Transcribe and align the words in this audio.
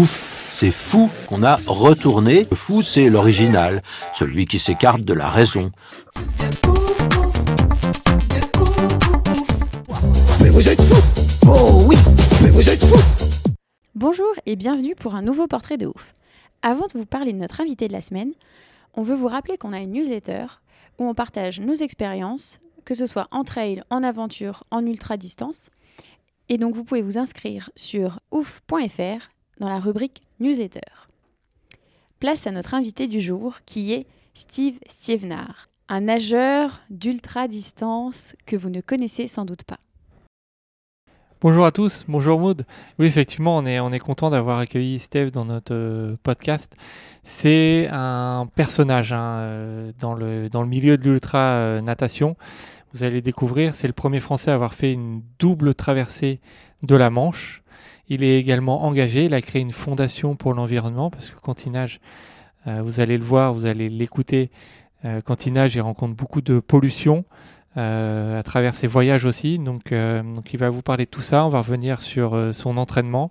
Ouf, 0.00 0.48
c'est 0.50 0.70
fou 0.70 1.10
qu'on 1.28 1.42
a 1.42 1.56
retourné. 1.66 2.46
Le 2.50 2.56
fou, 2.56 2.80
c'est 2.80 3.10
l'original, 3.10 3.82
celui 4.14 4.46
qui 4.46 4.58
s'écarte 4.58 5.02
de 5.02 5.12
la 5.12 5.28
raison. 5.28 5.70
Bonjour 13.94 14.32
et 14.46 14.56
bienvenue 14.56 14.94
pour 14.94 15.14
un 15.14 15.20
nouveau 15.20 15.46
portrait 15.46 15.76
de 15.76 15.88
ouf. 15.88 16.14
Avant 16.62 16.86
de 16.86 16.94
vous 16.94 17.04
parler 17.04 17.34
de 17.34 17.38
notre 17.38 17.60
invité 17.60 17.86
de 17.86 17.92
la 17.92 18.00
semaine, 18.00 18.32
on 18.94 19.02
veut 19.02 19.14
vous 19.14 19.28
rappeler 19.28 19.58
qu'on 19.58 19.74
a 19.74 19.80
une 19.80 19.92
newsletter 19.92 20.46
où 20.98 21.04
on 21.04 21.12
partage 21.12 21.60
nos 21.60 21.74
expériences, 21.74 22.58
que 22.86 22.94
ce 22.94 23.04
soit 23.04 23.28
en 23.32 23.44
trail, 23.44 23.82
en 23.90 24.02
aventure, 24.02 24.64
en 24.70 24.86
ultra 24.86 25.18
distance. 25.18 25.68
Et 26.48 26.56
donc 26.56 26.74
vous 26.74 26.84
pouvez 26.84 27.02
vous 27.02 27.18
inscrire 27.18 27.68
sur 27.76 28.20
ouf.fr 28.30 29.28
dans 29.60 29.68
la 29.68 29.78
rubrique 29.78 30.22
newsletter. 30.40 30.80
Place 32.18 32.46
à 32.46 32.50
notre 32.50 32.74
invité 32.74 33.06
du 33.06 33.20
jour 33.20 33.58
qui 33.66 33.92
est 33.92 34.06
Steve 34.34 34.78
Stievenard, 34.88 35.68
un 35.88 36.00
nageur 36.00 36.80
d'ultra 36.90 37.46
distance 37.46 38.34
que 38.46 38.56
vous 38.56 38.70
ne 38.70 38.80
connaissez 38.80 39.28
sans 39.28 39.44
doute 39.44 39.64
pas. 39.64 39.78
Bonjour 41.42 41.64
à 41.64 41.70
tous, 41.70 42.04
bonjour 42.06 42.38
Maud. 42.38 42.66
Oui, 42.98 43.06
effectivement, 43.06 43.56
on 43.56 43.64
est, 43.64 43.80
on 43.80 43.92
est 43.92 43.98
content 43.98 44.28
d'avoir 44.28 44.58
accueilli 44.58 44.98
Steve 44.98 45.30
dans 45.30 45.46
notre 45.46 45.74
euh, 45.74 46.16
podcast. 46.22 46.74
C'est 47.22 47.88
un 47.90 48.46
personnage 48.54 49.14
hein, 49.14 49.38
euh, 49.38 49.92
dans, 49.98 50.12
le, 50.12 50.50
dans 50.50 50.62
le 50.62 50.68
milieu 50.68 50.98
de 50.98 51.10
l'ultra 51.10 51.38
euh, 51.38 51.80
natation. 51.80 52.36
Vous 52.92 53.04
allez 53.04 53.22
découvrir, 53.22 53.74
c'est 53.74 53.86
le 53.86 53.94
premier 53.94 54.20
Français 54.20 54.50
à 54.50 54.54
avoir 54.54 54.74
fait 54.74 54.92
une 54.92 55.22
double 55.38 55.74
traversée 55.74 56.40
de 56.82 56.94
la 56.94 57.08
Manche. 57.08 57.59
Il 58.10 58.24
est 58.24 58.38
également 58.38 58.84
engagé, 58.84 59.24
il 59.24 59.34
a 59.34 59.40
créé 59.40 59.62
une 59.62 59.72
fondation 59.72 60.34
pour 60.34 60.52
l'environnement 60.52 61.10
parce 61.10 61.30
que 61.30 61.40
quand 61.40 61.64
il 61.64 61.72
nage, 61.72 62.00
euh, 62.66 62.82
vous 62.82 63.00
allez 63.00 63.16
le 63.16 63.24
voir, 63.24 63.54
vous 63.54 63.66
allez 63.66 63.88
l'écouter, 63.88 64.50
euh, 65.04 65.20
quand 65.22 65.46
il 65.46 65.52
nage, 65.52 65.76
il 65.76 65.80
rencontre 65.80 66.14
beaucoup 66.14 66.40
de 66.42 66.58
pollution 66.58 67.24
euh, 67.76 68.38
à 68.38 68.42
travers 68.42 68.74
ses 68.74 68.88
voyages 68.88 69.24
aussi. 69.24 69.58
Donc, 69.58 69.92
euh, 69.92 70.22
donc 70.22 70.52
il 70.52 70.58
va 70.58 70.70
vous 70.70 70.82
parler 70.82 71.04
de 71.04 71.10
tout 71.10 71.22
ça, 71.22 71.46
on 71.46 71.50
va 71.50 71.60
revenir 71.60 72.00
sur 72.00 72.34
euh, 72.34 72.52
son 72.52 72.76
entraînement, 72.76 73.30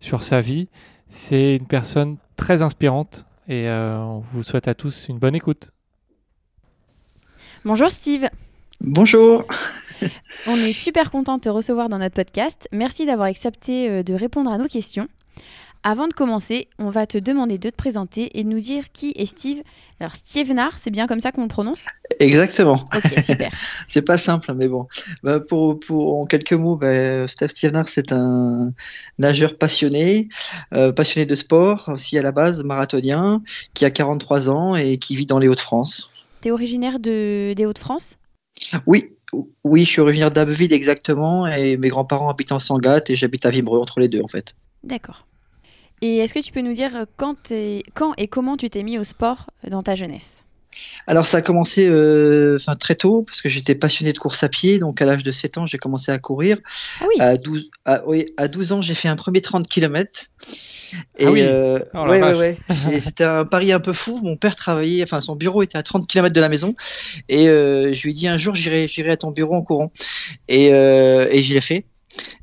sur 0.00 0.24
sa 0.24 0.40
vie. 0.40 0.68
C'est 1.08 1.54
une 1.54 1.66
personne 1.66 2.16
très 2.36 2.62
inspirante 2.62 3.26
et 3.48 3.68
euh, 3.68 3.96
on 3.98 4.24
vous 4.32 4.42
souhaite 4.42 4.66
à 4.66 4.74
tous 4.74 5.06
une 5.08 5.18
bonne 5.18 5.36
écoute. 5.36 5.70
Bonjour 7.64 7.90
Steve, 7.90 8.28
Bonjour. 8.80 9.44
on 10.46 10.56
est 10.56 10.72
super 10.72 11.10
content 11.10 11.36
de 11.36 11.42
te 11.42 11.48
recevoir 11.48 11.88
dans 11.88 11.98
notre 11.98 12.14
podcast. 12.14 12.68
Merci 12.72 13.06
d'avoir 13.06 13.28
accepté 13.28 13.88
euh, 13.88 14.02
de 14.02 14.14
répondre 14.14 14.50
à 14.50 14.58
nos 14.58 14.68
questions. 14.68 15.08
Avant 15.88 16.08
de 16.08 16.12
commencer, 16.12 16.66
on 16.80 16.90
va 16.90 17.06
te 17.06 17.16
demander 17.16 17.58
de 17.58 17.70
te 17.70 17.76
présenter 17.76 18.36
et 18.36 18.42
de 18.42 18.48
nous 18.48 18.58
dire 18.58 18.90
qui 18.92 19.12
est 19.14 19.26
Steve. 19.26 19.62
Alors 20.00 20.16
Stievenard, 20.16 20.78
c'est 20.78 20.90
bien 20.90 21.06
comme 21.06 21.20
ça 21.20 21.30
qu'on 21.30 21.42
le 21.42 21.48
prononce? 21.48 21.86
Exactement. 22.18 22.74
Ok, 22.92 23.20
super. 23.22 23.52
C'est 23.88 24.02
pas 24.02 24.18
simple, 24.18 24.52
mais 24.54 24.66
bon. 24.66 24.88
Bah, 25.22 25.38
pour, 25.38 25.78
pour, 25.78 26.18
en 26.18 26.26
quelques 26.26 26.54
mots, 26.54 26.74
bah, 26.74 27.28
Steph 27.28 27.48
Stievenard, 27.48 27.88
c'est 27.88 28.10
un 28.10 28.72
nageur 29.18 29.56
passionné, 29.56 30.28
euh, 30.72 30.90
passionné 30.90 31.24
de 31.24 31.36
sport, 31.36 31.88
aussi 31.88 32.18
à 32.18 32.22
la 32.22 32.32
base 32.32 32.64
marathonien, 32.64 33.40
qui 33.72 33.84
a 33.84 33.90
43 33.92 34.50
ans 34.50 34.74
et 34.74 34.98
qui 34.98 35.14
vit 35.14 35.26
dans 35.26 35.38
les 35.38 35.46
Hauts-de-France. 35.46 36.10
T'es 36.40 36.50
originaire 36.50 36.98
de, 36.98 37.52
des 37.54 37.64
Hauts-de-France? 37.64 38.18
Oui, 38.86 39.15
oui, 39.64 39.84
je 39.84 39.90
suis 39.90 40.00
originaire 40.00 40.30
d'Abbeville 40.30 40.72
exactement, 40.72 41.46
et 41.46 41.76
mes 41.76 41.88
grands-parents 41.88 42.30
habitent 42.30 42.52
en 42.52 42.60
Sangatte 42.60 43.10
et 43.10 43.16
j'habite 43.16 43.44
à 43.46 43.50
Vimereux 43.50 43.80
entre 43.80 44.00
les 44.00 44.08
deux 44.08 44.22
en 44.22 44.28
fait. 44.28 44.54
D'accord. 44.84 45.26
Et 46.02 46.18
est-ce 46.18 46.34
que 46.34 46.40
tu 46.40 46.52
peux 46.52 46.60
nous 46.60 46.74
dire 46.74 47.06
quand 47.16 47.50
et 47.50 47.82
comment 48.28 48.56
tu 48.56 48.70
t'es 48.70 48.82
mis 48.82 48.98
au 48.98 49.04
sport 49.04 49.50
euh, 49.64 49.70
dans 49.70 49.82
ta 49.82 49.94
jeunesse? 49.94 50.45
Alors 51.06 51.26
ça 51.28 51.38
a 51.38 51.42
commencé 51.42 51.86
euh, 51.88 52.56
enfin, 52.56 52.74
très 52.74 52.96
tôt, 52.96 53.22
parce 53.26 53.40
que 53.42 53.48
j'étais 53.48 53.74
passionné 53.76 54.12
de 54.12 54.18
course 54.18 54.42
à 54.42 54.48
pied, 54.48 54.78
donc 54.80 55.00
à 55.00 55.06
l'âge 55.06 55.22
de 55.22 55.30
7 55.32 55.58
ans, 55.58 55.66
j'ai 55.66 55.78
commencé 55.78 56.10
à 56.10 56.18
courir. 56.18 56.58
Ah 57.00 57.04
oui, 57.08 57.14
À 57.20 57.36
12, 57.36 57.70
à, 57.84 58.02
oui, 58.08 58.26
à 58.36 58.48
12 58.48 58.72
ans, 58.72 58.82
j'ai 58.82 58.94
fait 58.94 59.06
un 59.08 59.14
premier 59.16 59.40
30 59.40 59.68
km. 59.68 60.26
Et 61.18 61.26
Ah 61.26 61.30
oui. 61.30 61.40
euh, 61.42 61.78
Oh 61.94 61.98
la 61.98 62.02
ouais, 62.04 62.22
ouais, 62.22 62.32
vache. 62.32 62.36
ouais. 62.38 62.94
Et 62.96 63.00
C'était 63.06 63.24
un 63.24 63.44
pari 63.44 63.72
un 63.72 63.80
peu 63.80 63.92
fou. 63.92 64.20
Mon 64.22 64.36
père 64.36 64.56
travaillait, 64.56 65.02
enfin 65.02 65.20
son 65.20 65.36
bureau 65.36 65.62
était 65.62 65.78
à 65.78 65.82
30 65.82 66.08
km 66.08 66.32
de 66.34 66.40
la 66.40 66.48
maison. 66.48 66.74
Et 67.28 67.48
euh, 67.48 67.92
je 67.94 68.02
lui 68.02 68.10
ai 68.10 68.14
dit 68.14 68.28
un 68.28 68.36
jour, 68.36 68.54
j'irai, 68.54 68.88
j'irai 68.88 69.10
à 69.12 69.16
ton 69.16 69.30
bureau 69.30 69.54
en 69.54 69.62
courant. 69.62 69.92
Et, 70.48 70.72
euh, 70.72 71.28
et 71.30 71.42
je 71.42 71.54
l'ai 71.54 71.60
fait. 71.60 71.84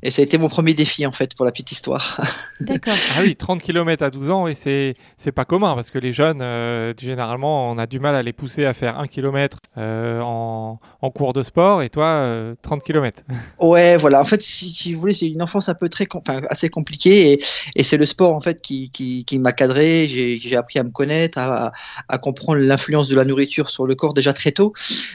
Et 0.02 0.10
ça 0.10 0.22
a 0.22 0.24
été 0.24 0.38
mon 0.38 0.48
premier 0.48 0.74
défi 0.74 1.06
en 1.06 1.12
fait 1.12 1.34
pour 1.34 1.44
la 1.44 1.52
petite 1.52 1.72
histoire. 1.72 2.20
d'accord. 2.60 2.94
Ah 3.16 3.20
oui, 3.22 3.36
30 3.36 3.62
km 3.62 4.02
à 4.02 4.10
12 4.10 4.30
ans, 4.30 4.46
et 4.46 4.54
c'est 4.54 4.94
c'est 5.16 5.32
pas 5.32 5.44
commun 5.44 5.74
parce 5.74 5.90
que 5.90 5.98
les 5.98 6.12
jeunes, 6.12 6.40
euh, 6.42 6.92
généralement, 6.98 7.70
on 7.70 7.78
a 7.78 7.86
du 7.86 8.00
mal 8.00 8.14
à 8.14 8.22
les 8.22 8.32
pousser 8.32 8.64
à 8.64 8.74
faire 8.74 8.98
1 8.98 9.06
km 9.06 9.58
en, 9.76 10.78
en 11.00 11.10
cours 11.10 11.32
de 11.32 11.42
sport 11.42 11.82
et 11.82 11.90
toi, 11.90 12.06
euh, 12.06 12.54
30 12.62 12.82
km. 12.82 13.22
Ouais, 13.58 13.96
voilà. 13.96 14.20
En 14.20 14.24
fait, 14.24 14.42
si, 14.42 14.68
si 14.68 14.94
vous 14.94 15.00
voulez, 15.00 15.14
c'est 15.14 15.28
une 15.28 15.42
enfance 15.42 15.68
un 15.68 15.74
peu 15.74 15.88
très, 15.88 16.06
enfin, 16.14 16.42
assez 16.50 16.68
compliquée 16.68 17.32
et, 17.32 17.44
et 17.76 17.82
c'est 17.82 17.96
le 17.96 18.06
sport 18.06 18.34
en 18.34 18.40
fait 18.40 18.60
qui, 18.60 18.90
qui, 18.90 19.24
qui 19.24 19.38
m'a 19.38 19.52
cadré. 19.52 20.06
J'ai, 20.08 20.38
j'ai 20.38 20.56
appris 20.56 20.78
à 20.78 20.82
me 20.82 20.90
connaître, 20.90 21.38
à, 21.38 21.72
à 22.08 22.18
comprendre 22.18 22.58
l'influence 22.58 23.08
de 23.08 23.16
la 23.16 23.24
nourriture 23.24 23.68
sur 23.68 23.86
le 23.86 23.94
corps 23.94 24.14
déjà 24.14 24.32
très 24.32 24.52
tôt. 24.52 24.72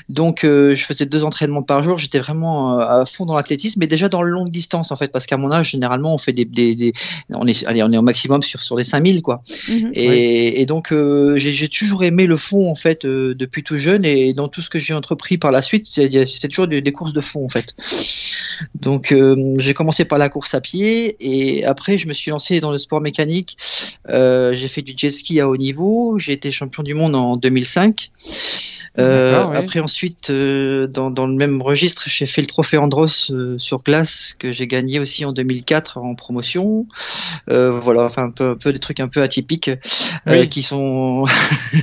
Donc, 0.09 0.43
euh, 0.43 0.75
je 0.75 0.83
faisais 0.85 1.05
deux 1.05 1.23
entraînements 1.23 1.63
par 1.63 1.83
jour. 1.83 1.97
J'étais 1.97 2.19
vraiment 2.19 2.79
euh, 2.79 3.01
à 3.01 3.05
fond 3.05 3.25
dans 3.25 3.35
l'athlétisme, 3.35 3.79
mais 3.79 3.87
déjà 3.87 4.09
dans 4.09 4.21
le 4.21 4.31
longue 4.49 4.53
distance 4.53 4.91
en 4.91 4.95
fait, 4.95 5.11
parce 5.11 5.25
qu'à 5.25 5.37
mon 5.37 5.51
âge, 5.51 5.71
généralement, 5.71 6.13
on 6.13 6.17
fait 6.17 6.33
des, 6.33 6.45
des, 6.45 6.75
des- 6.75 6.93
on 7.29 7.47
est, 7.47 7.65
allez, 7.65 7.83
on 7.83 7.91
est 7.91 7.97
au 7.97 8.01
maximum 8.01 8.41
sur 8.43 8.61
sur 8.61 8.75
les 8.75 8.83
5000 8.83 9.21
quoi. 9.21 9.41
Mhm. 9.69 9.91
Et, 9.93 10.61
et 10.61 10.65
donc 10.65 10.91
euh, 10.91 11.37
j'ai 11.37 11.53
j'ai 11.53 11.69
toujours 11.69 12.03
aimé 12.03 12.25
le 12.25 12.37
fond 12.37 12.69
en 12.69 12.75
fait 12.75 13.05
euh, 13.05 13.35
depuis 13.35 13.63
tout 13.63 13.77
jeune 13.77 14.05
et 14.05 14.33
dans 14.33 14.47
tout 14.47 14.61
ce 14.61 14.69
que 14.69 14.79
j'ai 14.79 14.93
entrepris 14.93 15.37
par 15.37 15.51
la 15.51 15.61
suite, 15.61 15.87
c'était 15.87 16.47
toujours 16.47 16.67
des, 16.67 16.81
des 16.81 16.91
courses 16.91 17.13
de 17.13 17.21
fond 17.21 17.45
en 17.45 17.49
fait. 17.49 17.75
Donc 18.75 19.11
euh, 19.11 19.55
j'ai 19.57 19.73
commencé 19.73 20.05
par 20.05 20.17
la 20.17 20.29
course 20.29 20.53
à 20.53 20.61
pied 20.61 21.15
et 21.19 21.65
après 21.65 21.97
je 21.97 22.07
me 22.07 22.13
suis 22.13 22.31
lancé 22.31 22.59
dans 22.59 22.71
le 22.71 22.79
sport 22.79 23.01
mécanique. 23.01 23.57
Euh, 24.09 24.53
j'ai 24.55 24.67
fait 24.67 24.81
du 24.81 24.93
jet 24.97 25.11
ski 25.11 25.39
à 25.39 25.47
haut 25.47 25.57
niveau, 25.57 26.17
j'ai 26.19 26.33
été 26.33 26.51
champion 26.51 26.83
du 26.83 26.93
monde 26.93 27.15
en 27.15 27.37
2005. 27.37 28.11
Euh, 28.97 29.31
D'accord, 29.31 29.51
oui. 29.51 29.57
Après 29.57 29.79
ensuite 29.79 30.29
euh, 30.29 30.87
dans, 30.87 31.11
dans 31.11 31.27
le 31.27 31.35
même 31.35 31.61
registre, 31.61 32.03
j'ai 32.07 32.25
fait 32.25 32.41
le 32.41 32.47
trophée 32.47 32.77
Andros 32.77 33.29
euh, 33.29 33.57
sur 33.59 33.81
glace 33.83 34.35
que 34.39 34.51
j'ai 34.51 34.67
gagné 34.67 34.99
aussi 34.99 35.25
en 35.25 35.33
2004 35.33 35.97
en 35.99 36.15
promotion. 36.15 36.87
Euh, 37.49 37.79
voilà, 37.79 38.03
enfin 38.05 38.23
un 38.23 38.31
peu, 38.31 38.49
un 38.51 38.55
peu 38.55 38.73
des 38.73 38.79
trucs 38.79 38.99
un 38.99 39.07
peu 39.07 39.21
atypiques 39.21 39.69
euh, 39.69 39.75
Oui. 40.41 40.49
qui 40.49 40.63
sont 40.63 41.25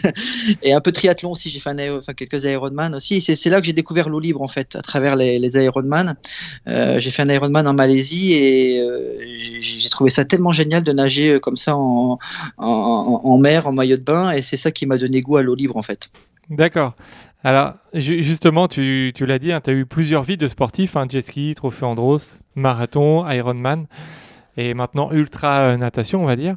et 0.62 0.72
un 0.72 0.80
peu 0.80 0.92
triathlon 0.92 1.30
aussi. 1.32 1.50
J'ai 1.50 1.60
fait 1.60 1.70
un 1.70 1.78
aéro- 1.78 1.98
enfin, 1.98 2.14
quelques 2.14 2.42
Ironman 2.44 2.94
aussi. 2.94 3.20
C'est 3.20 3.50
là 3.50 3.60
que 3.60 3.66
j'ai 3.66 3.72
découvert 3.72 4.08
l'eau 4.08 4.20
libre 4.20 4.42
en 4.42 4.48
fait, 4.48 4.74
à 4.76 4.82
travers 4.82 5.16
les, 5.16 5.38
les 5.38 5.56
Ironman. 5.62 6.16
Euh, 6.68 6.98
j'ai 6.98 7.10
fait 7.10 7.22
un 7.22 7.28
Ironman 7.28 7.66
en 7.66 7.74
Malaisie 7.74 8.32
et 8.32 8.82
j'ai 9.60 9.88
trouvé 9.88 10.10
ça 10.10 10.24
tellement 10.24 10.52
génial 10.52 10.82
de 10.82 10.92
nager 10.92 11.38
comme 11.40 11.56
ça 11.56 11.76
en, 11.76 12.18
en, 12.58 12.66
en- 12.66 13.20
en 13.24 13.38
mer, 13.38 13.66
en 13.66 13.72
maillot 13.72 13.96
de 13.96 14.02
bain. 14.02 14.30
Et 14.32 14.42
c'est 14.42 14.56
ça 14.56 14.70
qui 14.70 14.86
m'a 14.86 14.96
donné 14.98 15.22
goût 15.22 15.36
à 15.36 15.42
l'eau 15.42 15.54
libre 15.54 15.76
en 15.76 15.82
fait. 15.82 16.08
D'accord. 16.50 16.94
Alors, 17.46 17.74
ju- 17.94 18.24
justement, 18.24 18.66
tu, 18.66 19.12
tu 19.14 19.24
l'as 19.24 19.38
dit, 19.38 19.52
tu 19.62 19.70
as 19.70 19.72
eu 19.72 19.86
plusieurs 19.86 20.24
vies 20.24 20.36
de 20.36 20.48
sportifs, 20.48 20.96
hein, 20.96 21.06
jet 21.08 21.22
ski, 21.22 21.54
trophée 21.54 21.84
Andros, 21.84 22.40
marathon, 22.56 23.24
Ironman, 23.30 23.86
et 24.56 24.74
maintenant 24.74 25.12
ultra 25.12 25.60
euh, 25.60 25.76
natation, 25.76 26.24
on 26.24 26.26
va 26.26 26.34
dire. 26.34 26.56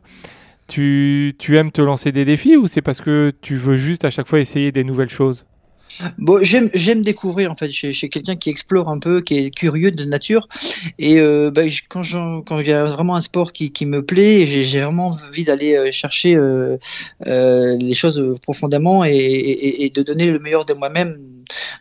Tu, 0.67 1.35
tu 1.37 1.57
aimes 1.57 1.71
te 1.71 1.83
lancer 1.83 2.11
des 2.11 2.25
défis 2.25 2.57
ou 2.57 2.65
c'est 2.65 2.81
parce 2.81 3.01
que 3.01 3.31
tu 3.39 3.55
veux 3.55 3.77
juste 3.77 4.03
à 4.03 4.09
chaque 4.09 4.27
fois 4.27 4.39
essayer 4.39 4.71
des 4.71 4.83
nouvelles 4.83 5.11
choses? 5.11 5.45
Bon, 6.17 6.39
j'aime 6.43 7.01
découvrir 7.03 7.51
en 7.51 7.55
fait. 7.55 7.71
Chez, 7.71 7.93
chez 7.93 8.09
quelqu'un 8.09 8.35
qui 8.35 8.49
explore 8.49 8.89
un 8.89 8.99
peu, 8.99 9.21
qui 9.21 9.37
est 9.37 9.49
curieux 9.55 9.91
de 9.91 10.05
nature. 10.05 10.47
Et 10.97 11.19
euh, 11.19 11.51
bah, 11.51 11.67
je- 11.67 11.81
quand 11.89 12.03
il 12.59 12.67
y 12.67 12.71
a 12.71 12.85
vraiment 12.85 13.15
un 13.15 13.21
sport 13.21 13.51
qui, 13.51 13.71
qui 13.71 13.85
me 13.85 14.05
plaît, 14.05 14.47
j'ai 14.47 14.63
j'ai 14.63 14.81
vraiment 14.81 15.09
envie 15.27 15.43
d'aller 15.43 15.75
euh, 15.75 15.91
chercher 15.91 16.35
euh, 16.35 16.77
euh, 17.27 17.75
les 17.77 17.93
choses 17.93 18.35
profondément 18.41 19.03
et, 19.05 19.11
et, 19.15 19.85
et 19.85 19.89
de 19.89 20.01
donner 20.03 20.27
le 20.27 20.39
meilleur 20.39 20.65
de 20.65 20.73
moi-même 20.73 21.17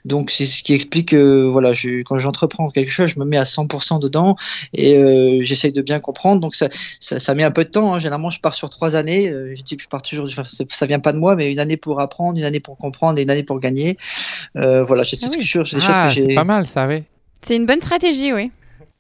donc 0.04 0.30
c'est 0.30 0.46
ce 0.46 0.62
qui 0.62 0.74
explique 0.74 1.10
que 1.10 1.44
voilà, 1.44 1.74
je, 1.74 2.02
quand 2.02 2.18
j'entreprends 2.18 2.68
quelque 2.70 2.90
chose, 2.90 3.08
je 3.08 3.18
me 3.18 3.24
mets 3.24 3.36
à 3.36 3.44
100% 3.44 4.00
dedans 4.00 4.36
et 4.72 4.96
euh, 4.96 5.38
j'essaye 5.42 5.72
de 5.72 5.82
bien 5.82 6.00
comprendre. 6.00 6.40
Donc 6.40 6.54
ça, 6.54 6.68
ça, 7.00 7.20
ça, 7.20 7.34
met 7.34 7.44
un 7.44 7.50
peu 7.50 7.64
de 7.64 7.70
temps. 7.70 7.94
Hein. 7.94 7.98
Généralement, 7.98 8.30
je 8.30 8.40
pars 8.40 8.54
sur 8.54 8.70
trois 8.70 8.96
années. 8.96 9.30
Euh, 9.30 9.54
je 9.54 9.62
dis 9.62 9.76
je 9.80 9.88
pars 9.88 10.02
toujours. 10.02 10.28
Ça 10.28 10.86
vient 10.86 11.00
pas 11.00 11.12
de 11.12 11.18
moi, 11.18 11.36
mais 11.36 11.50
une 11.50 11.60
année 11.60 11.76
pour 11.76 12.00
apprendre, 12.00 12.38
une 12.38 12.44
année 12.44 12.60
pour 12.60 12.76
comprendre 12.76 13.18
et 13.18 13.22
une 13.22 13.30
année 13.30 13.42
pour 13.42 13.60
gagner. 13.60 13.96
Euh, 14.56 14.82
voilà, 14.82 15.04
c'est 15.04 15.16
ah 15.22 16.08
oui. 16.08 16.26
ah, 16.30 16.34
pas 16.34 16.44
mal, 16.44 16.66
ça, 16.66 16.86
oui. 16.86 17.04
C'est 17.42 17.56
une 17.56 17.66
bonne 17.66 17.80
stratégie, 17.80 18.32
oui. 18.32 18.50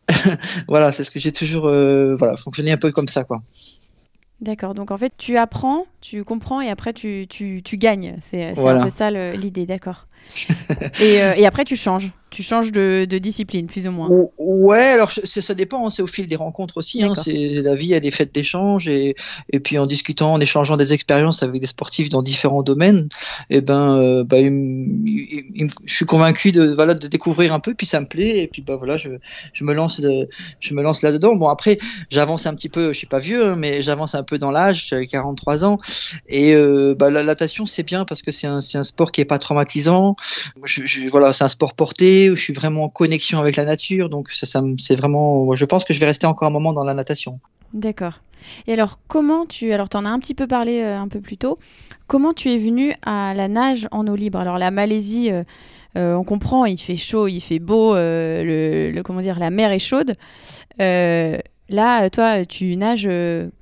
voilà, 0.68 0.92
c'est 0.92 1.04
ce 1.04 1.10
que 1.10 1.18
j'ai 1.18 1.32
toujours 1.32 1.68
euh, 1.68 2.16
voilà, 2.18 2.36
fonctionné 2.36 2.72
un 2.72 2.76
peu 2.76 2.92
comme 2.92 3.08
ça, 3.08 3.24
quoi. 3.24 3.42
D'accord, 4.40 4.74
donc 4.74 4.92
en 4.92 4.98
fait 4.98 5.12
tu 5.18 5.36
apprends, 5.36 5.86
tu 6.00 6.22
comprends 6.22 6.60
et 6.60 6.70
après 6.70 6.92
tu, 6.92 7.26
tu, 7.28 7.60
tu 7.64 7.76
gagnes. 7.76 8.18
C'est 8.30 8.52
voilà. 8.52 8.80
un 8.80 8.84
peu 8.84 8.90
ça 8.90 9.10
l'idée, 9.10 9.66
d'accord. 9.66 10.06
et, 11.00 11.22
euh, 11.22 11.32
et, 11.36 11.46
après 11.46 11.64
tu 11.64 11.76
changes 11.76 12.10
tu 12.38 12.44
changes 12.44 12.70
de, 12.70 13.04
de, 13.04 13.18
discipline, 13.18 13.66
plus 13.66 13.88
ou 13.88 13.90
moins. 13.90 14.08
Ouais, 14.38 14.78
alors 14.78 15.10
ça 15.10 15.54
dépend, 15.54 15.84
hein, 15.84 15.90
c'est 15.90 16.02
au 16.02 16.06
fil 16.06 16.28
des 16.28 16.36
rencontres 16.36 16.76
aussi. 16.76 17.02
Hein, 17.02 17.14
c'est 17.16 17.62
la 17.62 17.74
vie, 17.74 17.96
a 17.96 18.00
des 18.00 18.12
fêtes 18.12 18.32
d'échange 18.32 18.86
et, 18.86 19.16
et 19.52 19.58
puis 19.58 19.76
en 19.76 19.86
discutant, 19.86 20.34
en 20.34 20.40
échangeant 20.40 20.76
des 20.76 20.92
expériences 20.92 21.42
avec 21.42 21.60
des 21.60 21.66
sportifs 21.66 22.10
dans 22.10 22.22
différents 22.22 22.62
domaines, 22.62 23.08
et 23.50 23.56
eh 23.56 23.60
ben, 23.60 23.98
euh, 23.98 24.22
bah, 24.22 24.36
je 24.40 25.92
suis 25.92 26.04
convaincu 26.04 26.52
de 26.52 26.74
voilà 26.74 26.94
de 26.94 27.08
découvrir 27.08 27.52
un 27.52 27.58
peu, 27.58 27.74
puis 27.74 27.88
ça 27.88 27.98
me 27.98 28.06
plaît 28.06 28.38
et 28.38 28.46
puis 28.46 28.62
bah 28.62 28.76
voilà, 28.76 28.96
je, 28.96 29.08
je 29.52 29.64
me 29.64 29.74
lance 29.74 30.00
de, 30.00 30.28
je 30.60 30.74
me 30.74 30.82
lance 30.84 31.02
là 31.02 31.10
dedans. 31.10 31.34
Bon 31.34 31.48
après, 31.48 31.80
j'avance 32.08 32.46
un 32.46 32.54
petit 32.54 32.68
peu, 32.68 32.92
je 32.92 32.98
suis 32.98 33.08
pas 33.08 33.18
vieux, 33.18 33.44
hein, 33.44 33.56
mais 33.56 33.82
j'avance 33.82 34.14
un 34.14 34.22
peu 34.22 34.38
dans 34.38 34.52
l'âge, 34.52 34.90
j'ai 34.90 35.08
43 35.08 35.64
ans 35.64 35.80
et 36.28 36.54
euh, 36.54 36.94
bah, 36.96 37.10
la 37.10 37.24
natation 37.24 37.66
c'est 37.66 37.82
bien 37.82 38.04
parce 38.04 38.22
que 38.22 38.30
c'est 38.30 38.46
un, 38.46 38.60
un 38.74 38.84
sport 38.84 39.10
qui 39.10 39.22
est 39.22 39.24
pas 39.24 39.40
traumatisant. 39.40 40.14
Je, 40.62 40.84
je, 40.84 41.08
voilà, 41.08 41.32
c'est 41.32 41.42
un 41.42 41.48
sport 41.48 41.74
porté 41.74 42.27
où 42.30 42.36
je 42.36 42.42
suis 42.42 42.52
vraiment 42.52 42.84
en 42.84 42.88
connexion 42.88 43.38
avec 43.38 43.56
la 43.56 43.64
nature. 43.64 44.08
Donc 44.08 44.30
ça, 44.30 44.46
ça 44.46 44.62
c'est 44.78 44.96
vraiment, 44.96 45.54
je 45.54 45.64
pense 45.64 45.84
que 45.84 45.92
je 45.92 46.00
vais 46.00 46.06
rester 46.06 46.26
encore 46.26 46.48
un 46.48 46.50
moment 46.50 46.72
dans 46.72 46.84
la 46.84 46.94
natation. 46.94 47.40
D'accord. 47.72 48.20
Et 48.66 48.72
alors 48.72 48.98
comment 49.08 49.46
tu, 49.46 49.72
alors 49.72 49.88
tu 49.88 49.96
en 49.96 50.04
as 50.04 50.10
un 50.10 50.18
petit 50.18 50.34
peu 50.34 50.46
parlé 50.46 50.80
euh, 50.80 50.98
un 50.98 51.08
peu 51.08 51.20
plus 51.20 51.36
tôt, 51.36 51.58
comment 52.06 52.32
tu 52.32 52.50
es 52.50 52.58
venu 52.58 52.94
à 53.02 53.34
la 53.34 53.48
nage 53.48 53.88
en 53.90 54.06
eau 54.06 54.14
libre? 54.14 54.38
Alors 54.38 54.58
la 54.58 54.70
Malaisie. 54.70 55.30
Euh, 55.30 55.44
euh, 55.96 56.14
on 56.14 56.22
comprend, 56.22 56.66
il 56.66 56.76
fait 56.76 56.96
chaud, 56.96 57.28
il 57.28 57.40
fait 57.40 57.58
beau, 57.58 57.94
le, 57.94 59.00
comment 59.02 59.20
dire, 59.20 59.38
la 59.38 59.50
mer 59.50 59.72
est 59.72 59.78
chaude. 59.78 60.14
Là, 60.78 62.10
toi, 62.10 62.44
tu 62.44 62.76
nages 62.76 63.08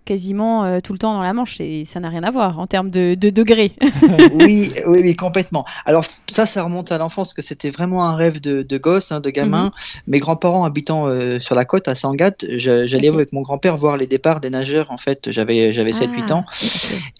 quasiment 0.06 0.64
euh, 0.64 0.80
tout 0.80 0.94
le 0.94 0.98
temps 0.98 1.12
dans 1.12 1.22
la 1.22 1.34
Manche 1.34 1.60
et 1.60 1.84
ça 1.84 2.00
n'a 2.00 2.08
rien 2.08 2.22
à 2.22 2.30
voir 2.30 2.58
en 2.58 2.66
termes 2.66 2.88
de, 2.88 3.14
de 3.14 3.28
degrés. 3.28 3.72
oui, 4.32 4.72
oui, 4.86 5.00
oui, 5.02 5.16
complètement. 5.16 5.66
Alors 5.84 6.04
ça, 6.30 6.46
ça 6.46 6.62
remonte 6.62 6.92
à 6.92 6.98
l'enfance 6.98 7.34
que 7.34 7.42
c'était 7.42 7.70
vraiment 7.70 8.04
un 8.04 8.14
rêve 8.14 8.40
de, 8.40 8.62
de 8.62 8.78
gosse, 8.78 9.12
hein, 9.12 9.20
de 9.20 9.28
gamin. 9.28 9.66
Mhm. 9.66 10.00
Mes 10.06 10.18
grands-parents 10.20 10.64
habitant 10.64 11.08
euh, 11.08 11.40
sur 11.40 11.54
la 11.54 11.64
côte 11.66 11.88
à 11.88 11.94
Sangat, 11.94 12.32
j'allais 12.48 13.08
avec 13.08 13.32
mon 13.32 13.42
grand-père 13.42 13.76
voir 13.76 13.96
les 13.96 14.06
départs 14.06 14.40
des 14.40 14.48
nageurs. 14.48 14.90
En 14.90 14.96
fait, 14.96 15.30
j'avais 15.30 15.74
j'avais 15.74 15.90
7-8 15.90 16.32
ans 16.32 16.44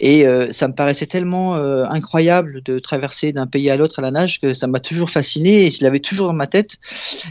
et 0.01 0.27
euh, 0.27 0.47
ça 0.51 0.69
me 0.69 0.73
paraissait 0.73 1.07
tellement 1.07 1.55
incroyable 1.55 2.63
de 2.63 2.79
traverser 2.79 3.33
d'un 3.33 3.47
pays 3.47 3.69
à 3.69 3.77
l'autre 3.77 3.99
à 3.99 4.03
la 4.03 4.11
nage 4.11 4.41
que 4.41 4.55
ça 4.55 4.67
m'a 4.69 4.81
toujours 4.81 5.11
fasciné 5.11 5.67
et 5.67 5.71
je 5.71 5.83
l'avais 5.83 6.01
toujours 6.01 6.29
dans 6.29 6.33
ma 6.33 6.47
tête. 6.47 6.77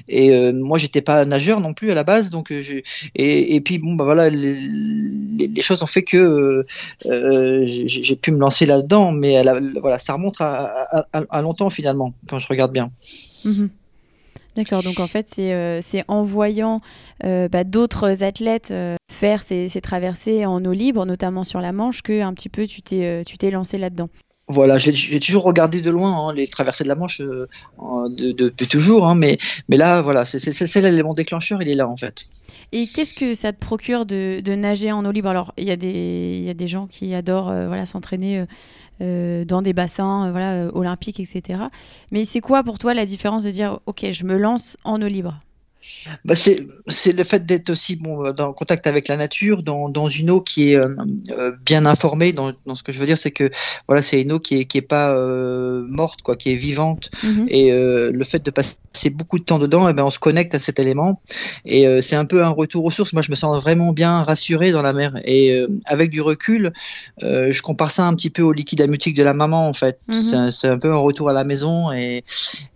Et 0.10 0.52
moi, 0.52 0.78
j'étais 0.78 1.02
pas 1.02 1.24
nageur 1.24 1.62
non 1.62 1.74
plus 1.74 1.92
à 1.92 1.96
la 1.96 2.04
base, 2.04 2.30
donc 2.30 2.52
et, 2.52 3.56
et 3.56 3.62
puis 3.62 3.78
bon 3.78 3.94
bah 3.94 4.04
voilà 4.04 4.30
les, 4.30 4.56
les, 5.38 5.45
choses 5.62 5.84
ont 5.84 5.88
fait 5.88 6.04
que 6.04 6.18
euh, 6.18 6.66
euh, 7.06 7.64
j'ai 7.66 8.16
pu 8.16 8.32
me 8.32 8.40
lancer 8.40 8.66
là-dedans, 8.66 9.12
mais 9.12 9.44
voilà, 9.80 10.00
ça 10.00 10.14
remonte 10.14 10.36
à, 10.40 11.42
longtemps 11.42 11.70
finalement, 11.70 12.14
quand 12.28 12.40
je 12.40 12.48
regarde 12.48 12.72
bien. 12.72 12.92
Mhm. 13.46 13.70
D'accord, 14.56 14.84
donc 14.84 15.02
en 15.02 15.08
fait, 15.08 15.28
c'est 15.30 15.54
euh, 15.54 15.82
en 16.08 16.24
voyant 16.24 16.82
bah, 17.24 17.64
d'autres 17.64 18.24
athlètes 18.24 18.74
faire 19.12 19.44
ces, 19.44 19.70
traversées 19.82 20.46
en 20.46 20.64
eau 20.64 20.74
libre, 20.74 21.06
notamment 21.06 21.44
sur 21.44 21.62
la 21.62 21.72
Manche, 21.72 22.02
que 22.02 22.22
un 22.22 22.34
petit 22.34 22.50
peu 22.50 22.66
tu 22.66 22.82
t'es 22.82 23.52
lancé 23.52 23.78
là-dedans. 23.78 24.10
Voilà, 24.48 24.78
j'ai 24.78 25.20
toujours 25.20 25.44
regardé 25.44 25.82
de 25.82 25.90
loin 25.90 26.28
hein, 26.30 26.34
les 26.34 26.48
traversées 26.48 26.84
de 26.84 26.90
la 26.90 26.96
Manche 26.96 27.20
depuis 27.20 28.68
toujours, 28.68 29.08
hein, 29.08 29.16
mais, 29.16 29.40
mais 29.70 29.78
là, 29.78 30.02
voilà, 30.02 30.24
c'est 30.26 30.76
l'élément 30.82 31.14
déclencheur, 31.14 31.62
il 31.64 31.70
est 31.70 31.76
là 31.76 31.88
en 31.88 31.98
fait. 31.98 32.26
Et 32.72 32.88
qu'est-ce 32.88 33.14
que 33.14 33.34
ça 33.34 33.54
te 33.54 33.60
procure 33.60 34.06
de, 34.06 34.42
nager 34.56 34.92
en 34.92 35.06
eau 35.06 35.12
libre? 35.12 35.30
Alors, 35.30 35.54
il 35.58 35.64
y, 35.64 35.72
a 35.72 35.76
des, 35.76 36.42
y 36.44 36.50
a 36.50 36.54
des 36.54 36.68
gens 36.68 36.88
qui 36.88 37.14
adorent 37.14 37.50
euh, 37.50 37.68
voilà, 37.68 37.86
s'entraîner 37.86 38.40
euh, 38.40 38.46
euh, 39.02 39.46
dans 39.46 39.62
des 39.62 39.74
bassins 39.74 40.32
voilà, 40.32 40.68
olympiques, 40.74 41.20
etc. 41.20 41.64
Mais 42.12 42.26
c'est 42.26 42.42
quoi 42.42 42.64
pour 42.64 42.78
toi 42.78 42.94
la 42.94 43.06
différence 43.06 43.44
de 43.44 43.52
dire, 43.52 43.80
OK, 43.86 44.06
je 44.12 44.24
me 44.24 44.38
lance 44.38 44.78
en 44.84 45.02
eau 45.02 45.08
libre? 45.08 45.40
Bah 46.24 46.36
c'est 46.36 46.68
le 47.14 47.24
fait 47.24 47.46
d'être 47.46 47.70
aussi 47.70 47.96
bon, 47.96 48.32
dans 48.34 48.54
contact 48.54 48.88
avec 48.88 49.08
la 49.08 49.18
nature, 49.18 49.64
dans, 49.64 49.90
dans 49.90 50.08
une 50.08 50.30
eau 50.30 50.42
qui 50.42 50.72
est 50.72 50.78
euh, 50.78 50.90
euh, 51.32 51.52
bien 51.66 51.86
informée. 51.86 52.34
Dans, 52.34 52.54
dans, 52.66 52.76
ce 52.76 52.84
que 52.84 52.92
je 52.92 53.00
veux 53.00 53.06
dire, 53.06 53.18
c'est 53.18 53.32
que 53.32 53.50
voilà, 53.88 54.02
c'est 54.02 54.22
une 54.22 54.32
eau 54.32 54.40
qui 54.40 54.60
est, 54.60 54.66
qui 54.66 54.78
est 54.78 54.82
pas 54.82 55.16
euh, 55.16 55.86
morte, 55.88 56.22
quoi, 56.22 56.36
qui 56.36 56.52
est 56.52 56.56
vivante. 56.56 57.10
Mhm. 57.24 57.48
Et 57.50 57.72
le 57.72 58.24
fait 58.24 58.44
de 58.44 58.52
passer 58.52 58.76
beaucoup 59.12 59.40
de 59.40 59.44
temps 59.44 59.60
dedans, 59.60 59.88
et 59.88 59.92
eh 59.92 59.94
ben, 59.94 60.04
on 60.04 60.12
se 60.12 60.20
connecte 60.20 60.56
à 60.56 60.60
cet 60.60 60.80
élément. 60.80 61.22
Et 61.66 61.86
c'est 62.02 62.16
un 62.16 62.26
peu 62.26 62.44
un 62.44 62.50
retour 62.50 62.86
aux 62.86 62.92
sources. 62.92 63.14
Moi, 63.14 63.22
je 63.22 63.32
me 63.32 63.36
sens 63.36 63.62
vraiment 63.62 63.92
bien 63.92 64.24
rassuré 64.24 64.72
dans 64.72 64.82
la 64.82 64.94
mer. 64.94 65.14
Et 65.26 65.66
avec 65.86 66.10
du 66.10 66.22
recul, 66.22 66.72
je 67.22 67.62
compare 67.62 67.92
ça 67.92 68.06
un 68.06 68.14
petit 68.16 68.30
peu 68.30 68.42
au 68.42 68.54
liquide 68.54 68.82
amniotique 68.82 69.16
de 69.16 69.24
la 69.24 69.34
maman, 69.34 69.68
en 69.68 69.74
fait. 69.74 70.00
Mhm. 70.08 70.52
C'est 70.52 70.68
un, 70.68 70.74
un, 70.74 70.80
peu 70.80 70.92
un 70.92 70.98
retour 70.98 71.30
à 71.30 71.34
la 71.34 71.44
maison. 71.44 71.92
Et, 71.92 72.24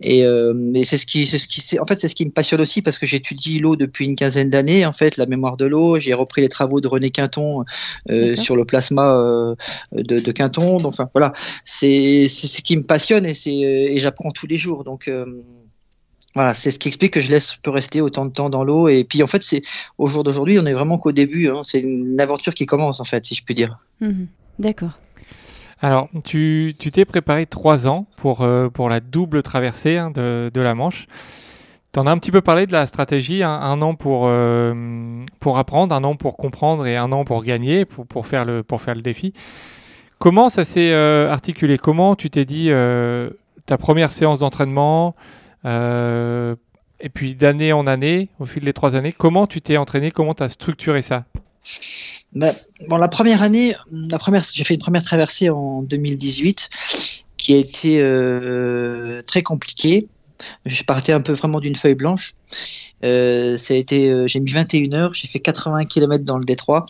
et, 0.00 0.20
et 0.20 0.84
c'est 0.84 0.98
ce 0.98 1.06
qui, 1.06 1.26
c'est 1.26 1.38
ce 1.38 1.48
qui, 1.48 1.78
en 1.78 1.86
fait, 1.86 1.98
c'est 2.00 2.08
ce 2.08 2.14
qui 2.14 2.24
me 2.24 2.30
passionne 2.30 2.60
aussi 2.60 2.82
parce 2.82 2.98
que 2.98 2.99
j'étudie 3.06 3.58
l'eau 3.58 3.76
depuis 3.76 4.06
une 4.06 4.16
quinzaine 4.16 4.50
d'années, 4.50 4.86
en 4.86 4.92
fait, 4.92 5.16
la 5.16 5.26
mémoire 5.26 5.56
de 5.56 5.66
l'eau. 5.66 5.98
J'ai 5.98 6.14
repris 6.14 6.40
les 6.42 6.48
travaux 6.48 6.80
de 6.80 6.88
René 6.88 7.10
Quinton 7.10 7.64
euh, 8.10 8.36
sur 8.36 8.56
le 8.56 8.64
plasma 8.64 9.16
euh, 9.16 9.54
de, 9.92 10.32
Quinton. 10.32 10.78
Donc, 10.78 10.92
enfin, 10.92 11.08
voilà, 11.14 11.32
c'est 11.64 12.28
ce 12.28 12.62
qui 12.62 12.76
me 12.76 12.82
passionne 12.82 13.26
et, 13.26 13.34
et 13.46 14.00
j'apprends 14.00 14.30
tous 14.30 14.46
les 14.46 14.58
jours. 14.58 14.84
Donc, 14.84 15.08
euh, 15.08 15.42
voilà, 16.34 16.54
c'est 16.54 16.70
ce 16.70 16.78
qui 16.78 16.88
explique 16.88 17.12
que 17.12 17.20
je 17.20 17.30
laisse 17.30 17.56
peux 17.62 17.70
rester 17.70 18.00
autant 18.00 18.24
de 18.24 18.30
temps 18.30 18.50
dans 18.50 18.64
l'eau. 18.64 18.88
Et 18.88 19.04
puis 19.04 19.22
en 19.22 19.26
fait, 19.26 19.42
c'est 19.42 19.62
au 19.98 20.06
jour 20.06 20.22
d'aujourd'hui, 20.22 20.58
on 20.58 20.66
est 20.66 20.72
vraiment 20.72 20.98
qu'au 20.98 21.12
début. 21.12 21.48
Hein. 21.48 21.62
c'est 21.64 21.80
une 21.80 22.20
aventure 22.20 22.54
qui 22.54 22.66
commence 22.66 23.00
en 23.00 23.04
fait, 23.04 23.26
si 23.26 23.34
je 23.34 23.44
puis 23.44 23.54
dire. 23.54 23.76
Mhm. 24.00 24.28
D'accord. 24.58 24.98
Alors, 25.82 26.08
tu 26.24 26.74
t'es 26.78 27.06
préparé 27.06 27.46
trois 27.46 27.88
ans 27.88 28.06
pour, 28.18 28.46
pour 28.74 28.88
la 28.90 29.00
double 29.00 29.42
traversée 29.42 29.96
hein, 29.96 30.10
de, 30.10 30.50
de, 30.52 30.60
la 30.60 30.74
Manche. 30.74 31.06
Tu 31.92 31.98
en 31.98 32.06
as 32.06 32.12
un 32.12 32.18
petit 32.18 32.30
peu 32.30 32.40
parlé 32.40 32.66
de 32.66 32.72
la 32.72 32.86
stratégie, 32.86 33.42
un, 33.42 33.82
an 33.82 33.94
pour, 33.94 34.26
euh, 34.26 35.24
pour 35.40 35.58
apprendre, 35.58 35.92
un 35.92 36.04
an 36.04 36.14
pour 36.14 36.36
comprendre 36.36 36.86
et 36.86 36.96
un 36.96 37.10
an 37.10 37.24
pour 37.24 37.42
gagner, 37.42 37.84
pour, 37.84 38.06
pour, 38.06 38.28
faire, 38.28 38.44
le, 38.44 38.62
pour 38.62 38.80
faire 38.80 38.94
le 38.94 39.02
défi. 39.02 39.32
Comment 40.18 40.50
ça 40.50 40.64
s'est 40.64 40.92
euh, 40.92 41.28
articulé? 41.30 41.78
Comment 41.78 42.14
tu 42.14 42.30
t'es 42.30 42.44
dit 42.44 42.68
euh, 42.70 43.30
ta 43.66 43.76
première 43.76 44.12
séance 44.12 44.38
d'entraînement 44.38 45.16
et 45.64 47.08
puis 47.12 47.34
d'année 47.34 47.72
en 47.72 47.86
année, 47.86 48.28
au 48.38 48.44
fil 48.44 48.64
des 48.64 48.72
trois 48.72 48.94
années, 48.94 49.12
comment 49.12 49.46
tu 49.46 49.60
t'es 49.60 49.76
entraîné? 49.76 50.10
Comment 50.10 50.34
tu 50.34 50.42
as 50.42 50.48
structuré 50.48 51.02
ça? 51.02 51.24
Ben, 52.32 52.54
bon, 52.88 52.98
la 52.98 53.08
première 53.08 53.42
année, 53.42 53.74
la 53.90 54.18
première, 54.18 54.44
j'ai 54.52 54.64
fait 54.64 54.74
une 54.74 54.80
première 54.80 55.02
traversée 55.02 55.50
en 55.50 55.82
2018 55.82 56.70
qui 57.36 57.54
a 57.54 57.56
été 57.56 59.22
très 59.26 59.42
compliquée 59.42 60.06
je 60.66 60.82
partais 60.84 61.12
un 61.12 61.20
peu 61.20 61.32
vraiment 61.32 61.60
d'une 61.60 61.76
feuille 61.76 61.94
blanche. 61.94 62.34
Euh, 63.02 63.56
ça 63.56 63.74
a 63.74 63.76
été, 63.76 64.10
euh, 64.10 64.26
j'ai 64.26 64.40
mis 64.40 64.52
21 64.52 64.92
heures, 64.92 65.14
j'ai 65.14 65.26
fait 65.26 65.40
80 65.40 65.86
km 65.86 66.24
dans 66.24 66.38
le 66.38 66.44
détroit. 66.44 66.84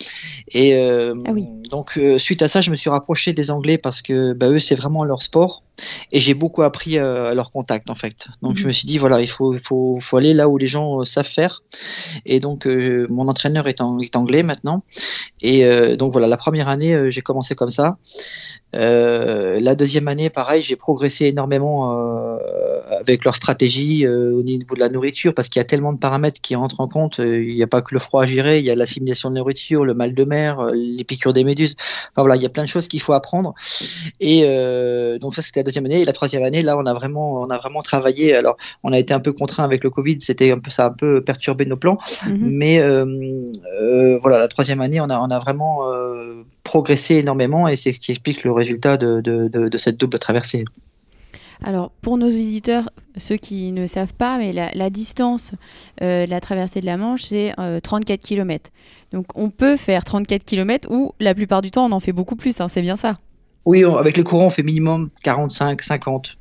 Et 0.53 0.75
euh, 0.75 1.15
ah 1.27 1.33
donc, 1.71 1.99
suite 2.19 2.43
à 2.43 2.49
ça, 2.49 2.61
je 2.61 2.71
me 2.71 2.77
suis 2.77 2.91
rapproché 2.91 3.33
des 3.33 3.51
Anglais 3.51 3.79
parce 3.79 4.03
que 4.03 4.33
bah, 4.33 4.49
eux, 4.49 4.61
c'est 4.61 4.75
vraiment 4.75 5.05
leur 5.05 5.23
sport. 5.23 5.63
Et 6.13 6.21
j'ai 6.21 6.35
beaucoup 6.35 6.63
appris 6.63 6.99
à 6.99 7.35
leur 7.35 7.53
contact, 7.53 7.91
en 7.91 7.95
fait. 7.95 8.29
Donc, 8.43 8.57
je 8.57 8.63
mhm. 8.63 8.69
me 8.69 8.73
suis 8.73 8.87
dit, 8.87 8.99
voilà, 8.99 9.21
il 9.21 9.29
faut, 9.29 9.57
faut, 9.59 9.99
faut 10.01 10.17
aller 10.17 10.35
là 10.35 10.49
où 10.49 10.59
les 10.59 10.67
gens 10.67 11.05
savent 11.05 11.27
faire. 11.27 11.63
Et 12.27 12.41
donc, 12.41 12.67
mon 12.67 13.29
entraîneur 13.29 13.67
est, 13.69 13.81
en, 13.81 14.01
est, 14.01 14.17
anglais 14.17 14.43
maintenant. 14.43 14.83
Et 15.43 15.65
donc, 15.97 16.13
voilà, 16.13 16.27
la 16.27 16.37
première 16.37 16.69
année, 16.69 17.11
j'ai 17.11 17.23
commencé 17.23 17.55
comme 17.55 17.71
ça. 17.71 17.97
la 18.73 19.75
deuxième 19.75 20.09
année, 20.09 20.31
pareil, 20.31 20.63
j'ai 20.63 20.77
progressé 20.77 21.27
énormément 21.27 22.39
avec 22.91 23.25
leur 23.25 23.37
stratégie 23.37 24.07
au 24.07 24.43
niveau 24.43 24.75
de 24.75 24.81
la 24.81 24.89
nourriture 24.89 25.35
parce 25.35 25.49
qu'il 25.49 25.61
y 25.61 25.63
a 25.63 25.65
tellement 25.65 25.93
de 25.93 25.99
paramètres 25.99 26.41
qui 26.41 26.57
entrent 26.57 26.81
en 26.81 26.89
compte. 26.89 27.21
Euh, 27.21 27.45
il 27.45 27.55
n'y 27.55 27.63
a 27.63 27.67
pas 27.67 27.83
que 27.83 27.95
le 27.95 28.01
froid 28.01 28.23
à 28.25 28.27
gérer, 28.27 28.59
il 28.59 28.65
y 28.65 28.71
a 28.71 28.75
l'assimilation 28.75 29.31
de 29.31 29.37
nourriture, 29.37 29.85
le 29.85 29.95
mal 29.95 30.15
de 30.15 30.25
mer, 30.25 30.61
euh, 30.61 30.71
les 30.75 31.05
piqûres 31.05 31.33
des 31.33 31.45
méduses. 31.45 31.77
Enfin 32.11 32.23
voilà, 32.23 32.37
il 32.37 32.43
y 32.43 32.47
a 32.47 32.49
plein 32.49 32.65
de 32.65 32.69
choses 32.69 32.89
qu'il 32.89 33.01
faut 33.01 33.13
apprendre. 33.13 33.55
Et 34.21 34.43
euh, 34.45 35.19
donc 35.19 35.35
ça 35.35 35.43
c'était 35.43 35.61
la 35.61 35.65
deuxième 35.71 35.87
année. 35.87 36.01
Et 36.01 36.05
la 36.05 36.13
troisième 36.13 36.45
année, 36.45 36.63
là 36.63 36.77
on 36.77 36.87
a 36.87 36.95
vraiment, 36.95 37.41
on 37.41 37.51
a 37.51 37.59
vraiment 37.59 37.83
travaillé. 37.83 38.35
Alors 38.35 38.57
on 38.83 38.93
a 38.93 38.99
été 38.99 39.15
un 39.15 39.21
peu 39.21 39.33
contraint 39.33 39.65
avec 39.65 39.85
le 39.85 39.91
Covid, 39.91 40.19
c'était 40.21 40.51
un 40.51 40.59
peu 40.59 40.71
ça 40.71 40.85
a 40.85 40.89
un 40.89 40.93
peu 40.93 41.21
perturbé 41.21 41.65
nos 41.67 41.77
plans. 41.77 41.99
Mhm. 42.27 42.39
Mais 42.41 42.79
voilà, 44.21 44.39
la 44.39 44.49
troisième 44.49 44.81
année, 44.81 45.01
on 45.01 45.11
a, 45.11 45.19
on 45.19 45.31
a 45.31 45.39
vraiment 45.39 45.81
progressé 46.65 47.17
énormément 47.17 47.69
et 47.69 47.77
c'est 47.77 47.93
ce 47.93 47.99
qui 47.99 48.11
explique 48.11 48.45
le 48.45 48.53
résultat 48.53 48.97
de, 48.97 49.21
de 49.21 49.79
cette 49.79 49.97
double 49.99 50.19
traversée. 50.19 50.65
Alors, 51.63 51.91
pour 52.01 52.17
nos 52.17 52.29
éditeurs, 52.29 52.91
ceux 53.17 53.37
qui 53.37 53.73
ne 53.73 53.87
savent 53.87 54.15
pas, 54.15 54.39
mais 54.39 54.53
la, 54.53 54.91
distance 54.91 55.53
euh, 56.03 56.25
de 56.25 56.31
la 56.31 56.41
traversée 56.41 56.81
de 56.81 56.87
la 56.87 56.97
Manche, 56.97 57.25
c'est 57.25 57.55
34 57.83 58.21
km. 58.21 58.71
Donc, 59.13 59.27
on 59.35 59.51
peut 59.51 59.77
faire 59.77 60.05
34 60.05 60.45
km 60.45 60.91
ou 60.91 61.13
la 61.21 61.35
plupart 61.35 61.63
du 61.63 61.71
temps, 61.71 61.87
on 61.87 61.93
en 61.93 62.01
fait 62.01 62.13
beaucoup 62.13 62.37
plus. 62.37 62.61
Hein, 62.61 62.69
c'est 62.69 62.83
bien 62.83 62.97
ça 62.97 63.19
Oui, 63.65 63.85
avec 63.85 64.17
le 64.17 64.25
courant, 64.25 64.47
on 64.47 64.51
fait 64.51 64.63
minimum 64.63 65.09
45, 65.23 65.83
50. 65.83 66.37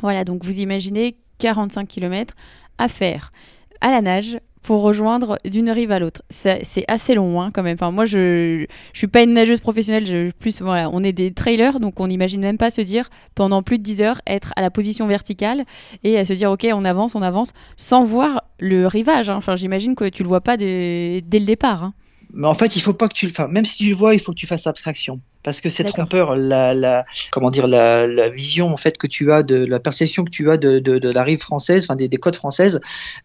Voilà, 0.00 0.24
donc 0.24 0.44
vous 0.44 0.60
imaginez 0.60 1.16
45 1.38 1.86
km 1.86 2.34
à 2.78 2.88
faire 2.88 3.32
à 3.80 3.90
la 3.90 4.00
nage 4.00 4.38
pour 4.66 4.82
rejoindre 4.82 5.38
d'une 5.44 5.70
rive 5.70 5.92
à 5.92 6.00
l'autre. 6.00 6.22
C'est 6.28 6.84
assez 6.88 7.14
long 7.14 7.40
hein, 7.40 7.52
quand 7.52 7.62
même. 7.62 7.74
Enfin, 7.74 7.92
moi, 7.92 8.04
je 8.04 8.62
ne 8.62 8.66
suis 8.94 9.06
pas 9.06 9.22
une 9.22 9.32
nageuse 9.32 9.60
professionnelle. 9.60 10.06
Je, 10.06 10.32
plus, 10.32 10.60
voilà, 10.60 10.90
on 10.92 11.04
est 11.04 11.12
des 11.12 11.32
trailers, 11.32 11.78
donc 11.78 12.00
on 12.00 12.08
n'imagine 12.08 12.40
même 12.40 12.58
pas 12.58 12.70
se 12.70 12.80
dire 12.80 13.08
pendant 13.36 13.62
plus 13.62 13.78
de 13.78 13.84
10 13.84 14.02
heures 14.02 14.20
être 14.26 14.52
à 14.56 14.62
la 14.62 14.70
position 14.70 15.06
verticale 15.06 15.64
et 16.02 16.18
à 16.18 16.24
se 16.24 16.32
dire 16.32 16.50
ok, 16.50 16.66
on 16.72 16.84
avance, 16.84 17.14
on 17.14 17.22
avance, 17.22 17.52
sans 17.76 18.04
voir 18.04 18.42
le 18.58 18.88
rivage. 18.88 19.30
Hein. 19.30 19.36
Enfin, 19.36 19.54
j'imagine 19.54 19.94
que 19.94 20.08
tu 20.08 20.24
le 20.24 20.28
vois 20.28 20.40
pas 20.40 20.56
dès 20.56 21.22
le 21.22 21.44
départ. 21.44 21.84
Hein. 21.84 21.94
Mais 22.34 22.48
en 22.48 22.54
fait, 22.54 22.74
il 22.74 22.82
faut 22.82 22.92
pas 22.92 23.08
que 23.08 23.14
tu 23.14 23.26
le 23.26 23.32
fasses. 23.32 23.48
Même 23.48 23.64
si 23.64 23.76
tu 23.76 23.90
le 23.90 23.94
vois, 23.94 24.14
il 24.14 24.20
faut 24.20 24.32
que 24.32 24.38
tu 24.38 24.48
fasses 24.48 24.66
abstraction 24.66 25.20
parce 25.46 25.60
que 25.60 25.70
c'est 25.70 25.84
trompeur 25.84 26.34
la, 26.34 26.74
la, 26.74 27.04
comment 27.30 27.50
dire 27.50 27.68
la, 27.68 28.08
la, 28.08 28.28
vision 28.28 28.66
en 28.66 28.76
fait 28.76 28.98
que 28.98 29.06
tu 29.06 29.30
as 29.30 29.44
de 29.44 29.54
la 29.54 29.78
perception 29.78 30.24
que 30.24 30.30
tu 30.30 30.50
as 30.50 30.56
de, 30.56 30.80
de, 30.80 30.98
de 30.98 31.08
la 31.08 31.22
rive 31.22 31.38
française, 31.38 31.84
enfin 31.84 31.94
des, 31.94 32.08
des 32.08 32.16
côtes 32.16 32.34
françaises. 32.34 32.80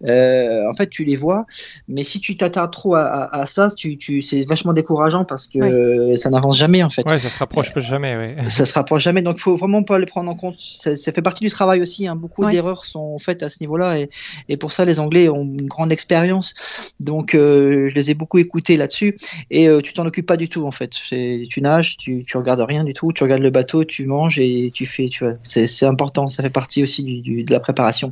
Euh, 0.05 0.69
en 0.69 0.73
fait, 0.73 0.87
tu 0.87 1.03
les 1.03 1.15
vois, 1.15 1.47
mais 1.87 2.03
si 2.03 2.19
tu 2.19 2.37
t'attardes 2.37 2.71
trop 2.71 2.93
à, 2.93 3.35
à, 3.35 3.47
ça, 3.47 3.71
tu, 3.75 3.97
tu 3.97 4.21
c'est 4.21 4.43
vachement 4.43 4.71
décourageant 4.71 5.25
parce 5.25 5.47
que 5.47 6.15
ça 6.15 6.29
n'avance 6.29 6.59
jamais 6.59 6.83
en 6.83 6.91
fait. 6.91 7.09
Ouais, 7.09 7.17
ça 7.17 7.31
se 7.31 7.39
rapproche 7.39 7.71
jamais. 7.79 8.15
Ouais. 8.15 8.49
Ça 8.49 8.67
se 8.67 8.73
rapproche 8.75 9.01
jamais, 9.01 9.23
donc 9.23 9.39
faut 9.39 9.55
vraiment 9.55 9.81
pas 9.81 9.97
le 9.97 10.05
prendre 10.05 10.29
en 10.29 10.35
compte. 10.35 10.57
Ça, 10.59 10.95
ça 10.95 11.11
fait 11.11 11.23
partie 11.23 11.43
du 11.43 11.49
travail 11.49 11.81
aussi. 11.81 12.07
Hein. 12.07 12.15
Beaucoup 12.15 12.47
d'erreurs 12.47 12.85
sont 12.85 13.17
faites 13.17 13.41
à 13.41 13.49
ce 13.49 13.57
niveau-là 13.61 13.97
et, 13.97 14.11
et 14.47 14.57
pour 14.57 14.71
ça 14.71 14.85
les 14.85 14.99
Anglais 14.99 15.27
ont 15.27 15.41
une 15.43 15.65
grande 15.65 15.91
expérience. 15.91 16.53
Donc 16.99 17.33
euh, 17.33 17.89
je 17.89 17.95
les 17.95 18.11
ai 18.11 18.13
beaucoup 18.13 18.37
écoutés 18.37 18.77
là-dessus 18.77 19.15
et 19.49 19.67
euh, 19.67 19.81
tu 19.81 19.93
t'en 19.93 20.05
occupes 20.05 20.27
pas 20.27 20.37
du 20.37 20.49
tout 20.49 20.65
en 20.65 20.71
fait. 20.71 20.91
Tu 20.91 21.61
nages, 21.61 21.97
tu 21.97 22.10
tu, 22.25 22.37
regardes 22.37 22.61
rien 22.61 22.83
du 22.83 22.93
tout, 22.93 23.11
tu 23.13 23.23
regardes 23.23 23.41
le 23.41 23.49
bateau, 23.49 23.83
tu 23.83 24.05
manges 24.05 24.39
et 24.39 24.71
tu 24.73 24.85
fais, 24.85 25.09
tu 25.09 25.25
vois, 25.25 25.33
c'est 25.43 25.85
important, 25.85 26.29
ça 26.29 26.43
fait 26.43 26.49
partie 26.49 26.83
aussi 26.83 27.03
du, 27.03 27.43
de 27.43 27.51
la 27.51 27.59
préparation. 27.59 28.11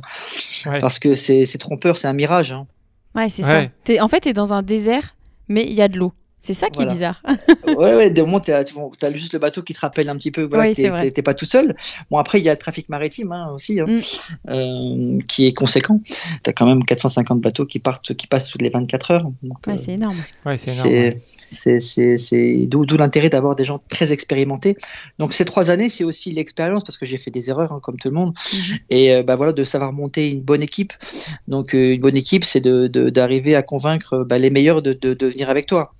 Parce 0.80 0.98
que 0.98 1.14
c'est 1.14 1.58
trompeur, 1.58 1.96
c'est 1.96 2.08
un 2.08 2.12
mirage. 2.12 2.52
Hein. 2.52 2.66
Ouais, 3.14 3.28
c'est 3.28 3.42
ça. 3.42 3.62
Es, 3.88 4.00
en 4.00 4.08
fait, 4.08 4.20
tu 4.20 4.28
es 4.28 4.32
dans 4.32 4.52
un 4.52 4.62
désert, 4.62 5.16
mais 5.48 5.64
il 5.64 5.74
y 5.74 5.82
a 5.82 5.88
de 5.88 5.98
l'eau. 5.98 6.12
C'est 6.40 6.54
ça 6.54 6.70
qui 6.70 6.82
est 6.82 6.86
bizarre. 6.86 7.22
ouais, 7.66 7.94
ouais, 7.94 8.10
de 8.10 8.22
moment, 8.22 8.40
tu 8.40 8.50
as, 8.50 8.64
juste 9.12 9.34
le 9.34 9.38
bateau 9.38 9.62
qui 9.62 9.74
te 9.74 9.80
rappelle 9.80 10.08
un 10.08 10.16
petit 10.16 10.30
peu 10.30 10.44
voilà, 10.44 10.72
que 10.72 11.08
t'es 11.08 11.22
pas 11.22 11.34
tout 11.34 11.44
seul. 11.44 11.76
Bon, 12.10 12.16
après, 12.16 12.40
il 12.40 12.44
y 12.44 12.48
a 12.48 12.52
le 12.52 12.58
trafic 12.58 12.88
maritime 12.88 13.32
hein, 13.32 13.50
aussi, 13.54 13.78
hein, 13.78 13.84
mm. 13.86 14.50
euh, 14.50 15.18
qui 15.28 15.46
est 15.46 15.52
conséquent. 15.52 16.00
Tu 16.42 16.48
as 16.48 16.52
quand 16.52 16.66
même 16.66 16.84
450 16.84 17.40
bateaux 17.40 17.66
qui 17.66 17.78
partent, 17.78 18.14
qui 18.14 18.26
passent 18.26 18.48
toutes 18.48 18.62
les 18.62 18.70
24 18.70 19.10
heures. 19.10 19.30
ouais, 19.66 19.76
c'est 19.76 19.92
énorme. 19.92 20.16
Ouais, 20.46 20.56
c'est 20.56 21.18
d'où 22.66 22.96
l'intérêt 22.96 23.28
d'avoir 23.28 23.54
des 23.54 23.66
gens 23.66 23.78
très 23.88 24.12
expérimentés. 24.12 24.76
Donc, 25.18 25.34
ces 25.34 25.44
trois 25.44 25.68
années, 25.68 25.90
c'est 25.90 26.04
aussi 26.04 26.32
l'expérience, 26.32 26.84
parce 26.84 26.96
que 26.96 27.04
j'ai 27.04 27.18
fait 27.18 27.30
des 27.30 27.50
erreurs, 27.50 27.72
hein, 27.72 27.80
comme 27.82 27.96
tout 27.96 28.08
le 28.08 28.14
monde. 28.14 28.34
Mm-hmm. 28.34 28.78
Et 28.88 29.14
euh, 29.14 29.22
bah, 29.22 29.36
voilà, 29.36 29.52
de 29.52 29.64
savoir 29.64 29.92
monter 29.92 30.30
une 30.30 30.40
bonne 30.40 30.62
équipe. 30.62 30.94
Donc, 31.48 31.74
euh, 31.74 31.94
une 31.94 32.00
bonne 32.00 32.16
équipe, 32.16 32.44
c'est 32.44 32.62
d'arriver 32.62 33.52
de, 33.52 33.56
à 33.56 33.62
convaincre 33.62 34.24
bah, 34.24 34.38
les 34.38 34.50
meilleurs 34.50 34.80
de, 34.80 34.94
de, 34.94 35.12
de 35.12 35.26
venir 35.26 35.50
avec 35.50 35.66
toi. 35.66 35.92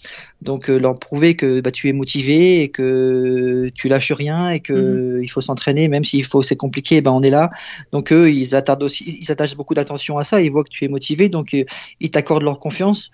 Donc 0.43 0.71
euh, 0.71 0.79
leur 0.79 0.99
prouver 0.99 1.37
que 1.37 1.61
bah, 1.61 1.71
tu 1.71 1.89
es 1.89 1.93
motivé 1.93 2.63
et 2.63 2.69
que 2.69 3.71
tu 3.75 3.89
lâches 3.89 4.13
rien 4.13 4.51
et 4.51 4.61
que 4.61 4.73
mhm. 4.73 5.23
il 5.23 5.29
faut 5.29 5.43
s'entraîner, 5.43 5.89
même 5.89 6.05
s'il 6.05 6.25
faut 6.25 6.43
c'est 6.43 6.57
compliqué, 6.57 7.03
ben 7.03 7.11
on 7.11 7.23
est 7.23 7.31
là. 7.31 7.51
Donc 7.93 8.13
eux 8.13 8.33
ils 8.33 8.55
attardent 8.55 8.83
aussi, 8.83 9.19
ils 9.21 9.31
attachent 9.31 9.57
beaucoup 9.57 9.75
d'attention 9.75 10.17
à 10.17 10.25
ça. 10.25 10.41
Ils 10.41 10.51
voient 10.51 10.65
que 10.65 10.71
tu 10.71 10.85
es 10.85 10.89
motivé, 10.89 11.29
donc 11.29 11.53
euh, 11.53 11.65
ils 12.01 12.11
t'accordent 12.11 12.45
leur 12.45 12.59
confiance. 12.59 13.11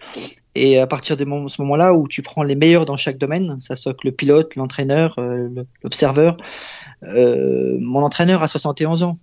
Et 0.55 0.79
à 0.79 0.87
partir 0.87 1.17
de 1.17 1.25
ce 1.25 1.63
moment-là 1.63 1.95
où 1.95 2.09
tu 2.09 2.23
prends 2.23 2.43
les 2.43 2.55
meilleurs 2.55 2.87
dans 2.87 2.97
chaque 2.97 3.19
domaine, 3.19 3.57
ça 3.61 3.77
soit 3.77 3.93
que 3.93 4.07
le 4.07 4.13
pilote, 4.13 4.55
l'entraîneur, 4.57 5.17
euh, 5.19 5.49
l'observeur. 5.83 6.37
mon 7.03 8.03
entraîneur 8.03 8.43
a 8.43 8.49
71 8.49 9.03
ans. 9.03 9.19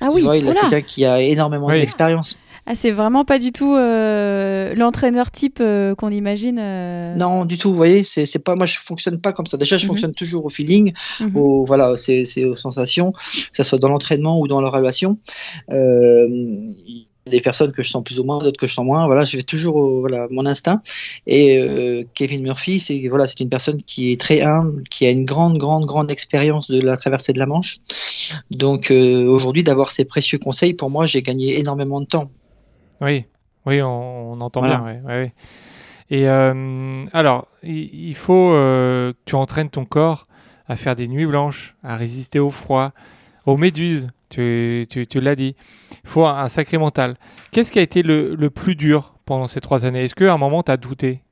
Ah 0.00 0.10
oui, 0.12 0.26
c'est 0.26 0.60
quelqu'un 0.60 0.80
qui 0.80 1.04
a 1.04 1.20
énormément 1.20 1.68
d'expérience. 1.68 2.38
Ah, 2.68 2.74
c'est 2.74 2.90
vraiment 2.90 3.24
pas 3.24 3.38
du 3.38 3.52
tout 3.52 3.76
euh, 3.76 4.74
l'entraîneur 4.74 5.30
type 5.30 5.58
euh, 5.60 5.94
qu'on 5.94 6.10
imagine. 6.10 6.58
Euh. 6.60 7.14
Non, 7.14 7.44
du 7.44 7.58
tout. 7.58 7.70
Vous 7.70 7.76
voyez, 7.76 8.02
c'est 8.02 8.42
pas 8.42 8.56
moi 8.56 8.66
je 8.66 8.76
fonctionne 8.78 9.20
pas 9.20 9.32
comme 9.32 9.46
ça. 9.46 9.56
Déjà, 9.56 9.76
je 9.76 9.84
mhm. 9.84 9.88
fonctionne 9.88 10.12
toujours 10.12 10.44
au 10.44 10.48
feeling, 10.48 10.92
mhm. 11.20 11.36
au 11.36 11.64
voilà, 11.64 11.96
c'est 11.96 12.44
aux 12.44 12.56
sensations, 12.56 13.12
que 13.12 13.56
ce 13.56 13.62
soit 13.62 13.78
dans 13.78 13.88
l'entraînement 13.88 14.40
ou 14.40 14.48
dans 14.48 14.60
la 14.60 14.68
relation. 14.68 15.16
Il 15.70 17.06
y 17.26 17.28
a 17.28 17.30
des 17.30 17.40
personnes 17.40 17.70
que 17.70 17.84
je 17.84 17.90
sens 17.90 18.02
plus 18.02 18.18
ou 18.18 18.24
moins, 18.24 18.40
d'autres 18.40 18.58
que 18.58 18.66
je 18.66 18.74
sens 18.74 18.84
moins. 18.84 19.06
Voilà, 19.06 19.22
je 19.22 19.36
vais 19.36 19.44
toujours 19.44 20.00
voilà 20.00 20.26
mon 20.30 20.44
instinct. 20.44 20.82
Et 21.28 22.04
Kevin 22.14 22.42
Murphy, 22.42 22.80
c'est 22.80 23.06
voilà, 23.08 23.28
c'est 23.28 23.38
une 23.38 23.48
personne 23.48 23.76
qui 23.76 24.10
est 24.10 24.20
très 24.20 24.40
humble, 24.40 24.82
qui 24.90 25.06
a 25.06 25.10
une 25.12 25.24
grande, 25.24 25.56
grande, 25.56 25.86
grande 25.86 26.10
expérience 26.10 26.68
de 26.68 26.80
la 26.80 26.96
traversée 26.96 27.32
de 27.32 27.38
la 27.38 27.46
Manche. 27.46 27.78
Donc 28.50 28.90
aujourd'hui, 28.90 29.62
d'avoir 29.62 29.92
ces 29.92 30.04
précieux 30.04 30.38
conseils, 30.38 30.74
pour 30.74 30.90
moi, 30.90 31.06
j'ai 31.06 31.22
gagné 31.22 31.60
énormément 31.60 32.00
de 32.00 32.06
temps. 32.06 32.28
Oui, 33.00 33.26
oui, 33.66 33.82
on, 33.82 34.40
entend 34.40 34.62
bien. 34.62 34.84
Et 36.08 36.28
euh, 36.28 37.04
alors, 37.12 37.48
il, 37.62 38.14
faut 38.14 38.52
euh, 38.52 39.12
que 39.12 39.18
tu 39.24 39.34
entraînes 39.34 39.70
ton 39.70 39.84
corps 39.84 40.26
à 40.68 40.76
faire 40.76 40.94
des 40.94 41.08
nuits 41.08 41.26
blanches, 41.26 41.74
à 41.82 41.96
résister 41.96 42.38
au 42.38 42.50
froid, 42.50 42.92
aux 43.44 43.56
méduses, 43.56 44.06
tu, 44.28 44.86
tu, 44.88 45.20
l'as 45.20 45.34
dit. 45.34 45.56
Il 46.04 46.10
faut 46.10 46.26
un, 46.26 46.48
sacré 46.48 46.78
mental. 46.78 47.16
Qu'est-ce 47.50 47.72
qui 47.72 47.78
a 47.78 47.82
été 47.82 48.02
le, 48.02 48.34
le, 48.34 48.50
plus 48.50 48.76
dur 48.76 49.14
pendant 49.24 49.46
ces 49.46 49.60
trois 49.60 49.84
années? 49.84 50.04
Est-ce 50.04 50.14
qu'à 50.14 50.32
un 50.32 50.38
moment, 50.38 50.62
tu 50.62 50.70
as 50.70 50.76
douté? 50.76 51.22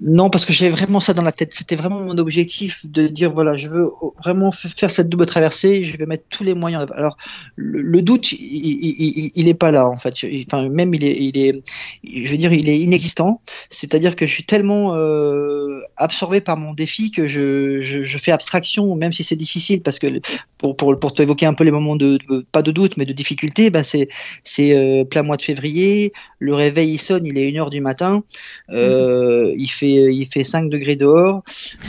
Non, 0.00 0.30
parce 0.30 0.44
que 0.44 0.52
j'avais 0.52 0.70
vraiment 0.70 1.00
ça 1.00 1.14
dans 1.14 1.22
la 1.22 1.32
tête. 1.32 1.52
C'était 1.52 1.76
vraiment 1.76 2.00
mon 2.00 2.18
objectif 2.18 2.90
de 2.90 3.06
dire 3.06 3.30
voilà, 3.32 3.56
je 3.56 3.68
veux 3.68 3.90
vraiment 4.22 4.50
faire 4.50 4.90
cette 4.90 5.08
double 5.08 5.26
traversée. 5.26 5.84
Je 5.84 5.96
vais 5.96 6.06
mettre 6.06 6.24
tous 6.30 6.42
les 6.42 6.54
moyens. 6.54 6.86
Alors, 6.94 7.16
le, 7.56 8.02
doute, 8.02 8.32
il, 8.32 9.32
il, 9.34 9.48
est 9.48 9.54
pas 9.54 9.70
là 9.70 9.86
en 9.86 9.96
fait. 9.96 10.14
Enfin, 10.46 10.68
même 10.68 10.94
il 10.94 11.04
est, 11.04 11.16
il 11.18 11.38
est, 11.38 11.62
je 12.04 12.30
veux 12.30 12.38
dire, 12.38 12.52
il 12.52 12.68
est 12.68 12.78
inexistant. 12.78 13.40
C'est-à-dire 13.70 14.16
que 14.16 14.26
je 14.26 14.32
suis 14.32 14.44
tellement 14.44 14.94
euh, 14.94 15.80
absorbé 15.96 16.40
par 16.40 16.56
mon 16.56 16.72
défi 16.72 17.10
que 17.10 17.28
je, 17.28 17.80
je, 17.80 18.18
fais 18.18 18.32
abstraction, 18.32 18.94
même 18.96 19.12
si 19.12 19.22
c'est 19.22 19.36
difficile, 19.36 19.80
parce 19.80 19.98
que 19.98 20.20
pour 20.58 20.76
pour 20.76 20.98
pour 20.98 21.14
t'évoquer 21.14 21.46
un 21.46 21.54
peu 21.54 21.64
les 21.64 21.70
moments 21.70 21.96
de, 21.96 22.18
pas 22.50 22.62
de 22.62 22.72
doute, 22.72 22.96
mais 22.96 23.06
de 23.06 23.12
difficulté, 23.12 23.70
ben 23.70 23.82
c'est 23.82 24.08
c'est 24.42 24.76
euh, 24.76 25.04
plein 25.04 25.22
mois 25.22 25.36
de 25.36 25.42
février. 25.42 26.12
Le 26.40 26.54
réveil 26.54 26.94
il 26.94 26.98
sonne, 26.98 27.26
il 27.26 27.38
est 27.38 27.48
1 27.48 27.60
heure 27.60 27.70
du 27.70 27.80
matin. 27.80 28.24
Euh, 28.70 29.52
il 29.56 29.68
fait 29.68 29.83
il 29.88 30.26
fait 30.26 30.44
5 30.44 30.68
degrés 30.68 30.96
dehors 30.96 31.42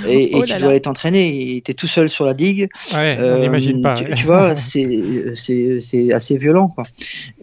et, 0.08 0.32
oh 0.34 0.44
tu 0.44 0.58
dois 0.58 0.76
être 0.76 0.88
entraîné 0.88 1.62
tu 1.64 1.72
es 1.72 1.74
tout 1.74 1.88
seul 1.88 2.10
sur 2.10 2.26
la 2.26 2.34
digue. 2.34 2.70
Ouais, 2.94 3.18
on 3.20 3.40
n'imagine 3.40 3.82
pas. 3.82 3.96
Tu, 3.96 4.26
vois, 4.26 4.56
c'est 4.56 6.14
assez 6.14 6.38
violent. 6.38 6.70
Quoi. 6.70 6.84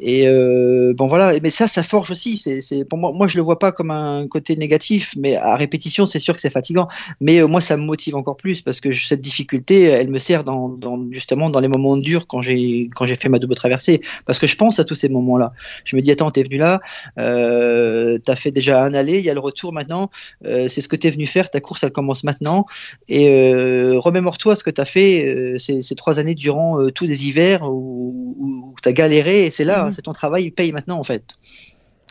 Et 0.00 0.26
euh, 0.26 0.94
bon, 0.97 1.06
voilà. 1.06 1.32
Mais 1.42 1.50
ça, 1.50 1.66
ça 1.66 1.82
forge 1.82 2.11
aussi. 2.11 2.38
C'est 2.38 2.85
pour 2.85 2.99
moi, 2.99 3.12
moi, 3.12 3.26
je 3.26 3.37
le 3.37 3.42
vois 3.42 3.59
pas 3.59 3.73
comme 3.73 3.90
un 3.90 4.26
côté 4.28 4.56
négatif, 4.56 5.14
mais 5.18 5.37
à 5.37 5.56
répétition, 5.56 6.06
c'est 6.06 6.18
sûr 6.18 6.35
que 6.35 6.40
c'est 6.40 6.50
fatigant. 6.50 6.88
Mais 7.21 7.40
euh, 7.40 7.47
moi, 7.47 7.61
ça 7.61 7.76
me 7.76 7.82
motive 7.82 8.16
encore 8.16 8.37
plus 8.37 8.62
parce 8.62 8.80
que 8.80 8.92
cette 8.92 9.21
difficulté, 9.21 9.82
elle 9.82 10.11
me 10.11 10.18
sert 10.18 10.44
dans, 10.44 10.68
dans 10.68 10.99
justement 11.11 11.50
dans 11.50 11.61
les 11.61 11.68
moments 11.68 11.97
durs 11.97 12.26
quand 12.26 12.42
j'ai 12.42 12.88
fait 13.18 13.28
ma 13.28 13.38
double 13.38 13.54
traversée. 13.54 14.00
Parce 14.26 14.38
que 14.38 14.47
je 14.47 14.56
pense 14.56 14.78
à 14.78 14.85
tous 14.85 14.94
ces 14.94 15.09
moments-là. 15.09 15.52
Je 15.85 15.97
me 15.97 16.00
dis, 16.00 16.11
attends, 16.11 16.30
t'es 16.30 16.42
venu 16.42 16.56
là, 16.56 16.80
euh, 17.18 18.18
t'as 18.25 18.37
fait 18.37 18.50
déjà 18.50 18.82
un 18.82 18.94
aller, 18.94 19.18
il 19.18 19.25
y 19.25 19.30
a 19.30 19.35
le 19.35 19.40
retour 19.40 19.73
maintenant. 19.73 20.11
Euh, 20.44 20.68
c'est 20.68 20.80
ce 20.80 20.88
que 20.88 20.96
tu 20.96 21.06
es 21.06 21.11
venu 21.11 21.26
faire, 21.26 21.50
ta 21.50 21.61
course 21.61 21.84
elle 21.84 21.92
commence 21.92 22.25
maintenant. 22.25 22.66
Et 23.08 23.28
euh, 23.28 23.99
remémore-toi 23.99 24.56
ce 24.56 24.64
que 24.64 24.70
tu 24.70 24.80
as 24.80 24.84
fait 24.84 25.26
euh, 25.26 25.58
ces, 25.58 25.94
trois 25.94 26.18
années 26.18 26.34
durant 26.34 26.88
tous 26.90 27.04
les 27.04 27.28
hivers 27.28 27.62
où, 27.64 28.75
tu 28.82 28.88
as 28.88 28.92
galéré, 28.92 29.46
et 29.46 29.50
c'est 29.50 29.64
là, 29.64 29.84
mhm. 29.84 29.92
c'est 29.92 30.02
ton 30.02 30.12
travail, 30.12 30.44
il 30.44 30.50
paye 30.52 30.72
maintenant 30.72 30.99
en 30.99 31.04
fait. 31.04 31.22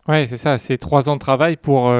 Ouais, 0.07 0.25
c'est 0.29 0.37
ça, 0.37 0.57
c'est 0.57 0.77
trois 0.77 1.09
ans 1.09 1.15
de 1.15 1.19
travail 1.19 1.57
pour, 1.57 1.93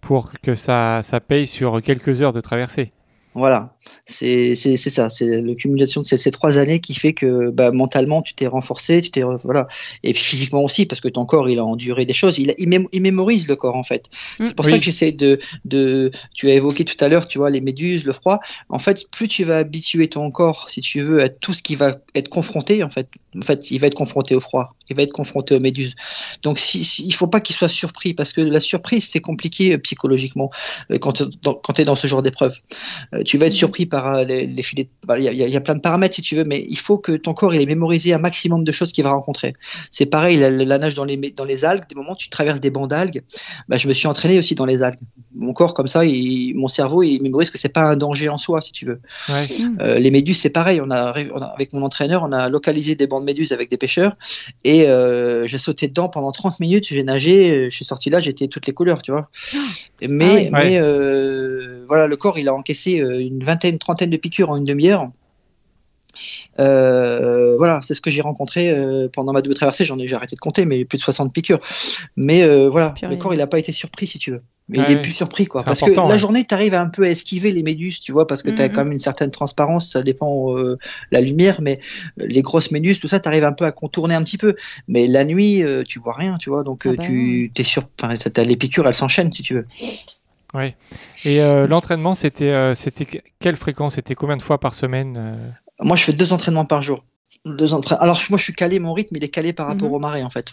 pour 0.00 0.32
que 0.40 0.54
ça, 0.54 1.00
ça 1.02 1.20
paye 1.20 1.46
sur 1.46 1.82
quelques 1.82 2.22
heures 2.22 2.32
de 2.32 2.40
traversée. 2.40 2.92
Voilà, 3.34 3.74
c'est 4.06 4.54
ça, 4.54 5.08
c'est 5.08 5.26
l'accumulation 5.26 6.02
de 6.02 6.06
ces, 6.06 6.30
trois 6.30 6.56
années 6.56 6.78
qui 6.78 6.94
fait 6.94 7.14
que 7.14 7.50
bah, 7.50 7.72
mentalement 7.72 8.22
tu 8.22 8.32
t'es 8.32 8.46
renforcé, 8.46 9.00
tu 9.00 9.10
t'es 9.10 9.22
voilà, 9.42 9.66
et 10.04 10.12
puis 10.12 10.22
physiquement 10.22 10.62
aussi 10.62 10.86
parce 10.86 11.00
que 11.00 11.08
ton 11.08 11.26
corps 11.26 11.48
il 11.48 11.58
a 11.58 11.64
enduré 11.64 12.06
des 12.06 12.12
choses, 12.12 12.38
il, 12.38 12.54
il, 12.58 13.00
mémorise 13.02 13.48
le 13.48 13.56
corps 13.56 13.74
en 13.74 13.82
fait. 13.82 14.08
C'est 14.38 14.50
mm. 14.50 14.54
pour 14.54 14.66
ça 14.66 14.78
que 14.78 14.84
j'essaie 14.84 15.10
de, 15.10 15.40
de, 15.64 16.12
tu 16.32 16.48
as 16.48 16.54
évoqué 16.54 16.84
tout 16.84 17.02
à 17.04 17.08
l'heure, 17.08 17.26
tu 17.26 17.38
vois 17.38 17.50
les 17.50 17.60
méduses, 17.60 18.04
le 18.04 18.12
froid. 18.12 18.38
En 18.68 18.78
fait, 18.78 19.10
plus 19.10 19.26
tu 19.26 19.42
vas 19.42 19.58
habituer 19.58 20.06
ton 20.06 20.30
corps, 20.30 20.70
si 20.70 20.80
tu 20.80 21.02
veux, 21.02 21.20
à 21.20 21.28
tout 21.28 21.54
ce 21.54 21.62
qui 21.64 21.74
va 21.74 21.96
être 22.14 22.28
confronté 22.28 22.84
en 22.84 22.90
fait, 22.90 23.08
en 23.36 23.42
fait, 23.42 23.68
il 23.72 23.80
va 23.80 23.88
être 23.88 23.94
confronté 23.94 24.36
au 24.36 24.40
froid. 24.40 24.68
Il 24.90 24.96
va 24.96 25.02
être 25.02 25.12
confronté 25.12 25.54
aux 25.54 25.60
méduses. 25.60 25.94
Donc 26.42 26.58
si, 26.58 26.84
si 26.84 27.06
il 27.06 27.12
faut 27.12 27.26
pas 27.26 27.40
qu'il 27.40 27.56
soit 27.56 27.68
surpris 27.68 28.14
parce 28.14 28.32
que 28.32 28.40
la 28.40 28.60
surprise 28.60 29.08
c'est 29.08 29.20
compliqué 29.20 29.74
euh, 29.74 29.78
psychologiquement 29.78 30.50
euh, 30.90 30.98
quand 30.98 31.12
tu 31.12 31.82
es 31.82 31.84
dans 31.84 31.94
ce 31.94 32.06
genre 32.06 32.22
d'épreuve. 32.22 32.56
Euh, 33.14 33.22
tu 33.22 33.38
vas 33.38 33.46
être 33.46 33.52
surpris 33.52 33.86
par 33.86 34.24
les, 34.24 34.46
les 34.46 34.62
filets. 34.62 34.88
Il 35.16 35.22
y, 35.22 35.28
a, 35.28 35.32
y, 35.32 35.56
a 35.56 35.60
plein 35.60 35.74
de 35.74 35.80
paramètres 35.80 36.14
si 36.14 36.22
tu 36.22 36.36
veux, 36.36 36.44
mais 36.44 36.66
il 36.68 36.78
faut 36.78 36.98
que 36.98 37.12
ton 37.12 37.34
corps 37.34 37.54
il 37.54 37.62
ait 37.62 37.66
mémorisé 37.66 38.14
un 38.14 38.18
maximum 38.18 38.64
de 38.64 38.72
choses 38.72 38.92
qu'il 38.92 39.04
va 39.04 39.12
rencontrer. 39.12 39.54
C'est 39.90 40.06
pareil 40.06 40.36
la, 40.38 40.50
la, 40.50 40.78
nage 40.78 40.94
dans 40.94 41.04
les 41.04 41.16
dans 41.16 41.44
les 41.44 41.64
algues. 41.64 41.84
Des 41.88 41.94
moments 41.94 42.12
où 42.12 42.16
tu 42.16 42.28
traverses 42.28 42.60
des 42.60 42.70
bancs 42.70 42.88
d'algues, 42.88 43.22
bah, 43.68 43.76
je 43.76 43.88
me 43.88 43.92
suis 43.92 44.06
entraîné 44.06 44.38
aussi 44.38 44.54
dans 44.54 44.66
les 44.66 44.82
algues. 44.82 44.98
Mon 45.34 45.52
corps 45.52 45.74
comme 45.74 45.88
ça, 45.88 46.04
il, 46.04 46.54
mon 46.54 46.68
cerveau 46.68 47.02
il 47.02 47.22
mémorise 47.22 47.50
que 47.50 47.58
c'est 47.58 47.72
pas 47.72 47.84
un 47.90 47.96
danger 47.96 48.28
en 48.28 48.38
soi 48.38 48.60
si 48.60 48.72
tu 48.72 48.86
veux. 48.86 49.00
Ouais. 49.28 49.46
Euh, 49.80 49.98
les 49.98 50.10
méduses 50.10 50.38
c'est 50.38 50.50
pareil. 50.50 50.80
On 50.80 50.90
a, 50.90 51.14
on 51.34 51.40
a, 51.40 51.46
avec 51.46 51.72
mon 51.72 51.82
entraîneur 51.82 52.22
on 52.22 52.32
a 52.32 52.48
localisé 52.48 52.94
des 52.94 53.06
bancs 53.06 53.20
de 53.20 53.26
méduses 53.26 53.52
avec 53.52 53.70
des 53.70 53.76
pêcheurs 53.76 54.16
et 54.64 54.73
euh, 54.82 55.46
j'ai 55.46 55.58
sauté 55.58 55.88
dedans 55.88 56.08
pendant 56.08 56.32
30 56.32 56.60
minutes, 56.60 56.86
j'ai 56.88 57.02
nagé, 57.02 57.50
euh, 57.50 57.70
je 57.70 57.74
suis 57.76 57.84
sorti 57.84 58.10
là, 58.10 58.20
j'étais 58.20 58.48
toutes 58.48 58.66
les 58.66 58.72
couleurs, 58.72 59.02
tu 59.02 59.10
vois. 59.10 59.28
Mais, 60.02 60.50
Ah 60.52 60.60
oui. 60.62 60.70
mais 60.70 60.78
euh, 60.78 61.84
voilà, 61.88 62.06
le 62.06 62.16
corps, 62.16 62.38
il 62.38 62.48
a 62.48 62.54
encaissé 62.54 62.94
une 62.94 63.42
vingtaine, 63.42 63.78
trentaine 63.78 64.10
de 64.10 64.16
piqûres 64.16 64.50
en 64.50 64.56
une 64.56 64.64
demi-heure. 64.64 65.10
Euh, 66.60 67.56
voilà, 67.56 67.80
c'est 67.82 67.94
ce 67.94 68.00
que 68.00 68.10
j'ai 68.10 68.20
rencontré 68.20 68.70
euh, 68.70 69.08
pendant 69.12 69.32
ma 69.32 69.42
double 69.42 69.54
traversée. 69.54 69.84
J'en 69.84 69.98
ai, 69.98 70.06
j'ai 70.06 70.14
arrêté 70.14 70.36
de 70.36 70.40
compter, 70.40 70.64
mais 70.66 70.84
plus 70.84 70.98
de 70.98 71.02
60 71.02 71.32
piqûres. 71.32 71.58
Mais 72.16 72.42
euh, 72.42 72.68
voilà, 72.68 72.90
Purée. 72.90 73.12
le 73.12 73.16
corps, 73.20 73.34
il 73.34 73.38
n'a 73.38 73.46
pas 73.46 73.58
été 73.58 73.72
surpris, 73.72 74.06
si 74.06 74.18
tu 74.18 74.30
veux. 74.32 74.42
Mais 74.70 74.78
Ouais, 74.78 74.84
il 74.88 74.92
est 74.92 75.02
plus 75.02 75.12
surpris, 75.12 75.44
quoi. 75.44 75.62
Parce 75.62 75.80
que 75.82 75.90
la 75.90 76.16
journée, 76.16 76.44
tu 76.44 76.54
arrives 76.54 76.72
un 76.74 76.86
peu 76.86 77.04
à 77.04 77.10
esquiver 77.10 77.52
les 77.52 77.62
méduses, 77.62 78.00
tu 78.00 78.12
vois, 78.12 78.26
parce 78.26 78.42
que 78.42 78.48
tu 78.50 78.62
as 78.62 78.68
Mhm. 78.68 78.72
quand 78.72 78.84
même 78.84 78.92
une 78.94 78.98
certaine 78.98 79.30
transparence. 79.30 79.90
Ça 79.90 80.02
dépend 80.02 80.56
euh, 80.56 80.78
la 81.10 81.20
lumière, 81.20 81.60
mais 81.60 81.80
les 82.16 82.40
grosses 82.40 82.70
méduses, 82.70 82.98
tout 82.98 83.08
ça, 83.08 83.20
tu 83.20 83.28
arrives 83.28 83.44
un 83.44 83.52
peu 83.52 83.66
à 83.66 83.72
contourner 83.72 84.14
un 84.14 84.22
petit 84.22 84.38
peu. 84.38 84.54
Mais 84.88 85.06
la 85.06 85.24
nuit, 85.26 85.62
euh, 85.62 85.82
tu 85.86 85.98
vois 85.98 86.14
rien, 86.14 86.38
tu 86.38 86.48
vois. 86.48 86.62
Donc 86.62 86.84
Ah 86.86 86.90
bah 86.92 86.96
tu 86.98 87.52
es 87.54 87.62
sur, 87.62 87.82
enfin, 88.02 88.14
les 88.42 88.56
piqûres, 88.56 88.86
elles 88.88 88.94
s'enchaînent, 88.94 89.32
si 89.34 89.42
tu 89.42 89.52
veux. 89.54 89.66
Ouais. 90.54 90.76
Et 91.26 91.42
euh, 91.42 91.66
l'entraînement, 91.66 92.14
c'était 92.14 92.44
euh, 92.52 92.74
c'était 92.74 93.04
que- 93.04 93.18
quelle 93.40 93.56
fréquence? 93.56 93.96
C'était 93.96 94.14
combien 94.14 94.36
de 94.38 94.42
fois 94.42 94.58
par 94.60 94.74
semaine 94.74 95.16
euh? 95.18 95.50
Moi, 95.84 95.96
je 95.96 96.04
fais 96.04 96.12
deux 96.12 96.32
entraînements 96.32 96.64
par 96.64 96.82
jour. 96.82 97.04
Deux. 97.46 97.74
Alors, 98.00 98.20
moi, 98.30 98.38
je 98.38 98.44
suis 98.44 98.52
calé, 98.54 98.78
mon 98.78 98.92
rythme, 98.92 99.16
il 99.16 99.24
est 99.24 99.28
calé 99.28 99.52
par 99.52 99.66
rapport 99.66 99.88
Mhm. 99.88 99.94
au 99.94 99.98
marais, 99.98 100.22
en 100.22 100.30
fait. 100.30 100.46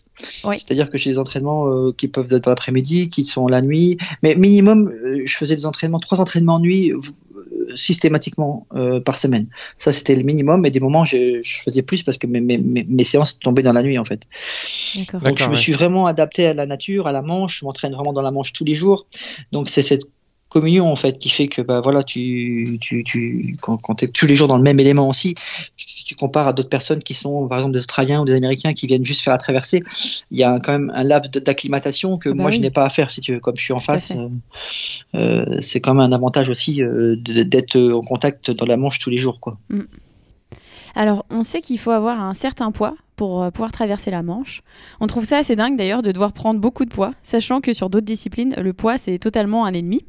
Oui. 0.44 0.58
C'est-à-dire 0.58 0.90
que 0.90 0.98
j'ai 0.98 1.10
des 1.12 1.20
entraînements 1.20 1.68
euh, 1.68 1.92
qui 1.98 2.08
peuvent 2.08 2.32
être 2.34 2.44
dans 2.46 2.52
l'après-midi, 2.52 3.10
qui 3.10 3.24
sont 3.26 3.48
la 3.48 3.62
nuit. 3.62 3.98
Mais 4.24 4.36
minimum, 4.36 4.80
euh, 4.90 5.22
je 5.26 5.38
faisais 5.38 5.56
des 5.56 5.66
entraînements, 5.66 6.00
trois 6.00 6.20
entraînements 6.20 6.56
en 6.56 6.60
nuit, 6.60 6.92
euh, 6.92 7.00
systématiquement 7.76 8.68
euh, 8.76 9.00
par 9.00 9.18
semaine. 9.18 9.48
Ça, 9.78 9.92
c'était 9.92 10.16
le 10.16 10.24
minimum. 10.24 10.66
Et 10.66 10.72
des 10.72 10.80
moments, 10.80 11.06
je, 11.06 11.40
je 11.42 11.62
faisais 11.62 11.82
plus 11.84 12.04
parce 12.04 12.18
que 12.18 12.28
mes, 12.28 12.42
mes, 12.42 12.58
mes, 12.58 12.84
mes 12.84 13.04
séances 13.04 13.40
tombaient 13.40 13.64
dans 13.64 13.74
la 13.74 13.84
nuit, 13.84 13.98
en 13.98 14.04
fait. 14.04 14.28
Donc, 15.24 15.38
je 15.40 15.48
me 15.50 15.56
suis 15.56 15.72
vraiment 15.72 16.08
adapté 16.08 16.48
à 16.48 16.54
la 16.54 16.66
nature, 16.66 17.08
à 17.08 17.12
la 17.12 17.22
Manche. 17.22 17.60
Je 17.60 17.66
m'entraîne 17.66 17.94
vraiment 17.94 18.14
dans 18.14 18.22
la 18.24 18.32
Manche 18.32 18.52
tous 18.54 18.66
les 18.66 18.76
jours. 18.76 19.06
Donc, 19.52 19.70
c'est 19.70 19.84
cette 19.84 20.04
communion 20.52 20.92
en 20.92 20.98
fait 20.98 21.18
qui 21.18 21.30
fait 21.30 21.48
que 21.48 21.62
bah 21.62 21.80
voilà 21.80 22.04
tu 22.04 22.78
tu 22.82 23.06
tu 23.06 23.56
quand, 23.62 23.78
quand 23.78 23.96
tu 23.96 24.06
es 24.06 24.08
tous 24.10 24.28
les 24.28 24.36
jours 24.36 24.50
dans 24.50 24.58
le 24.58 24.64
même 24.64 24.82
élément 24.82 25.08
aussi 25.08 25.34
tu, 25.78 25.88
tu 26.04 26.14
compares 26.16 26.46
à 26.46 26.52
d'autres 26.52 26.70
personnes 26.70 27.00
qui 27.00 27.14
sont 27.14 27.48
par 27.48 27.60
exemple 27.60 27.74
des 27.74 27.80
Australiens 27.80 28.22
ou 28.22 28.26
des 28.26 28.36
Américains 28.36 28.74
qui 28.74 28.86
viennent 28.86 29.06
juste 29.06 29.22
faire 29.22 29.32
la 29.32 29.38
traversée 29.38 29.82
il 30.30 30.38
y 30.38 30.44
a 30.44 30.60
quand 30.60 30.74
même 30.74 30.92
un 30.94 31.04
laps 31.06 31.32
d'acclimatation 31.42 32.18
que 32.18 32.28
Ah 32.30 32.34
bah 32.34 32.42
moi 32.42 32.52
je 32.52 32.60
n'ai 32.60 32.70
pas 32.70 32.84
à 32.84 32.90
faire 32.90 33.12
si 33.12 33.22
tu 33.22 33.34
veux. 33.34 33.40
Comme 33.40 33.56
je 33.56 33.64
suis 33.64 33.72
en 33.72 33.78
Tout 33.78 33.86
face 33.86 34.12
euh, 34.12 34.28
euh, 35.16 35.58
c'est 35.62 35.80
quand 35.80 35.94
même 35.94 36.04
un 36.04 36.14
avantage 36.14 36.50
aussi 36.50 36.84
euh, 36.84 37.16
d'être 37.16 37.80
en 37.80 38.02
contact 38.02 38.52
dans 38.52 38.66
la 38.66 38.76
Manche 38.76 39.00
tous 39.00 39.10
les 39.10 39.18
jours 39.18 39.40
quoi. 39.40 39.58
Alors, 40.94 41.26
on 41.30 41.42
sait 41.42 41.62
qu'il 41.62 41.80
faut 41.80 41.92
avoir 41.92 42.20
un 42.20 42.34
certain 42.34 42.72
poids 42.74 42.96
pour 43.16 43.50
pouvoir 43.54 43.72
traverser 43.72 44.12
la 44.12 44.24
Manche. 44.24 44.62
On 45.00 45.08
trouve 45.08 45.24
ça 45.24 45.38
assez 45.38 45.56
dingue 45.56 45.78
d'ailleurs 45.78 46.02
de 46.02 46.12
devoir 46.12 46.34
prendre 46.34 46.60
beaucoup 46.60 46.84
de 46.84 46.90
poids, 46.90 47.14
sachant 47.24 47.62
que 47.62 47.72
sur 47.72 47.90
d'autres 47.90 48.06
disciplines, 48.06 48.54
le 48.58 48.74
poids 48.74 48.98
c'est 48.98 49.18
totalement 49.18 49.66
un 49.66 49.72
ennemi. 49.72 50.04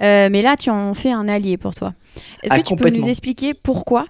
Euh, 0.00 0.28
mais 0.30 0.42
là, 0.42 0.56
tu 0.56 0.70
en 0.70 0.94
fais 0.94 1.10
un 1.12 1.28
allié 1.28 1.56
pour 1.56 1.74
toi. 1.74 1.94
Est-ce 2.42 2.54
Ah, 2.54 2.58
que 2.62 2.66
tu 2.68 2.76
peux 2.76 2.90
nous 2.90 3.08
expliquer 3.08 3.54
pourquoi 3.54 4.06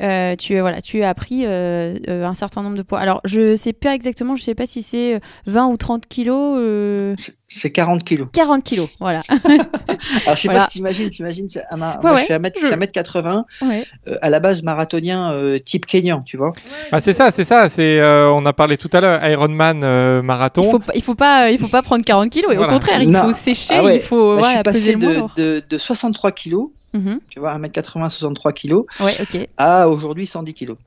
euh, 0.00 0.36
tu, 0.36 0.58
voilà, 0.60 0.82
tu 0.82 1.02
as 1.02 1.14
pris 1.14 1.44
euh, 1.46 1.96
euh, 2.08 2.24
un 2.26 2.34
certain 2.34 2.62
nombre 2.62 2.76
de 2.76 2.82
poids 2.82 2.98
Alors, 3.00 3.20
je 3.24 3.56
sais 3.56 3.72
pas 3.72 3.94
exactement, 3.94 4.36
je 4.36 4.42
sais 4.42 4.54
pas 4.54 4.66
si 4.66 4.82
c'est 4.82 5.14
euh, 5.14 5.18
20 5.46 5.68
ou 5.68 5.76
30 5.76 6.06
kilos. 6.06 6.58
euh, 6.58 7.14
c'est 7.48 7.70
40 7.70 8.02
kilos 8.04 8.28
40 8.32 8.62
kilos, 8.64 8.96
voilà. 9.00 9.20
alors 9.28 10.36
je 10.36 10.40
sais 10.42 10.48
Voilà. 10.48 10.60
pas 10.60 10.64
si 10.64 10.70
t'imagines 10.70 11.08
t'imagines 11.08 11.46
Ouais, 11.54 11.62
moi 11.78 11.96
ouais, 12.02 12.18
je 12.18 12.24
suis 12.24 12.34
à 12.34 12.38
mètre, 12.38 12.56
je- 12.56 12.62
je 12.62 12.66
suis 12.66 12.74
à 12.74 12.76
mètre 12.76 12.92
80 12.92 13.44
Ouais. 13.62 13.84
euh, 14.08 14.16
à 14.20 14.30
la 14.30 14.40
base 14.40 14.62
marathonien 14.62 15.32
euh, 15.32 15.58
type 15.58 15.86
kenyan 15.86 16.22
tu 16.26 16.36
vois 16.36 16.52
Ah, 16.92 17.00
c'est 17.00 17.12
ça, 17.12 17.30
c'est 17.30 17.44
ça. 17.44 17.68
C'est 17.68 18.00
euh, 18.00 18.30
on 18.32 18.44
a 18.46 18.52
parlé 18.52 18.76
tout 18.76 18.90
à 18.92 19.00
l'heure 19.00 19.24
Ironman 19.24 19.82
euh, 19.84 20.22
marathon. 20.22 20.64
Il 20.64 20.70
faut, 20.70 20.78
pas- 20.80 20.92
il 20.96 21.02
faut 21.02 21.14
pas, 21.14 21.50
il 21.50 21.58
faut 21.58 21.68
pas 21.68 21.82
prendre 21.82 22.04
40 22.04 22.30
kilos. 22.30 22.52
Et 22.52 22.56
Voilà. 22.56 22.72
au 22.72 22.74
contraire, 22.74 23.00
il 23.02 23.10
Non. 23.10 23.22
faut 23.24 23.32
sécher, 23.32 23.74
Ah 23.78 23.84
ouais. 23.84 23.96
il 23.96 24.02
faut 24.02 24.36
Bah, 24.36 24.42
je 24.42 24.48
suis 24.48 24.56
le 24.56 24.62
passé 24.62 24.94
de, 24.96 25.42
de, 25.60 25.62
de 25.68 25.78
63 25.78 26.32
kilos 26.32 26.70
Mhm. 26.96 27.20
tu 27.30 27.40
vois 27.40 27.52
1m80 27.52 28.08
63 28.08 28.52
kilos 28.52 28.84
Ouais, 29.00 29.12
à 29.56 29.88
aujourd'hui 29.88 30.26
110 30.26 30.54
kilos. 30.54 30.78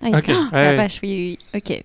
Ah, 0.00 0.08
il- 0.08 0.16
Ok, 0.16 0.24
Oh, 0.28 0.54
ouais, 0.54 0.62
la 0.64 0.74
vache, 0.74 1.00
oui, 1.02 1.38
oui, 1.54 1.60
ok. 1.60 1.82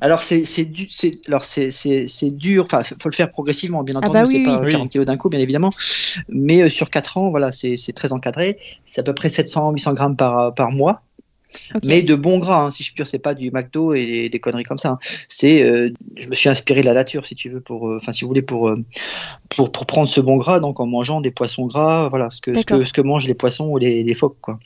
alors 0.00 0.20
c'est 0.20 0.44
c'est 0.44 0.64
du 0.64 0.88
c'est 0.90 1.12
alors 1.28 1.44
c'est 1.44 1.70
c'est 1.70 2.06
c'est 2.06 2.30
dur 2.30 2.64
enfin 2.64 2.82
faut 2.82 3.08
le 3.08 3.14
faire 3.14 3.30
progressivement 3.30 3.84
bien 3.84 3.94
entendu 3.94 4.14
bah 4.14 4.24
c'est 4.26 4.38
oui, 4.38 4.44
pas 4.44 4.60
oui. 4.60 4.72
40 4.72 4.88
kilos 4.90 5.06
d'un 5.06 5.16
coup 5.16 5.28
bien 5.28 5.38
évidemment. 5.40 5.72
Mais 6.28 6.62
euh, 6.62 6.68
sur 6.70 6.90
4 6.90 7.18
ans 7.18 7.30
voilà 7.30 7.52
c'est 7.52 7.76
c'est 7.76 7.92
très 7.92 8.12
encadré. 8.12 8.58
C'est 8.84 9.00
à 9.00 9.04
peu 9.04 9.14
près 9.14 9.28
700 9.28 9.70
800 9.70 9.92
grammes 9.94 10.16
par 10.16 10.54
par 10.54 10.72
mois 10.72 11.02
mais 11.84 12.02
de 12.02 12.14
bons 12.14 12.38
gras, 12.38 12.64
hein, 12.66 12.70
si 12.70 12.82
je 12.82 12.88
puis 12.90 12.96
dire, 12.96 13.06
c'est 13.06 13.18
pas 13.18 13.34
du 13.34 13.50
McDo 13.50 13.94
et 13.94 14.04
des, 14.06 14.28
des 14.28 14.38
conneries 14.40 14.62
comme 14.64 14.78
ça. 14.78 14.90
hein. 14.90 14.98
C'est, 15.28 15.62
euh, 15.62 15.90
je 16.16 16.28
me 16.28 16.34
suis 16.34 16.48
inspiré 16.48 16.80
de 16.80 16.86
la 16.86 16.94
nature, 16.94 17.26
si 17.26 17.34
tu 17.34 17.48
veux, 17.50 17.60
pour, 17.60 17.88
euh, 17.88 17.96
enfin, 18.00 18.12
si 18.12 18.22
vous 18.22 18.28
voulez, 18.28 18.42
pour, 18.42 18.68
euh, 18.68 18.76
pour, 19.48 19.70
pour 19.72 19.86
prendre 19.86 20.08
ce 20.08 20.20
bon 20.20 20.36
gras, 20.36 20.60
donc 20.60 20.80
en 20.80 20.86
mangeant 20.86 21.20
des 21.20 21.30
poissons 21.30 21.66
gras, 21.66 22.08
voilà, 22.08 22.30
ce 22.30 22.40
que, 22.40 22.52
ce 22.60 22.64
que, 22.64 22.84
ce 22.84 22.92
que 22.92 23.00
mangent 23.00 23.26
les 23.26 23.34
poissons 23.34 23.66
ou 23.68 23.78
les, 23.78 24.02
les 24.02 24.14
phoques, 24.14 24.38
quoi. 24.40 24.58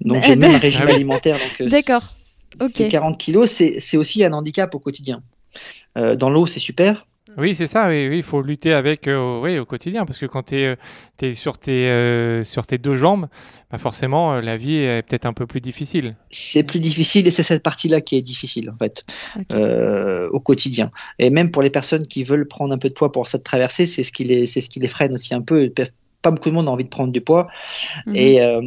Donc 0.00 0.24
j'ai 0.24 0.36
même 0.36 0.50
un 0.50 0.52
bah- 0.54 0.58
régime 0.58 0.86
alimentaire, 0.88 1.38
donc. 1.38 1.68
D'accord. 1.68 2.00
c- 2.02 2.44
Ok. 2.60 2.70
Ces 2.70 2.88
40 2.88 3.16
kilos, 3.18 3.50
c'est 3.50 3.80
c'est 3.80 3.96
aussi 3.96 4.22
un 4.24 4.32
handicap 4.34 4.74
au 4.74 4.78
quotidien. 4.78 5.22
Dans 5.96 6.28
l'eau, 6.28 6.46
c'est 6.46 6.60
super. 6.60 7.06
Oui, 7.38 7.54
c'est 7.54 7.66
ça. 7.66 7.88
Oui, 7.88 8.08
oui, 8.08 8.16
il 8.18 8.22
faut 8.22 8.42
lutter 8.42 8.72
avec 8.72 9.08
euh, 9.08 9.40
oui, 9.40 9.58
au 9.58 9.64
quotidien 9.64 10.04
parce 10.04 10.18
que 10.18 10.26
quand 10.26 10.44
tu 10.44 10.56
es, 10.56 11.34
sur, 11.34 11.58
tes, 11.58 11.88
euh, 11.88 12.44
sur 12.44 12.66
tes 12.66 12.78
deux 12.78 12.94
jambes, 12.94 13.28
bah 13.70 13.78
forcément, 13.78 14.34
euh, 14.34 14.40
la 14.40 14.56
vie 14.56 14.76
est 14.76 15.02
peut-être 15.02 15.24
un 15.24 15.32
peu 15.32 15.46
plus 15.46 15.60
difficile. 15.60 16.16
C'est 16.28 16.62
plus 16.62 16.78
difficile 16.78 17.26
et 17.26 17.30
c'est 17.30 17.42
cette 17.42 17.62
partie-là 17.62 18.00
qui 18.00 18.16
est 18.16 18.22
difficile, 18.22 18.70
en 18.70 18.76
fait. 18.76 19.04
Euh, 19.52 20.28
au 20.30 20.40
quotidien. 20.40 20.90
Et 21.18 21.30
même 21.30 21.50
pour 21.50 21.62
les 21.62 21.70
personnes 21.70 22.06
qui 22.06 22.24
veulent 22.24 22.46
prendre 22.46 22.74
un 22.74 22.78
peu 22.78 22.88
de 22.88 22.94
poids 22.94 23.12
pour 23.12 23.28
cette 23.28 23.44
traversée, 23.44 23.86
c'est 23.86 24.02
ce 24.02 24.12
qui 24.12 24.24
les, 24.24 24.46
c'est 24.46 24.60
ce 24.60 24.68
qui 24.68 24.80
les 24.80 24.88
freine 24.88 25.14
aussi 25.14 25.34
un 25.34 25.42
peu. 25.42 25.72
Pas 26.22 26.30
beaucoup 26.30 26.48
de 26.50 26.54
monde 26.54 26.68
a 26.68 26.70
envie 26.70 26.84
de 26.84 26.88
prendre 26.88 27.12
du 27.12 27.20
poids. 27.20 27.48
Mhm. 28.06 28.16
Et 28.16 28.40
euh, 28.42 28.60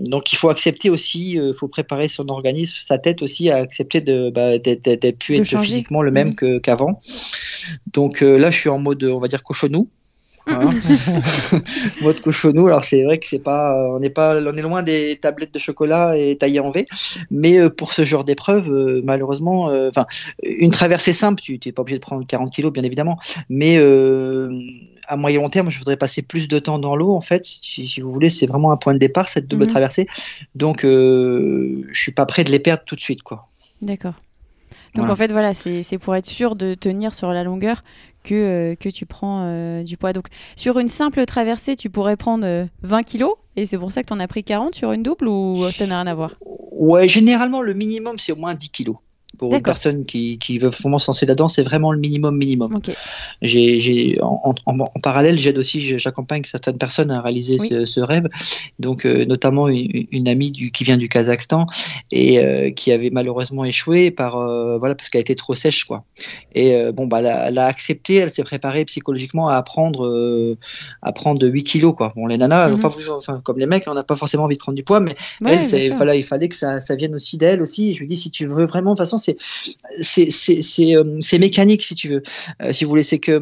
donc 0.00 0.32
il 0.32 0.36
faut 0.36 0.48
accepter 0.48 0.88
aussi, 0.90 1.32
il 1.32 1.52
faut 1.54 1.68
préparer 1.68 2.08
son 2.08 2.28
organisme, 2.28 2.78
sa 2.82 2.98
tête 2.98 3.22
aussi 3.22 3.50
à 3.50 3.56
accepter 3.58 4.00
de 4.00 4.30
bah, 4.30 4.58
d'être 4.58 4.82
De 4.84 5.34
être 5.36 5.58
physiquement 5.60 6.02
le 6.02 6.10
même 6.10 6.28
Mhm. 6.28 6.34
que- 6.34 6.58
qu'avant. 6.58 6.98
Donc 7.92 8.22
euh, 8.22 8.36
là, 8.38 8.50
je 8.50 8.58
suis 8.58 8.68
en 8.70 8.78
mode, 8.78 9.04
on 9.04 9.18
va 9.20 9.28
dire 9.28 9.42
cochonou. 9.42 9.88
Voilà. 10.44 10.70
mode 12.00 12.20
cochonou. 12.20 12.66
Alors 12.66 12.82
c'est 12.84 13.04
vrai 13.04 13.18
que 13.18 13.26
c'est 13.26 13.42
pas, 13.42 13.76
on 13.94 14.00
n'est 14.00 14.10
pas, 14.10 14.36
on 14.40 14.54
est 14.54 14.62
loin 14.62 14.82
des 14.82 15.16
tablettes 15.20 15.54
de 15.54 15.58
chocolat 15.60 16.16
et 16.18 16.36
taillées 16.36 16.58
en 16.60 16.70
V. 16.72 16.86
Mais 17.30 17.58
euh, 17.60 17.70
pour 17.70 17.92
ce 17.92 18.04
genre 18.04 18.24
d'épreuve, 18.24 18.68
euh, 18.68 19.02
malheureusement, 19.04 19.70
euh, 19.70 19.88
enfin, 19.88 20.06
une 20.42 20.70
traversée 20.72 21.12
simple, 21.12 21.40
tu 21.40 21.60
n'es 21.64 21.72
pas 21.72 21.82
obligé 21.82 21.98
de 21.98 22.02
prendre 22.02 22.26
40 22.26 22.50
kilos, 22.52 22.72
bien 22.72 22.82
évidemment. 22.82 23.18
Mais 23.48 23.76
euh, 23.78 24.50
à 25.08 25.16
moyen 25.16 25.40
long 25.40 25.50
terme, 25.50 25.70
je 25.70 25.78
voudrais 25.78 25.96
passer 25.96 26.22
plus 26.22 26.48
de 26.48 26.58
temps 26.58 26.78
dans 26.78 26.96
l'eau. 26.96 27.12
En 27.12 27.20
fait, 27.20 27.44
si, 27.44 27.86
si 27.88 28.00
vous 28.00 28.12
voulez, 28.12 28.30
c'est 28.30 28.46
vraiment 28.46 28.72
un 28.72 28.76
point 28.76 28.94
de 28.94 28.98
départ 28.98 29.28
cette 29.28 29.46
double 29.48 29.64
Mhm. 29.64 29.70
traversée. 29.70 30.06
Donc, 30.54 30.84
euh, 30.84 31.86
je 31.90 32.00
suis 32.00 32.12
pas 32.12 32.26
prêt 32.26 32.44
de 32.44 32.50
les 32.50 32.58
perdre 32.60 32.82
tout 32.84 32.96
de 32.96 33.00
suite, 33.00 33.22
quoi. 33.22 33.44
D'accord. 33.82 34.14
Donc 34.94 35.06
Voilà. 35.06 35.12
en 35.12 35.16
fait, 35.16 35.32
voilà, 35.32 35.54
c'est 35.54 35.98
pour 35.98 36.14
être 36.14 36.26
sûr 36.26 36.54
de 36.54 36.74
tenir 36.74 37.14
sur 37.14 37.32
la 37.32 37.44
longueur 37.44 37.82
que, 38.24 38.34
euh, 38.34 38.74
que 38.74 38.88
tu 38.90 39.06
prends 39.06 39.42
euh, 39.44 39.82
du 39.82 39.96
poids. 39.96 40.12
Donc 40.12 40.26
sur 40.54 40.78
une 40.78 40.88
simple 40.88 41.24
traversée, 41.26 41.76
tu 41.76 41.88
pourrais 41.90 42.16
prendre 42.16 42.44
euh, 42.46 42.66
20 42.82 43.02
kilos 43.02 43.34
et 43.56 43.64
c'est 43.66 43.78
pour 43.78 43.90
ça 43.90 44.02
que 44.02 44.08
tu 44.08 44.12
en 44.12 44.20
as 44.20 44.28
pris 44.28 44.44
40 44.44 44.74
sur 44.74 44.92
une 44.92 45.02
double 45.02 45.28
ou 45.28 45.64
ça 45.76 45.86
n'a 45.86 46.02
rien 46.02 46.06
à 46.10 46.14
voir? 46.14 46.36
Ouais, 46.72 47.08
généralement, 47.08 47.62
le 47.62 47.74
minimum, 47.74 48.18
c'est 48.18 48.32
au 48.32 48.36
moins 48.36 48.54
10 48.54 48.68
kilos. 48.70 48.96
Pour 49.48 49.54
une 49.54 49.62
personne 49.62 50.04
qui, 50.04 50.38
qui 50.38 50.58
veut 50.58 50.68
vraiment 50.68 50.98
se 50.98 51.08
lancer 51.08 51.26
là-dedans, 51.26 51.48
c'est 51.48 51.62
vraiment 51.62 51.92
le 51.92 51.98
minimum 51.98 52.36
minimum. 52.36 52.74
Ok. 52.76 52.90
J'ai, 53.42 53.80
j'ai, 53.80 54.18
en, 54.22 54.54
en- 54.66 54.78
en 54.78 55.00
parallèle, 55.02 55.38
j'aide 55.38 55.58
aussi, 55.58 55.98
j'accompagne 55.98 56.42
certaines 56.44 56.78
personnes 56.78 57.10
à 57.10 57.20
réaliser 57.20 57.56
Oui. 57.60 57.68
ce, 57.68 57.86
ce 57.86 58.00
rêve. 58.00 58.28
Donc, 58.78 59.04
euh, 59.04 59.24
notamment 59.24 59.68
une, 59.68 60.06
une 60.12 60.28
amie 60.28 60.50
du, 60.50 60.70
qui 60.70 60.84
vient 60.84 60.96
du 60.96 61.08
Kazakhstan 61.08 61.66
et 62.10 62.38
euh, 62.38 62.70
qui 62.70 62.92
avait 62.92 63.10
malheureusement 63.10 63.64
échoué 63.64 64.10
par, 64.10 64.36
euh, 64.36 64.78
voilà, 64.78 64.94
parce 64.94 65.08
qu'elle 65.08 65.20
était 65.22 65.34
trop 65.34 65.54
sèche, 65.54 65.84
quoi. 65.84 66.04
Et 66.54 66.76
bon, 66.92 67.06
bah, 67.06 67.20
elle 67.20 67.26
a, 67.26 67.48
elle 67.48 67.58
a 67.58 67.66
accepté, 67.66 68.16
elle 68.16 68.32
s'est 68.32 68.44
préparée 68.44 68.84
psychologiquement 68.84 69.48
à 69.48 69.62
prendre, 69.62 70.56
à 71.02 71.12
prendre 71.12 71.46
8 71.46 71.62
kilos, 71.64 71.94
quoi. 71.96 72.12
Bon, 72.16 72.26
les 72.26 72.38
nanas, 72.38 72.68
Mhm. 72.70 72.84
enfin, 72.84 73.40
comme 73.44 73.58
les 73.58 73.66
mecs, 73.66 73.84
on 73.86 73.94
n'a 73.94 74.04
pas 74.04 74.16
forcément 74.16 74.44
envie 74.44 74.56
de 74.56 74.60
prendre 74.60 74.76
du 74.76 74.82
poids, 74.84 75.00
mais 75.00 75.14
Ouais, 75.40 75.54
elle, 75.54 75.62
c'est- 75.64 75.86
il 75.86 76.24
fallait 76.24 76.48
que 76.48 76.54
ça, 76.56 76.80
ça 76.80 76.94
vienne 76.94 77.14
aussi 77.14 77.36
d'elle 77.38 77.62
aussi. 77.62 77.90
Et 77.90 77.94
je 77.94 78.00
lui 78.00 78.06
dis, 78.06 78.16
si 78.16 78.30
tu 78.30 78.46
veux 78.46 78.64
vraiment, 78.64 78.90
de 78.90 78.96
toute 78.96 79.06
façon, 79.06 79.18
c'est 79.18 79.31
c'est 80.00 80.30
c'est 80.30 81.38
mécanique 81.38 81.82
si 81.82 81.94
tu 81.94 82.08
veux. 82.08 82.22
si 82.72 82.84
vous 82.84 82.90
voulez, 82.90 83.02
c'est 83.02 83.18
que 83.18 83.40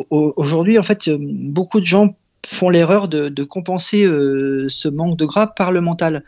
aujourd'hui, 0.00 0.78
en 0.78 0.82
fait, 0.82 1.10
beaucoup 1.10 1.80
de 1.80 1.86
gens 1.86 2.16
font 2.46 2.70
l'erreur 2.70 3.08
de, 3.08 3.28
de, 3.28 3.44
compenser 3.44 4.04
euh, 4.04 4.66
ce 4.68 4.88
manque 4.88 5.16
de 5.16 5.24
gras 5.24 5.48
par 5.48 5.72
le 5.72 5.80
mental. 5.80 6.24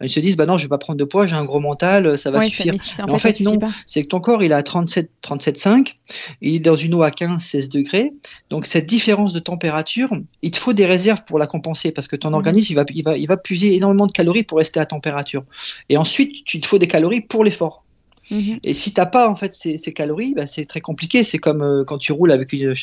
Ils 0.00 0.08
se 0.08 0.20
disent 0.20 0.36
bah 0.36 0.46
non, 0.46 0.56
je 0.56 0.64
vais 0.64 0.68
pas 0.68 0.78
prendre 0.78 0.98
de 0.98 1.04
poids, 1.04 1.26
j'ai 1.26 1.36
un 1.36 1.44
gros 1.44 1.60
mental, 1.60 2.18
ça 2.18 2.30
va 2.30 2.40
suffire. 2.42 2.74
en, 3.06 3.18
fait, 3.18 3.40
non, 3.40 3.58
c'est 3.86 4.02
que 4.04 4.08
ton 4.08 4.20
corps 4.20 4.42
il 4.42 4.52
est 4.52 4.54
à 4.54 4.62
37 4.62 5.10
37,5, 5.22 5.96
il 6.40 6.56
est 6.56 6.60
dans 6.60 6.76
une 6.76 6.94
eau 6.94 7.02
à 7.02 7.10
15 7.10 7.42
16 7.42 7.68
degrés. 7.68 8.12
Donc 8.48 8.66
cette 8.66 8.86
différence 8.86 9.32
de 9.32 9.38
température, 9.38 10.10
il 10.42 10.50
te 10.50 10.56
faut 10.56 10.72
des 10.72 10.86
réserves 10.86 11.24
pour 11.24 11.38
la 11.38 11.46
compenser 11.46 11.92
parce 11.92 12.08
que 12.08 12.16
ton 12.16 12.28
mhm. 12.28 12.34
organisme 12.34 12.72
il 12.72 12.76
va 12.76 12.84
il 12.94 13.04
va 13.04 13.18
il 13.18 13.26
va 13.26 13.36
puiser 13.36 13.74
énormément 13.74 14.06
de 14.06 14.12
calories 14.12 14.44
pour 14.44 14.58
rester 14.58 14.80
à 14.80 14.86
température. 14.86 15.44
Et 15.88 15.96
ensuite, 15.96 16.44
tu 16.44 16.60
te 16.60 16.66
faut 16.66 16.78
des 16.78 16.88
calories 16.88 17.20
pour 17.20 17.44
l'effort. 17.44 17.84
Mhm. 18.30 18.60
Et 18.62 18.74
si 18.74 18.92
t'as 18.92 19.06
pas 19.06 19.28
en 19.28 19.34
fait 19.34 19.52
ces, 19.52 19.78
ces 19.78 19.92
calories, 19.92 20.34
bah, 20.34 20.46
c'est 20.46 20.64
très 20.64 20.80
compliqué. 20.80 21.24
C'est 21.24 21.38
comme 21.38 21.62
euh, 21.62 21.84
quand 21.84 21.98
tu 21.98 22.12
roules 22.12 22.32
avec 22.32 22.52
une, 22.52 22.74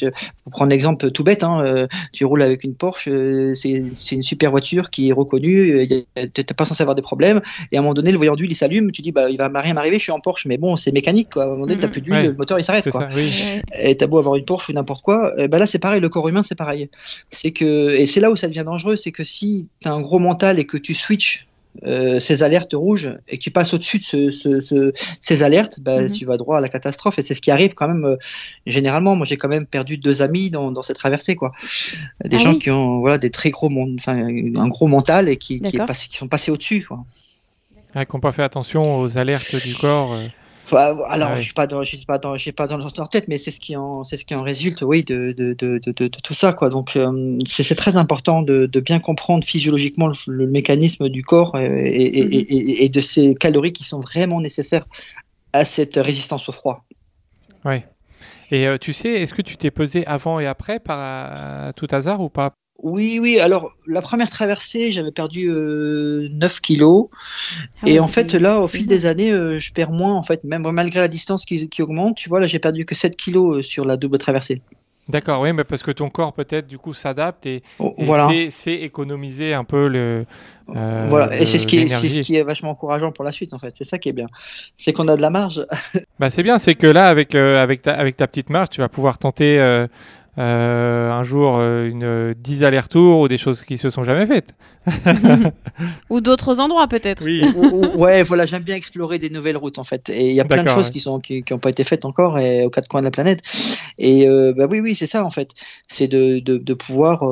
pour 0.44 0.52
prendre 0.52 0.70
l'exemple 0.70 1.12
tout 1.12 1.24
bête, 1.24 1.44
hein, 1.44 1.64
euh, 1.64 1.88
tu 2.12 2.26
roules 2.26 2.42
avec 2.42 2.64
une 2.64 2.76
Porsche, 2.76 3.08
euh, 3.08 3.56
c'est 3.56 3.72
une 4.12 4.24
super 4.24 4.52
voiture 4.52 4.90
qui 4.90 5.10
est 5.10 5.14
reconnue, 5.14 5.88
t'es 6.16 6.44
pas 6.44 6.66
censé 6.66 6.84
avoir 6.84 6.96
des 6.96 7.02
problèmes. 7.02 7.42
Et 7.72 7.78
à 7.78 7.80
un 7.80 7.84
moment 7.84 7.94
donné, 7.94 8.12
le 8.12 8.18
voyant 8.18 8.36
d'huile 8.36 8.52
il 8.52 8.56
s'allume, 8.56 8.92
tu 8.92 9.02
dis 9.02 9.12
bah 9.12 9.30
il 9.30 9.38
va 9.38 9.50
rien 9.56 9.74
m'arriver, 9.74 9.98
je 9.98 10.04
suis 10.04 10.12
en 10.12 10.20
Porsche, 10.20 10.46
mais 10.48 10.58
bon 10.58 10.76
c'est 10.76 10.92
mécanique 10.92 11.30
quoi. 11.34 11.44
À 11.44 11.46
un 11.46 11.50
moment 11.50 11.68
donné, 11.68 11.80
t'as 11.80 11.88
mhm. 11.88 11.92
plus 11.94 12.02
d'huile, 12.02 12.24
le 12.24 12.34
moteur 12.34 12.60
il 12.60 12.64
s'arrête 12.64 12.90
quoi. 12.90 13.08
oui. 13.16 13.62
Et 13.80 13.96
t'as 13.96 14.08
beau 14.08 14.18
avoir 14.18 14.36
une 14.36 14.46
Porsche 14.46 14.70
ou 14.70 14.74
n'importe 14.74 15.04
quoi, 15.04 15.34
bah 15.48 15.60
là 15.60 15.68
c'est 15.68 15.80
pareil, 15.80 16.02
le 16.02 16.10
corps 16.10 16.28
humain 16.28 16.44
c'est 16.44 16.56
pareil. 16.56 16.90
C'est 17.30 17.52
que 17.52 17.92
et 17.92 18.06
c'est 18.06 18.20
là 18.20 18.32
où 18.32 18.36
ça 18.36 18.48
devient 18.48 18.64
dangereux, 18.66 18.98
c'est 18.98 19.12
que 19.12 19.24
si 19.24 19.68
t'as 19.80 19.92
un 19.92 20.02
gros 20.02 20.20
mental 20.20 20.60
et 20.60 20.66
que 20.66 20.78
tu 20.78 20.94
switches 20.94 21.48
euh, 21.86 22.20
ces 22.20 22.44
alertes 22.44 22.74
rouges 22.74 23.16
et 23.28 23.38
que 23.38 23.44
tu 23.44 23.52
passes 23.52 23.74
au-dessus 23.74 24.00
de 24.00 24.94
ces 25.20 25.44
alertes, 25.44 25.80
bah, 25.80 26.02
mhm. 26.02 26.12
tu 26.12 26.26
vas 26.26 26.38
droit 26.38 26.58
à 26.58 26.62
la 26.62 26.70
catastrophe. 26.70 27.20
Et 27.20 27.22
c'est 27.22 27.34
ce 27.34 27.42
qui 27.42 27.52
arrive 27.52 27.74
quand 27.74 27.88
même 27.88 28.06
euh, 28.06 28.16
généralement. 28.66 29.16
Moi, 29.16 29.26
j'ai 29.26 29.38
quand 29.38 29.50
même 29.50 29.66
perdu 29.66 29.98
deux 29.98 30.22
amis 30.22 30.50
dans, 30.50 30.82
cette 30.82 30.98
traversée, 30.98 31.36
quoi. 31.36 31.52
Des 32.24 32.38
ah 32.38 32.40
gens 32.40 32.56
qui 32.56 32.70
ont 32.72 33.00
voilà 33.00 33.18
des 33.18 33.30
très 33.30 33.50
gros, 33.50 33.70
enfin 33.96 34.18
un 34.18 34.68
gros 34.68 34.88
mental 34.88 35.30
et 35.30 35.38
qui, 35.38 35.60
qui, 35.60 35.80
qui 36.10 36.18
sont 36.18 36.28
passés 36.28 36.52
au-dessus, 36.52 36.86
quoi. 36.88 37.04
qui 37.94 38.16
n'ont 38.16 38.20
pas 38.20 38.32
fait 38.32 38.44
attention 38.44 39.00
aux 39.00 39.18
alertes 39.18 39.56
du 39.56 39.76
corps. 39.76 40.14
Euh 40.14 40.28
alors, 40.76 41.36
je 41.38 41.50
ne 41.50 41.54
pas 41.54 41.68
dans, 41.68 41.82
pas 42.08 42.18
dans, 42.18 42.36
pas 42.56 42.68
dans 42.68 42.78
leur 42.78 43.10
tête, 43.10 43.28
mais 43.28 43.38
c'est 43.38 43.52
ce 43.52 43.60
qui 43.60 43.76
en, 43.76 44.04
c'est 44.04 44.18
ce 44.18 44.26
qui 44.26 44.36
en 44.36 44.42
résulte, 44.42 44.82
oui, 44.82 45.04
de, 45.04 45.32
de, 45.32 45.54
de, 45.54 45.80
de, 45.80 46.08
tout 46.08 46.34
ça, 46.34 46.54
quoi. 46.54 46.70
Donc, 46.70 46.96
euh, 46.96 47.38
c'est 47.48 47.76
très 47.76 47.96
important 47.96 48.42
de, 48.42 48.68
bien 48.80 49.00
comprendre 49.00 49.44
physiologiquement 49.46 50.12
le, 50.28 50.48
mécanisme 50.48 51.10
du 51.10 51.24
corps 51.24 51.58
et, 51.58 51.66
et, 51.66 52.26
mm-hmm. 52.26 52.46
et, 52.50 52.84
et, 52.86 52.90
de 52.90 53.02
ces 53.02 53.36
calories 53.36 53.74
qui 53.74 53.84
sont 53.84 54.00
vraiment 54.00 54.42
nécessaires 54.42 54.86
à 55.54 55.66
cette 55.66 55.96
résistance 55.96 56.48
au 56.50 56.52
froid. 56.52 56.86
Oui. 57.66 57.82
Et 58.52 58.68
euh, 58.68 58.78
tu 58.78 58.94
sais, 58.94 59.10
est-ce 59.10 59.34
que 59.34 59.42
tu 59.42 59.58
t'es 59.58 59.72
pesé 59.72 60.06
avant 60.06 60.40
et 60.40 60.46
après 60.46 60.80
par 60.80 61.74
tout 61.74 61.88
hasard 61.92 62.22
ou 62.22 62.30
pas? 62.30 62.54
Oui, 62.84 63.20
oui. 63.22 63.40
Alors, 63.40 63.74
la 63.88 64.02
première 64.02 64.30
traversée, 64.30 64.92
j'avais 64.92 65.12
perdu 65.12 65.48
9 65.48 65.54
euh, 65.56 66.60
kilos. 66.62 67.08
Ah 67.82 67.90
et 67.90 68.00
en 68.00 68.08
fait, 68.08 68.34
là, 68.34 68.60
au 68.60 68.68
fil 68.68 68.88
des 68.88 69.06
années, 69.06 69.32
euh, 69.32 69.58
je 69.58 69.74
perds 69.74 69.92
moins, 69.92 70.14
en 70.14 70.24
fait, 70.24 70.44
même 70.44 70.70
malgré 70.72 71.00
la 71.00 71.08
distance 71.08 71.46
qui, 71.46 71.68
qui 71.70 71.82
augmente. 71.82 72.18
Tu 72.18 72.30
vois, 72.30 72.40
là, 72.40 72.48
j'ai 72.48 72.60
perdu 72.60 72.86
que 72.86 72.96
7 72.96 73.16
kilos 73.16 73.58
euh, 73.58 73.62
sur 73.64 73.86
la 73.86 73.98
double 73.98 74.18
traversée. 74.18 74.62
D'accord, 75.10 75.42
oui, 75.42 75.54
mais 75.54 75.64
parce 75.64 75.84
que 75.84 75.92
ton 75.92 76.10
corps 76.10 76.34
peut-être 76.34 76.68
du 76.68 76.78
coup 76.78 76.94
s'adapte 76.94 77.46
et, 77.46 77.64
oh, 77.80 77.96
c'est 78.50 78.74
économiser 78.74 79.54
un 79.54 79.64
peu 79.64 79.88
le. 79.88 80.26
voilà, 80.68 81.40
et 81.40 81.46
c'est 81.46 81.60
ce, 81.60 81.68
qui 81.68 81.78
est, 81.78 81.88
ce 81.88 82.20
qui 82.20 82.36
est 82.36 82.44
vachement 82.44 82.72
encourageant 82.72 83.14
pour 83.14 83.24
la 83.24 83.32
suite 83.32 83.54
en 83.54 83.58
fait. 83.58 83.74
C'est 83.78 83.86
ça 83.86 84.00
qui 84.00 84.10
est 84.10 84.14
bien, 84.14 84.28
c'est 84.76 84.92
qu'on 84.92 85.08
a 85.08 85.16
de 85.16 85.22
la 85.22 85.30
marge. 85.30 85.66
bah 86.20 86.30
c'est 86.30 86.44
bien, 86.44 86.60
c'est 86.60 86.76
que 86.76 86.88
là 86.88 87.08
avec 87.08 87.36
avec 87.36 87.84
ta 87.84 87.94
avec 87.94 88.18
ta 88.18 88.28
petite 88.28 88.50
marge, 88.50 88.70
tu 88.72 88.82
vas 88.82 88.90
pouvoir 88.90 89.18
tenter 89.18 89.60
euh, 89.60 89.88
un 90.44 91.24
jour 91.24 91.58
euh, 91.58 91.90
une 91.90 92.34
10 92.34 92.64
allers-retours 92.64 93.22
ou 93.22 93.28
des 93.28 93.38
choses 93.38 93.64
qui 93.64 93.78
se 93.78 93.90
sont 93.90 94.04
jamais 94.04 94.26
faites. 94.28 94.54
ou 96.10 96.22
d'autres 96.22 96.60
endroits 96.60 96.88
peut-être. 96.88 97.24
Oui. 97.24 97.44
ouais, 97.96 98.24
voilà, 98.24 98.46
j'aime 98.46 98.64
bien 98.64 98.76
explorer 98.76 99.20
des 99.20 99.30
nouvelles 99.30 99.58
routes 99.58 99.80
en 99.80 99.84
fait. 99.84 100.10
Et 100.10 100.30
il 100.30 100.36
y 100.36 100.40
a 100.40 100.46
plein 100.46 100.64
de 100.64 100.70
choses 100.70 100.92
qui 100.92 101.00
sont 101.00 101.20
qui, 101.20 101.44
ont 101.52 101.60
pas 101.60 101.70
été 101.70 101.84
faites 101.84 102.06
encore 102.06 102.38
et 102.38 102.66
aux 102.66 102.70
quatre 102.70 102.88
coins 102.88 103.02
de 103.02 103.06
la 103.06 103.12
planète. 103.12 103.42
Et 103.98 104.28
euh, 104.28 104.54
bah 104.56 104.68
oui, 104.70 104.80
oui, 104.80 104.96
c'est 104.96 105.08
ça 105.08 105.26
en 105.26 105.32
fait. 105.32 105.52
C'est 105.88 106.08
de, 106.08 106.40
de, 106.40 106.58
de, 106.58 106.74
pouvoir 106.74 107.24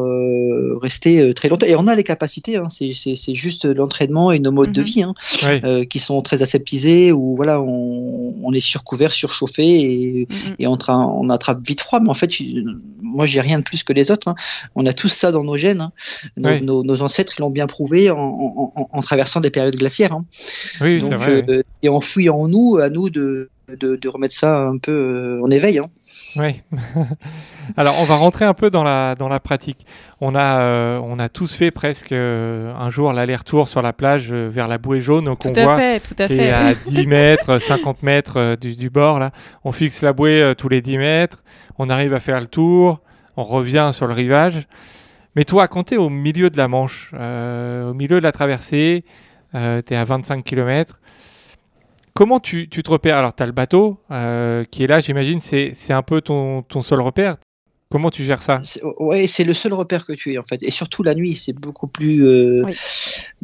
rester 0.82 1.34
très 1.34 1.50
longtemps. 1.50 1.68
Et 1.68 1.76
on 1.76 1.88
a 1.88 1.96
les 1.96 2.04
capacités. 2.04 2.58
Hein. 2.58 2.68
C'est 2.70 3.36
juste 3.36 3.66
l'entraînement 3.66 4.32
et 4.32 4.40
nos 4.40 4.52
modes 4.52 4.72
de 4.72 4.82
mhm. 4.82 4.88
vie 4.88 5.04
hein, 5.04 5.86
qui 5.86 6.00
sont 6.00 6.22
très 6.22 6.42
aseptisés 6.42 7.12
où 7.12 7.36
voilà, 7.36 7.62
on, 7.62 8.34
on 8.44 8.52
est 8.54 8.60
surcouvert, 8.60 9.12
surchauffé 9.12 9.64
et, 9.64 10.28
mhm. 10.30 10.56
et 10.60 10.68
on, 10.68 10.78
on 10.88 11.30
attrape 11.30 11.66
vite 11.66 11.82
froid. 11.82 12.00
Mais 12.00 12.10
en 12.10 12.16
fait, 12.16 12.32
moi 13.02 13.26
j'ai 13.26 13.42
rien 13.42 13.60
de 13.60 13.64
plus 13.64 13.84
que 13.84 13.94
les 13.94 14.12
autres. 14.12 14.28
Hein. 14.28 14.36
On 14.76 14.86
a 14.86 14.94
tous 14.94 15.10
ça 15.10 15.32
dans 15.32 15.44
nos 15.44 15.58
gènes. 15.58 15.82
Hein. 15.82 16.60
Nos, 16.62 17.02
ancêtres 17.02 17.34
ils 17.38 17.42
l'ont 17.42 17.50
bien 17.50 17.68
prouvé 17.68 18.10
en, 18.10 19.02
traversant 19.02 19.42
des 19.42 19.50
périodes 19.50 19.76
glaciaires. 19.76 20.14
Hein. 20.14 20.26
Oui, 20.82 21.02
c'est 21.02 21.16
vrai. 21.16 21.44
Euh, 21.48 21.64
et 21.84 21.90
enfoui 21.90 22.30
en 22.30 22.48
nous, 22.48 22.78
à 22.78 22.90
nous 22.90 23.10
de, 23.10 23.50
de, 23.68 24.08
remettre 24.08 24.36
ça 24.36 24.60
un 24.60 24.78
peu 24.78 24.92
euh, 24.92 25.42
en 25.44 25.50
éveil. 25.50 25.82
Oui. 26.38 26.62
Alors, 27.78 27.96
on 28.00 28.04
va 28.04 28.16
rentrer 28.16 28.46
un 28.46 28.54
peu 28.54 28.70
dans 28.70 28.84
la, 28.84 29.16
dans 29.16 29.30
la 29.30 29.40
pratique. 29.40 29.86
On 30.22 30.36
a, 30.36 30.60
euh, 30.62 31.00
on 31.04 31.20
a 31.20 31.30
tous 31.30 31.54
fait 31.54 31.72
presque 31.72 32.12
un 32.12 32.90
jour 32.90 33.12
l'aller-retour 33.14 33.68
sur 33.68 33.82
la 33.82 33.94
plage 33.94 34.32
vers 34.32 34.68
la 34.68 34.78
bouée 34.78 35.02
jaune 35.02 35.36
qu'on 35.36 35.52
voit. 35.52 35.78
Fait, 35.78 36.00
tout 36.00 36.16
à 36.18 36.28
fait. 36.28 36.52
à 36.52 36.74
10 36.86 37.08
mètres, 37.08 37.60
50 37.60 38.04
mètres 38.04 38.56
du, 38.56 38.76
du, 38.76 38.90
bord. 38.90 39.20
Là. 39.20 39.32
On 39.64 39.72
fixe 39.72 40.02
la 40.02 40.14
bouée 40.14 40.54
tous 40.58 40.70
les 40.70 40.82
10 40.82 40.98
mètres 40.98 41.44
on 41.78 41.90
arrive 41.90 42.14
à 42.14 42.20
faire 42.20 42.40
le 42.40 42.48
tour, 42.48 43.00
on 43.38 43.44
revient 43.44 43.92
sur 43.94 44.08
le 44.08 44.14
rivage. 44.14 44.68
Mais 45.36 45.44
toi, 45.44 45.68
quand 45.68 45.86
tu 45.86 45.96
es 45.96 45.98
au 45.98 46.10
milieu 46.10 46.50
de 46.50 46.58
la 46.58 46.68
Manche, 46.68 47.12
euh, 47.14 47.90
au 47.90 47.94
milieu 47.94 48.20
de 48.20 48.24
la 48.24 48.32
traversée, 48.32 49.04
euh, 49.54 49.82
tu 49.86 49.94
es 49.94 49.98
à 49.98 50.04
25 50.06 50.44
km, 50.44 51.00
comment 52.16 52.40
tu, 52.40 52.68
te 52.68 52.90
repères? 52.90 53.18
Alors, 53.18 53.36
tu 53.36 53.46
le 53.46 53.52
bateau 53.52 54.00
euh, 54.10 54.64
qui 54.64 54.84
est 54.84 54.88
là, 54.88 55.00
j'imagine, 55.00 55.42
c'est 55.42 55.94
un 55.94 56.02
peu 56.02 56.22
ton, 56.22 56.64
ton 56.64 56.82
seul 56.82 57.02
repère. 57.02 57.38
Comment 57.90 58.10
tu 58.10 58.24
gères 58.24 58.42
ça 58.42 58.62
Ouais, 58.98 59.28
c'est 59.28 59.44
le 59.44 59.54
seul 59.54 59.72
repère 59.74 60.08
que 60.08 60.14
tu 60.14 60.34
es 60.34 60.38
en 60.40 60.44
fait. 60.44 60.58
Et 60.64 60.72
surtout 60.72 61.04
la 61.04 61.14
nuit, 61.14 61.36
c'est 61.36 61.54
beaucoup 61.54 61.86
plus 61.86 62.26
euh, 62.26 62.64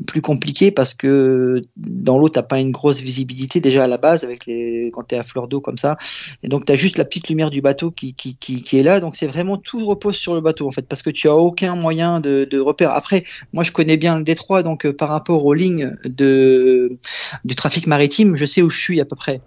plus 0.07 0.21
compliqué 0.21 0.71
parce 0.71 0.95
que 0.95 1.61
dans 1.77 2.17
l'eau, 2.17 2.27
t'as 2.27 2.41
pas 2.41 2.59
une 2.59 2.71
grosse 2.71 3.01
visibilité 3.01 3.61
déjà 3.61 3.83
à 3.83 3.87
la 3.87 3.99
base 3.99 4.23
avec 4.23 4.47
les 4.47 4.89
quand 4.93 5.03
tu 5.03 5.15
es 5.15 5.17
à 5.19 5.23
fleur 5.23 5.47
d'eau 5.47 5.61
comme 5.61 5.77
ça. 5.77 5.97
Et 6.41 6.47
donc 6.47 6.65
tu 6.65 6.71
as 6.71 6.75
juste 6.75 6.97
la 6.97 7.05
petite 7.05 7.29
lumière 7.29 7.51
du 7.51 7.61
bateau 7.61 7.91
qui, 7.91 8.15
qui, 8.15 8.35
qui, 8.35 8.79
est 8.79 8.83
là. 8.83 8.99
Donc 8.99 9.15
c'est 9.15 9.27
vraiment 9.27 9.57
tout 9.57 9.85
repose 9.85 10.15
sur 10.15 10.33
le 10.33 10.41
bateau 10.41 10.67
en 10.67 10.71
fait 10.71 10.87
parce 10.87 11.03
que 11.03 11.11
tu 11.11 11.29
as 11.29 11.35
aucun 11.35 11.75
moyen 11.75 12.19
de, 12.19 12.43
de 12.49 12.59
repère. 12.59 12.91
Après, 12.91 13.23
moi 13.53 13.63
je 13.63 13.71
connais 13.71 13.97
bien 13.97 14.17
le 14.17 14.23
détroit 14.23 14.63
donc 14.63 14.87
euh, 14.87 14.91
par 14.93 15.09
rapport 15.09 15.45
aux 15.45 15.53
lignes 15.53 15.95
de 16.03 16.97
du 17.45 17.55
trafic 17.55 17.85
maritime, 17.85 18.35
je 18.35 18.45
sais 18.45 18.63
où 18.63 18.71
je 18.71 18.81
suis 18.81 18.99
à 18.99 19.05
peu 19.05 19.15
près. 19.15 19.39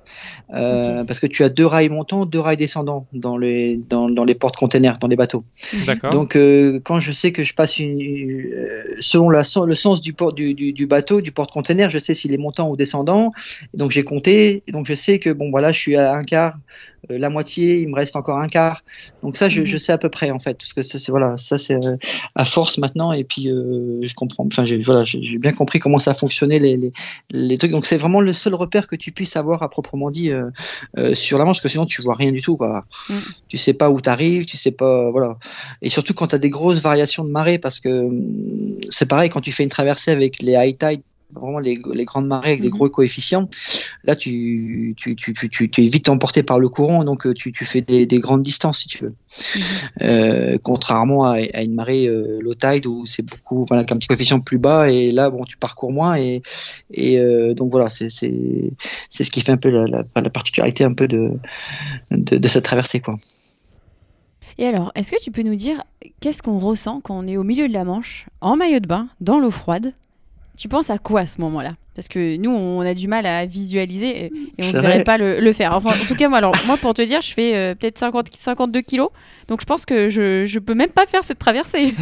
Euh, 0.53 1.03
parce 1.03 1.19
que 1.19 1.27
tu 1.27 1.43
as 1.43 1.49
deux 1.49 1.67
rails 1.67 1.89
montants, 1.89 2.27
deux 2.27 2.39
rails 2.39 2.57
descendants 2.57 3.09
dans 3.13 3.37
les 3.37 3.79
dans, 3.89 4.09
dans 4.09 4.25
les 4.25 4.37
portes 4.37 4.57
containers 4.57 4.84
dans 4.93 5.09
les 5.09 5.17
bateaux. 5.17 5.45
Donc 6.13 6.37
euh, 6.37 6.81
quand 6.85 7.01
je 7.01 7.13
sais 7.13 7.33
que 7.33 7.45
je 7.45 7.55
passe 7.55 7.79
une, 7.79 8.01
euh, 8.01 8.95
selon 9.01 9.31
la, 9.31 9.43
le 9.67 9.75
sens 9.75 10.01
du, 10.01 10.13
port, 10.13 10.33
du, 10.33 10.55
du, 10.55 10.87
bateau, 10.87 11.21
du 11.21 11.33
porte-container, 11.33 11.91
je 11.91 11.99
sais 11.99 12.15
s'il 12.15 12.33
est 12.33 12.39
montant 12.39 12.71
ou 12.71 12.77
descendant. 12.77 13.33
Donc 13.73 13.91
j'ai 13.91 14.05
compté, 14.05 14.63
donc 14.69 14.87
je 14.87 14.95
sais 14.95 15.19
que 15.19 15.31
bon 15.31 15.51
voilà, 15.51 15.73
je 15.73 15.79
suis 15.79 15.97
à 15.97 16.15
un 16.15 16.25
quart, 16.25 16.57
la 17.09 17.31
moitié, 17.31 17.81
il 17.81 17.89
me 17.89 17.97
reste 17.97 18.17
encore 18.17 18.39
un 18.39 18.49
quart. 18.49 18.83
Donc 19.23 19.37
ça, 19.37 19.49
je, 19.49 19.61
mhm. 19.61 19.67
je 19.67 19.79
sais 19.79 19.93
à 19.93 19.99
peu 19.99 20.09
près 20.09 20.31
en 20.31 20.39
fait, 20.39 20.59
parce 20.59 20.73
que 20.73 20.83
ça 20.83 20.99
c'est 20.99 21.11
voilà, 21.11 21.37
ça 21.37 21.59
c'est 21.59 21.79
à 22.35 22.45
force 22.45 22.79
maintenant 22.79 23.13
et 23.13 23.25
puis 23.25 23.45
je 23.47 24.15
comprends. 24.15 24.47
Enfin 24.47 24.65
j'ai 24.65 24.79
voilà, 24.79 25.05
j'ai 25.05 25.39
bien 25.39 25.53
compris 25.53 25.79
comment 25.79 25.99
ça 25.99 26.15
fonctionnait 26.15 26.59
les, 26.59 26.77
les, 26.77 26.93
les 27.31 27.59
trucs. 27.59 27.71
Donc 27.71 27.87
c'est 27.87 27.97
vraiment 27.97 28.21
le 28.21 28.33
seul 28.33 28.55
repère 28.55 28.87
que 28.87 28.97
tu 28.97 29.13
puisses 29.13 29.37
avoir 29.37 29.63
à 29.63 29.69
proprement 29.69 30.11
dit 30.11 30.31
sur 31.15 31.39
la 31.39 31.45
Manche, 31.45 31.59
parce 31.59 31.63
que 31.63 31.69
sinon 31.69 31.87
tu 31.87 32.03
vois 32.03 32.15
rien 32.15 32.33
du 32.33 32.43
tout 32.43 32.57
quoi. 32.57 32.85
Mm. 33.09 33.15
Tu 33.49 33.59
sais 33.59 33.75
pas 33.75 33.91
où 33.91 34.01
tu 34.01 34.09
arrives, 34.09 34.45
tu 34.45 34.57
sais 34.57 34.73
pas 34.73 35.11
voilà. 35.11 35.39
Et 35.83 35.91
surtout 35.91 36.15
quand 36.15 36.29
tu 36.29 36.35
as 36.35 36.39
des 36.39 36.51
grosses 36.51 36.81
variations 36.81 37.25
de 37.25 37.31
marée, 37.31 37.59
parce 37.59 37.81
que 37.81 37.89
hum, 37.89 38.81
c'est 38.89 39.07
pareil 39.07 39.31
quand 39.31 39.41
tu 39.41 39.53
fais 39.53 39.63
une 39.63 39.71
traversée 39.71 40.11
avec 40.11 40.43
les 40.43 40.53
high 40.53 40.79
tide 40.79 41.03
vraiment 41.33 41.59
les, 41.59 41.75
grandes 42.05 42.27
marées 42.27 42.51
avec 42.51 42.61
des 42.61 42.69
mhm. 42.69 42.75
gros 42.75 42.89
coefficients. 42.89 43.49
Là, 44.05 44.15
tu, 44.17 44.95
tu, 44.97 45.17
tu, 45.17 45.35
tu, 45.35 45.71
tu 45.71 45.85
es 45.85 45.89
vite 45.89 46.09
emporté 46.09 46.43
par 46.43 46.59
le 46.59 46.69
courant, 46.69 47.05
donc 47.05 47.27
euh, 47.27 47.35
tu, 47.35 47.53
tu 47.53 47.65
fais 47.65 47.81
des, 47.81 48.07
des 48.07 48.19
grandes 48.21 48.43
distances 48.43 48.81
si 48.81 48.89
tu 48.89 49.05
veux. 49.05 49.13
Mhm. 49.13 49.63
Euh, 50.03 50.59
contrairement 50.63 51.25
à, 51.25 51.39
à, 51.55 51.63
une 51.63 51.75
marée 51.75 52.07
euh, 52.07 52.39
low 52.41 52.55
tide 52.55 52.87
où 52.87 53.07
c'est 53.07 53.23
beaucoup, 53.23 53.65
voilà, 53.65 53.83
un 53.83 53.97
petit 53.97 54.09
coefficient 54.09 54.41
plus 54.41 54.59
bas 54.59 54.91
et 54.91 55.13
là, 55.13 55.31
bon, 55.31 55.45
tu 55.45 55.57
parcours 55.57 55.93
moins 55.93 56.17
et, 56.17 56.43
et 56.93 57.19
donc 57.55 57.71
voilà, 57.71 57.89
c'est 57.89 58.09
ce 58.09 59.31
qui 59.31 59.41
fait 59.41 59.53
un 59.53 59.57
peu 59.57 59.71
la, 59.71 60.05
la, 60.15 60.31
particularité 60.31 60.85
un 60.85 60.95
peu 60.95 61.09
de, 61.09 61.33
de, 62.11 62.39
de 62.39 62.49
cette 62.49 62.65
traversée, 62.65 63.01
quoi. 63.01 63.17
Et 64.57 64.67
alors, 64.67 64.93
est-ce 64.95 65.11
que 65.11 65.21
tu 65.21 65.33
peux 65.33 65.43
nous 65.43 65.57
dire 65.57 65.83
qu'est-ce 66.21 66.43
qu'on 66.43 66.59
ressent 66.59 67.01
quand 67.01 67.19
on 67.19 67.27
est 67.27 67.37
au 67.37 67.43
milieu 67.43 67.67
de 67.67 67.73
la 67.73 67.85
Manche, 67.85 68.27
en 68.41 68.57
maillot 68.57 68.79
de 68.79 68.87
bain, 68.87 69.09
dans 69.21 69.41
l'eau 69.41 69.51
froide 69.51 69.93
Tu 70.57 70.69
penses 70.69 70.91
à 70.91 70.99
quoi 70.99 71.21
à 71.21 71.27
ce 71.27 71.41
moment-là? 71.41 71.75
Parce 71.95 72.09
que 72.09 72.37
nous, 72.37 72.51
on 72.51 72.81
a 72.81 72.95
du 72.95 73.09
mal 73.09 73.27
à 73.27 73.47
visualiser 73.47 74.27
et, 74.27 74.33
on 74.61 74.67
ne 74.67 74.73
verrait 74.81 75.05
pas 75.05 75.19
le, 75.19 75.53
faire. 75.53 75.77
Enfin, 75.77 75.91
en 75.91 76.07
tout 76.07 76.15
cas, 76.15 76.29
moi, 76.29 76.39
alors, 76.39 76.55
moi, 76.67 76.77
pour 76.77 76.95
te 76.95 77.03
dire, 77.03 77.21
je 77.21 77.33
fais 77.33 77.55
euh, 77.55 77.75
peut-être 77.75 77.99
50, 77.99 78.29
52 78.37 78.81
kilos. 78.81 79.11
Donc, 79.49 79.61
je 79.61 79.67
pense 79.67 79.85
que 79.85 80.09
je 80.09 80.53
ne 80.53 80.59
peux 80.59 80.75
même 80.75 80.91
pas 80.91 81.07
faire 81.07 81.23
cette 81.23 81.39
traversée. 81.39 81.95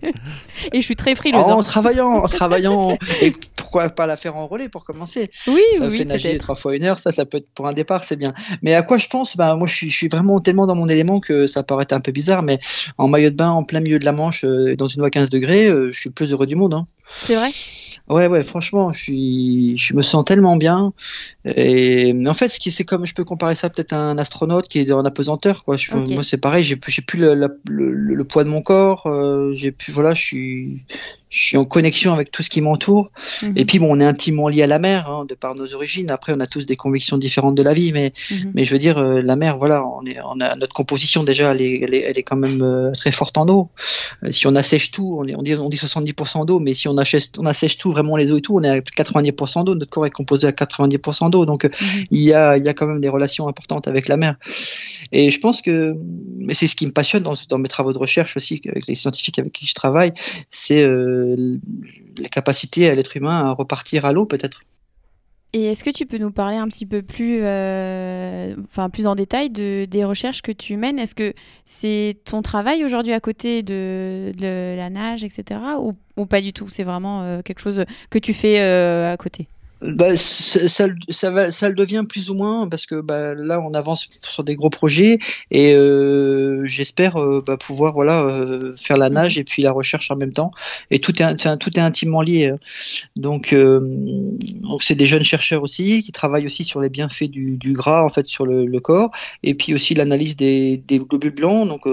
et 0.72 0.80
je 0.80 0.84
suis 0.84 0.96
très 0.96 1.14
frileuse. 1.14 1.42
en 1.42 1.62
travaillant, 1.62 2.14
en 2.14 2.28
travaillant. 2.28 2.96
et 3.20 3.32
pourquoi 3.56 3.90
pas 3.90 4.06
la 4.06 4.16
faire 4.16 4.36
en 4.36 4.46
relais 4.46 4.68
pour 4.68 4.84
commencer? 4.84 5.30
Oui, 5.46 5.60
ça 5.76 5.88
oui. 5.88 5.98
fait 5.98 6.04
nager 6.04 6.38
trois 6.38 6.54
fois 6.54 6.74
une 6.74 6.84
heure, 6.84 6.98
ça, 6.98 7.12
ça 7.12 7.26
peut 7.26 7.38
être 7.38 7.48
pour 7.54 7.66
un 7.66 7.74
départ, 7.74 8.04
c'est 8.04 8.16
bien. 8.16 8.32
Mais 8.62 8.74
à 8.74 8.82
quoi 8.82 8.96
je 8.98 9.08
pense? 9.08 9.36
Bah, 9.36 9.54
Moi, 9.56 9.66
je 9.66 9.74
suis, 9.74 9.90
je 9.90 9.96
suis, 9.96 10.08
vraiment 10.08 10.40
tellement 10.40 10.66
dans 10.66 10.74
mon 10.74 10.88
élément 10.88 11.20
que 11.20 11.46
ça 11.46 11.62
paraît 11.62 11.92
un 11.92 12.00
peu 12.00 12.12
bizarre, 12.12 12.42
mais 12.42 12.58
en 12.96 13.08
maillot 13.08 13.30
de 13.30 13.36
bain, 13.36 13.50
en 13.50 13.64
plein 13.64 13.80
milieu 13.80 13.98
de 13.98 14.04
la 14.04 14.12
Manche, 14.12 14.44
euh, 14.44 14.74
dans 14.74 14.88
une 14.88 15.00
voie 15.00 15.10
15 15.10 15.28
degrés, 15.28 15.68
euh, 15.68 15.92
je 15.92 16.00
suis 16.00 16.10
plus 16.10 16.32
heureux 16.32 16.46
du 16.46 16.56
monde. 16.56 16.74
Hein. 16.74 16.86
C'est 17.24 17.34
vrai? 17.34 17.50
Ouais, 18.08 18.26
ouais, 18.26 18.42
franchement, 18.42 18.90
je 18.92 19.02
suis, 19.02 19.27
je 19.76 19.94
me 19.94 20.02
sens 20.02 20.24
tellement 20.24 20.56
bien. 20.56 20.92
Et 21.44 22.14
en 22.26 22.34
fait, 22.34 22.48
ce 22.48 22.60
qui, 22.60 22.70
c'est 22.70 22.84
comme, 22.84 23.06
je 23.06 23.14
peux 23.14 23.24
comparer 23.24 23.54
ça 23.54 23.70
peut-être 23.70 23.92
à 23.92 24.10
un 24.10 24.18
astronaute 24.18 24.68
qui 24.68 24.80
est 24.80 24.92
en 24.92 25.04
apesanteur, 25.04 25.64
quoi. 25.64 25.76
Je, 25.76 25.92
Moi, 25.94 26.22
c'est 26.22 26.38
pareil, 26.38 26.64
j'ai 26.64 26.76
plus, 26.76 26.92
j'ai 26.92 27.02
plus 27.02 27.18
le, 27.18 27.34
le, 27.34 27.92
le, 27.92 28.24
poids 28.24 28.44
de 28.44 28.48
mon 28.48 28.62
corps, 28.62 29.06
euh, 29.06 29.52
j'ai 29.54 29.72
plus, 29.72 29.92
voilà, 29.92 30.14
je 30.14 30.22
suis, 30.22 30.84
je 31.30 31.38
suis 31.42 31.56
en 31.56 31.64
connexion 31.64 32.12
avec 32.12 32.30
tout 32.30 32.42
ce 32.42 32.48
qui 32.48 32.60
m'entoure. 32.60 33.10
Mhm. 33.42 33.52
Et 33.56 33.64
puis, 33.64 33.78
bon, 33.78 33.88
on 33.90 34.00
est 34.00 34.04
intimement 34.04 34.48
lié 34.48 34.62
à 34.62 34.66
la 34.66 34.78
mer, 34.78 35.10
hein, 35.10 35.26
de 35.26 35.34
par 35.34 35.54
nos 35.54 35.74
origines. 35.74 36.10
Après, 36.10 36.32
on 36.34 36.40
a 36.40 36.46
tous 36.46 36.64
des 36.64 36.76
convictions 36.76 37.18
différentes 37.18 37.54
de 37.54 37.62
la 37.62 37.74
vie, 37.74 37.92
mais, 37.92 38.12
mhm. 38.30 38.52
mais 38.54 38.64
je 38.64 38.72
veux 38.72 38.78
dire, 38.78 38.98
euh, 38.98 39.20
la 39.22 39.36
mer, 39.36 39.58
voilà, 39.58 39.86
on 39.86 40.04
est, 40.06 40.18
on 40.24 40.40
a 40.40 40.56
notre 40.56 40.72
composition 40.72 41.24
déjà, 41.24 41.52
elle 41.52 41.62
est, 41.62 41.80
elle 41.82 41.94
est, 41.94 42.00
elle 42.02 42.18
est 42.18 42.22
quand 42.22 42.36
même 42.36 42.62
euh, 42.62 42.92
très 42.92 43.12
forte 43.12 43.36
en 43.36 43.46
eau. 43.48 43.68
Euh, 44.24 44.32
si 44.32 44.46
on 44.46 44.56
assèche 44.56 44.90
tout, 44.90 45.16
on, 45.18 45.26
est, 45.26 45.36
on 45.36 45.42
dit, 45.42 45.54
on 45.54 45.68
dit 45.68 45.76
70% 45.76 46.46
d'eau, 46.46 46.60
mais 46.60 46.74
si 46.74 46.88
on 46.88 46.96
assèche, 46.96 47.24
on 47.38 47.46
assèche 47.46 47.76
tout, 47.76 47.90
vraiment 47.90 48.16
les 48.16 48.32
eaux 48.32 48.38
et 48.38 48.42
tout, 48.42 48.56
on 48.56 48.62
est 48.62 48.68
à 48.70 48.78
90% 48.78 49.64
d'eau. 49.64 49.74
Notre 49.74 49.90
corps 49.90 50.06
est 50.06 50.10
composé 50.10 50.46
à 50.46 50.52
90% 50.52 51.30
d'eau, 51.30 51.44
donc 51.44 51.64
mhm. 51.64 52.04
il 52.10 52.22
y 52.22 52.32
a, 52.32 52.56
il 52.56 52.64
y 52.64 52.68
a 52.68 52.74
quand 52.74 52.86
même 52.86 53.00
des 53.00 53.08
relations 53.10 53.48
importantes 53.48 53.86
avec 53.86 54.08
la 54.08 54.16
mer. 54.16 54.36
Et 55.12 55.30
je 55.30 55.40
pense 55.40 55.60
que, 55.60 55.94
mais 56.38 56.54
c'est 56.54 56.66
ce 56.66 56.76
qui 56.76 56.86
me 56.86 56.92
passionne 56.92 57.22
dans, 57.22 57.34
dans 57.48 57.58
mes 57.58 57.68
travaux 57.68 57.92
de 57.92 57.98
recherche 57.98 58.36
aussi, 58.36 58.62
avec 58.66 58.86
les 58.86 58.94
scientifiques 58.94 59.38
avec 59.38 59.52
qui 59.52 59.66
je 59.66 59.74
travaille, 59.74 60.12
c'est 60.50 60.84
la 62.16 62.28
capacité 62.28 62.88
à 62.90 62.94
l'être 62.94 63.16
humain 63.16 63.46
à 63.46 63.50
repartir 63.52 64.04
à 64.04 64.12
l'eau 64.12 64.26
peut-être. 64.26 64.62
Et 65.54 65.64
est-ce 65.64 65.82
que 65.82 65.90
tu 65.90 66.04
peux 66.04 66.18
nous 66.18 66.30
parler 66.30 66.56
un 66.56 66.68
petit 66.68 66.84
peu 66.84 67.00
plus, 67.00 67.40
euh, 67.42 68.54
enfin 68.64 68.90
plus 68.90 69.06
en 69.06 69.14
détail 69.14 69.48
de, 69.48 69.86
des 69.86 70.04
recherches 70.04 70.42
que 70.42 70.52
tu 70.52 70.76
mènes? 70.76 70.98
Est-ce 70.98 71.14
que 71.14 71.32
c'est 71.64 72.18
ton 72.26 72.42
travail 72.42 72.84
aujourd'hui 72.84 73.14
à 73.14 73.20
côté 73.20 73.62
de, 73.62 74.34
la 74.38 74.90
nage, 74.90 75.24
etc. 75.24 75.60
Ou, 75.78 76.26
pas 76.26 76.42
du 76.42 76.52
tout? 76.52 76.68
C'est 76.68 76.82
vraiment 76.82 77.22
euh, 77.22 77.40
quelque 77.40 77.60
chose 77.60 77.84
que 78.10 78.18
tu 78.18 78.34
fais 78.34 78.60
euh, 78.60 79.10
à 79.10 79.16
côté? 79.16 79.48
Bah, 79.80 80.16
ça, 80.16 80.86
ça, 81.08 81.30
va, 81.30 81.52
ça 81.52 81.68
le 81.68 81.74
devient 81.74 82.04
plus 82.08 82.30
ou 82.30 82.34
moins 82.34 82.68
parce 82.68 82.84
que 82.84 83.00
bah, 83.00 83.34
là 83.34 83.60
on 83.60 83.74
avance 83.74 84.08
sur 84.22 84.42
des 84.42 84.56
gros 84.56 84.70
projets 84.70 85.20
et 85.52 85.72
euh, 85.72 86.64
j'espère 86.64 87.16
euh, 87.16 87.44
bah, 87.46 87.56
pouvoir 87.56 87.92
voilà 87.92 88.24
euh, 88.24 88.74
faire 88.76 88.96
la 88.96 89.08
nage 89.08 89.38
et 89.38 89.44
puis 89.44 89.62
la 89.62 89.70
recherche 89.70 90.10
en 90.10 90.16
même 90.16 90.32
temps. 90.32 90.50
Et 90.90 90.98
tout 90.98 91.22
est, 91.22 91.58
tout 91.58 91.78
est 91.78 91.80
intimement 91.80 92.22
lié 92.22 92.52
donc 93.14 93.54
donc 93.54 94.82
c'est 94.82 94.96
des 94.96 95.06
jeunes 95.06 95.22
chercheurs 95.22 95.62
aussi 95.62 96.02
qui 96.02 96.10
travaillent 96.10 96.46
aussi 96.46 96.64
sur 96.64 96.80
les 96.80 96.88
bienfaits 96.88 97.30
du, 97.30 97.56
du 97.56 97.72
gras 97.72 98.02
en 98.02 98.08
fait 98.08 98.26
sur 98.26 98.46
le, 98.46 98.66
le 98.66 98.80
corps 98.80 99.12
et 99.44 99.54
puis 99.54 99.74
aussi 99.74 99.94
l'analyse 99.94 100.36
des, 100.36 100.76
des, 100.76 100.98
globules 100.98 101.34
blancs. 101.34 101.68
Donc 101.68 101.86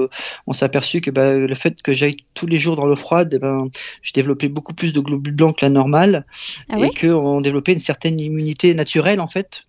on 0.48 0.54
s'est 0.54 0.66
aperçu 0.66 1.02
que 1.02 1.12
bah, 1.12 1.36
le 1.36 1.56
fait 1.56 1.82
que 1.84 1.94
j'aille 1.94 2.18
tous 2.34 2.48
les 2.48 2.58
jours 2.58 2.76
dans 2.76 2.88
l'eau 2.88 2.96
froide 2.96 3.30
eh 3.34 3.40
ben 3.40 3.70
j'ai 4.02 4.12
développé 4.14 4.50
beaucoup 4.50 4.74
plus 4.74 4.92
de 4.92 5.00
globules 5.00 5.36
blancs 5.36 5.58
que 5.58 5.66
la 5.66 5.70
normale 5.70 6.26
ah 6.70 6.80
et 6.80 6.90
que 6.90 7.08
on 7.08 7.42
développé 7.42 7.75
une 7.76 7.82
certaine 7.82 8.20
immunité 8.20 8.74
naturelle 8.74 9.22
en 9.22 9.28
fait. 9.28 9.66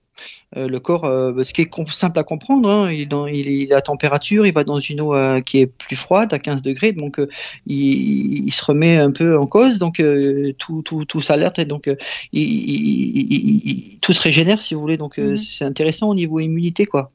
Euh, 0.57 0.69
le 0.69 0.81
corps, 0.81 1.05
euh, 1.05 1.42
ce 1.42 1.53
qui 1.53 1.61
est 1.62 1.71
simple 1.90 2.19
à 2.19 2.23
comprendre, 2.23 2.71
hein, 2.71 2.90
il, 2.90 3.03
est 3.03 3.07
dans, 3.07 3.27
il, 3.27 3.73
à 3.73 3.83
température, 3.83 4.47
il 4.47 4.53
va 4.53 4.64
dans 4.64 4.81
une 4.81 5.01
eau 5.01 5.14
euh, 5.14 5.40
qui 5.40 5.59
est 5.59 5.66
plus 5.66 5.97
froide, 5.97 6.33
à 6.33 6.38
15 6.38 6.62
degrés, 6.62 6.92
donc 6.92 7.21
il, 7.66 8.51
se 8.51 8.64
remet 8.64 8.97
un 8.97 9.11
peu 9.11 9.38
en 9.38 9.47
cause, 9.47 9.79
donc 9.79 10.03
tout, 10.59 10.83
tout, 10.83 11.05
tout 11.05 11.21
s'alerte 11.21 11.59
et 11.59 11.64
donc 11.64 11.90
tout 14.01 14.12
se 14.12 14.21
régénère 14.21 14.62
si 14.62 14.75
vous 14.75 14.81
voulez, 14.81 14.97
donc 14.97 15.19
mhm. 15.19 15.37
c'est 15.37 15.64
intéressant 15.64 16.09
au 16.09 16.14
niveau 16.14 16.40
immunité 16.40 16.87
quoi. 16.87 17.09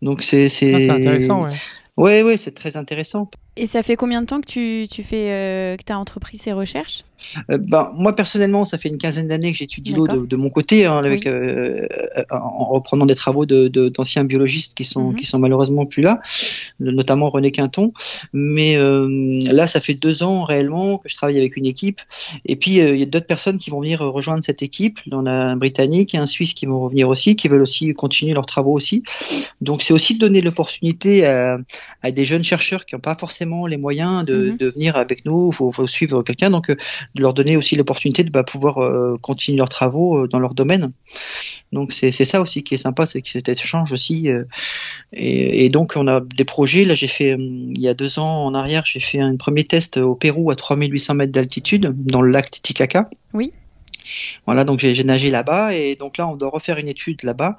Donc 0.00 0.22
c'est 0.22 0.48
ah, 0.72 0.94
intéressant, 0.94 1.44
ouais. 1.44 1.50
Ouais, 1.98 2.22
ouais, 2.22 2.36
c'est 2.36 2.52
très 2.52 2.76
intéressant. 2.76 3.28
Et 3.58 3.66
ça 3.66 3.82
fait 3.82 3.96
combien 3.96 4.20
de 4.20 4.26
temps 4.26 4.40
que 4.40 4.46
tu, 4.46 4.86
tu 4.88 5.02
fais, 5.02 5.76
que 5.78 5.84
tu 5.84 5.92
as 5.92 5.98
entrepris 5.98 6.38
ces 6.38 6.52
recherches? 6.52 7.04
Euh, 7.50 7.58
ben, 7.58 7.92
moi 7.96 8.14
personnellement, 8.14 8.64
ça 8.64 8.78
fait 8.78 8.88
une 8.88 8.98
quinzaine 8.98 9.26
d'années 9.26 9.52
que 9.52 9.58
j'étudie 9.58 9.92
l'eau 9.92 10.06
de, 10.06 10.24
de, 10.24 10.36
mon 10.36 10.50
côté, 10.50 10.86
hein, 10.86 10.98
avec, 10.98 11.26
euh, 11.26 11.86
euh, 12.16 12.24
en 12.30 12.66
reprenant 12.66 13.06
des 13.06 13.14
travaux 13.14 13.44
d'anciens 13.46 14.22
de, 14.22 14.28
biologistes 14.28 14.74
qui 14.74 14.84
sont, 14.84 15.10
mhm. 15.10 15.16
qui 15.16 15.26
sont 15.26 15.38
malheureusement 15.38 15.86
plus 15.86 16.02
là, 16.02 16.20
notamment 16.80 17.30
René 17.30 17.50
Quinton. 17.50 17.92
Mais 18.32 18.76
là, 18.76 19.66
ça 19.66 19.80
fait 19.80 19.94
deux 19.94 20.22
ans 20.22 20.44
réellement 20.44 20.98
que 20.98 21.08
je 21.08 21.16
travaille 21.16 21.38
avec 21.38 21.56
une 21.56 21.66
équipe. 21.66 22.00
Et 22.44 22.56
puis, 22.56 22.76
il 22.76 22.96
y 22.96 23.02
a 23.02 23.06
d'autres 23.06 23.26
personnes 23.26 23.58
qui 23.58 23.70
vont 23.70 23.80
venir 23.80 24.00
rejoindre 24.00 24.44
cette 24.44 24.62
équipe. 24.62 25.00
On 25.10 25.26
a 25.26 25.30
un 25.30 25.56
Britannique 25.56 26.14
et 26.14 26.18
un 26.18 26.26
Suisse 26.26 26.54
qui 26.54 26.66
vont 26.66 26.80
revenir 26.80 27.08
aussi, 27.08 27.36
qui 27.36 27.48
veulent 27.48 27.62
aussi 27.62 27.92
continuer 27.94 28.34
leurs 28.34 28.46
travaux 28.46 28.72
aussi. 28.72 29.02
Donc, 29.60 29.82
c'est 29.82 29.92
aussi 29.92 30.14
de 30.14 30.20
donner 30.20 30.40
l'opportunité 30.40 31.26
à, 31.26 31.58
à, 32.02 32.10
des 32.10 32.24
jeunes 32.24 32.44
chercheurs 32.44 32.84
qui 32.84 32.94
n'ont 32.94 33.00
pas 33.00 33.16
forcément 33.18 33.47
les 33.66 33.76
moyens 33.76 34.24
de, 34.24 34.50
mhm. 34.50 34.56
de 34.56 34.68
venir 34.68 34.96
avec 34.96 35.24
nous. 35.24 35.50
Il 35.52 35.54
faut, 35.54 35.70
faut, 35.70 35.86
suivre 35.86 36.22
quelqu'un. 36.22 36.50
Donc, 36.50 36.70
de 36.70 37.22
leur 37.22 37.34
donner 37.34 37.56
aussi 37.56 37.76
l'opportunité 37.76 38.24
de 38.24 38.30
bah, 38.30 38.44
pouvoir 38.44 38.78
euh, 38.78 39.16
continuer 39.20 39.58
leurs 39.58 39.68
travaux 39.68 40.24
euh, 40.24 40.28
dans 40.28 40.38
leur 40.38 40.54
domaine. 40.54 40.92
Donc 41.72 41.92
c'est 41.92 42.10
ça 42.12 42.40
aussi 42.40 42.62
qui 42.62 42.74
est 42.74 42.78
sympa, 42.78 43.04
c'est 43.04 43.20
que 43.20 43.28
cet 43.28 43.48
échange 43.48 43.92
aussi. 43.92 44.30
Euh, 44.30 44.44
et, 45.12 45.64
et, 45.64 45.68
donc 45.68 45.94
on 45.96 46.08
a 46.08 46.20
des 46.20 46.44
projets. 46.44 46.84
Là 46.84 46.94
j'ai 46.94 47.08
fait 47.08 47.34
il 47.38 47.78
y 47.78 47.88
a 47.88 47.94
deux 47.94 48.18
ans 48.18 48.44
en 48.44 48.54
arrière, 48.54 48.84
j'ai 48.86 49.00
fait 49.00 49.20
un 49.20 49.36
premier 49.36 49.64
test 49.64 49.98
au 49.98 50.14
Pérou 50.14 50.50
à 50.50 50.56
3800 50.56 51.14
mètres 51.14 51.32
d'altitude 51.32 51.94
dans 51.94 52.22
le 52.22 52.30
lac 52.30 52.50
Titicaca. 52.50 53.10
Oui. 53.34 53.52
Voilà, 54.46 54.64
donc 54.64 54.80
j'ai 54.80 55.04
nagé 55.04 55.30
là-bas 55.30 55.74
et 55.74 55.94
donc 55.94 56.16
là 56.18 56.28
on 56.28 56.36
doit 56.36 56.50
refaire 56.50 56.78
une 56.78 56.88
étude 56.88 57.22
là-bas. 57.22 57.56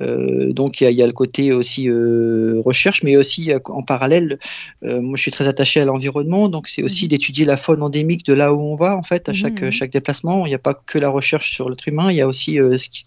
Euh, 0.00 0.52
donc 0.52 0.80
il 0.80 0.90
y, 0.90 1.02
a 1.02 1.06
le 1.06 1.12
côté 1.12 1.52
aussi 1.52 1.88
euh, 1.88 2.60
recherche, 2.64 3.02
mais 3.02 3.16
aussi 3.16 3.52
euh, 3.52 3.58
en 3.66 3.82
parallèle, 3.82 4.38
moi 4.82 5.16
je 5.16 5.22
suis 5.22 5.30
très 5.30 5.48
attaché 5.48 5.80
à 5.80 5.84
l'environnement, 5.84 6.48
donc 6.48 6.68
c'est 6.68 6.82
aussi 6.82 7.04
mhm. 7.04 7.08
d'étudier 7.08 7.44
la 7.44 7.56
faune 7.56 7.82
endémique 7.82 8.26
de 8.26 8.34
là 8.34 8.52
où 8.52 8.60
on 8.60 8.76
va 8.76 8.96
en 8.96 9.02
fait 9.02 9.28
à 9.28 9.32
mhm, 9.32 9.36
chaque 9.36 9.70
chaque 9.70 9.90
déplacement. 9.90 10.46
Il 10.46 10.50
n'y 10.50 10.54
a 10.54 10.58
pas 10.58 10.74
que 10.74 10.98
la 10.98 11.08
recherche 11.08 11.52
sur 11.52 11.68
l'être 11.68 11.86
humain, 11.88 12.10
il 12.10 12.16
y 12.16 12.20
a 12.20 12.26
aussi 12.26 12.58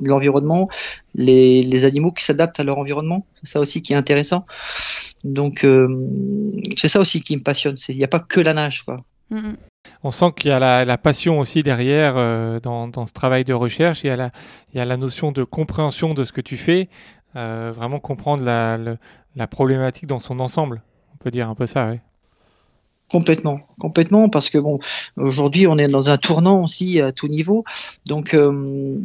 l'environnement, 0.01 0.69
les, 1.15 1.63
les, 1.63 1.85
animaux 1.85 2.11
qui 2.11 2.23
s'adaptent 2.23 2.59
à 2.59 2.63
leur 2.63 2.77
environnement. 2.77 3.25
C'est 3.43 3.53
ça 3.53 3.59
aussi 3.59 3.81
qui 3.81 3.93
est 3.93 3.95
intéressant. 3.95 4.45
Donc 5.23 5.65
c'est 6.77 6.87
ça 6.87 6.99
aussi 6.99 7.21
qui 7.21 7.35
me 7.37 7.41
passionne. 7.41 7.77
Il 7.89 7.97
n'y 7.97 8.03
a 8.03 8.07
pas 8.07 8.19
que 8.19 8.39
la 8.39 8.53
nage 8.53 8.83
quoi. 8.83 8.97
Mhm. 9.29 9.57
On 10.03 10.11
sent 10.11 10.31
qu'il 10.37 10.49
y 10.49 10.53
a 10.53 10.85
la, 10.85 10.97
passion 10.97 11.39
aussi 11.39 11.63
derrière 11.63 12.15
euh, 12.17 12.59
dans, 12.59 13.05
ce 13.05 13.13
travail 13.13 13.43
de 13.43 13.53
recherche. 13.53 14.03
Il 14.03 14.07
y, 14.07 14.09
a 14.09 14.15
la, 14.15 14.31
il 14.73 14.77
y 14.77 14.79
a 14.79 14.85
la 14.85 14.97
notion 14.97 15.31
de 15.31 15.43
compréhension 15.43 16.13
de 16.13 16.23
ce 16.23 16.31
que 16.31 16.41
tu 16.41 16.57
fais, 16.57 16.89
euh, 17.35 17.71
vraiment 17.73 17.99
comprendre 17.99 18.43
la, 18.43 18.77
la, 19.35 19.47
problématique 19.47 20.07
dans 20.07 20.19
son 20.19 20.39
ensemble. 20.39 20.81
On 21.13 21.17
peut 21.17 21.31
dire 21.31 21.49
un 21.49 21.55
peu 21.55 21.67
ça, 21.67 21.89
oui. 21.89 21.99
Complètement, 23.09 23.61
complètement, 23.79 24.27
parce 24.27 24.49
que 24.49 24.57
bon, 24.57 24.79
aujourd'hui 25.15 25.65
on 25.65 25.77
est 25.77 25.87
dans 25.87 26.09
un 26.09 26.17
tournant 26.17 26.65
aussi 26.65 26.99
à 26.99 27.13
tout 27.13 27.29
niveau, 27.29 27.63
donc 28.05 28.33
euh, 28.33 28.99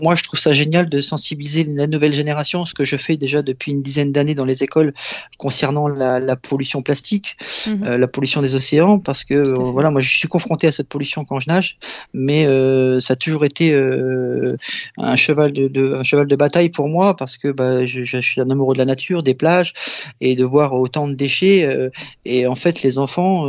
moi, 0.00 0.14
je 0.14 0.22
trouve 0.22 0.38
ça 0.40 0.52
génial 0.52 0.88
de 0.88 1.00
sensibiliser 1.00 1.64
la 1.64 1.86
nouvelle 1.86 2.12
génération, 2.12 2.64
ce 2.64 2.74
que 2.74 2.84
je 2.84 2.96
fais 2.96 3.16
déjà 3.16 3.42
depuis 3.42 3.72
une 3.72 3.82
dizaine 3.82 4.12
d'années 4.12 4.34
dans 4.34 4.44
les 4.44 4.62
écoles 4.62 4.92
concernant 5.38 5.88
la, 5.88 6.36
pollution 6.36 6.82
plastique, 6.82 7.36
mhm. 7.66 7.84
euh, 7.84 7.98
la 7.98 8.08
pollution 8.08 8.42
des 8.42 8.54
océans, 8.54 8.98
parce 8.98 9.24
que 9.24 9.34
euh, 9.34 9.54
voilà, 9.54 9.90
moi, 9.90 10.00
je 10.00 10.16
suis 10.16 10.28
confronté 10.28 10.66
à 10.66 10.72
cette 10.72 10.88
pollution 10.88 11.24
quand 11.24 11.40
je 11.40 11.48
nage, 11.48 11.78
mais 12.12 12.46
euh, 12.46 13.00
ça 13.00 13.12
a 13.12 13.16
toujours 13.16 13.44
été 13.44 13.74
un 13.74 15.16
cheval 15.16 15.52
de, 15.52 15.94
un 15.94 16.02
cheval 16.02 16.26
de 16.26 16.36
bataille 16.36 16.70
pour 16.70 16.88
moi, 16.88 17.14
parce 17.16 17.36
que 17.36 17.48
bah, 17.48 17.86
je, 17.86 18.04
je, 18.04 18.18
suis 18.18 18.40
un 18.40 18.50
amoureux 18.50 18.74
de 18.74 18.78
la 18.78 18.84
nature, 18.84 19.22
des 19.22 19.34
plages, 19.34 19.72
et 20.20 20.34
de 20.34 20.44
voir 20.44 20.74
autant 20.74 21.08
de 21.08 21.14
déchets. 21.14 21.90
et 22.24 22.46
en 22.46 22.54
fait, 22.54 22.82
les 22.82 22.98
enfants 22.98 23.48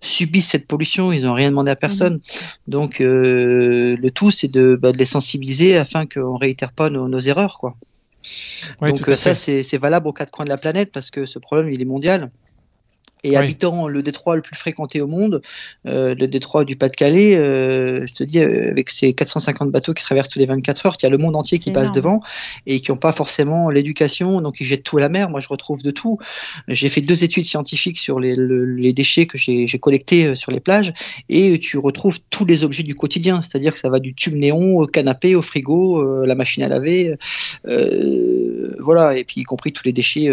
subissent 0.00 0.48
cette 0.48 0.66
pollution, 0.66 1.12
ils 1.12 1.24
n'ont 1.24 1.34
rien 1.34 1.50
demandé 1.50 1.70
à 1.70 1.76
personne. 1.76 2.14
Mhm. 2.14 2.20
Donc, 2.68 2.96
le 3.00 4.10
tout, 4.10 4.30
c'est 4.30 4.48
de, 4.48 4.78
bah, 4.80 4.92
de 4.92 4.98
les 4.98 5.04
sensibiliser 5.04 5.81
afin 5.82 6.06
qu'on 6.06 6.36
réitère 6.36 6.72
pas 6.72 6.90
nos, 6.90 7.20
erreurs, 7.20 7.58
quoi. 7.58 7.74
Donc 8.80 9.10
ça, 9.16 9.34
c'est 9.34 9.76
valable 9.76 10.08
aux 10.08 10.12
quatre 10.12 10.30
coins 10.30 10.44
de 10.44 10.50
la 10.50 10.58
planète 10.58 10.90
parce 10.92 11.10
que 11.10 11.26
ce 11.26 11.38
problème, 11.38 11.70
il 11.70 11.80
est 11.82 11.86
mondial. 11.86 12.30
Et 13.24 13.36
habitant 13.36 13.86
le 13.86 14.02
détroit 14.02 14.34
le 14.34 14.42
plus 14.42 14.56
fréquenté 14.56 15.00
au 15.00 15.06
monde, 15.06 15.42
euh, 15.86 16.12
le 16.16 16.26
détroit 16.26 16.64
du 16.64 16.74
Pas-de-Calais, 16.74 17.36
euh, 17.36 18.04
je 18.04 18.12
te 18.12 18.24
dis, 18.24 18.42
euh, 18.42 18.70
avec 18.70 18.90
ces 18.90 19.12
450 19.12 19.70
bateaux 19.70 19.94
qui 19.94 20.02
traversent 20.02 20.28
tous 20.28 20.40
les 20.40 20.46
24 20.46 20.86
heures, 20.86 20.96
il 21.00 21.04
y 21.04 21.06
a 21.06 21.08
le 21.08 21.18
monde 21.18 21.36
entier 21.36 21.60
qui 21.60 21.70
passe 21.70 21.92
devant 21.92 22.20
et 22.66 22.80
qui 22.80 22.90
n'ont 22.90 22.96
pas 22.96 23.12
forcément 23.12 23.70
l'éducation, 23.70 24.40
donc 24.40 24.60
ils 24.60 24.64
jettent 24.64 24.82
tout 24.82 24.98
à 24.98 25.00
la 25.00 25.08
mer. 25.08 25.30
Moi, 25.30 25.38
je 25.38 25.46
retrouve 25.46 25.84
de 25.84 25.92
tout. 25.92 26.18
J'ai 26.66 26.88
fait 26.88 27.00
deux 27.00 27.22
études 27.22 27.44
scientifiques 27.44 27.98
sur 27.98 28.18
les, 28.18 28.34
les 28.34 28.92
déchets 28.92 29.26
que 29.26 29.38
j'ai 29.38 29.78
collectés 29.78 30.34
sur 30.34 30.50
les 30.50 30.60
plages 30.60 30.92
et 31.28 31.60
tu 31.60 31.78
retrouves 31.78 32.18
tous 32.28 32.44
les 32.44 32.64
objets 32.64 32.82
du 32.82 32.96
quotidien, 32.96 33.40
c'est-à-dire 33.40 33.72
que 33.72 33.78
ça 33.78 33.88
va 33.88 34.00
du 34.00 34.14
tube 34.14 34.34
néon 34.34 34.78
au 34.78 34.86
canapé, 34.88 35.36
au 35.36 35.42
frigo, 35.42 36.24
la 36.24 36.34
machine 36.34 36.64
à 36.64 36.68
laver, 36.68 37.14
voilà, 38.80 39.16
et 39.16 39.22
puis 39.22 39.42
y 39.42 39.44
compris 39.44 39.72
tous 39.72 39.84
les 39.84 39.92
déchets 39.92 40.28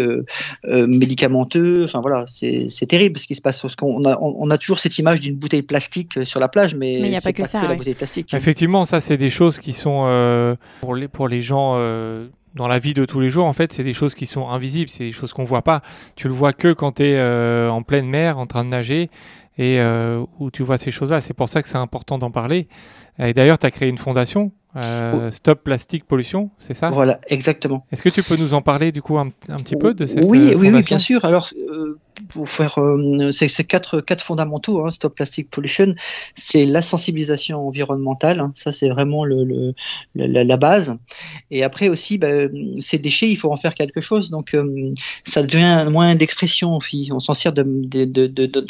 médicamenteux. 0.64 1.84
Enfin 1.84 2.00
voilà, 2.00 2.24
c'est 2.26 2.79
c'est 2.80 2.86
terrible 2.86 3.18
ce 3.18 3.26
qui 3.26 3.34
se 3.34 3.42
passe. 3.42 3.60
Parce 3.60 3.76
qu'on 3.76 4.06
a, 4.06 4.16
on 4.18 4.50
a 4.50 4.56
toujours 4.56 4.78
cette 4.78 4.98
image 4.98 5.20
d'une 5.20 5.36
bouteille 5.36 5.62
plastique 5.62 6.16
euh, 6.16 6.24
sur 6.24 6.40
la 6.40 6.48
plage, 6.48 6.74
mais 6.74 6.94
il 6.94 7.10
n'y 7.10 7.16
a 7.16 7.20
pas 7.20 7.34
que 7.34 7.46
ça. 7.46 7.60
la 7.60 7.74
bouteille 7.74 7.92
plastique. 7.92 8.32
Effectivement, 8.32 8.86
ça, 8.86 9.02
c'est 9.02 9.18
des 9.18 9.28
choses 9.28 9.58
qui 9.58 9.74
sont 9.74 10.04
euh, 10.06 10.56
pour, 10.80 10.94
les, 10.94 11.06
pour 11.06 11.28
les 11.28 11.42
gens. 11.42 11.74
Euh, 11.76 12.28
dans 12.54 12.66
la 12.66 12.78
vie 12.78 12.94
de 12.94 13.04
tous 13.04 13.20
les 13.20 13.28
jours, 13.30 13.44
en 13.44 13.52
fait, 13.52 13.72
c'est 13.72 13.84
des 13.84 13.92
choses 13.92 14.14
qui 14.14 14.26
sont 14.26 14.48
invisibles, 14.48 14.90
c'est 14.90 15.04
des 15.04 15.12
choses 15.12 15.32
qu'on 15.32 15.44
voit 15.44 15.62
pas. 15.62 15.82
Tu 16.16 16.26
le 16.26 16.34
vois 16.34 16.52
que 16.52 16.72
quand 16.72 16.92
tu 16.96 17.04
es 17.04 17.68
en 17.68 17.82
pleine 17.82 18.06
mer, 18.06 18.38
en 18.38 18.46
train 18.46 18.64
de 18.64 18.70
nager, 18.70 19.08
et 19.56 19.78
où 20.40 20.50
tu 20.50 20.64
vois 20.64 20.76
ces 20.76 20.90
choses-là. 20.90 21.20
C'est 21.20 21.32
pour 21.32 21.48
ça 21.48 21.62
que 21.62 21.68
c'est 21.68 21.76
important 21.76 22.18
d'en 22.18 22.32
parler. 22.32 22.66
Et 23.20 23.34
d'ailleurs, 23.34 23.58
tu 23.58 23.66
as 23.66 23.70
créé 23.70 23.88
une 23.88 23.98
fondation 23.98 24.50
euh, 24.76 25.30
Stop 25.30 25.64
Plastique 25.64 26.04
Pollution, 26.04 26.50
c'est 26.56 26.74
ça? 26.74 26.90
Voilà, 26.90 27.20
exactement. 27.28 27.84
Est-ce 27.90 28.02
que 28.02 28.08
tu 28.08 28.22
peux 28.22 28.36
nous 28.36 28.54
en 28.54 28.62
parler 28.62 28.92
du 28.92 29.02
coup 29.02 29.18
un, 29.18 29.28
petit 29.28 29.74
peu 29.74 29.94
de 29.94 30.06
cette 30.06 30.24
Oui, 30.24 30.52
euh, 30.52 30.56
oui, 30.56 30.70
oui, 30.72 30.82
bien 30.82 30.98
sûr. 31.00 31.24
Alors, 31.24 31.50
euh, 31.56 31.98
pour 32.28 32.48
faire 32.48 32.78
euh, 32.78 33.30
c'est 33.32 33.64
quatre 33.64 34.02
fondamentaux 34.20 34.84
hein, 34.84 34.90
Stop 34.90 35.14
Plastic 35.14 35.50
Pollution. 35.50 35.94
C'est 36.34 36.66
la 36.66 36.82
sensibilisation 36.82 37.66
environnementale 37.66 38.40
hein, 38.40 38.52
ça 38.54 38.72
c'est 38.72 38.88
vraiment 38.88 39.24
le, 39.24 39.74
la, 40.14 40.56
base. 40.56 40.98
Et 41.50 41.62
après 41.62 41.88
aussi 41.88 42.18
bah, 42.18 42.28
ces 42.78 42.98
déchets 42.98 43.30
il 43.30 43.36
faut 43.36 43.52
en 43.52 43.56
faire 43.56 43.74
quelque 43.74 44.00
chose. 44.00 44.30
Donc 44.30 44.54
euh, 44.54 44.92
ça 45.24 45.42
devient 45.42 45.62
un 45.62 45.90
moyen 45.90 46.14
d'expression 46.14 46.78
on 47.12 47.20
s'en 47.20 47.34
sert 47.34 47.52
d'une 47.52 47.88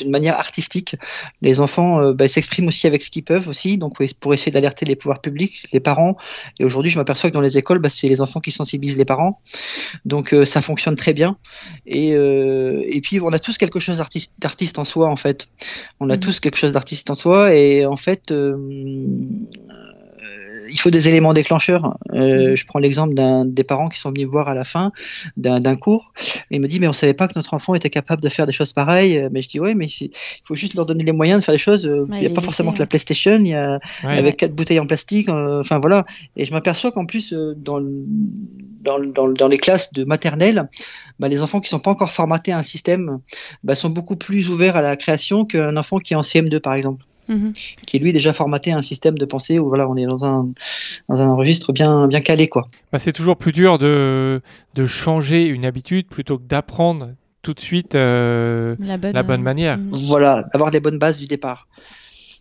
manière 0.07 0.39
artistique. 0.39 0.97
Les 1.43 1.61
enfants 1.61 2.01
euh, 2.01 2.13
bah, 2.13 2.29
s'expriment 2.29 2.69
aussi 2.69 2.87
avec 2.87 3.03
ce 3.03 3.11
qu'ils 3.11 3.25
peuvent 3.25 3.49
aussi. 3.49 3.79
Donc 3.79 3.99
pour 4.21 4.35
essayer 4.35 4.53
d'alerter 4.53 4.87
les 4.87 4.97
pouvoirs 4.97 5.21
publics 5.21 5.67
les 5.73 5.81
parents. 5.81 6.17
Et 6.59 6.65
aujourd'hui 6.65 6.91
je 6.91 6.99
m'aperçois 6.99 7.31
que 7.31 7.35
dans 7.35 7.41
les 7.41 7.59
écoles 7.59 7.79
bah, 7.79 7.91
c'est 7.91 8.09
les 8.09 8.21
enfants 8.21 8.41
qui 8.41 8.51
sensibilisent 8.51 8.99
les 8.99 9.05
parents. 9.05 9.41
Donc 10.05 10.35
ça 10.45 10.63
fonctionne 10.63 10.97
très 10.97 11.13
bien. 11.13 11.37
Et, 11.87 12.11
et 12.11 13.01
puis 13.01 13.21
on 13.21 13.29
a 13.29 13.39
tous 13.41 13.59
quelque 13.59 13.81
chose 13.81 14.03
d'artiste 14.39 14.79
en 14.79 14.85
soi, 14.85 15.09
en 15.09 15.17
fait. 15.17 15.49
On 15.99 16.11
a 16.11 16.15
mhm. 16.15 16.21
tous 16.21 16.41
quelque 16.41 16.57
chose 16.57 16.73
d'artiste 16.73 17.11
en 17.11 17.15
soi, 17.15 17.55
et 17.55 17.87
en 17.87 17.97
fait, 17.97 18.31
euh, 18.31 18.57
il 20.71 20.81
faut 20.81 20.91
des 20.91 21.09
éléments 21.09 21.33
déclencheurs. 21.33 21.97
Euh, 22.13 22.51
mhm. 22.51 22.57
je 22.57 22.67
prends 22.67 22.79
l'exemple 22.79 23.15
d'un 23.15 23.45
des 23.45 23.65
parents 23.65 23.89
qui 23.89 23.99
sont 23.99 24.11
venus 24.11 24.27
me 24.27 24.31
voir 24.31 24.49
à 24.49 24.55
la 24.55 24.65
fin 24.65 24.93
d'un 25.37 25.77
cours 25.77 26.13
et 26.51 26.57
il 26.57 26.61
me 26.61 26.69
dit 26.69 26.81
mais 26.81 26.89
on 26.89 26.93
savait 26.93 27.15
pas 27.15 27.29
que 27.29 27.35
notre 27.37 27.55
enfant 27.55 27.75
était 27.75 27.91
capable 27.91 28.23
de 28.23 28.29
faire 28.29 28.47
des 28.47 28.53
choses 28.53 28.73
pareilles. 28.73 29.29
Mais 29.33 29.41
je 29.41 29.49
dis 29.49 29.61
ouais 29.61 29.75
mais 29.75 29.87
il 29.87 30.11
faut 30.45 30.55
juste 30.55 30.75
leur 30.75 30.87
donner 30.87 31.05
les 31.05 31.13
moyens 31.13 31.41
de 31.41 31.45
faire 31.45 31.55
des 31.55 31.59
choses. 31.59 31.89
il 32.13 32.19
n'y 32.19 32.27
a 32.27 32.31
pas 32.31 32.41
forcément 32.41 32.73
que 32.73 32.79
la 32.79 32.87
PlayStation. 32.87 33.37
Il 33.37 33.49
y 33.49 33.55
a 33.55 33.79
avec 34.03 34.37
quatre 34.37 34.55
bouteilles 34.55 34.81
en 34.81 34.87
plastique. 34.87 35.29
Euh, 35.29 35.61
enfin 35.61 35.79
voilà. 35.79 36.05
Et 36.37 36.45
je 36.45 36.53
m'aperçois 36.53 36.91
qu'en 36.91 37.07
plus 37.07 37.33
euh, 37.33 37.55
dans, 37.57 37.81
dans, 37.81 38.99
dans, 38.99 39.29
dans, 39.29 39.49
les 39.49 39.59
classes 39.59 39.93
de 39.93 40.05
maternelle, 40.05 40.69
bah, 41.19 41.29
les 41.29 41.43
enfants 41.43 41.61
qui 41.61 41.69
sont 41.69 41.81
pas 41.81 41.91
encore 41.91 42.13
formatés 42.13 42.53
à 42.53 42.59
un 42.59 42.63
système 42.63 43.19
bah, 43.65 43.75
sont 43.75 43.91
beaucoup 43.91 44.17
plus 44.17 44.49
ouverts 44.49 44.77
à 44.77 44.83
la 44.83 44.97
création 44.97 45.45
qu'un 45.45 45.77
enfant 45.77 45.99
qui 45.99 46.15
est 46.15 46.17
en 46.17 46.23
CM2 46.23 46.61
par 46.61 46.75
exemple, 46.75 47.05
mhm. 47.29 47.53
qui 47.87 47.97
est 47.97 48.01
lui 48.01 48.13
déjà 48.13 48.33
formaté 48.33 48.73
à 48.73 48.79
un 48.79 48.83
système 48.83 49.19
de 49.19 49.25
pensée 49.25 49.59
où 49.59 49.69
voilà 49.69 49.89
on 49.89 49.97
est 49.97 50.07
dans 50.07 50.25
un 50.25 50.49
dans 51.09 51.21
un 51.21 51.35
registre 51.35 51.73
bien, 51.73 52.09
bien 52.09 52.21
calé. 52.21 52.49
quoi. 52.49 52.67
Bah, 52.93 52.99
c'est 52.99 53.13
toujours 53.13 53.37
plus 53.37 53.53
dur 53.53 53.79
de, 53.79 54.41
de 54.75 54.87
changer 54.87 55.47
une 55.47 55.65
habitude 55.65 56.07
plutôt 56.07 56.39
que 56.39 56.45
d'apprendre 56.45 57.11
tout 57.43 57.55
de 57.55 57.61
suite 57.61 57.95
euh, 57.95 58.77
la, 58.81 59.23
bonne, 59.23 59.43
manière. 59.43 59.79
Mm. 59.79 59.93
Voilà, 60.07 60.47
avoir 60.53 60.71
les 60.71 60.81
bonnes 60.81 60.99
bases 60.99 61.19
du 61.19 61.27
départ. 61.27 61.69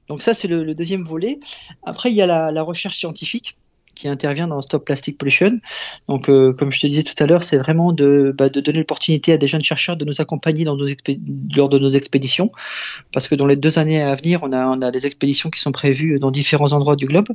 Donc 0.07 0.21
ça, 0.21 0.33
c'est 0.33 0.47
le, 0.47 0.73
deuxième 0.73 1.03
volet. 1.03 1.39
Après, 1.83 2.09
il 2.11 2.15
y 2.15 2.21
a 2.21 2.51
la, 2.51 2.61
recherche 2.61 2.97
scientifique 2.97 3.57
qui 3.99 4.07
intervient 4.07 4.47
dans 4.47 4.61
Stop 4.61 4.85
Plastic 4.85 5.17
Pollution. 5.17 5.59
Donc, 6.07 6.29
euh, 6.29 6.53
comme 6.53 6.71
je 6.71 6.79
te 6.79 6.87
disais 6.87 7.03
tout 7.03 7.21
à 7.21 7.27
l'heure, 7.27 7.43
c'est 7.43 7.57
vraiment 7.57 7.91
de, 7.91 8.33
bah, 8.35 8.47
de 8.47 8.61
donner 8.61 8.79
l'opportunité 8.79 9.33
à 9.33 9.37
des 9.37 9.47
jeunes 9.47 9.63
chercheurs 9.63 9.97
de 9.97 10.05
nous 10.05 10.21
accompagner 10.21 10.63
dans 10.63 10.77
nos 10.77 10.87
lors 11.55 11.67
de 11.67 11.77
nos 11.77 11.91
expéditions, 11.91 12.51
parce 13.11 13.27
que 13.27 13.35
dans 13.35 13.45
les 13.45 13.57
deux 13.57 13.77
années 13.77 14.01
à 14.01 14.15
venir, 14.15 14.39
on 14.43 14.53
a, 14.53 14.67
on 14.67 14.81
a 14.81 14.91
des 14.91 15.05
expéditions 15.05 15.49
qui 15.49 15.59
sont 15.59 15.73
prévues 15.73 16.17
dans 16.17 16.31
différents 16.31 16.71
endroits 16.71 16.95
du 16.95 17.07
globe. 17.07 17.27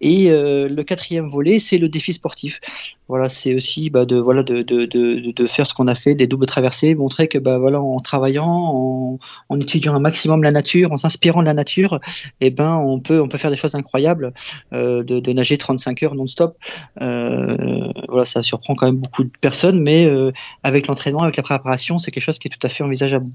Et 0.00 0.30
euh, 0.30 0.68
le 0.68 0.82
quatrième 0.82 1.28
volet, 1.28 1.58
c'est 1.58 1.78
le 1.78 1.88
défi 1.88 2.12
sportif. 2.12 2.60
Voilà, 3.08 3.28
c'est 3.28 3.54
aussi 3.54 3.88
bah, 3.88 4.04
de 4.04 4.16
voilà 4.16 4.42
de, 4.42 4.62
de, 4.62 4.84
de, 4.84 5.32
de 5.32 5.46
faire 5.46 5.66
ce 5.66 5.74
qu'on 5.74 5.86
a 5.86 5.94
fait, 5.94 6.14
des 6.14 6.26
doubles 6.26 6.46
traversées, 6.46 6.94
montrer 6.94 7.28
que 7.28 7.38
bah 7.38 7.58
voilà 7.58 7.80
en 7.80 8.00
travaillant, 8.00 9.18
en, 9.48 9.60
étudiant 9.60 9.94
un 9.94 10.00
maximum 10.00 10.42
la 10.42 10.50
nature, 10.50 10.92
en 10.92 10.96
s'inspirant 10.96 11.40
de 11.40 11.46
la 11.46 11.54
nature, 11.54 12.00
eh 12.40 12.50
ben 12.50 12.76
on 12.76 12.98
peut 13.00 13.20
on 13.20 13.28
peut 13.28 13.38
faire 13.38 13.50
des 13.50 13.56
choses 13.56 13.74
incroyables, 13.74 14.32
euh, 14.72 15.02
de, 15.04 15.20
de, 15.20 15.32
nager 15.32 15.56
35 15.56 16.02
heures 16.02 16.14
non-stop. 16.14 16.56
Euh, 17.00 17.92
voilà, 18.08 18.24
ça 18.24 18.42
surprend 18.42 18.74
quand 18.74 18.86
même 18.86 18.96
beaucoup 18.96 19.24
de 19.24 19.30
personnes, 19.40 19.80
mais 19.80 20.06
euh, 20.06 20.32
avec 20.62 20.88
l'entraînement, 20.88 21.22
avec 21.22 21.36
la 21.36 21.42
préparation, 21.42 21.98
c'est 21.98 22.10
quelque 22.10 22.24
chose 22.24 22.38
qui 22.38 22.48
est 22.48 22.50
tout 22.50 22.64
à 22.66 22.68
fait 22.68 22.84
envisageable. 22.84 23.26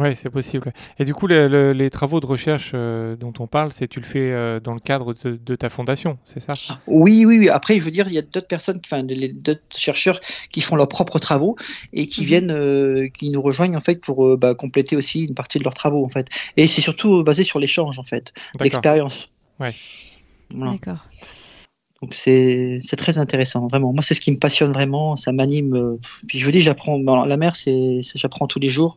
Oui, 0.00 0.16
c'est 0.16 0.30
possible. 0.30 0.72
Et 0.98 1.04
du 1.04 1.12
coup, 1.12 1.26
les, 1.26 1.90
travaux 1.90 2.20
de 2.20 2.26
recherche 2.26 2.70
euh, 2.72 3.16
dont 3.16 3.34
on 3.38 3.46
parle, 3.46 3.70
c'est 3.72 3.86
tu 3.86 4.00
le 4.00 4.06
fais 4.06 4.32
euh, 4.32 4.58
dans 4.58 4.72
le 4.72 4.80
cadre 4.80 5.12
de, 5.12 5.56
ta 5.56 5.68
fondation, 5.68 6.18
c'est 6.24 6.40
ça? 6.40 6.54
Oui, 6.86 7.26
oui, 7.26 7.38
oui. 7.38 7.48
Après, 7.50 7.78
je 7.78 7.84
veux 7.84 7.90
dire, 7.90 8.06
il 8.08 8.14
y 8.14 8.18
a 8.18 8.22
d'autres 8.22 8.46
personnes, 8.46 8.80
enfin, 8.82 9.02
d'autres 9.02 9.60
chercheurs 9.76 10.20
qui 10.50 10.62
font 10.62 10.76
leurs 10.76 10.88
propres 10.88 11.18
travaux 11.18 11.56
et 11.92 12.06
qui 12.06 12.22
mhm. 12.22 12.26
viennent, 12.26 12.50
euh, 12.50 13.08
qui 13.08 13.28
nous 13.28 13.42
rejoignent 13.42 13.76
en 13.76 13.80
fait 13.80 14.00
pour 14.00 14.38
bah, 14.38 14.54
compléter 14.54 14.96
aussi 14.96 15.24
une 15.24 15.34
partie 15.34 15.58
de 15.58 15.64
leurs 15.64 15.74
travaux 15.74 16.02
en 16.02 16.08
fait. 16.08 16.28
Et 16.56 16.66
c'est 16.66 16.80
surtout 16.80 17.22
basé 17.22 17.44
sur 17.44 17.58
l'échange 17.58 17.98
en 17.98 18.04
fait, 18.04 18.32
l'expérience. 18.58 19.28
Ouais. 19.58 19.74
D'accord. 20.54 21.04
Donc 22.00 22.14
c'est 22.14 22.80
très 22.96 23.18
intéressant, 23.18 23.66
vraiment. 23.66 23.92
Moi, 23.92 24.00
c'est 24.00 24.14
ce 24.14 24.22
qui 24.22 24.32
me 24.32 24.38
passionne 24.38 24.72
vraiment, 24.72 25.16
ça 25.16 25.32
m'anime. 25.32 25.98
Puis 26.26 26.38
je 26.38 26.46
vous 26.46 26.52
dis, 26.52 26.62
j'apprends. 26.62 26.96
la 26.96 27.36
mer, 27.36 27.54
c'est 27.54 28.00
j'apprends 28.14 28.46
tous 28.46 28.60
les 28.60 28.70
jours. 28.70 28.96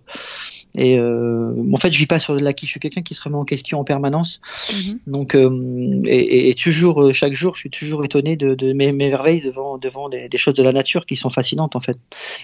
Et 0.76 0.98
euh, 0.98 1.54
en 1.72 1.78
fait, 1.78 1.92
je 1.92 2.00
vis 2.00 2.08
pas 2.08 2.20
sur 2.20 2.36
de 2.36 2.40
l'acquis. 2.40 2.66
Je 2.66 2.72
suis 2.72 2.80
quelqu'un 2.80 3.04
qui 3.04 3.14
se 3.14 3.22
remet 3.22 3.38
en 3.38 3.46
question 3.46 3.80
en 3.80 3.84
permanence. 3.84 4.42
Mhm. 4.72 5.00
Donc, 5.06 5.36
euh, 5.36 6.02
et, 6.06 6.50
et, 6.50 6.54
toujours, 6.56 7.04
euh, 7.04 7.14
chaque 7.14 7.34
jour, 7.34 7.56
je 7.56 7.62
suis 7.62 7.70
toujours 7.70 8.04
étonné 8.04 8.36
de, 8.36 8.56
de 8.56 8.74
mes, 8.74 8.92
merveilles 8.92 9.42
devant, 9.42 9.78
devant 9.78 10.10
des, 10.10 10.30
des, 10.30 10.38
choses 10.38 10.56
de 10.56 10.64
la 10.64 10.72
nature 10.72 11.06
qui 11.06 11.16
sont 11.16 11.30
fascinantes 11.30 11.76
en 11.76 11.80
fait. 11.80 11.98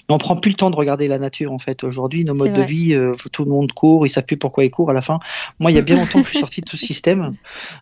Mais 0.08 0.16
on 0.16 0.20
prend 0.20 0.36
plus 0.36 0.52
le 0.52 0.58
temps 0.58 0.70
de 0.70 0.76
regarder 0.76 1.08
la 1.08 1.18
nature 1.18 1.52
en 1.52 1.58
fait. 1.58 1.84
Aujourd'hui, 1.84 2.24
nos 2.24 2.36
modes 2.36 2.54
de 2.54 2.62
vie, 2.62 2.94
euh, 2.94 3.16
tout 3.32 3.46
le 3.46 3.50
monde 3.50 3.72
court, 3.72 4.06
ils 4.06 4.10
savent 4.10 4.26
plus 4.26 4.38
pourquoi 4.38 4.64
ils 4.64 4.72
courent 4.72 4.92
à 4.92 4.94
la 4.94 5.02
fin. 5.02 5.20
Moi, 5.60 5.72
il 5.72 5.76
y 5.76 5.80
a 5.80 5.82
bien 5.82 5.96
longtemps 5.98 6.22
que 6.22 6.28
je 6.28 6.32
suis 6.32 6.40
sorti 6.40 6.62
de 6.62 6.66
tout 6.66 6.78
ce 6.78 6.86
système, 6.86 7.36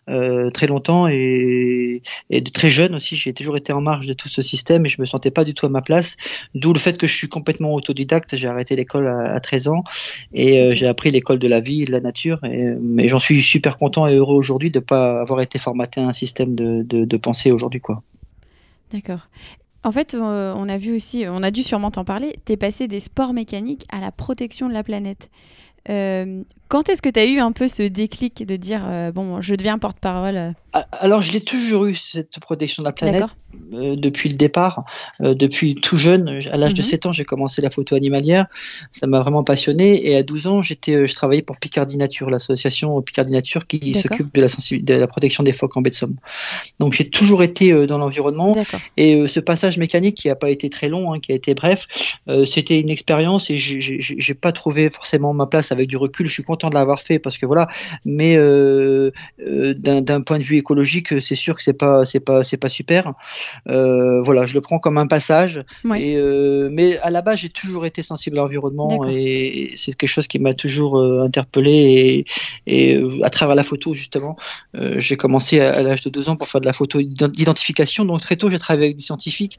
euh, 0.08 0.50
très 0.50 0.66
longtemps 0.66 1.08
et, 1.08 2.02
et 2.30 2.40
de 2.40 2.50
très 2.50 2.70
jeune 2.70 2.94
aussi. 2.94 3.16
J'ai 3.16 3.34
toujours 3.34 3.58
été 3.58 3.74
en 3.74 3.82
marge 3.82 4.06
de 4.06 4.14
tout 4.14 4.28
ce 4.28 4.40
système 4.40 4.86
et 4.86 4.88
je 4.88 5.00
me 5.00 5.06
sentais 5.06 5.30
pas 5.30 5.44
du 5.44 5.52
tout 5.52 5.66
à 5.66 5.68
ma 5.68 5.82
place. 5.82 6.16
D'où 6.54 6.72
le 6.72 6.78
fait 6.78 6.96
que 6.96 7.06
je 7.06 7.14
suis 7.14 7.28
complètement 7.28 7.74
autodidacte. 7.74 8.34
J'ai 8.34 8.48
arrêté 8.48 8.76
l'école 8.76 9.08
à, 9.08 9.34
à 9.34 9.40
13 9.40 9.68
ans 9.68 9.84
et 10.37 10.37
euh, 10.38 10.70
j'ai 10.72 10.86
appris 10.86 11.10
l'école 11.10 11.38
de 11.38 11.48
la 11.48 11.60
vie 11.60 11.82
et 11.82 11.84
de 11.84 11.92
la 11.92 12.00
nature. 12.00 12.38
Et, 12.44 12.74
mais 12.80 13.08
j'en 13.08 13.18
suis 13.18 13.42
super 13.42 13.76
content 13.76 14.06
et 14.06 14.14
heureux 14.14 14.36
aujourd'hui 14.36 14.70
de 14.70 14.78
ne 14.78 14.84
pas 14.84 15.20
avoir 15.20 15.40
été 15.40 15.58
formaté 15.58 16.00
à 16.00 16.06
un 16.06 16.12
système 16.12 16.54
de, 16.54 16.82
de, 16.82 17.16
pensée 17.16 17.50
aujourd'hui. 17.50 17.80
quoi. 17.80 18.02
D'accord. 18.92 19.28
En 19.84 19.92
fait, 19.92 20.14
euh, 20.14 20.54
on 20.56 20.68
a 20.68 20.76
vu 20.76 20.94
aussi, 20.94 21.24
on 21.28 21.42
a 21.42 21.50
dû 21.50 21.62
sûrement 21.62 21.90
t'en 21.90 22.04
parler, 22.04 22.36
tu 22.44 22.52
es 22.52 22.56
passé 22.56 22.88
des 22.88 23.00
sports 23.00 23.32
mécaniques 23.32 23.84
à 23.90 24.00
la 24.00 24.12
protection 24.12 24.68
de 24.68 24.74
la 24.74 24.82
planète. 24.82 25.30
Euh, 25.88 26.42
quand 26.68 26.88
est-ce 26.88 27.02
que 27.02 27.08
tu 27.08 27.18
as 27.20 27.26
eu 27.26 27.38
un 27.38 27.52
peu 27.52 27.68
ce 27.68 27.82
déclic 27.82 28.46
de 28.46 28.56
dire 28.56 28.82
bon, 29.14 29.40
je 29.40 29.54
deviens 29.54 29.78
porte-parole 29.78 30.54
ah, 30.72 30.86
Alors, 30.92 31.22
je 31.22 31.32
l'ai 31.32 31.40
toujours 31.40 31.86
eu, 31.86 31.94
cette 31.94 32.38
protection 32.40 32.82
de 32.82 32.88
la 32.88 32.92
planète. 32.92 33.24
Euh, 33.72 33.96
depuis 33.96 34.28
le 34.28 34.34
départ, 34.34 34.84
euh, 35.22 35.34
depuis 35.34 35.74
tout 35.74 35.96
jeune. 35.96 36.40
À 36.52 36.56
l'âge 36.56 36.74
de 36.74 36.82
7 36.82 37.04
mhm. 37.04 37.08
ans, 37.08 37.12
j'ai 37.12 37.24
commencé 37.24 37.62
la 37.62 37.70
photo 37.70 37.96
animalière. 37.96 38.46
Ça 38.92 39.06
m'a 39.06 39.20
vraiment 39.20 39.42
passionné. 39.42 40.08
Et 40.08 40.16
à 40.16 40.22
12 40.22 40.46
ans, 40.46 40.62
j'étais, 40.62 40.94
euh, 40.94 41.06
je 41.06 41.14
travaillais 41.14 41.42
pour 41.42 41.56
Picardie 41.58 41.96
Nature, 41.96 42.30
l'association 42.30 43.00
Picardie 43.02 43.32
Nature 43.32 43.66
qui 43.66 43.94
s'occupe 43.94 44.34
de 44.34 44.40
la, 44.42 44.48
de 44.48 44.94
la 44.94 45.06
protection 45.06 45.42
des 45.42 45.52
phoques 45.52 45.76
en 45.76 45.82
baie 45.82 45.90
de 45.90 45.94
Somme. 45.94 46.16
Donc 46.78 46.92
j'ai 46.94 47.08
toujours 47.08 47.42
été 47.42 47.86
dans 47.86 47.98
l'environnement. 47.98 48.54
Et 48.96 49.26
ce 49.28 49.40
passage 49.40 49.78
mécanique 49.78 50.16
qui 50.16 50.28
n'a 50.28 50.36
pas 50.36 50.50
été 50.50 50.70
très 50.70 50.88
long, 50.88 51.12
hein, 51.12 51.20
qui 51.20 51.32
a 51.32 51.34
été 51.34 51.54
bref, 51.54 51.86
c'était 52.46 52.80
une 52.80 52.90
expérience 52.90 53.50
et 53.50 53.58
j'ai 53.58 54.34
pas 54.34 54.52
trouvé 54.52 54.90
forcément 54.90 55.34
ma 55.34 55.46
place 55.46 55.72
avec 55.72 55.88
du 55.88 55.96
recul. 55.96 56.26
Je 56.26 56.32
suis 56.32 56.44
content 56.44 56.57
content 56.58 56.70
de 56.70 56.74
l'avoir 56.74 57.00
fait 57.00 57.18
parce 57.18 57.38
que 57.38 57.46
voilà. 57.46 57.68
Mais 58.04 58.36
euh, 58.36 59.10
euh, 59.40 59.74
d'un 59.74 60.20
point 60.22 60.38
de 60.38 60.42
vue 60.42 60.56
écologique, 60.56 61.20
c'est 61.20 61.36
sûr 61.36 61.54
que 61.54 61.62
c'est 61.62 61.78
pas 61.78 62.04
c'est 62.04 62.20
pas 62.20 62.42
c'est 62.42 62.56
pas 62.56 62.68
super. 62.68 63.12
Euh, 63.68 64.20
voilà, 64.20 64.46
je 64.46 64.54
le 64.54 64.60
prends 64.60 64.78
comme 64.80 64.98
un 64.98 65.06
passage. 65.06 65.62
Et, 65.96 66.16
mais 66.70 66.98
à 66.98 67.10
la 67.10 67.22
base, 67.22 67.38
j'ai 67.38 67.48
toujours 67.48 67.86
été 67.86 68.02
sensible 68.02 68.38
à 68.38 68.42
l'environnement 68.42 69.06
et 69.08 69.72
c'est 69.76 69.94
quelque 69.94 70.10
chose 70.10 70.26
qui 70.26 70.38
m'a 70.38 70.54
toujours 70.54 71.00
interpellé 71.22 72.24
et, 72.66 72.94
et, 72.94 73.02
à 73.22 73.30
travers 73.30 73.54
la 73.54 73.62
photo 73.62 73.94
justement, 73.94 74.36
j'ai 74.96 75.16
commencé 75.16 75.60
à, 75.60 75.82
l'âge 75.82 76.02
de 76.02 76.10
deux 76.10 76.28
ans 76.28 76.36
pour 76.36 76.48
faire 76.48 76.60
de 76.60 76.66
la 76.66 76.72
photo 76.72 77.00
d'identification. 77.00 78.04
Donc 78.04 78.20
très 78.20 78.36
tôt, 78.36 78.50
j'ai 78.50 78.58
travaillé 78.58 78.86
avec 78.86 78.96
des 78.96 79.02
scientifiques 79.02 79.58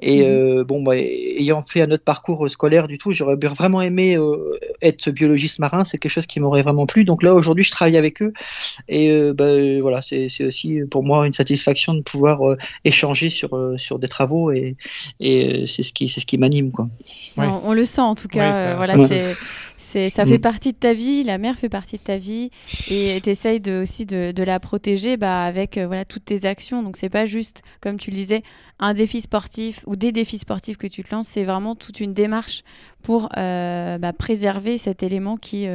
et 0.00 0.24
mhm. 0.24 0.62
bon, 0.64 0.82
bah, 0.82 0.96
ayant 0.96 1.62
fait 1.62 1.82
un 1.82 1.90
autre 1.90 2.04
parcours 2.04 2.48
scolaire 2.50 2.88
du 2.88 2.98
tout, 2.98 3.12
j'aurais 3.12 3.36
vraiment 3.36 3.82
aimé 3.82 4.18
être 4.82 5.10
biologiste 5.10 5.58
marin. 5.58 5.84
C'est 5.84 5.98
quelque 5.98 6.12
chose 6.12 6.26
qui 6.26 6.39
m'aurait 6.40 6.62
vraiment 6.62 6.86
plu. 6.86 7.04
Donc 7.04 7.22
là, 7.22 7.34
aujourd'hui, 7.34 7.64
je 7.64 7.70
travaille 7.70 7.96
avec 7.96 8.22
eux. 8.22 8.32
Et 8.88 9.10
euh, 9.10 9.32
bah, 9.32 9.46
voilà, 9.80 10.00
c'est 10.02 10.44
aussi 10.44 10.80
pour 10.90 11.04
moi 11.04 11.26
une 11.26 11.32
satisfaction 11.32 11.94
de 11.94 12.02
pouvoir 12.02 12.48
euh, 12.48 12.56
échanger 12.84 13.30
sur, 13.30 13.54
euh, 13.56 13.76
sur 13.78 13.98
des 13.98 14.08
travaux. 14.08 14.50
Et, 14.52 14.76
et 15.20 15.64
c'est 15.66 15.82
ce 15.82 15.92
qui, 15.92 16.08
ce 16.08 16.24
qui 16.24 16.38
m'anime. 16.38 16.70
quoi. 16.70 16.88
On, 17.36 17.72
le 17.72 17.84
sent 17.84 18.00
en 18.00 18.14
tout 18.14 18.28
cas. 18.28 18.76
voilà, 18.76 18.98
c'est 19.06 19.36
ça 19.90 20.26
fait 20.26 20.38
mm. 20.38 20.40
partie 20.40 20.72
de 20.72 20.78
ta 20.78 20.92
vie, 20.92 21.22
la 21.22 21.38
mer 21.38 21.58
fait 21.58 21.68
partie 21.68 21.96
de 21.96 22.02
ta 22.02 22.16
vie, 22.16 22.50
et 22.88 23.20
tu 23.22 23.30
essayes 23.30 23.60
de, 23.60 23.82
aussi 23.82 24.06
de, 24.06 24.32
de, 24.32 24.42
la 24.42 24.60
protéger 24.60 25.16
bah, 25.16 25.44
avec 25.44 25.78
voilà, 25.78 26.04
toutes 26.04 26.24
tes 26.24 26.46
actions. 26.46 26.82
Donc, 26.82 26.96
c'est 26.96 27.08
pas 27.08 27.26
juste, 27.26 27.62
comme 27.80 27.96
tu 27.96 28.10
le 28.10 28.16
disais, 28.16 28.42
un 28.78 28.94
défi 28.94 29.20
sportif 29.20 29.80
ou 29.86 29.96
des 29.96 30.12
défis 30.12 30.38
sportifs 30.38 30.76
que 30.76 30.86
tu 30.86 31.02
te 31.02 31.14
lances, 31.14 31.28
c'est 31.28 31.44
vraiment 31.44 31.74
toute 31.74 32.00
une 32.00 32.14
démarche 32.14 32.62
pour 33.02 33.28
bah, 33.34 34.12
préserver 34.18 34.78
cet 34.78 35.02
élément 35.02 35.36
qui, 35.36 35.66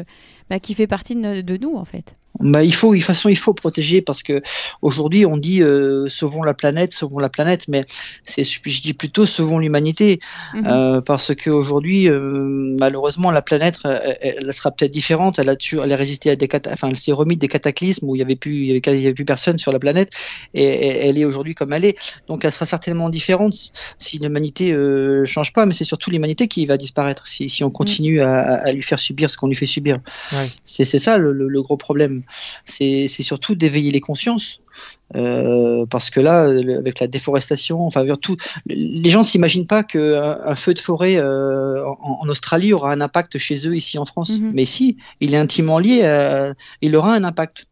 bah, 0.50 0.60
qui 0.60 0.74
fait 0.74 0.88
partie 0.88 1.16
de, 1.16 1.58
nous 1.58 1.76
en 1.76 1.86
fait. 1.86 2.16
Bah, 2.40 2.64
il 2.64 2.74
faut, 2.74 2.92
de 2.92 2.98
toute 2.98 3.06
façon, 3.06 3.30
il 3.30 3.38
faut 3.38 3.54
protéger 3.54 4.02
parce 4.02 4.24
que 4.24 4.42
aujourd'hui, 4.82 5.26
on 5.26 5.38
dit 5.38 5.62
euh, 5.62 6.08
sauvons 6.10 6.44
la 6.44 6.54
planète, 6.54 6.94
sauvons 6.94 7.20
la 7.20 7.30
planète, 7.30 7.68
mais 7.68 7.86
c'est, 8.24 8.44
je 8.44 8.82
dis 8.82 8.94
plutôt 8.94 9.26
sauvons 9.26 9.60
l'humanité 9.60 10.20
mhm. 10.54 10.66
euh, 10.66 11.02
parce 11.02 11.34
qu'aujourd'hui, 11.36 12.10
euh, 12.10 12.20
malheureusement, 12.80 13.32
la 13.32 13.42
planète, 13.42 13.80
elle, 13.84 14.54
sera 14.54 14.72
peut-être 14.72 14.92
différente. 14.92 15.40
Elle 15.40 15.50
a, 15.50 15.56
elle 15.84 15.92
a 15.92 15.96
résisté 15.96 16.30
à 16.30 16.36
des, 16.36 16.50
enfin, 16.72 16.90
elle 16.90 16.98
s'est 16.98 17.12
remise 17.12 17.38
des 17.38 17.48
cataclysmes 17.48 18.10
où 18.10 18.16
il 18.16 18.20
y 18.20 18.22
avait 18.22 18.36
plus, 18.36 18.54
il 18.54 18.84
y 18.84 19.06
avait, 19.06 19.14
plus 19.14 19.26
personne 19.26 19.58
sur 19.58 19.72
la 19.72 19.80
planète 19.80 20.10
et, 20.54 20.66
elle 20.66 21.18
est 21.18 21.26
aujourd'hui 21.26 21.56
comme 21.56 21.74
elle 21.74 21.86
est. 21.86 21.98
Donc, 22.28 22.44
elle 22.46 22.52
sera 22.52 22.66
certainement 22.66 23.10
différente 23.10 23.72
si 24.00 24.20
l'humanité 24.20 24.72
euh, 24.72 25.26
change 25.26 25.54
pas, 25.54 25.66
mais 25.66 25.74
c'est 25.74 25.84
surtout 25.84 26.12
l'humanité 26.12 26.48
qui 26.48 26.66
va 26.66 26.78
disparaître 26.78 27.28
si, 27.28 27.50
si 27.50 27.64
on 27.64 27.70
continue 27.70 28.22
à, 28.22 28.56
à, 28.56 28.72
lui 28.72 28.82
faire 28.82 29.00
subir 29.00 29.30
ce 29.30 29.38
qu'on 29.38 29.48
lui 29.48 29.56
fait 29.56 29.66
subir. 29.66 30.00
C'est 30.66 30.86
ça 30.86 31.18
le, 31.18 31.62
gros 31.62 31.78
problème. 31.78 32.24
C'est 32.66 33.08
surtout 33.08 33.56
d'éveiller 33.56 33.92
les 33.92 34.02
consciences. 34.02 34.60
Euh, 35.16 35.86
parce 35.86 36.10
que 36.10 36.20
là, 36.20 36.44
avec 36.44 37.00
la 37.00 37.08
déforestation, 37.08 37.82
enfin, 37.82 38.06
tout, 38.22 38.36
les 38.66 39.10
gens 39.10 39.24
s'imaginent 39.24 39.68
pas 39.68 39.84
qu'un 39.84 40.38
un 40.44 40.56
feu 40.56 40.74
de 40.74 40.80
forêt 40.80 41.18
euh, 41.18 41.86
en, 41.86 42.28
Australie 42.28 42.74
aura 42.74 42.92
un 42.92 43.02
impact 43.02 43.38
chez 43.38 43.68
eux 43.68 43.76
ici 43.76 43.98
en 43.98 44.06
France. 44.06 44.32
Mm-hmm. 44.32 44.52
Mais 44.54 44.66
si, 44.66 44.98
il 45.22 45.34
est 45.34 45.38
intimement 45.38 45.80
lié, 45.80 46.54
il 46.82 46.96
aura 46.96 47.14
un 47.14 47.24
impact. 47.24 47.68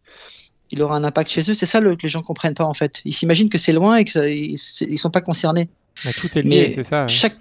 Il 0.71 0.81
aura 0.81 0.95
un 0.95 1.03
impact 1.03 1.29
chez 1.29 1.51
eux. 1.51 1.53
C'est 1.53 1.67
ça 1.67 1.79
le, 1.79 1.95
que 1.95 2.03
les 2.03 2.09
gens 2.09 2.23
comprennent 2.23 2.55
pas 2.55 2.63
en 2.63 2.73
fait. 2.73 3.01
Ils 3.05 3.13
s'imaginent 3.13 3.49
que 3.49 3.59
c'est 3.59 3.73
loin 3.73 3.97
et 3.97 4.05
qu'ils 4.05 4.57
ne 4.89 4.95
sont 4.95 5.11
pas 5.11 5.21
concernés. 5.21 5.69
Mais 6.05 6.13
tout 6.13 6.35
est 6.37 6.41
lié, 6.41 6.71
c'est 6.75 6.83
ça. 6.83 7.07
Chaque, 7.07 7.37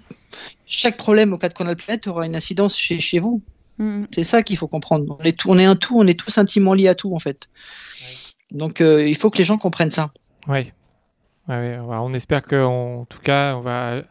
chaque 0.65 0.97
problème 0.97 1.33
au 1.33 1.37
cas 1.37 1.49
de 1.49 1.53
qu'on 1.53 1.67
a 1.67 1.75
planète 1.75 2.07
aura 2.07 2.25
une 2.25 2.35
incidence 2.35 2.77
chez, 2.77 2.99
chez 2.99 3.19
vous. 3.19 3.41
Mm. 3.83 4.07
C'est 4.13 4.23
ça 4.23 4.43
qu'il 4.43 4.57
faut 4.57 4.67
comprendre. 4.67 5.17
On 5.19 5.23
est, 5.23 5.37
tout, 5.37 5.49
on 5.49 5.57
est 5.57 5.65
un 5.65 5.75
tout, 5.75 5.97
on 5.97 6.07
est 6.07 6.19
tous 6.19 6.37
intimement 6.37 6.73
liés 6.73 6.87
à 6.87 6.95
tout 6.95 7.13
en 7.13 7.19
fait. 7.19 7.49
Donc 8.51 8.81
euh, 8.81 9.07
il 9.07 9.17
faut 9.17 9.29
que 9.29 9.37
les 9.37 9.43
gens 9.43 9.57
comprennent 9.57 9.91
ça. 9.91 10.09
Oui. 10.47 10.71
on 11.47 12.13
espère 12.13 12.43
qu'en 12.43 13.05
tout 13.09 13.19
cas, 13.19 13.55
on 13.55 13.61
va 13.61 14.03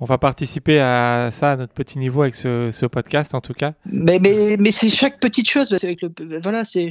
on 0.00 0.06
va 0.06 0.16
participer 0.16 0.80
à 0.80 1.28
ça 1.30 1.52
à 1.52 1.56
notre 1.56 1.74
petit 1.74 1.98
niveau 1.98 2.22
avec 2.22 2.34
ce, 2.34 2.70
ce 2.72 2.86
podcast 2.86 3.34
en 3.34 3.42
tout 3.42 3.52
cas. 3.52 3.74
Mais, 3.84 4.18
mais, 4.18 4.56
mais 4.58 4.72
c'est 4.72 4.88
chaque 4.88 5.20
petite 5.20 5.48
chose. 5.48 5.72
Avec 5.72 6.00
le, 6.00 6.40
voilà, 6.40 6.64
c'est, 6.64 6.90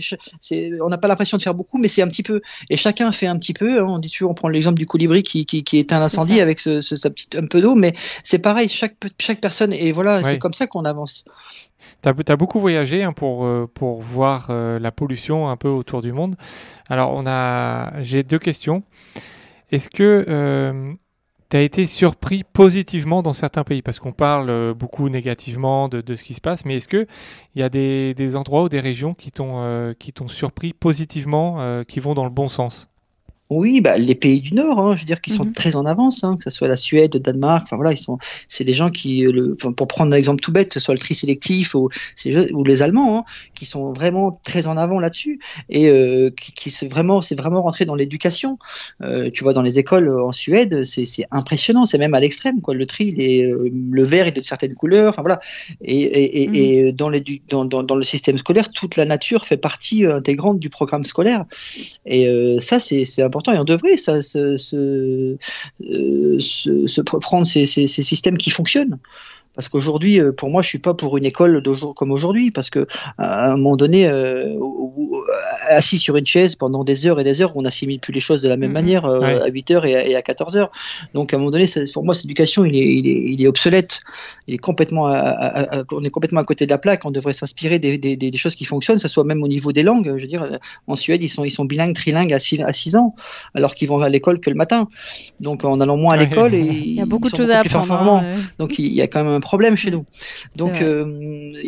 on 0.80 0.90
n'a 0.90 0.98
pas 1.00 1.08
l'impression 1.08 1.38
de 1.38 1.42
faire 1.42 1.56
beaucoup, 1.56 1.80
mais 1.80 1.88
c'est 1.88 2.04
un 2.04 2.08
petit 2.08 2.22
peu. 2.22 2.42
Et 2.70 2.78
chacun 2.78 3.12
fait 3.12 3.26
un 3.26 3.38
petit 3.38 3.54
peu. 3.54 3.80
Hein. 3.80 3.86
On 3.90 3.98
dit 3.98 4.12
toujours, 4.12 4.30
on 4.30 4.36
prend 4.36 4.48
l'exemple 4.48 4.78
du 4.78 4.86
colibri 4.86 5.24
qui, 5.24 5.48
qui, 5.48 5.64
qui 5.64 5.80
éteint 5.80 6.00
l'incendie 6.00 6.40
avec 6.40 6.60
ce, 6.60 6.82
sa 6.82 7.10
petite, 7.10 7.36
un 7.36 7.48
peu 7.48 7.62
d'eau, 7.62 7.74
mais 7.74 7.96
c'est 8.24 8.40
pareil, 8.40 8.70
chaque, 8.70 8.96
chaque 9.20 9.42
personne. 9.42 9.74
Et 9.74 9.92
voilà, 9.92 10.22
c'est 10.24 10.38
comme 10.38 10.54
ça 10.54 10.68
qu'on 10.68 10.86
avance. 10.86 11.26
Tu 12.04 12.10
as, 12.10 12.36
beaucoup 12.36 12.60
voyagé 12.60 13.04
hein, 13.04 13.14
pour, 13.14 13.46
euh, 13.46 13.68
pour 13.74 14.02
voir 14.02 14.48
euh, 14.50 14.78
la 14.80 14.92
pollution 14.92 15.50
un 15.50 15.58
peu 15.58 15.68
autour 15.68 16.02
du 16.02 16.14
monde. 16.14 16.36
Alors, 16.90 17.14
on 17.14 17.26
a, 17.26 18.02
j'ai 18.02 18.24
deux 18.24 18.40
questions. 18.40 18.84
Est-ce 19.72 19.90
que 19.90 20.26
euh, 20.28 20.94
tu 21.50 21.58
as 21.58 21.62
été 21.62 21.86
surpris 21.86 22.44
positivement 22.44 23.24
dans 23.24 23.34
certains 23.34 23.64
pays 23.64 23.82
Parce 23.82 24.00
qu'on 24.00 24.12
parle 24.12 24.50
euh, 24.50 24.74
beaucoup 24.74 25.10
négativement 25.10 25.90
de, 25.90 26.16
ce 26.16 26.24
qui 26.24 26.34
se 26.34 26.42
passe, 26.42 26.66
mais 26.66 26.78
est-ce 26.78 26.88
qu'il 26.88 27.08
y 27.56 27.64
a 27.64 27.70
des, 27.70 28.14
des, 28.14 28.36
endroits 28.36 28.64
ou 28.64 28.70
des 28.70 28.80
régions 28.80 29.14
qui 29.14 29.32
t'ont 29.32 29.60
euh, 29.60 29.94
surpris 30.28 30.74
positivement, 30.74 31.58
euh, 31.60 31.84
qui 31.84 32.00
vont 32.00 32.14
dans 32.14 32.26
le 32.26 32.30
bon 32.30 32.50
sens? 32.50 32.88
Oui, 33.50 33.82
bah, 33.82 33.98
les 33.98 34.14
pays 34.14 34.42
du 34.42 34.54
Nord, 34.54 34.80
hein, 34.80 34.96
je 34.96 35.02
veux 35.02 35.06
dire, 35.08 35.22
qui 35.22 35.32
sont 35.32 35.46
mhm. 35.46 35.54
très 35.54 35.76
en 35.76 35.86
avance, 35.86 36.24
hein, 36.24 36.38
que 36.38 36.44
ce 36.44 36.52
soit 36.52 36.68
la 36.68 36.78
Suède, 36.78 37.16
le 37.16 37.20
Danemark, 37.20 37.64
enfin 37.64 37.78
voilà, 37.78 37.92
ils 37.92 37.98
sont, 37.98 38.20
c'est 38.48 38.64
des 38.64 38.76
gens 38.76 38.92
qui, 38.92 39.26
euh, 39.26 39.32
le, 39.32 39.56
pour 39.56 39.88
prendre 39.88 40.14
un 40.14 40.18
exemple 40.18 40.40
tout 40.40 40.52
bête, 40.52 40.70
que 40.70 40.76
ce 40.76 40.80
soit 40.80 40.94
le 40.94 41.00
tri 41.00 41.16
sélectif 41.16 41.74
ou, 41.74 41.90
ou 42.54 42.64
les 42.64 42.82
Allemands, 42.84 43.18
hein, 43.18 43.24
qui 43.56 43.66
sont 43.66 43.92
vraiment 43.92 44.40
très 44.44 44.68
en 44.68 44.78
avant 44.78 45.00
là-dessus 45.00 45.40
et 45.68 45.90
euh, 45.90 46.30
qui, 46.30 46.54
qui 46.54 46.70
c'est 46.70 46.88
vraiment, 46.88 47.22
c'est 47.22 47.34
vraiment 47.34 47.64
rentré 47.64 47.86
dans 47.86 47.96
l'éducation. 47.96 48.60
Euh, 49.02 49.32
tu 49.34 49.44
vois, 49.44 49.54
dans 49.54 49.64
les 49.64 49.80
écoles 49.80 50.10
en 50.22 50.32
Suède, 50.32 50.84
c'est, 50.84 51.08
impressionnant, 51.32 51.88
c'est 51.88 51.98
même 51.98 52.14
à 52.14 52.20
l'extrême, 52.20 52.62
quoi. 52.62 52.76
Le 52.76 52.86
tri, 52.86 53.06
il 53.08 53.22
est, 53.22 53.42
le 53.44 54.04
vert 54.04 54.28
est 54.28 54.32
de 54.32 54.44
certaines 54.44 54.76
couleurs, 54.76 55.10
enfin 55.10 55.24
voilà. 55.24 55.40
Et, 55.82 56.02
et, 56.02 56.44
et, 56.44 56.48
mhm. 56.48 56.56
et 56.56 56.92
dans, 56.92 57.10
dans, 57.10 57.66
dans, 57.66 57.84
dans, 57.84 57.96
le 57.96 58.04
système 58.04 58.38
scolaire, 58.38 58.72
toute 58.72 58.96
la 58.96 59.06
nature 59.06 59.48
fait 59.48 59.58
partie 59.58 60.06
intégrante 60.06 60.60
du 60.60 60.70
programme 60.70 61.04
scolaire. 61.04 61.46
Et 62.06 62.30
ça, 62.60 62.80
c'est, 62.80 63.06
c'est 63.06 63.24
et 63.48 63.58
on 63.58 63.64
devrait 63.64 63.98
ça, 63.98 64.22
se, 64.22 65.38
prendre 67.20 67.48
ces, 67.48 67.66
systèmes 67.66 68.38
qui 68.38 68.50
fonctionnent. 68.50 68.98
Parce 69.60 69.68
qu'aujourd'hui, 69.68 70.22
euh, 70.22 70.32
pour 70.32 70.50
moi, 70.50 70.62
je 70.62 70.70
suis 70.70 70.80
pas 70.80 70.94
pour 70.94 71.18
une 71.18 71.26
école 71.26 71.62
comme 71.98 72.12
aujourd'hui, 72.12 72.50
parce 72.50 72.70
que 72.70 72.88
à 73.18 73.52
un 73.52 73.58
moment 73.58 73.76
donné, 73.76 74.08
euh, 74.08 74.58
assis 75.68 75.98
sur 75.98 76.16
une 76.16 76.26
chaise 76.26 76.56
pendant 76.56 76.86
des 76.86 77.06
heures 77.06 77.20
et 77.20 77.26
des 77.26 77.42
heures, 77.42 77.52
on 77.56 77.64
n'assimile 77.64 78.00
plus 78.00 78.14
les 78.14 78.22
choses 78.22 78.42
de 78.42 78.48
la 78.48 78.56
même 78.56 78.70
mm-hmm. 78.70 78.74
manière 78.74 79.06
euh, 79.06 79.42
à 79.44 79.48
8 79.48 79.72
heures 79.72 79.86
et 79.86 80.16
à, 80.16 80.22
14 80.22 80.56
heures. 80.56 80.72
Donc 81.14 81.34
à 81.34 81.36
un 81.36 81.40
moment 81.40 81.52
donné, 81.52 81.66
pour 81.94 82.06
moi, 82.06 82.16
cette 82.16 82.24
éducation, 82.24 82.64
il 82.64 82.74
est, 82.74 82.88
il 82.88 83.06
est, 83.06 83.34
il 83.34 83.44
est 83.44 83.48
obsolète. 83.48 84.00
Il 84.48 84.54
est 84.54 84.60
complètement, 84.60 85.12
on 85.92 86.04
est 86.06 86.10
complètement 86.10 86.40
à 86.40 86.46
côté 86.46 86.66
de 86.66 86.72
la 86.72 86.78
plaque. 86.78 87.04
On 87.04 87.12
devrait 87.12 87.34
s'inspirer 87.34 87.80
des, 87.80 87.98
des, 87.98 88.16
des, 88.16 88.38
choses 88.38 88.56
qui 88.56 88.64
fonctionnent, 88.64 89.00
ça 89.00 89.10
soit 89.10 89.26
même 89.26 89.44
au 89.44 89.50
niveau 89.50 89.74
des 89.74 89.84
langues. 89.84 90.06
Je 90.16 90.22
veux 90.22 90.28
dire, 90.28 90.58
en 90.88 90.96
Suède, 90.96 91.22
ils 91.22 91.28
sont, 91.28 91.44
ils 91.44 91.52
sont 91.52 91.66
bilingues, 91.66 91.96
trilingues 91.96 92.32
à 92.32 92.40
6, 92.40 92.62
à 92.62 92.72
6 92.72 92.96
ans, 92.96 93.14
alors 93.56 93.76
qu'ils 93.76 93.90
vont 93.90 94.00
à 94.00 94.08
l'école 94.08 94.40
que 94.40 94.50
le 94.50 94.56
matin. 94.56 94.88
Donc 95.42 95.66
en 95.66 95.82
allant 95.82 95.98
moins 95.98 96.14
à 96.14 96.18
l'école, 96.18 96.54
et 96.56 96.62
il 96.62 96.94
y 96.94 97.02
a 97.02 97.06
beaucoup 97.06 97.30
de 97.30 97.36
choses 97.36 97.52
à 97.52 97.60
apprendre. 97.60 98.24
Hein, 98.24 98.32
Donc 98.58 98.80
il 98.80 98.94
y 98.94 99.02
a 99.02 99.08
quand 99.08 99.26
même 99.26 99.34
un 99.34 99.42
problème 99.50 99.76
chez 99.84 99.90
nous. 99.90 100.06
Donc 100.56 100.76
euh, 100.82 101.04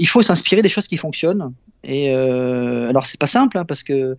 il 0.04 0.08
faut 0.08 0.22
s'inspirer 0.22 0.62
des 0.62 0.70
choses 0.76 0.88
qui 0.88 0.98
fonctionnent. 0.98 1.52
Et 1.84 2.14
euh, 2.14 2.90
alors 2.90 3.08
c'est 3.08 3.20
pas 3.20 3.26
simple 3.28 3.58
hein, 3.58 3.66
parce 3.66 3.82
que 3.82 4.16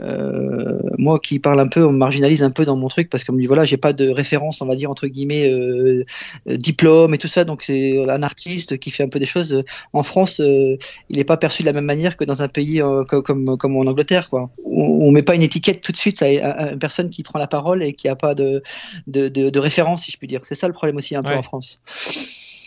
euh, 0.00 0.78
moi 0.98 1.20
qui 1.20 1.38
parle 1.38 1.60
un 1.60 1.68
peu, 1.68 1.84
on 1.86 1.92
me 1.92 1.98
marginalise 1.98 2.42
un 2.42 2.50
peu 2.50 2.64
dans 2.64 2.76
mon 2.76 2.88
truc 2.88 3.08
parce 3.08 3.22
que 3.22 3.30
me 3.30 3.40
dit 3.40 3.46
voilà 3.46 3.64
j'ai 3.64 3.76
pas 3.76 3.92
de 3.92 4.08
référence 4.10 4.60
on 4.62 4.66
va 4.66 4.74
dire 4.74 4.90
entre 4.90 5.06
guillemets 5.06 5.48
euh, 5.48 6.04
diplôme 6.46 7.14
et 7.14 7.18
tout 7.18 7.28
ça 7.28 7.44
donc 7.44 7.62
c'est 7.62 8.02
un 8.08 8.22
artiste 8.24 8.78
qui 8.78 8.90
fait 8.90 9.04
un 9.04 9.08
peu 9.08 9.20
des 9.20 9.26
choses 9.26 9.62
en 9.92 10.02
France 10.02 10.40
il 10.40 11.16
n'est 11.16 11.22
pas 11.22 11.36
perçu 11.36 11.62
de 11.62 11.66
la 11.66 11.72
même 11.72 11.84
manière 11.84 12.16
que 12.16 12.24
dans 12.24 12.42
un 12.42 12.48
pays 12.48 12.82
comme, 13.08 13.56
comme, 13.56 13.76
en 13.76 13.86
Angleterre 13.86 14.28
quoi 14.28 14.50
on, 14.64 15.06
on, 15.06 15.10
met 15.12 15.22
pas 15.22 15.36
une 15.36 15.42
étiquette 15.42 15.82
tout 15.82 15.92
de 15.92 15.96
suite 15.96 16.20
à, 16.20 16.72
une 16.72 16.80
personne 16.80 17.10
qui 17.10 17.22
prend 17.22 17.38
la 17.38 17.46
parole 17.46 17.84
et 17.84 17.92
qui 17.92 18.08
a 18.08 18.16
pas 18.16 18.34
de, 18.34 18.60
de, 19.06 19.28
de, 19.28 19.50
de 19.50 19.58
référence 19.60 20.02
si 20.02 20.10
je 20.10 20.18
puis 20.18 20.26
dire 20.26 20.40
c'est 20.42 20.56
ça 20.56 20.66
le 20.66 20.74
problème 20.74 20.96
aussi 20.96 21.14
un 21.14 21.22
peu 21.22 21.34
en 21.34 21.42
France. 21.42 21.80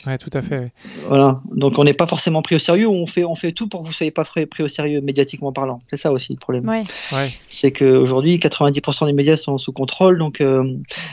Oui, 0.07 0.17
tout 0.17 0.29
à 0.33 0.41
fait. 0.41 0.71
Voilà. 1.07 1.41
Donc 1.51 1.77
on 1.77 1.83
n'est 1.83 1.93
pas 1.93 2.07
forcément 2.07 2.41
pris 2.41 2.55
au 2.55 2.59
sérieux. 2.59 2.87
On 2.87 3.07
fait, 3.07 3.23
on 3.23 3.35
fait 3.35 3.51
tout 3.51 3.67
pour 3.67 3.81
que 3.81 3.85
vous 3.85 3.91
ne 3.91 3.95
soyez 3.95 4.11
pas 4.11 4.23
pris 4.23 4.63
au 4.63 4.67
sérieux 4.67 5.01
médiatiquement 5.01 5.51
parlant. 5.51 5.79
C'est 5.89 5.97
ça 5.97 6.11
aussi 6.11 6.33
le 6.33 6.39
problème. 6.39 6.67
Ouais. 6.67 6.83
Ouais. 7.11 7.33
C'est 7.49 7.71
qu'aujourd'hui, 7.71 8.37
90% 8.37 9.05
des 9.05 9.13
médias 9.13 9.35
sont 9.35 9.57
sous 9.57 9.73
contrôle. 9.73 10.17
Donc 10.17 10.41
euh, 10.41 10.63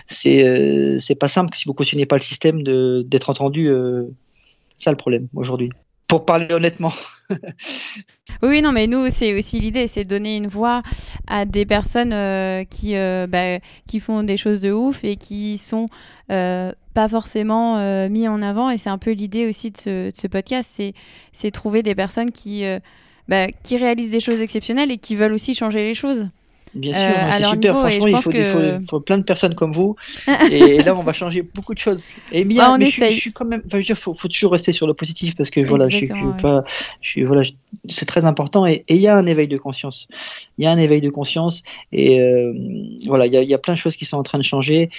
c'est, 0.06 0.46
euh, 0.46 0.98
c'est 0.98 1.14
pas 1.14 1.28
simple 1.28 1.56
si 1.56 1.64
vous 1.66 1.74
cautionnez 1.74 2.06
pas 2.06 2.16
le 2.16 2.22
système 2.22 2.62
d'être 2.62 3.30
entendu. 3.30 3.68
Euh, 3.68 4.04
c'est 4.78 4.84
ça 4.84 4.90
le 4.90 4.96
problème 4.96 5.28
aujourd'hui. 5.34 5.70
Pour 6.08 6.26
parler 6.26 6.52
honnêtement. 6.52 6.92
oui, 8.42 8.62
non, 8.62 8.72
mais 8.72 8.86
nous, 8.86 9.08
c'est 9.10 9.36
aussi 9.36 9.58
l'idée, 9.58 9.86
c'est 9.86 10.04
donner 10.04 10.36
une 10.36 10.46
voix 10.46 10.82
à 11.26 11.44
des 11.44 11.64
personnes 11.64 12.12
euh, 12.12 12.64
qui, 12.64 12.96
euh, 12.96 13.26
bah, 13.26 13.58
qui 13.86 14.00
font 14.00 14.22
des 14.22 14.36
choses 14.36 14.60
de 14.60 14.70
ouf 14.70 15.02
et 15.02 15.16
qui 15.16 15.56
sont 15.56 15.86
euh, 16.30 16.72
pas 16.92 17.08
forcément 17.08 18.08
mis 18.08 18.28
en 18.28 18.42
avant. 18.42 18.70
Et 18.70 18.78
c'est 18.78 18.90
un 18.90 18.98
peu 18.98 19.12
l'idée 19.12 19.48
aussi 19.48 19.70
de 19.70 20.10
ce, 20.14 20.26
podcast, 20.26 20.80
c'est 21.32 21.50
trouver 21.50 21.82
des 21.82 21.94
personnes 21.94 22.30
qui 22.30 22.64
bah, 23.26 23.50
qui 23.62 23.78
réalisent 23.78 24.10
des 24.10 24.20
choses 24.20 24.42
exceptionnelles 24.42 24.90
et 24.90 24.98
qui 24.98 25.16
veulent 25.16 25.32
aussi 25.32 25.54
changer 25.54 25.82
les 25.84 25.94
choses. 25.94 26.28
Bien 26.74 26.92
sûr, 26.92 27.02
euh, 27.02 27.30
c'est 27.30 27.44
super. 27.44 27.78
Franchement, 27.78 28.06
il 28.06 28.16
faut, 28.16 28.30
que... 28.30 28.80
faut, 28.88 29.00
plein 29.00 29.18
de 29.18 29.22
personnes 29.22 29.54
comme 29.54 29.72
vous. 29.72 29.96
et, 30.50 30.82
là, 30.82 30.96
on 30.96 31.02
va 31.02 31.12
changer 31.12 31.42
beaucoup 31.42 31.74
de 31.74 31.78
choses. 31.78 32.04
Et 32.32 32.44
bien, 32.44 32.72
bah, 32.72 32.78
mais 32.78 32.86
je, 32.86 33.10
suis 33.10 33.32
quand 33.32 33.44
même. 33.44 33.62
Enfin, 33.66 33.78
il 33.78 33.94
faut, 33.94 34.14
faut, 34.14 34.28
toujours 34.28 34.52
rester 34.52 34.72
sur 34.72 34.86
le 34.86 34.94
positif 34.94 35.36
parce 35.36 35.50
que 35.50 35.60
voilà, 35.60 35.88
je 35.88 35.98
suis, 35.98 36.08
pas. 36.40 36.64
Je 37.00 37.08
suis, 37.08 37.22
voilà, 37.22 37.42
c'est 37.88 38.06
très 38.06 38.24
important. 38.24 38.66
Et 38.66 38.84
il 38.88 38.96
y 38.96 39.06
a 39.06 39.16
un 39.16 39.26
éveil 39.26 39.48
de 39.48 39.56
conscience. 39.56 40.08
Il 40.58 40.64
y 40.64 40.66
a 40.66 40.72
un 40.72 40.78
éveil 40.78 41.00
de 41.00 41.10
conscience. 41.10 41.62
Et 41.92 42.20
euh, 42.20 42.52
voilà, 43.06 43.26
il 43.26 43.32
y, 43.32 43.36
a, 43.36 43.42
y, 43.42 43.54
a, 43.54 43.58
plein 43.58 43.74
de 43.74 43.78
choses 43.78 43.96
qui 43.96 44.04
sont 44.04 44.16
en 44.16 44.22
train 44.22 44.38
de 44.38 44.44
changer. 44.44 44.90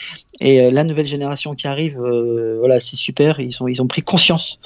Et 0.41 0.61
euh, 0.61 0.71
la 0.71 0.83
nouvelle 0.83 1.05
génération 1.05 1.55
qui 1.55 1.67
arrive, 1.67 1.97
voilà, 1.97 2.79
c'est 2.79 2.95
super. 2.95 3.39
Ils, 3.39 3.51
sont, 3.51 3.67
ils 3.67 3.81
ont 3.81 3.87
pris 3.87 4.01
conscience. 4.01 4.59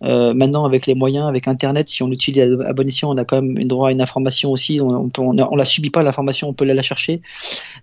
maintenant, 0.00 0.64
avec 0.64 0.86
les 0.86 0.94
moyens, 0.94 1.26
avec 1.26 1.48
Internet, 1.48 1.88
si 1.88 2.02
on 2.02 2.08
l'utilise 2.08 2.58
à, 2.64 2.72
bon 2.72 2.86
escient, 2.86 3.10
on 3.10 3.16
a 3.16 3.24
quand 3.24 3.42
même 3.42 3.66
droit 3.66 3.88
à 3.88 3.92
une 3.92 4.00
information 4.00 4.50
aussi. 4.50 4.80
On, 4.80 5.10
on, 5.18 5.38
on, 5.38 5.56
la 5.56 5.64
subit 5.64 5.90
pas 5.90 6.02
l'information 6.02 6.52
peut 6.52 6.64
aller 6.64 6.74
la 6.74 6.82
chercher. 6.82 7.22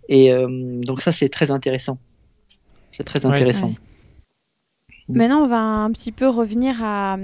Et 0.09 0.31
euh, 0.31 0.47
donc 0.81 1.01
ça, 1.01 1.11
c'est 1.11 1.29
très 1.29 1.51
intéressant. 1.51 1.97
C'est 2.91 3.03
très 3.03 3.25
intéressant. 3.25 3.73
Maintenant, 5.09 5.43
on 5.43 5.47
va 5.47 5.59
un 5.59 5.91
petit 5.91 6.11
peu 6.11 6.27
revenir 6.27 6.83
à, 6.83 7.17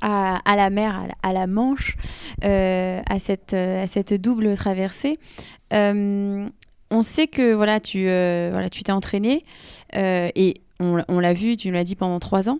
à, 0.00 0.56
la 0.56 0.70
mer, 0.70 1.06
à 1.22 1.32
la, 1.32 1.46
Manche, 1.46 1.96
euh, 2.44 3.00
à, 3.06 3.18
cette, 3.18 3.54
à 3.54 3.86
cette 3.86 4.14
double 4.14 4.56
traversée. 4.56 5.18
Euh, 5.72 6.48
on 6.90 7.02
sait 7.02 7.26
que 7.26 7.52
voilà, 7.52 7.80
tu 7.80 8.04
voilà, 8.04 8.68
tu 8.70 8.82
t'es 8.82 8.92
entraîné 8.92 9.44
et 9.94 10.54
on, 10.80 11.20
l'a 11.20 11.32
vu, 11.32 11.56
tu 11.56 11.68
nous 11.68 11.74
l'as 11.74 11.84
dit 11.84 11.96
pendant 11.96 12.18
trois 12.18 12.48
ans. 12.48 12.58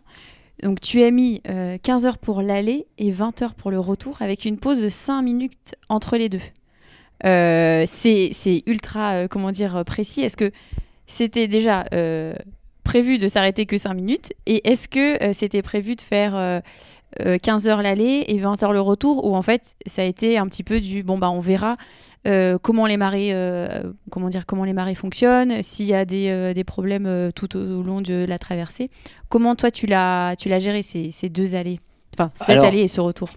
Donc 0.63 0.81
tu 0.81 1.03
as 1.03 1.11
mis 1.11 1.43
15 1.83 2.07
heures 2.07 2.19
pour 2.19 2.43
l'aller 2.43 2.87
et 2.99 3.11
20 3.11 3.43
heures 3.43 3.55
pour 3.55 3.71
le 3.71 3.79
retour 3.79 4.23
avec 4.23 4.45
une 4.45 4.59
pause 4.59 4.81
de 4.81 4.89
5 4.89 5.23
minutes 5.23 5.75
entre 5.89 6.17
les 6.17 6.29
deux. 6.29 6.41
Euh, 7.25 7.85
c'est 7.87 8.63
ultra, 8.67 9.15
euh, 9.15 9.29
comment 9.29 9.51
dire, 9.51 9.85
précis. 9.85 10.23
Est-ce 10.23 10.37
que 10.37 10.51
c'était 11.07 11.49
déjà 11.49 11.85
euh, 11.95 12.35
prévu 12.87 13.19
de 13.19 13.29
s'arrêter 13.29 13.67
que 13.67 13.77
5 13.77 13.93
minutes. 13.95 14.33
Et 14.47 14.67
est-ce 14.71 14.89
que 14.89 15.33
c'était 15.33 15.63
prévu 15.63 15.97
de 15.97 16.01
faire 16.01 16.63
15 17.21 17.69
heures 17.69 17.83
l'aller 17.83 18.25
et 18.29 18.39
20 18.39 18.63
heures 18.63 18.73
le 18.73 18.81
retour 18.81 19.27
Ou 19.27 19.37
en 19.37 19.43
fait, 19.43 19.75
ça 19.87 20.03
a 20.03 20.05
été 20.05 20.39
un 20.39 20.47
petit 20.47 20.63
peu 20.63 20.81
du 20.81 21.03
bon, 21.03 21.19
bah 21.19 21.31
on 21.31 21.41
verra 21.41 21.77
comment 22.63 22.87
les 22.87 22.97
marées, 22.97 23.35
comment 24.11 24.29
dire, 24.29 24.47
comment 24.47 24.65
les 24.65 24.73
marées 24.73 24.95
fonctionnent, 24.95 25.63
s'il 25.63 25.87
y 25.87 25.95
a 25.95 26.05
des, 26.05 26.53
des 26.55 26.65
problèmes 26.65 27.31
tout 27.35 27.57
au, 27.57 27.83
long 27.83 28.01
de 28.01 28.25
la 28.27 28.39
traversée. 28.39 28.91
Comment 29.29 29.55
toi 29.57 29.71
tu 29.71 29.87
l'as 29.87 30.35
géré 30.59 30.83
ces, 30.83 31.11
ces 31.11 31.29
deux 31.29 31.55
allées? 31.55 31.81
Enfin, 32.15 32.31
cette 32.35 32.63
allée 32.63 32.81
et 32.81 32.89
ce 32.89 33.01
retour? 33.01 33.29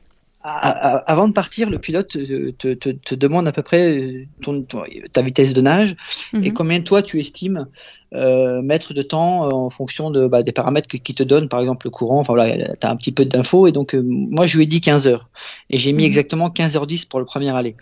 Avant 0.50 1.28
de 1.28 1.34
partir, 1.34 1.70
le 1.70 1.78
pilote 1.78 2.08
te, 2.08 2.52
te, 2.52 2.90
te, 2.90 3.16
demande 3.16 3.48
à 3.48 3.52
peu 3.52 3.64
près 3.64 4.28
ton, 4.42 4.66
ta 5.12 5.22
vitesse 5.22 5.54
de 5.54 5.62
nage 5.62 5.96
et 6.34 6.38
mhm. 6.50 6.54
combien 6.54 6.82
toi 6.82 7.02
tu 7.02 7.20
estimes 7.20 7.68
euh, 8.16 8.64
mettre 8.64 8.94
de 8.96 9.04
temps 9.04 9.46
euh, 9.46 9.52
en 9.52 9.70
fonction 9.70 10.10
de, 10.10 10.28
bah, 10.28 10.42
des 10.42 10.52
paramètres 10.52 10.88
qui 10.88 11.14
te 11.14 11.22
donnent, 11.22 11.48
par 11.48 11.60
exemple 11.60 11.86
le 11.86 11.92
courant. 11.92 12.20
Enfin 12.20 12.34
voilà, 12.34 12.58
tu 12.76 12.88
as 12.88 12.90
un 12.90 12.96
petit 12.96 13.12
peu 13.12 13.26
d'infos 13.26 13.68
et 13.68 13.72
donc 13.72 13.94
euh, 13.94 14.02
moi 14.04 14.48
je 14.48 14.58
lui 14.58 14.64
ai 14.64 14.68
dit 14.68 14.82
15 14.82 15.08
heures 15.08 15.30
et 15.70 15.78
j'ai 15.78 15.92
mis 15.92 16.04
mhm. 16.04 16.08
exactement 16.08 16.50
15h10 16.50 17.08
pour 17.08 17.20
le 17.20 17.26
premier 17.26 17.56
aller. 17.56 17.76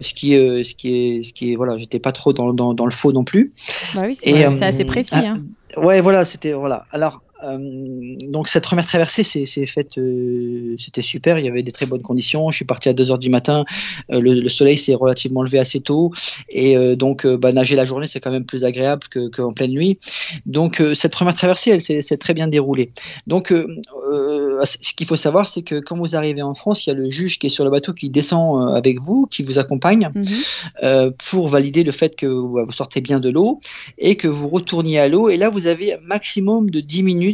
Ce 0.00 0.14
qui, 0.14 0.36
euh, 0.36 0.64
ce 0.64 0.74
qui 0.74 0.96
est, 0.96 1.22
ce 1.22 1.32
qui 1.32 1.52
est, 1.52 1.56
voilà, 1.56 1.78
j'étais 1.78 2.00
pas 2.00 2.12
trop 2.12 2.32
dans, 2.32 2.52
dans, 2.52 2.74
dans, 2.74 2.86
le 2.86 2.90
faux 2.90 3.12
non 3.12 3.24
plus. 3.24 3.52
Bah 3.94 4.02
oui, 4.04 4.14
c'est 4.14 4.44
assez 4.62 4.84
précis. 4.84 5.10
Ah, 5.12 5.34
hein. 5.34 5.42
Ouais, 5.76 6.00
voilà, 6.00 6.24
c'était 6.24 6.52
voilà. 6.52 6.86
Alors 6.90 7.22
euh, 7.22 7.27
donc 7.42 8.48
cette 8.48 8.64
première 8.64 8.86
traversée 8.86 9.22
c'est 9.22 9.66
faite, 9.66 9.98
euh, 9.98 10.74
c'était 10.78 11.02
super. 11.02 11.38
Il 11.38 11.44
y 11.44 11.48
avait 11.48 11.62
des 11.62 11.72
très 11.72 11.86
bonnes 11.86 12.02
conditions. 12.02 12.50
Je 12.50 12.56
suis 12.56 12.64
parti 12.64 12.88
à 12.88 12.92
2 12.92 13.10
heures 13.10 13.18
du 13.18 13.30
matin. 13.30 13.64
Euh, 14.10 14.20
le, 14.20 14.48
soleil 14.48 14.76
s'est 14.76 14.94
relativement 14.94 15.42
levé 15.42 15.58
assez 15.58 15.80
tôt 15.80 16.12
et 16.48 16.76
donc 16.96 17.26
bah, 17.26 17.52
nager 17.52 17.76
la 17.76 17.84
journée 17.84 18.06
c'est 18.06 18.20
quand 18.20 18.30
même 18.30 18.44
plus 18.44 18.64
agréable 18.64 19.02
qu'en 19.32 19.52
pleine 19.52 19.72
nuit. 19.72 19.98
Donc 20.46 20.82
cette 20.94 21.12
première 21.12 21.34
traversée 21.34 21.70
elle 21.70 22.02
s'est 22.02 22.16
très 22.16 22.34
bien 22.34 22.48
déroulée. 22.48 22.90
Donc 23.26 23.48
ce 23.52 24.94
qu'il 24.94 25.06
faut 25.06 25.16
savoir 25.16 25.46
c'est 25.48 25.62
que 25.62 25.78
quand 25.80 25.96
vous 25.96 26.16
arrivez 26.16 26.42
en 26.42 26.54
France, 26.54 26.86
il 26.86 26.90
y 26.90 26.92
a 26.92 26.96
le 26.96 27.10
juge 27.10 27.38
qui 27.38 27.46
est 27.46 27.50
sur 27.50 27.64
le 27.64 27.70
bateau 27.70 27.92
qui 27.92 28.10
descend 28.10 28.76
avec 28.76 29.00
vous, 29.00 29.26
qui 29.30 29.42
vous 29.42 29.58
accompagne 29.58 30.10
mhm. 30.14 31.12
pour 31.30 31.48
valider 31.48 31.84
le 31.84 31.92
fait 31.92 32.16
que 32.16 32.26
vous 32.26 32.72
sortez 32.72 33.00
bien 33.00 33.20
de 33.20 33.28
l'eau 33.28 33.60
et 33.98 34.16
que 34.16 34.28
vous 34.28 34.48
retourniez 34.48 34.98
à 34.98 35.08
l'eau. 35.08 35.28
Et 35.28 35.36
là 35.36 35.50
vous 35.50 35.66
avez 35.66 35.94
un 35.94 36.00
maximum 36.02 36.70
de 36.70 36.80
10 36.80 37.02
minutes 37.02 37.27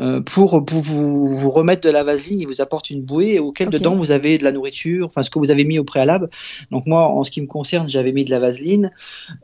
euh, 0.00 0.20
pour, 0.20 0.64
vous, 0.68 1.34
vous, 1.34 1.50
remettre 1.50 1.86
de 1.86 1.92
la 1.92 2.04
vaseline. 2.04 2.40
Il 2.40 2.46
vous 2.46 2.60
apporte 2.60 2.90
une 2.90 3.02
bouée 3.02 3.38
auquel 3.38 3.70
dedans 3.70 3.94
vous 3.94 4.10
avez 4.10 4.38
de 4.38 4.44
la 4.44 4.52
nourriture, 4.52 5.06
enfin 5.06 5.22
ce 5.22 5.30
que 5.30 5.38
vous 5.38 5.50
avez 5.50 5.64
mis 5.64 5.78
au 5.78 5.84
préalable. 5.84 6.28
Donc 6.70 6.86
moi, 6.86 7.06
en 7.06 7.24
ce 7.24 7.30
qui 7.30 7.40
me 7.40 7.46
concerne, 7.46 7.88
j'avais 7.88 8.12
mis 8.12 8.24
de 8.24 8.30
la 8.30 8.38
vaseline, 8.38 8.90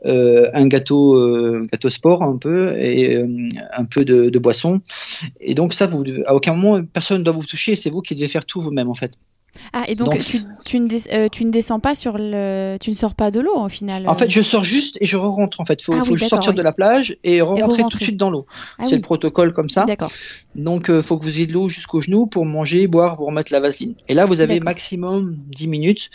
euh, 0.05 0.49
un 0.53 0.67
gâteau, 0.67 1.15
euh, 1.15 1.67
gâteau 1.71 1.89
sport 1.89 2.23
un 2.23 2.37
peu 2.37 2.77
et 2.77 3.17
un 3.75 3.85
peu 3.85 4.05
de, 4.05 4.29
de, 4.29 4.39
boisson. 4.39 4.81
Et 5.41 5.55
donc 5.55 5.73
ça, 5.73 5.87
vous, 5.87 6.03
à 6.25 6.35
aucun 6.35 6.53
moment, 6.53 6.83
personne 6.83 7.19
ne 7.19 7.23
doit 7.23 7.33
vous 7.33 7.45
toucher. 7.45 7.75
C'est 7.75 7.89
vous 7.89 8.01
qui 8.01 8.15
devez 8.15 8.27
faire 8.27 8.45
tout 8.45 8.61
vous-même 8.61 8.89
en 8.89 8.93
fait. 8.93 9.13
Ah, 9.73 9.83
et 9.87 9.95
donc, 9.95 10.19
tu, 10.65 10.79
ne 10.79 10.87
euh, 11.13 11.29
tu, 11.29 11.45
ne 11.45 11.51
descends 11.51 11.79
pas 11.79 11.95
sur 11.95 12.17
le. 12.17 12.77
Tu 12.79 12.89
ne 12.89 12.95
sors 12.95 13.15
pas 13.15 13.31
de 13.31 13.39
l'eau 13.39 13.55
au 13.55 13.69
final 13.69 14.07
En 14.07 14.13
fait, 14.13 14.29
je 14.29 14.41
sors 14.41 14.63
juste 14.63 14.97
et 15.01 15.05
je 15.05 15.17
rentre 15.17 15.61
en 15.61 15.65
fait. 15.65 15.81
Il 15.81 15.85
faut, 15.85 15.93
ah 15.93 16.03
faut 16.03 16.17
sortir 16.17 16.53
de 16.53 16.61
la 16.61 16.71
plage 16.71 17.17
et 17.23 17.41
rentrer 17.41 17.83
tout 17.83 17.97
de 17.97 18.03
suite 18.03 18.17
dans 18.17 18.29
l'eau. 18.29 18.45
Ah 18.79 18.85
c'est 18.85 18.95
le 18.95 19.01
protocole 19.01 19.53
comme 19.53 19.69
ça. 19.69 19.85
Donc, 20.55 20.85
il 20.87 20.95
euh, 20.95 21.01
faut 21.01 21.17
que 21.17 21.23
vous 21.23 21.37
ayez 21.37 21.47
de 21.47 21.53
l'eau 21.53 21.69
jusqu'aux 21.69 22.01
genoux 22.01 22.25
pour 22.25 22.45
manger, 22.45 22.87
boire, 22.87 23.15
vous 23.15 23.25
remettre 23.25 23.51
la 23.51 23.59
vaseline. 23.59 23.93
Et 24.07 24.13
là, 24.13 24.25
vous 24.25 24.41
avez 24.41 24.59
maximum 24.59 25.37
10 25.49 25.67
minutes. 25.67 26.09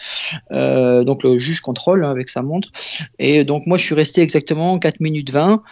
Euh, 0.50 1.04
donc, 1.04 1.22
le 1.22 1.38
juge 1.38 1.60
contrôle 1.60 2.04
hein, 2.04 2.10
avec 2.10 2.28
sa 2.28 2.42
montre. 2.42 2.70
Et 3.18 3.44
donc, 3.44 3.66
moi, 3.66 3.78
je 3.78 3.84
suis 3.84 3.94
resté 3.94 4.20
exactement 4.20 4.78
4 4.78 5.00
minutes 5.00 5.30
20 5.30 5.62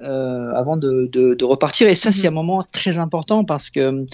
avant 0.00 0.76
de, 0.76 1.08
de, 1.12 1.44
repartir. 1.44 1.88
Et 1.88 1.94
ça, 1.94 2.12
c'est 2.12 2.28
mhm. 2.28 2.38
un 2.38 2.42
moment 2.42 2.64
très 2.72 2.98
important 2.98 3.44
parce 3.44 3.70
que 3.70 4.06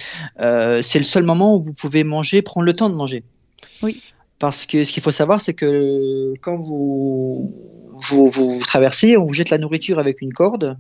c'est 0.83 0.99
le 0.99 1.05
seul 1.05 1.23
moment 1.23 1.57
où 1.57 1.63
vous 1.63 1.73
pouvez 1.73 2.05
manger, 2.05 2.43
prendre 2.43 2.65
le 2.65 2.73
temps 2.75 2.89
de 2.89 2.95
manger. 2.95 3.25
Oui. 3.83 4.03
Parce 4.39 4.67
que 4.67 4.85
ce 4.85 4.93
qu'il 4.93 5.03
faut 5.03 5.11
savoir, 5.11 5.41
c'est 5.41 5.55
que 5.55 6.35
quand 6.43 6.57
vous, 6.57 7.55
vous, 7.95 8.29
vous, 8.29 8.61
traversez, 8.61 9.17
on 9.17 9.25
vous 9.25 9.33
jette 9.33 9.51
la 9.51 9.59
nourriture 9.59 9.99
avec 9.99 10.21
une 10.21 10.33
corde 10.33 10.77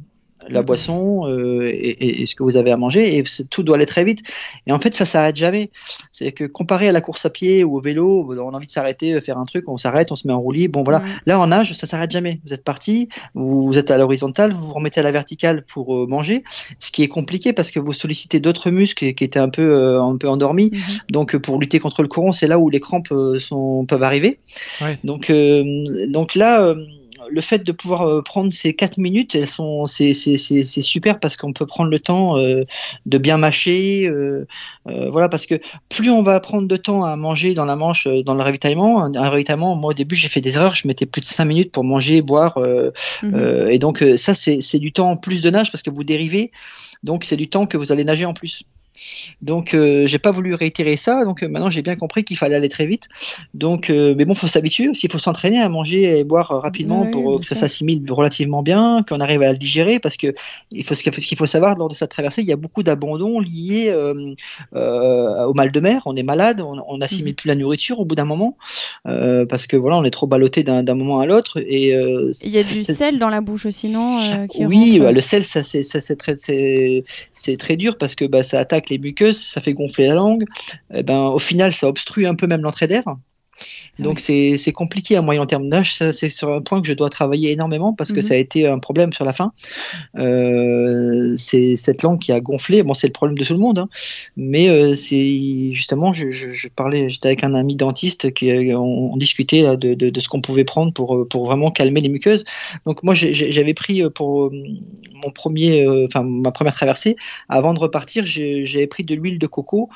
la 0.48 0.60
mhm. 0.60 0.66
boisson 0.66 1.26
euh, 1.26 1.70
et, 1.72 2.24
ce 2.26 2.34
que 2.34 2.42
vous 2.42 2.56
avez 2.56 2.70
à 2.70 2.76
manger 2.76 3.18
et 3.18 3.24
tout 3.50 3.62
doit 3.62 3.76
aller 3.76 3.86
très 3.86 4.04
vite. 4.04 4.22
Et 4.66 4.72
en 4.72 4.78
fait 4.78 4.94
ça 4.94 5.04
s'arrête 5.04 5.36
jamais. 5.36 5.70
C'est 6.12 6.32
que 6.32 6.44
comparé 6.44 6.88
à 6.88 6.92
la 6.92 7.00
course 7.00 7.24
à 7.26 7.30
pied 7.30 7.64
ou 7.64 7.76
au 7.76 7.80
vélo 7.80 8.26
on 8.28 8.52
a 8.52 8.56
envie 8.56 8.66
de 8.66 8.72
s'arrêter 8.72 9.14
euh, 9.14 9.20
faire 9.20 9.38
un 9.38 9.44
truc 9.44 9.68
on 9.68 9.76
s'arrête 9.76 10.12
on 10.12 10.16
se 10.16 10.26
met 10.26 10.32
en 10.32 10.40
roue 10.40 10.52
libre 10.52 10.72
bon 10.72 10.84
voilà. 10.84 11.02
Là 11.26 11.40
en 11.40 11.46
nage 11.48 11.72
ça 11.72 11.86
s'arrête 11.86 12.10
jamais. 12.10 12.40
Vous 12.44 12.52
êtes 12.52 12.64
parti 12.64 13.08
vous, 13.34 13.78
êtes 13.78 13.90
à 13.90 13.98
l'horizontale 13.98 14.52
vous 14.52 14.66
vous 14.66 14.74
remettez 14.74 15.00
à 15.00 15.02
la 15.02 15.12
verticale 15.12 15.64
pour 15.64 15.94
euh, 15.94 16.06
manger. 16.06 16.44
Ce 16.80 16.90
qui 16.90 17.02
est 17.02 17.08
compliqué 17.08 17.52
parce 17.52 17.70
que 17.70 17.80
vous 17.80 17.92
sollicitez 17.92 18.40
d'autres 18.40 18.70
muscles 18.70 19.12
qui 19.14 19.24
étaient 19.24 19.38
un 19.38 19.48
peu 19.48 19.98
un 19.98 20.16
peu 20.16 20.28
endormis. 20.28 20.70
Mhm. 20.72 20.80
donc 21.10 21.36
pour 21.36 21.58
lutter 21.58 21.78
contre 21.78 22.02
le 22.02 22.08
courant 22.08 22.32
c'est 22.32 22.46
là 22.46 22.58
où 22.58 22.70
les 22.70 22.80
crampes 22.80 23.12
sont 23.38 23.84
peuvent 23.86 24.02
arriver. 24.02 24.38
Donc 25.04 25.32
donc 26.08 26.34
là 26.34 26.74
le 27.28 27.40
fait 27.40 27.64
de 27.64 27.72
pouvoir 27.72 28.02
euh, 28.02 28.22
prendre 28.22 28.52
ces 28.52 28.74
4 28.74 28.98
minutes, 28.98 29.34
elles 29.34 29.48
sont, 29.48 29.86
c'est, 29.86 30.12
super 30.12 31.18
parce 31.20 31.36
qu'on 31.36 31.52
peut 31.52 31.66
prendre 31.66 31.90
le 31.90 32.00
temps 32.00 32.38
euh, 32.38 32.64
de 33.06 33.18
bien 33.18 33.36
mâcher. 33.36 34.06
Euh, 34.06 34.46
voilà, 34.86 35.28
parce 35.28 35.46
que 35.46 35.60
plus 35.88 36.10
on 36.10 36.22
va 36.22 36.38
prendre 36.40 36.68
de 36.68 36.76
temps 36.76 37.04
à 37.04 37.16
manger 37.16 37.54
dans 37.54 37.64
la 37.64 37.76
manche, 37.76 38.06
dans 38.24 38.34
le 38.34 38.42
ravitaillement, 38.42 39.04
un 39.04 39.30
ravitaillement, 39.30 39.74
moi 39.76 39.90
au 39.90 39.94
début 39.94 40.16
j'ai 40.16 40.28
fait 40.28 40.40
des 40.40 40.56
erreurs, 40.56 40.74
je 40.74 40.86
mettais 40.86 41.06
plus 41.06 41.20
de 41.20 41.26
5 41.26 41.44
minutes 41.44 41.72
pour 41.72 41.84
manger, 41.84 42.22
boire. 42.22 42.58
Mhm. 43.22 43.68
et 43.70 43.78
donc 43.78 44.04
ça, 44.16 44.34
c'est 44.34 44.78
du 44.78 44.92
temps 44.92 45.10
en 45.10 45.16
plus 45.16 45.40
de 45.40 45.50
nage 45.50 45.70
parce 45.70 45.82
que 45.82 45.90
vous 45.90 46.04
dérivez. 46.04 46.50
Donc 47.02 47.24
c'est 47.24 47.36
du 47.36 47.48
temps 47.48 47.66
que 47.66 47.76
vous 47.76 47.92
allez 47.92 48.04
nager 48.04 48.24
en 48.24 48.34
plus. 48.34 48.64
Donc, 49.42 49.74
euh, 49.74 50.06
j'ai 50.06 50.18
pas 50.18 50.30
voulu 50.30 50.54
réitérer 50.54 50.96
ça. 50.96 51.24
Donc, 51.24 51.42
euh, 51.42 51.48
maintenant, 51.48 51.70
j'ai 51.70 51.82
bien 51.82 51.96
compris 51.96 52.24
qu'il 52.24 52.36
fallait 52.36 52.56
aller 52.56 52.68
très 52.68 52.86
vite. 52.86 53.08
Donc, 53.54 53.90
euh, 53.90 54.14
mais 54.16 54.24
bon, 54.24 54.34
faut 54.34 54.46
s'habituer 54.46 54.88
aussi. 54.88 55.06
Il 55.06 55.12
faut 55.12 55.18
s'entraîner 55.18 55.60
à 55.60 55.68
manger 55.68 56.18
et 56.18 56.24
boire 56.24 56.48
rapidement 56.62 57.06
pour 57.06 57.40
que 57.40 57.46
ça 57.46 57.54
s'assimile 57.54 58.04
relativement 58.10 58.62
bien, 58.62 59.04
qu'on 59.08 59.20
arrive 59.20 59.42
à 59.42 59.52
le 59.52 59.58
digérer. 59.58 59.98
Parce 59.98 60.16
que 60.16 60.34
il 60.70 60.84
faut 60.84 60.94
ce 60.94 61.02
qu'il 61.02 61.38
faut 61.38 61.46
savoir 61.46 61.76
lors 61.76 61.88
de 61.88 61.94
cette 61.94 62.10
traversée, 62.10 62.42
il 62.42 62.48
y 62.48 62.52
a 62.52 62.56
beaucoup 62.56 62.82
d'abandon 62.82 63.40
lié 63.40 63.94
au 64.72 65.54
mal 65.54 65.70
de 65.70 65.80
mer. 65.80 66.02
On 66.06 66.16
est 66.16 66.22
malade, 66.22 66.60
on 66.60 66.98
n'assimile 66.98 67.32
mhm. 67.32 67.36
plus 67.36 67.48
la 67.48 67.54
nourriture 67.54 68.00
au 68.00 68.04
bout 68.04 68.14
d'un 68.14 68.24
moment 68.24 68.56
parce 69.04 69.66
que 69.66 69.76
voilà, 69.76 69.96
on 69.98 70.04
est 70.04 70.10
trop 70.10 70.26
ballotté 70.26 70.62
d'un 70.62 70.94
moment 70.94 71.20
à 71.20 71.26
l'autre. 71.26 71.58
Et 71.60 71.88
il 71.90 72.50
y 72.50 72.58
a 72.58 72.62
du 72.62 72.82
sel 72.82 73.18
dans 73.18 73.28
la 73.28 73.40
bouche 73.40 73.66
aussi, 73.66 73.88
non 73.88 74.18
Oui, 74.60 74.98
bah, 74.98 75.12
le 75.12 75.20
sel, 75.20 75.44
ça 75.44 75.62
c'est 75.62 76.16
très 76.16 76.34
c'est 76.36 77.56
très 77.58 77.76
dur 77.76 77.98
parce 77.98 78.14
que 78.14 78.24
bah, 78.24 78.42
ça 78.42 78.58
attaque 78.60 78.85
les 78.90 78.98
muqueuses, 78.98 79.38
ça 79.38 79.60
fait 79.60 79.74
gonfler 79.74 80.08
la 80.08 80.14
langue. 80.14 80.44
Eh 80.94 81.02
ben, 81.02 81.26
au 81.28 81.38
final, 81.38 81.72
ça 81.72 81.88
obstrue 81.88 82.26
un 82.26 82.34
peu 82.34 82.46
même 82.46 82.62
l'entrée 82.62 82.88
d'air. 82.88 83.04
Donc 83.98 84.20
c'est 84.20 84.72
compliqué 84.72 85.16
à 85.16 85.22
moyen 85.22 85.46
terme 85.46 85.68
d'âge. 85.68 85.96
C'est 86.12 86.30
sur 86.30 86.52
un 86.52 86.60
point 86.60 86.80
que 86.80 86.88
je 86.88 86.92
dois 86.92 87.08
travailler 87.08 87.52
énormément 87.52 87.92
parce 87.92 88.10
que 88.10 88.16
mhm. 88.16 88.22
ça 88.22 88.34
a 88.34 88.36
été 88.36 88.66
un 88.66 88.78
problème 88.78 89.12
sur 89.12 89.24
la 89.24 89.32
fin. 89.32 89.52
Euh, 90.16 91.34
c'est 91.36 91.76
cette 91.76 92.02
langue 92.02 92.18
qui 92.18 92.32
a 92.32 92.40
gonflé. 92.40 92.82
Bon, 92.82 92.94
c'est 92.94 93.06
le 93.06 93.12
problème 93.12 93.38
de 93.38 93.44
tout 93.44 93.54
le 93.54 93.58
monde, 93.58 93.78
hein. 93.78 93.88
mais 94.36 94.68
euh, 94.68 94.94
c'est 94.94 95.72
justement, 95.72 96.12
je, 96.12 96.30
je, 96.30 96.68
parlais, 96.68 97.08
j'étais 97.08 97.28
avec 97.28 97.44
un 97.44 97.54
ami 97.54 97.76
dentiste 97.76 98.32
qui 98.34 98.50
on, 98.74 99.16
discutait 99.16 99.62
de, 99.62 99.94
de, 99.94 100.10
de, 100.10 100.20
ce 100.20 100.28
qu'on 100.28 100.40
pouvait 100.40 100.64
prendre 100.64 100.92
pour 100.92 101.26
pour 101.28 101.46
vraiment 101.46 101.70
calmer 101.70 102.00
les 102.00 102.08
muqueuses. 102.08 102.44
Donc 102.84 103.02
moi, 103.02 103.14
j'avais 103.14 103.74
pris 103.74 104.02
pour 104.10 104.50
mon 104.52 105.30
premier, 105.30 105.86
enfin 106.04 106.22
ma 106.22 106.50
première 106.50 106.74
traversée. 106.74 107.16
Avant 107.48 107.72
de 107.72 107.78
repartir, 107.78 108.24
j'avais 108.26 108.86
pris 108.86 109.04
de 109.04 109.14
l'huile 109.14 109.38
de 109.38 109.46
coco 109.46 109.88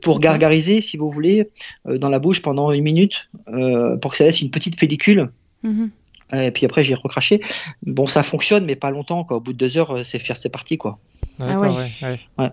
pour 0.00 0.20
gargariser, 0.20 0.80
si 0.80 0.96
vous 0.96 1.10
voulez, 1.10 1.48
dans 1.84 2.08
la 2.08 2.18
bouche 2.18 2.40
pendant 2.42 2.72
une 2.72 2.77
minute 2.80 3.28
euh, 3.48 3.96
pour 3.96 4.12
que 4.12 4.16
ça 4.16 4.24
laisse 4.24 4.40
une 4.40 4.50
petite 4.50 4.78
pellicule. 4.78 5.30
Mhm. 5.62 5.90
Et 6.34 6.50
puis 6.50 6.66
après, 6.66 6.84
j'ai 6.84 6.94
recraché. 6.94 7.40
Bon, 7.82 8.06
ça 8.06 8.22
fonctionne, 8.22 8.66
mais 8.66 8.76
pas 8.76 8.90
longtemps. 8.90 9.24
Quoi. 9.24 9.38
Au 9.38 9.40
bout 9.40 9.54
de 9.54 9.58
deux 9.58 9.78
heures, 9.78 10.04
c'est 10.04 10.20
c'est 10.34 10.50
parti. 10.50 10.76
Quoi. 10.76 10.96
Ah 11.40 11.56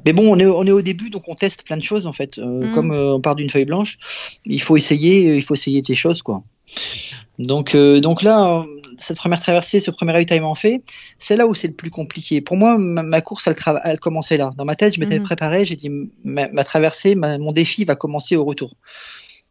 Mais 0.05 0.13
bon, 0.13 0.33
on 0.33 0.39
est, 0.39 0.45
on 0.45 0.63
est 0.65 0.71
au 0.71 0.81
début, 0.81 1.09
donc 1.09 1.23
on 1.27 1.35
teste 1.35 1.63
plein 1.63 1.75
de 1.75 1.83
choses 1.83 2.07
en 2.07 2.13
fait. 2.13 2.37
Euh, 2.37 2.67
mhm. 2.67 2.71
Comme 2.71 2.91
euh, 2.91 3.15
on 3.15 3.19
part 3.19 3.35
d'une 3.35 3.49
feuille 3.49 3.65
blanche, 3.65 3.97
il 4.45 4.61
faut 4.61 4.77
essayer, 4.77 5.35
il 5.35 5.43
faut 5.43 5.55
essayer 5.55 5.81
des 5.81 5.95
choses, 5.95 6.21
quoi. 6.21 6.43
Donc, 7.37 7.75
donc 7.75 8.23
là, 8.23 8.65
cette 8.97 9.17
première 9.17 9.39
traversée, 9.39 9.79
ce 9.79 9.91
premier 9.91 10.13
ravitaillement 10.13 10.55
fait, 10.55 10.81
c'est 11.19 11.35
là 11.35 11.47
où 11.47 11.53
c'est 11.53 11.67
le 11.67 11.73
plus 11.73 11.89
compliqué. 11.89 12.41
Pour 12.41 12.57
moi, 12.57 12.77
ma, 12.77 13.21
course, 13.21 13.47
elle, 13.47 13.55
elle, 13.83 13.99
commençait 13.99 14.37
là. 14.37 14.51
Dans 14.57 14.65
ma 14.65 14.75
tête, 14.75 14.95
je 14.95 14.99
m'étais 14.99 15.19
mhm. 15.19 15.25
préparé. 15.25 15.65
J'ai 15.65 15.75
dit, 15.75 15.89
ma, 16.23 16.63
traversée, 16.63 17.15
mon 17.15 17.51
défi 17.51 17.83
va 17.83 17.95
commencer 17.95 18.35
au 18.35 18.45
retour. 18.45 18.75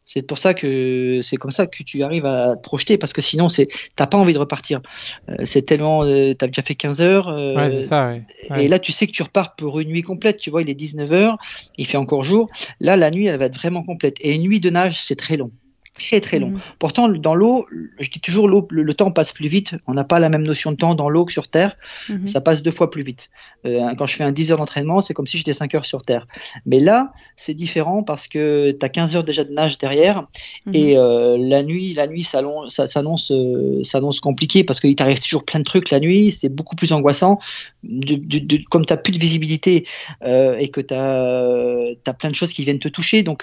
C'est 0.05 0.27
pour 0.27 0.39
ça 0.39 0.53
que 0.53 1.21
c'est 1.23 1.37
comme 1.37 1.51
ça 1.51 1.67
que 1.67 1.83
tu 1.83 2.03
arrives 2.03 2.27
à 2.27 2.57
te 2.57 2.63
projeter 2.63 2.99
parce 2.99 3.13
que 3.13 3.23
sinon 3.23 3.49
c'est 3.49 3.69
t'as 3.97 4.07
pas 4.07 4.19
envie 4.19 4.35
de 4.35 4.39
repartir. 4.39 4.81
Euh, 5.29 5.37
c'est 5.45 5.63
tellement 5.63 6.05
euh, 6.05 6.35
tu 6.39 6.45
as 6.45 6.49
déjà 6.49 6.63
fait 6.63 6.75
15 6.75 7.01
heures 7.01 7.29
euh, 7.29 7.81
ça, 7.81 8.15
et 8.57 8.69
là 8.69 8.79
tu 8.79 8.93
sais 8.93 9.07
que 9.07 9.13
tu 9.13 9.23
repars 9.23 9.55
pour 9.55 9.81
une 9.81 9.89
nuit 9.89 10.03
complète, 10.03 10.37
tu 10.37 10.51
vois, 10.51 10.63
il 10.63 10.69
est 10.69 10.75
19 10.75 11.13
heures, 11.13 11.39
il 11.79 11.87
fait 11.87 11.97
encore 11.97 12.23
jour. 12.23 12.51
Là 12.81 12.97
la 12.97 13.11
nuit 13.11 13.27
elle 13.27 13.39
va 13.39 13.47
être 13.47 13.57
vraiment 13.57 13.83
complète 13.83 14.17
et 14.21 14.35
une 14.35 14.43
nuit 14.43 14.61
de 14.61 14.71
nage 14.71 15.01
c'est 15.01 15.17
très 15.17 15.37
long 15.37 15.51
très 15.95 16.21
très 16.21 16.39
long. 16.39 16.51
Mhm. 16.51 16.61
Pourtant, 16.79 17.09
dans 17.09 17.35
l'eau, 17.35 17.67
je 17.99 18.11
dis 18.11 18.21
toujours 18.21 18.49
l'eau, 18.49 18.67
le, 18.71 18.95
temps 18.95 19.11
passe 19.11 19.33
plus 19.33 19.49
vite. 19.49 19.77
On 19.87 19.95
n'a 19.95 20.05
pas 20.05 20.19
la 20.19 20.29
même 20.29 20.43
notion 20.43 20.73
de 20.73 20.77
temps 20.77 20.95
dans 20.95 21.09
l'eau 21.09 21.25
que 21.25 21.33
sur 21.33 21.49
Terre. 21.49 21.77
Mhm. 22.09 22.27
Ça 22.27 22.41
passe 22.41 22.63
deux 22.63 22.71
fois 22.71 22.91
plus 22.91 23.03
vite. 23.03 23.31
Euh, 23.65 23.95
quand 23.97 24.07
je 24.07 24.17
fais 24.17 24.25
un 24.25 24.33
10 24.33 24.53
heures 24.53 24.59
d'entraînement, 24.59 25.01
c'est 25.01 25.15
comme 25.15 25.27
si 25.27 25.39
j'étais 25.39 25.53
5 25.53 25.75
heures 25.75 25.87
sur 25.87 26.03
Terre. 26.03 26.27
Mais 26.67 26.81
là, 26.81 27.13
c'est 27.37 27.55
différent 27.55 28.03
parce 28.03 28.29
que 28.29 28.73
tu 28.73 28.85
as 28.85 28.89
15 28.89 29.17
heures 29.17 29.25
déjà 29.25 29.45
de 29.45 29.53
nage 29.53 29.79
derrière 29.79 30.27
mhm. 30.67 30.75
et 30.75 30.99
euh, 30.99 31.37
la 31.39 31.63
nuit, 31.63 31.95
la 31.95 32.07
nuit 32.07 32.25
s'annonce, 32.25 33.31
euh, 33.31 33.83
s'annonce 33.85 34.21
compliqué 34.21 34.65
parce 34.65 34.81
qu'il 34.81 34.95
t'arrive 34.97 35.21
toujours 35.21 35.45
plein 35.45 35.61
de 35.61 35.65
trucs 35.65 35.91
la 35.91 36.01
nuit. 36.01 36.33
C'est 36.33 36.49
beaucoup 36.49 36.77
plus 36.77 36.93
angoissant. 36.93 37.39
De, 37.87 38.17
de, 38.17 38.59
comme 38.71 38.87
tu 38.87 38.93
n'as 38.93 38.97
plus 38.97 39.13
de 39.13 39.19
visibilité 39.19 39.87
et 40.25 40.69
que 40.69 40.81
tu 40.81 40.95
as, 40.95 41.95
as, 42.07 42.15
plein 42.15 42.31
de 42.31 42.35
choses 42.35 42.53
qui 42.53 42.63
viennent 42.63 42.79
te 42.79 42.89
toucher, 42.89 43.23
donc 43.23 43.41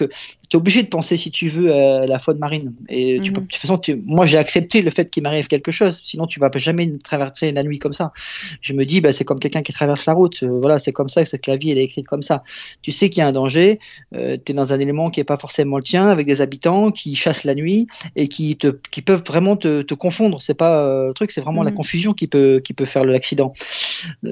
tu 0.48 0.56
es 0.56 0.56
obligé 0.56 0.82
de 0.82 0.88
penser, 0.88 1.16
si 1.16 1.30
tu 1.30 1.48
veux, 1.48 1.72
à 1.72 2.06
la 2.06 2.18
faune 2.18 2.38
marine. 2.38 2.74
Et 2.88 3.20
tu 3.20 3.32
peux, 3.32 3.40
mhm. 3.40 3.46
de 3.46 3.52
toute 3.52 3.60
façon, 3.60 3.80
moi 4.04 4.26
j'ai 4.26 4.38
accepté 4.38 4.82
le 4.82 4.90
fait 4.90 5.10
qu'il 5.10 5.22
m'arrive 5.22 5.48
quelque 5.48 5.70
chose. 5.70 6.00
Sinon, 6.02 6.26
tu 6.26 6.40
vas 6.40 6.50
jamais 6.54 6.90
traverser 6.98 7.52
la 7.52 7.62
nuit 7.62 7.78
comme 7.78 7.92
ça. 7.92 8.12
Je 8.60 8.72
me 8.72 8.84
dis, 8.84 9.00
bah, 9.00 9.12
c'est 9.12 9.24
comme 9.24 9.38
quelqu'un 9.38 9.62
qui 9.62 9.72
traverse 9.72 10.06
la 10.06 10.12
route. 10.12 10.42
Euh, 10.42 10.60
voilà, 10.60 10.78
c'est 10.78 10.92
comme 10.92 11.08
ça 11.08 11.24
que 11.24 11.50
la 11.50 11.56
vie 11.56 11.70
elle 11.70 11.78
est 11.78 11.84
écrite 11.84 12.06
comme 12.06 12.22
ça. 12.22 12.42
Tu 12.82 12.92
sais 12.92 13.10
qu'il 13.10 13.20
y 13.20 13.22
a 13.22 13.26
un 13.26 13.32
danger. 13.32 13.78
Euh, 14.14 14.36
tu 14.42 14.52
es 14.52 14.54
dans 14.54 14.72
un 14.72 14.78
élément 14.78 15.10
qui 15.10 15.20
est 15.20 15.24
pas 15.24 15.36
forcément 15.36 15.76
le 15.76 15.82
tien, 15.82 16.08
avec 16.08 16.26
des 16.26 16.40
habitants 16.40 16.90
qui 16.90 17.14
chassent 17.14 17.44
la 17.44 17.54
nuit 17.54 17.86
et 18.16 18.28
qui 18.28 18.56
te, 18.56 18.78
qui 18.90 19.02
peuvent 19.02 19.24
vraiment 19.24 19.56
te, 19.56 19.82
te 19.82 19.94
confondre. 19.94 20.40
C'est 20.42 20.54
pas 20.54 20.86
euh, 20.86 21.08
le 21.08 21.14
truc, 21.14 21.30
c'est 21.30 21.40
vraiment 21.40 21.62
la 21.62 21.70
mhm. 21.70 21.76
confusion 21.76 22.12
qui 22.12 22.26
peut, 22.26 22.60
qui 22.64 22.72
peut 22.72 22.84
faire 22.84 23.04
l'accident. 23.04 23.52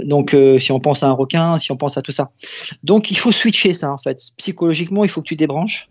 Donc, 0.04 0.36
si 0.58 0.72
on 0.72 0.80
pense 0.80 1.02
à 1.02 1.08
un 1.08 1.12
requin, 1.12 1.58
si 1.58 1.72
on 1.72 1.76
pense 1.76 1.96
à 1.96 2.02
tout 2.02 2.12
ça. 2.12 2.30
Donc, 2.82 3.10
il 3.10 3.16
faut 3.16 3.32
switcher 3.32 3.74
ça 3.74 3.92
en 3.92 3.98
fait. 3.98 4.18
Psychologiquement, 4.36 5.04
il 5.04 5.10
faut 5.10 5.20
que 5.22 5.26
tu 5.26 5.36
débranches. 5.36 5.88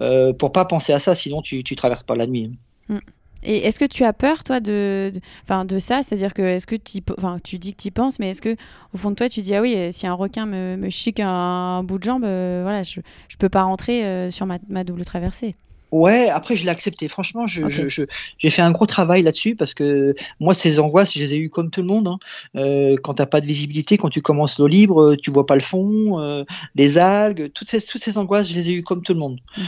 Euh, 0.00 0.32
pour 0.32 0.52
pas 0.52 0.64
penser 0.64 0.92
à 0.92 0.98
ça, 0.98 1.14
sinon 1.14 1.42
tu, 1.42 1.64
tu 1.64 1.76
traverses 1.76 2.02
pas 2.02 2.14
la 2.14 2.26
nuit. 2.26 2.52
Mm. 2.88 2.98
Et 3.42 3.58
est-ce 3.58 3.78
que 3.78 3.84
tu 3.84 4.02
as 4.02 4.12
peur, 4.12 4.42
toi, 4.42 4.60
de, 4.60 5.12
de, 5.14 5.64
de 5.64 5.78
ça? 5.78 6.02
C'est-à-dire 6.02 6.34
que, 6.34 6.42
est-ce 6.42 6.66
que 6.66 6.74
tu 6.74 7.58
dis 7.58 7.74
que 7.74 7.82
tu 7.82 7.88
y 7.88 7.90
penses, 7.90 8.18
mais 8.18 8.30
est-ce 8.30 8.42
que, 8.42 8.56
au 8.92 8.98
fond 8.98 9.10
de 9.10 9.14
toi, 9.14 9.28
tu 9.28 9.40
dis, 9.40 9.54
ah 9.54 9.62
oui, 9.62 9.74
euh, 9.76 9.92
si 9.92 10.06
un 10.06 10.14
requin 10.14 10.46
me, 10.46 10.76
me 10.76 10.90
chique 10.90 11.20
un, 11.20 11.84
bout 11.84 11.98
de 11.98 12.04
jambe, 12.04 12.24
euh, 12.24 12.60
voilà, 12.64 12.82
je, 12.82 13.00
je 13.28 13.36
peux 13.36 13.48
pas 13.48 13.62
rentrer 13.62 14.30
sur 14.32 14.46
ma, 14.46 14.58
ma 14.68 14.84
double 14.84 15.04
traversée? 15.04 15.54
Ouais, 15.92 16.28
après 16.28 16.56
je 16.56 16.64
l'ai 16.64 16.70
accepté. 16.70 17.08
Franchement, 17.08 17.46
j'ai 17.46 17.68
je, 17.68 17.88
je, 17.88 18.48
fait 18.48 18.62
un 18.62 18.72
gros 18.72 18.86
travail 18.86 19.22
là-dessus 19.22 19.54
parce 19.54 19.72
que 19.72 20.14
moi, 20.40 20.52
ces 20.52 20.80
angoisses, 20.80 21.14
je 21.14 21.20
les 21.20 21.34
ai 21.34 21.36
eues 21.38 21.50
comme 21.50 21.70
tout 21.70 21.80
le 21.80 21.86
monde. 21.86 22.08
Hein. 22.08 22.18
Euh, 22.56 22.96
quand 23.02 23.14
t'as 23.14 23.26
pas 23.26 23.40
de 23.40 23.46
visibilité, 23.46 23.96
quand 23.96 24.10
tu 24.10 24.20
commences 24.20 24.58
l'eau 24.58 24.66
libre, 24.66 25.14
tu 25.16 25.30
vois 25.30 25.46
pas 25.46 25.54
le 25.54 25.60
fond, 25.60 26.20
euh, 26.20 26.44
des 26.74 26.98
algues, 26.98 27.52
toutes 27.52 27.68
ces, 27.68 27.80
toutes 27.80 28.02
ces 28.02 28.18
angoisses, 28.18 28.48
je 28.48 28.54
les 28.54 28.70
ai 28.70 28.72
eues 28.74 28.82
comme 28.82 29.02
tout 29.02 29.14
le 29.14 29.20
monde. 29.20 29.38
Mhm. 29.56 29.64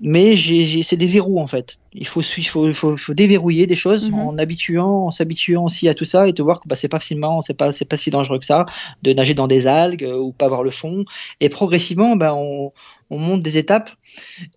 Mais 0.00 0.36
j'ai, 0.36 0.82
c'est 0.82 0.96
des 0.96 1.06
verrous 1.06 1.40
en 1.40 1.46
fait. 1.46 1.78
Il 1.94 2.06
faut, 2.06 2.22
il 2.22 2.46
faut, 2.46 2.72
faut, 2.72 2.96
faut 2.96 3.14
déverrouiller 3.14 3.66
des 3.66 3.76
choses 3.76 4.10
mhm. 4.10 4.18
en 4.18 4.38
habituant, 4.38 5.06
en 5.06 5.10
s'habituant 5.10 5.64
aussi 5.64 5.88
à 5.88 5.94
tout 5.94 6.04
ça 6.04 6.28
et 6.28 6.32
te 6.32 6.42
voir 6.42 6.60
que 6.60 6.68
bah, 6.68 6.76
c'est 6.76 6.88
pas 6.88 7.00
si 7.00 7.14
marrant, 7.14 7.40
c'est 7.40 7.54
pas, 7.54 7.72
c'est 7.72 7.84
pas 7.84 7.96
si 7.96 8.10
dangereux 8.10 8.38
que 8.38 8.46
ça 8.46 8.66
de 9.02 9.12
nager 9.12 9.34
dans 9.34 9.46
des 9.46 9.66
algues 9.66 10.04
euh, 10.04 10.18
ou 10.18 10.32
pas 10.32 10.48
voir 10.48 10.62
le 10.62 10.70
fond. 10.70 11.04
Et 11.40 11.48
progressivement, 11.48 12.16
bah, 12.16 12.34
on, 12.34 12.72
on 13.12 13.18
monte 13.18 13.40
des 13.40 13.58
étapes 13.58 13.90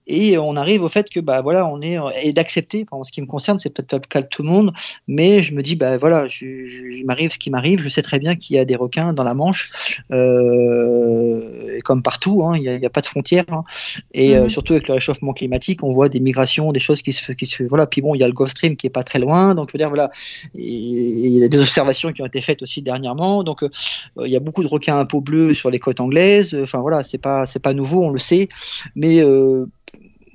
et 0.08 0.38
on 0.38 0.56
arrive 0.56 0.82
au 0.82 0.88
fait 0.88 1.10
que 1.10 1.20
bah 1.20 1.42
voilà 1.42 1.68
on 1.68 1.82
est 1.82 1.98
et 2.22 2.32
d'accepter 2.32 2.86
en 2.92 3.04
ce 3.04 3.12
qui 3.12 3.22
me 3.22 3.28
concerne 3.28 3.60
c'est 3.60 3.70
peut-être 3.70 3.90
pas 3.90 3.98
le 3.98 4.08
cas 4.08 4.22
de 4.22 4.28
tout 4.28 4.44
le 4.44 4.50
monde 4.50 4.74
mais 5.10 5.44
je 5.44 5.54
me 5.54 5.62
dis 5.62 5.76
bah 5.76 5.98
voilà 5.98 6.28
il 6.42 7.04
m'arrive 7.06 7.32
ce 7.34 7.38
qui 7.38 7.50
m'arrive 7.50 7.82
je 7.82 7.90
sais 7.90 8.02
très 8.02 8.18
bien 8.18 8.36
qu'il 8.36 8.56
y 8.56 8.60
a 8.60 8.64
des 8.64 8.78
requins 8.78 9.12
dans 9.12 9.26
la 9.26 9.34
Manche 9.34 10.02
euh, 10.12 11.82
comme 11.84 12.02
partout 12.02 12.44
hein, 12.46 12.56
il 12.56 12.80
n'y 12.80 12.86
a, 12.86 12.90
pas 12.90 13.02
de 13.02 13.08
frontières 13.08 13.44
hein. 13.50 13.66
et 14.14 14.38
euh, 14.38 14.44
mhm. 14.44 14.50
surtout 14.50 14.74
avec 14.74 14.88
le 14.88 14.94
réchauffement 14.94 15.34
climatique 15.34 15.84
on 15.84 15.92
voit 15.92 16.08
des 16.08 16.22
migrations 16.22 16.72
des 16.72 16.80
choses 16.80 17.02
qui 17.02 17.12
se 17.12 17.25
qui 17.34 17.46
se 17.46 17.64
voilà. 17.64 17.86
Puis 17.88 18.02
bon 18.02 18.16
il 18.16 18.20
y 18.20 18.24
a 18.24 18.28
le 18.28 18.34
Gulf 18.34 18.52
Stream 18.52 18.76
qui 18.76 18.88
est 18.88 18.92
pas 18.92 19.04
très 19.04 19.20
loin. 19.20 19.56
Donc 19.56 19.70
je 19.70 19.74
veux 19.74 19.80
dire 19.80 19.90
voilà. 19.90 20.12
Il 20.54 21.28
y 21.28 21.44
a 21.44 21.48
des 21.48 21.60
observations 21.60 22.12
qui 22.12 22.22
ont 22.22 22.26
été 22.26 22.42
faites 22.42 22.62
aussi 22.62 22.82
dernièrement. 22.82 23.44
Donc 23.44 23.64
euh, 23.64 23.70
il 24.26 24.32
y 24.32 24.36
a 24.36 24.40
beaucoup 24.40 24.64
de 24.64 24.68
requins 24.68 25.00
à 25.00 25.06
peau 25.06 25.22
bleue 25.22 25.54
sur 25.54 25.70
les 25.70 25.80
côtes 25.80 26.00
anglaises. 26.00 26.56
Enfin 26.62 26.80
voilà 26.80 27.04
c'est 27.04 27.18
pas 27.18 27.46
c'est 27.46 27.62
pas 27.62 27.74
nouveau 27.74 28.04
on 28.04 28.10
le 28.10 28.20
sait. 28.20 28.50
Mais 28.96 29.22
euh, 29.22 29.66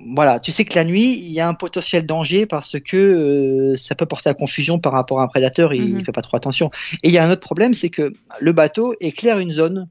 voilà, 0.05 0.39
tu 0.39 0.51
sais 0.51 0.65
que 0.65 0.75
la 0.75 0.83
nuit, 0.83 1.17
il 1.19 1.31
y 1.31 1.39
a 1.39 1.47
un 1.47 1.53
potentiel 1.53 2.05
danger 2.05 2.45
parce 2.45 2.79
que 2.79 2.97
euh, 2.97 3.75
ça 3.75 3.95
peut 3.95 4.05
porter 4.05 4.29
à 4.29 4.33
confusion 4.33 4.79
par 4.79 4.93
rapport 4.93 5.19
à 5.19 5.23
un 5.23 5.27
prédateur, 5.27 5.73
il 5.73 5.89
ne 5.89 5.93
mhm. 5.95 6.01
fait 6.01 6.11
pas 6.11 6.21
trop 6.21 6.37
attention. 6.37 6.69
Et 7.03 7.09
il 7.09 7.11
y 7.11 7.17
a 7.17 7.25
un 7.25 7.31
autre 7.31 7.41
problème, 7.41 7.73
c'est 7.73 7.89
que 7.89 8.13
le 8.39 8.51
bateau 8.51 8.95
éclaire 8.99 9.39
une 9.39 9.53
zone 9.53 9.87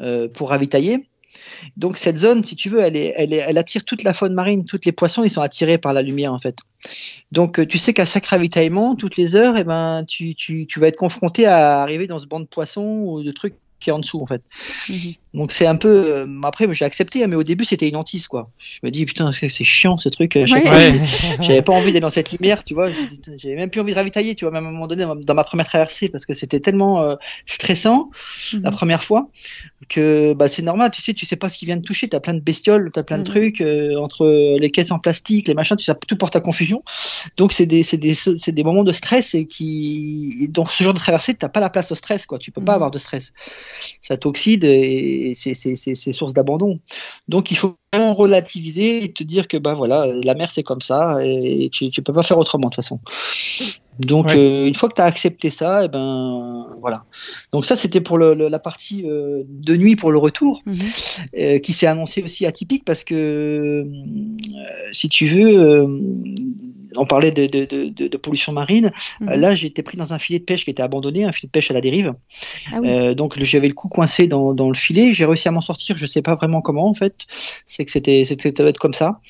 euh, 0.00 0.28
pour 0.28 0.50
ravitailler. 0.50 1.07
Donc 1.76 1.98
cette 1.98 2.16
zone, 2.16 2.42
si 2.42 2.56
tu 2.56 2.68
veux, 2.68 2.80
elle, 2.80 2.96
elle, 2.96 3.58
attire 3.58 3.84
toute 3.84 4.02
la 4.02 4.12
faune 4.12 4.34
marine, 4.34 4.64
tous 4.64 4.80
les 4.84 4.92
poissons, 4.92 5.24
ils 5.24 5.30
sont 5.30 5.42
attirés 5.42 5.78
par 5.78 5.92
la 5.92 6.02
lumière 6.02 6.32
en 6.32 6.38
fait. 6.38 6.58
Donc 7.32 7.66
tu 7.68 7.78
sais 7.78 7.92
qu'à 7.92 8.06
chaque 8.06 8.26
ravitaillement, 8.26 8.96
toutes 8.96 9.16
les 9.16 9.36
heures, 9.36 9.56
eh 9.56 9.64
ben, 9.64 10.04
tu, 10.06 10.34
tu, 10.34 10.66
vas 10.76 10.88
être 10.88 10.96
confronté 10.96 11.46
à 11.46 11.82
arriver 11.82 12.06
dans 12.06 12.20
ce 12.20 12.26
banc 12.26 12.40
de 12.40 12.46
poissons 12.46 13.04
ou 13.06 13.22
de 13.22 13.30
trucs 13.30 13.54
qui 13.80 13.90
est 13.90 13.92
en 13.92 13.98
dessous 13.98 14.20
en 14.20 14.26
fait. 14.26 14.42
Mhm. 14.88 14.96
Donc 15.34 15.52
c'est 15.52 15.66
un 15.66 15.76
peu. 15.76 15.88
Euh, 15.88 16.26
après, 16.42 16.72
j'ai 16.72 16.84
accepté, 16.84 17.22
hein, 17.22 17.26
mais 17.28 17.36
au 17.36 17.42
début 17.42 17.64
c'était 17.64 17.88
une 17.88 17.96
hantise 17.96 18.26
quoi. 18.26 18.50
Je 18.58 18.78
me 18.82 18.90
dis 18.90 19.06
putain, 19.06 19.30
c'est 19.32 19.48
chiant 19.48 19.98
ce 19.98 20.08
truc. 20.08 20.38
J'avais 20.46 21.62
pas 21.62 21.72
envie 21.72 21.92
d'être 21.92 22.02
dans 22.02 22.10
cette 22.10 22.32
lumière, 22.32 22.64
tu 22.64 22.74
vois. 22.74 22.88
J'avais 23.36 23.54
même 23.54 23.70
plus 23.70 23.80
envie 23.80 23.92
de 23.92 23.96
ravitailler, 23.96 24.34
tu 24.34 24.44
vois, 24.44 24.52
même 24.52 24.66
à 24.66 24.68
un 24.68 24.72
moment 24.72 24.88
donné 24.88 25.04
dans 25.04 25.34
ma 25.34 25.44
première 25.44 25.66
traversée 25.66 26.08
parce 26.08 26.26
que 26.26 26.32
c'était 26.32 26.60
tellement 26.60 27.02
euh, 27.02 27.16
stressant 27.46 28.10
mhm. 28.52 28.62
la 28.62 28.70
première 28.70 29.02
fois 29.02 29.28
que 29.88 30.34
bah, 30.34 30.48
c'est 30.48 30.62
normal, 30.62 30.90
tu 30.90 31.00
sais, 31.00 31.14
tu 31.14 31.24
sais 31.24 31.36
pas 31.36 31.48
ce 31.48 31.58
qui 31.58 31.66
vient 31.66 31.76
de 31.76 31.82
toucher. 31.82 32.08
T'as 32.08 32.20
plein 32.20 32.34
de 32.34 32.40
bestioles, 32.40 32.90
t'as 32.92 33.02
plein 33.02 33.18
de 33.18 33.22
mhm. 33.22 33.28
trucs 33.28 33.60
euh, 33.60 33.96
entre 33.96 34.26
les 34.58 34.70
caisses 34.70 34.90
en 34.90 34.98
plastique, 34.98 35.48
les 35.48 35.54
machins, 35.54 35.76
tu 35.76 35.84
sais, 35.84 35.94
tout 36.06 36.16
porte 36.16 36.36
à 36.36 36.40
confusion. 36.40 36.82
Donc 37.36 37.52
c'est 37.52 37.66
des, 37.66 37.82
des, 37.82 38.14
des 38.52 38.64
moments 38.64 38.82
de 38.82 38.92
stress 38.92 39.34
et 39.34 39.46
qui, 39.46 40.48
dans 40.50 40.66
ce 40.66 40.82
genre 40.82 40.94
de 40.94 40.98
traversée, 40.98 41.34
t'as 41.34 41.48
pas 41.48 41.60
la 41.60 41.70
place 41.70 41.92
au 41.92 41.94
stress 41.94 42.26
quoi. 42.26 42.38
Tu 42.38 42.50
peux 42.50 42.62
pas 42.62 42.74
avoir 42.74 42.90
de 42.90 42.98
stress 42.98 43.32
ça 44.00 44.16
t'oxyde 44.16 44.64
et 44.64 45.32
c'est 45.34 46.12
source 46.12 46.34
d'abandon. 46.34 46.78
Donc 47.28 47.50
il 47.50 47.56
faut 47.56 47.76
vraiment 47.92 48.14
relativiser 48.14 49.04
et 49.04 49.12
te 49.12 49.22
dire 49.22 49.48
que 49.48 49.56
bah 49.56 49.74
voilà, 49.74 50.06
la 50.06 50.34
mer 50.34 50.50
c'est 50.50 50.62
comme 50.62 50.80
ça 50.80 51.18
et 51.22 51.70
tu, 51.72 51.90
tu 51.90 52.02
peux 52.02 52.12
pas 52.12 52.22
faire 52.22 52.38
autrement 52.38 52.68
de 52.68 52.74
toute 52.74 52.84
façon. 52.84 53.00
Donc 53.98 54.30
euh, 54.30 54.66
une 54.66 54.74
fois 54.74 54.88
que 54.88 54.94
tu 54.94 55.02
as 55.02 55.06
accepté 55.06 55.50
ça, 55.50 55.82
et 55.82 55.86
eh 55.86 55.88
ben 55.88 56.66
voilà. 56.80 57.04
Donc 57.52 57.66
ça 57.66 57.74
c'était 57.74 58.00
pour 58.00 58.18
la 58.18 58.58
partie 58.58 59.04
euh, 59.08 59.42
de 59.48 59.76
nuit 59.76 59.96
pour 59.96 60.12
le 60.12 60.18
retour, 60.18 60.62
mhm. 60.66 60.74
euh, 61.38 61.58
qui 61.58 61.72
s'est 61.72 61.86
annoncé 61.86 62.22
aussi 62.22 62.46
atypique 62.46 62.84
parce 62.84 63.02
que 63.02 63.86
si 64.92 65.08
tu 65.08 65.26
veux 65.26 65.86
on 66.96 67.06
parlait 67.06 67.30
de, 67.30 67.46
de, 67.46 67.64
de, 67.66 68.08
de 68.08 68.16
pollution 68.16 68.52
marine. 68.52 68.92
Mhm. 69.20 69.28
Euh, 69.28 69.36
Là, 69.36 69.54
j'ai 69.54 69.66
été 69.68 69.82
pris 69.82 69.96
dans 69.96 70.12
un 70.12 70.18
filet 70.18 70.38
de 70.38 70.44
pêche 70.44 70.64
qui 70.64 70.70
était 70.70 70.82
abandonné, 70.82 71.24
un 71.24 71.32
filet 71.32 71.46
de 71.48 71.52
pêche 71.52 71.70
à 71.70 71.74
la 71.74 71.80
dérive. 71.80 72.14
Ah 72.72 72.78
oui. 72.80 72.88
Euh, 72.88 73.14
donc 73.14 73.38
j'avais 73.42 73.68
le 73.68 73.74
cou 73.74 73.88
coincé 73.88 74.26
dans, 74.26 74.54
dans 74.54 74.68
le 74.68 74.74
filet. 74.74 75.12
J'ai 75.12 75.24
réussi 75.24 75.48
à 75.48 75.50
m'en 75.50 75.60
sortir. 75.60 75.96
Je 75.96 76.06
sais 76.06 76.22
pas 76.22 76.34
vraiment 76.34 76.60
comment 76.60 76.88
en 76.88 76.94
fait. 76.94 77.14
C'est 77.66 77.84
que 77.84 77.90
c'était, 77.90 78.24
ça 78.24 78.34
doit 78.34 78.68
être 78.68 78.78
comme 78.78 78.92
ça. 78.94 79.20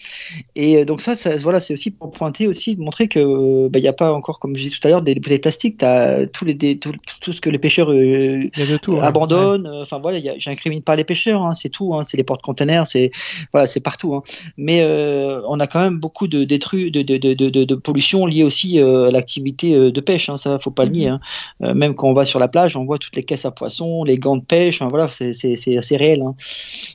Et 0.57 0.79
euh, 0.79 0.85
donc 0.85 1.01
ça, 1.01 1.17
ça 1.17 1.37
voilà, 1.37 1.61
c'est 1.61 1.75
aussi 1.75 1.91
pour 1.91 2.11
pointer 2.11 2.47
aussi, 2.47 2.77
montrer 2.77 3.09
que 3.09 3.69
bah, 3.69 3.79
il 3.79 3.83
n'y 3.83 3.89
a 3.89 3.93
pas 3.93 4.13
encore, 4.13 4.39
comme 4.41 4.57
je 4.57 4.63
disais 4.65 4.77
tout 4.81 4.87
à 4.87 4.91
l'heure, 4.91 5.03
des 5.03 5.15
bouteilles 5.17 5.39
plastiques. 5.39 5.77
T'as 5.79 6.27
tous 6.27 6.45
les, 6.45 6.55
des- 6.55 6.79
tout, 6.79 6.93
ce 7.33 7.41
que 7.41 7.51
les 7.51 7.59
pêcheurs 7.59 7.91
euh, 7.91 8.49
tout. 8.83 8.95
ouais. 8.95 9.01
abandonnent. 9.03 9.69
Enfin 9.83 9.99
voilà, 9.99 10.19
j'incrimine 10.39 10.83
pas 10.83 10.97
les 10.97 11.05
pêcheurs, 11.05 11.43
hein, 11.43 11.55
c'est 11.55 11.69
tout. 11.69 11.95
Hein, 11.95 12.05
c'est 12.05 12.17
les 12.17 12.25
portes-containers, 12.25 12.87
c'est 12.87 13.11
voilà, 13.53 13.67
c'est 13.67 13.81
partout. 13.81 14.15
Hein. 14.15 14.23
Mais 14.57 14.81
euh, 14.83 15.41
on 15.49 15.61
a 15.61 15.67
quand 15.67 15.81
même 15.81 15.99
beaucoup 15.99 16.29
de 16.29 16.45
détruits, 16.45 16.91
de, 16.91 17.03
de, 17.03 17.17
de, 17.17 17.35
de, 17.35 17.48
de- 17.51 17.65
de 17.65 17.75
pollution 17.75 18.27
liée 18.27 18.45
aussi 18.45 18.81
euh, 18.81 19.09
à 19.09 19.11
l'activité 19.11 19.75
euh, 19.75 19.91
de 19.91 20.01
pêche. 20.01 20.29
Hein, 20.29 20.37
ça, 20.37 20.59
faut 20.59 20.71
pas 20.71 20.85
le 20.85 20.91
nier. 20.91 21.09
Hein. 21.09 21.21
Euh, 21.63 21.75
même 21.75 21.95
quand 21.95 22.09
on 22.09 22.13
va 22.15 22.25
sur 22.25 22.39
la 22.39 22.49
plage, 22.49 22.77
on 22.77 22.85
voit 22.85 22.99
toutes 22.99 23.17
les 23.17 23.23
caisses 23.25 23.45
à 23.45 23.51
poissons, 23.51 24.05
les 24.05 24.19
gants 24.19 24.37
de 24.37 24.45
pêche. 24.45 24.77
Enfin, 24.81 24.89
voilà, 24.89 25.09
c'est 25.09 25.77
assez 25.77 25.97
réel. 25.97 26.23
Hein. 26.23 26.35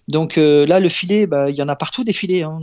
Donc 0.08 0.36
là, 0.38 0.80
le 0.80 0.90
filet, 0.90 1.28
bah, 1.28 1.50
il 1.50 1.56
y 1.56 1.62
en 1.62 1.70
a 1.70 1.76
partout 1.76 2.04
des 2.04 2.14
filets. 2.14 2.44
Hein. 2.44 2.60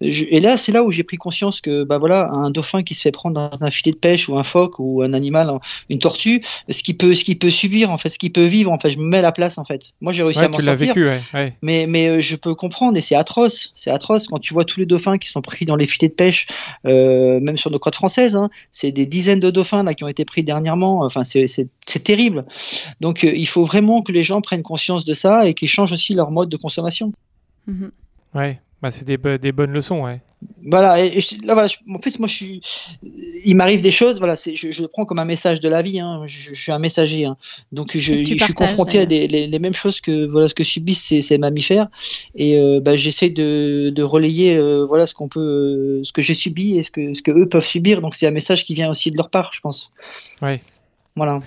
Je- 0.00 0.24
et 0.28 0.40
là, 0.40 0.56
c'est 0.56 0.72
là 0.72 0.82
où 0.82 0.90
j'ai 0.90 1.02
pris 1.04 1.16
conscience 1.16 1.60
que 1.60 1.84
bah 1.84 1.98
voilà, 1.98 2.28
un 2.32 2.50
dauphin 2.50 2.82
qui 2.82 2.94
se 2.94 3.02
fait 3.02 3.12
prendre 3.12 3.48
dans 3.50 3.64
un 3.64 3.70
filet 3.70 3.92
de 3.92 3.96
pêche 3.98 4.28
ou 4.28 4.36
un 4.38 4.42
phoque 4.42 4.78
ou 4.78 5.02
un 5.02 5.12
animal, 5.12 5.48
hein, 5.48 5.60
une 5.90 5.98
tortue, 5.98 6.42
ce 6.68 6.82
qui 6.82 6.94
peut, 6.94 7.14
ce 7.14 7.24
qui 7.24 7.34
peut 7.34 7.50
subir 7.50 7.90
en 7.90 7.98
fait, 7.98 8.08
ce 8.08 8.18
qui 8.18 8.30
peut 8.30 8.44
vivre 8.46 8.70
en 8.72 8.78
fait. 8.78 8.92
Je 8.92 8.98
me 8.98 9.04
mets 9.04 9.18
à 9.18 9.22
la 9.22 9.32
place 9.32 9.58
en 9.58 9.64
fait. 9.64 9.92
Moi, 10.00 10.12
j'ai 10.12 10.22
réussi 10.22 10.38
Ouais, 10.40 10.44
à 10.46 10.48
m'en 10.48 10.58
sortir. 10.60 10.88
vécu, 10.88 11.04
ouais. 11.06 11.20
ouais. 11.34 11.54
Mais, 11.62 11.86
mais 11.86 12.20
je 12.20 12.36
peux 12.36 12.54
comprendre 12.54 12.96
et 12.96 13.00
c'est 13.00 13.14
atroce, 13.14 13.72
c'est 13.74 13.90
atroce 13.90 14.26
quand 14.28 14.38
tu 14.38 14.54
vois 14.54 14.64
tous 14.64 14.80
les 14.80 14.86
dauphins 14.86 15.18
qui 15.18 15.28
sont 15.28 15.42
pris 15.42 15.64
dans 15.64 15.76
les 15.76 15.86
filets 15.86 16.08
de 16.08 16.14
pêche, 16.14 16.46
euh, 16.86 17.25
même 17.40 17.56
sur 17.56 17.70
nos 17.70 17.78
côtes 17.78 17.94
françaises. 17.94 18.36
Hein, 18.36 18.50
c'est 18.70 18.92
des 18.92 19.06
dizaines 19.06 19.40
de 19.40 19.50
dauphins 19.50 19.82
là 19.82 19.94
qui 19.94 20.04
ont 20.04 20.08
été 20.08 20.24
pris 20.24 20.44
dernièrement. 20.44 21.00
Enfin, 21.00 21.22
c'est 21.24 22.04
terrible. 22.04 22.44
Donc, 23.00 23.24
euh, 23.24 23.32
il 23.34 23.46
faut 23.46 23.64
vraiment 23.64 24.02
que 24.02 24.12
les 24.12 24.24
gens 24.24 24.40
prennent 24.40 24.62
conscience 24.62 25.04
de 25.04 25.14
ça 25.14 25.46
et 25.46 25.54
qu'ils 25.54 25.68
changent 25.68 25.92
aussi 25.92 26.14
leur 26.14 26.30
mode 26.30 26.48
de 26.48 26.56
consommation. 26.56 27.12
Mhm. 27.66 27.90
Ouais. 28.34 28.60
Bah, 28.82 28.90
c'est 28.90 29.04
des, 29.04 29.18
des 29.38 29.52
bonnes 29.52 29.72
leçons, 29.72 30.04
ouais. 30.04 30.20
Voilà. 30.68 31.02
Et, 31.02 31.18
et 31.18 31.20
je- 31.20 31.36
là, 31.46 31.54
voilà. 31.54 31.68
je- 31.68 31.76
en 31.92 31.98
fait, 32.00 32.18
moi, 32.18 32.28
je 32.28 32.34
suis. 32.34 32.60
Il 33.44 33.56
m'arrive 33.56 33.82
des 33.82 33.90
choses. 33.90 34.18
Voilà. 34.18 34.36
c'est- 34.36 34.54
Je, 34.56 34.70
je 34.70 34.82
le 34.82 34.88
prends 34.88 35.04
comme 35.04 35.18
un 35.18 35.24
message 35.24 35.60
de 35.60 35.68
la 35.68 35.80
vie. 35.82 35.98
Hein, 36.00 36.22
je, 36.26 36.50
je 36.52 36.60
suis 36.60 36.72
un 36.72 36.78
messager. 36.78 37.24
Hein, 37.24 37.36
donc, 37.72 37.96
je, 37.96 38.12
suis 38.12 38.54
confronté 38.54 38.98
à 38.98 39.06
des, 39.06 39.28
les, 39.28 39.46
les 39.46 39.58
mêmes 39.58 39.74
choses 39.74 40.00
que 40.00 40.26
voilà 40.26 40.48
ce 40.48 40.54
que 40.54 40.64
subissent 40.64 41.02
ces, 41.04 41.20
ces 41.22 41.38
mammifères. 41.38 41.88
Et 42.34 42.58
euh, 42.58 42.80
bah, 42.80 42.96
j'essaie 42.96 43.30
de, 43.30 43.90
de 43.90 44.02
relayer 44.02 44.56
euh, 44.56 44.84
voilà 44.84 45.06
ce 45.06 45.14
qu'on 45.14 45.28
peut, 45.28 45.40
euh, 45.40 46.04
ce 46.04 46.12
que 46.12 46.22
j'ai 46.22 46.34
subi 46.34 46.76
et 46.78 46.82
ce 46.82 46.90
que 46.90 47.14
ce 47.14 47.22
que 47.22 47.30
eux 47.30 47.48
peuvent 47.48 47.64
subir. 47.64 48.02
Donc, 48.02 48.14
c'est 48.14 48.26
un 48.26 48.30
message 48.32 48.64
qui 48.64 48.74
vient 48.74 48.90
aussi 48.90 49.10
de 49.10 49.16
leur 49.16 49.30
part, 49.30 49.50
je 49.52 49.60
pense. 49.60 49.90
Ouais. 50.42 50.60
Voilà. 51.14 51.38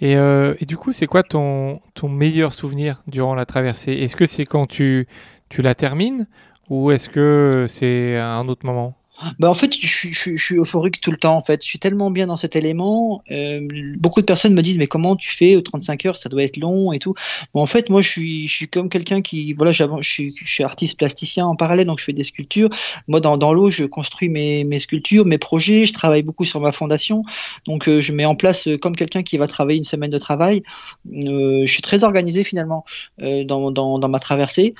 Et, 0.00 0.16
euh, 0.16 0.54
et 0.60 0.66
du 0.66 0.76
coup, 0.76 0.92
c'est 0.92 1.06
quoi 1.06 1.22
ton, 1.22 1.80
ton 1.94 2.08
meilleur 2.08 2.52
souvenir 2.54 3.02
durant 3.06 3.34
la 3.36 3.46
traversée? 3.46 3.92
Est-ce 3.92 4.16
que 4.16 4.26
c'est 4.26 4.44
quand 4.44 4.66
tu, 4.66 5.06
tu 5.48 5.62
la 5.62 5.74
termines 5.76 6.26
ou 6.72 6.90
est-ce 6.90 7.10
que 7.10 7.66
c'est 7.68 8.16
un 8.16 8.48
autre 8.48 8.64
moment? 8.64 8.94
Bah 9.38 9.48
en 9.48 9.54
fait, 9.54 9.74
je, 9.78 10.34
suis- 10.36 10.56
euphorique 10.56 11.00
tout 11.00 11.10
le 11.10 11.16
temps. 11.16 11.36
En 11.36 11.42
fait, 11.42 11.62
je 11.62 11.68
suis 11.68 11.78
tellement 11.78 12.10
bien 12.10 12.26
dans 12.26 12.36
cet 12.36 12.56
élément. 12.56 13.22
Euh, 13.30 13.60
beaucoup 13.96 14.20
de 14.20 14.26
personnes 14.26 14.54
me 14.54 14.62
disent 14.62 14.78
mais 14.78 14.86
comment 14.86 15.16
tu 15.16 15.30
fais 15.30 15.56
aux 15.56 15.60
35 15.60 16.06
heures? 16.06 16.16
Ça 16.16 16.28
doit 16.28 16.42
être 16.42 16.56
long 16.56 16.92
et 16.92 16.98
tout. 16.98 17.14
Bon, 17.54 17.62
en 17.62 17.66
fait, 17.66 17.88
moi, 17.88 18.02
je 18.02 18.08
suis, 18.10 18.68
comme 18.70 18.88
quelqu'un 18.88 19.22
qui 19.22 19.52
voilà, 19.52 19.72
je 19.72 19.84
suis, 20.02 20.34
je 20.36 20.52
suis 20.52 20.64
artiste 20.64 20.98
plasticien 20.98 21.46
en 21.46 21.56
parallèle, 21.56 21.86
donc 21.86 22.00
je 22.00 22.04
fais 22.04 22.12
des 22.12 22.24
sculptures. 22.24 22.70
Moi, 23.08 23.20
dans, 23.20 23.52
l'eau, 23.52 23.70
je 23.70 23.84
construis 23.84 24.28
mes, 24.28 24.64
mes 24.64 24.78
sculptures, 24.78 25.24
mes 25.24 25.38
projets. 25.38 25.86
Je 25.86 25.92
travaille 25.92 26.22
beaucoup 26.22 26.44
sur 26.44 26.60
ma 26.60 26.72
fondation, 26.72 27.24
donc 27.66 27.88
euh, 27.88 28.00
je 28.00 28.12
mets 28.12 28.24
en 28.24 28.34
place 28.34 28.66
euh, 28.68 28.78
comme 28.78 28.96
quelqu'un 28.96 29.22
qui 29.22 29.36
va 29.36 29.46
travailler 29.46 29.78
une 29.78 29.84
semaine 29.84 30.10
de 30.10 30.18
travail. 30.18 30.62
Je 31.10 31.66
suis 31.66 31.82
très 31.82 32.04
organisé 32.04 32.44
finalement 32.44 32.84
dans, 33.18 33.70
dans, 33.70 34.08
ma 34.08 34.18
traversée. 34.18 34.74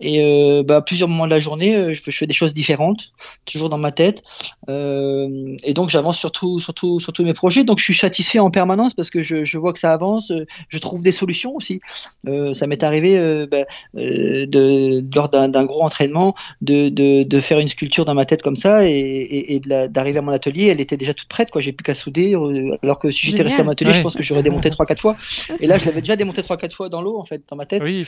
Et 0.00 0.62
bah, 0.66 0.76
à 0.76 0.82
plusieurs 0.82 1.08
moments 1.08 1.26
de 1.26 1.30
la 1.30 1.40
journée, 1.40 1.94
je, 1.94 2.02
je 2.04 2.16
fais 2.16 2.26
des 2.26 2.34
choses 2.34 2.54
différentes, 2.54 3.12
toujours 3.44 3.68
dans 3.68 3.78
ma 3.78 3.83
tête. 3.92 4.22
Euh, 4.68 5.56
et 5.64 5.74
donc 5.74 5.88
j'avance 5.88 6.18
surtout, 6.18 6.60
surtout, 6.60 7.00
sur 7.00 7.12
tous 7.12 7.24
mes 7.24 7.32
projets. 7.32 7.64
Donc 7.64 7.78
je 7.78 7.84
suis 7.84 7.94
satisfait 7.94 8.38
en 8.38 8.50
permanence 8.50 8.94
parce 8.94 9.10
que 9.10 9.22
je, 9.22 9.44
je 9.44 9.58
vois 9.58 9.72
que 9.72 9.78
ça 9.78 9.92
avance. 9.92 10.32
Je 10.68 10.78
trouve 10.78 11.02
des 11.02 11.12
solutions 11.12 11.54
aussi. 11.56 11.80
Euh, 12.28 12.52
ça 12.52 12.66
m'est 12.66 12.82
arrivé 12.82 13.16
euh, 13.16 13.46
bah, 13.50 13.64
de, 13.94 15.04
lors 15.14 15.28
d'un 15.28 15.64
gros 15.64 15.82
entraînement 15.82 16.34
de, 16.60 16.88
de, 16.88 17.22
de 17.22 17.40
faire 17.40 17.58
une 17.58 17.68
sculpture 17.68 18.04
dans 18.04 18.14
ma 18.14 18.24
tête 18.24 18.42
comme 18.42 18.56
ça 18.56 18.88
et, 18.88 19.54
et, 19.54 19.60
d'arriver 19.60 20.18
à 20.18 20.22
mon 20.22 20.32
atelier. 20.32 20.66
Elle 20.66 20.80
était 20.80 20.96
déjà 20.96 21.14
toute 21.14 21.28
prête. 21.28 21.50
quoi. 21.50 21.60
J'ai 21.60 21.72
plus 21.72 21.84
qu'à 21.84 21.94
souder. 21.94 22.34
Alors 22.82 22.98
que 22.98 23.10
si 23.10 23.26
j'étais 23.26 23.42
resté 23.42 23.60
à 23.60 23.64
mon 23.64 23.70
atelier, 23.70 23.90
Ouais. 23.90 23.98
je 23.98 24.02
pense 24.02 24.14
que 24.16 24.22
j'aurais 24.22 24.42
démonté 24.42 24.70
trois 24.70 24.86
quatre 24.86 25.00
fois. 25.00 25.16
Et 25.60 25.66
là, 25.66 25.78
je 25.78 25.84
l'avais 25.84 26.00
déjà 26.00 26.16
démonté 26.16 26.42
trois 26.42 26.56
quatre 26.56 26.74
fois 26.74 26.88
dans 26.88 27.02
l'eau 27.02 27.18
en 27.18 27.24
fait, 27.24 27.42
dans 27.48 27.56
ma 27.56 27.66
tête. 27.66 27.82
Oui, 27.84 28.06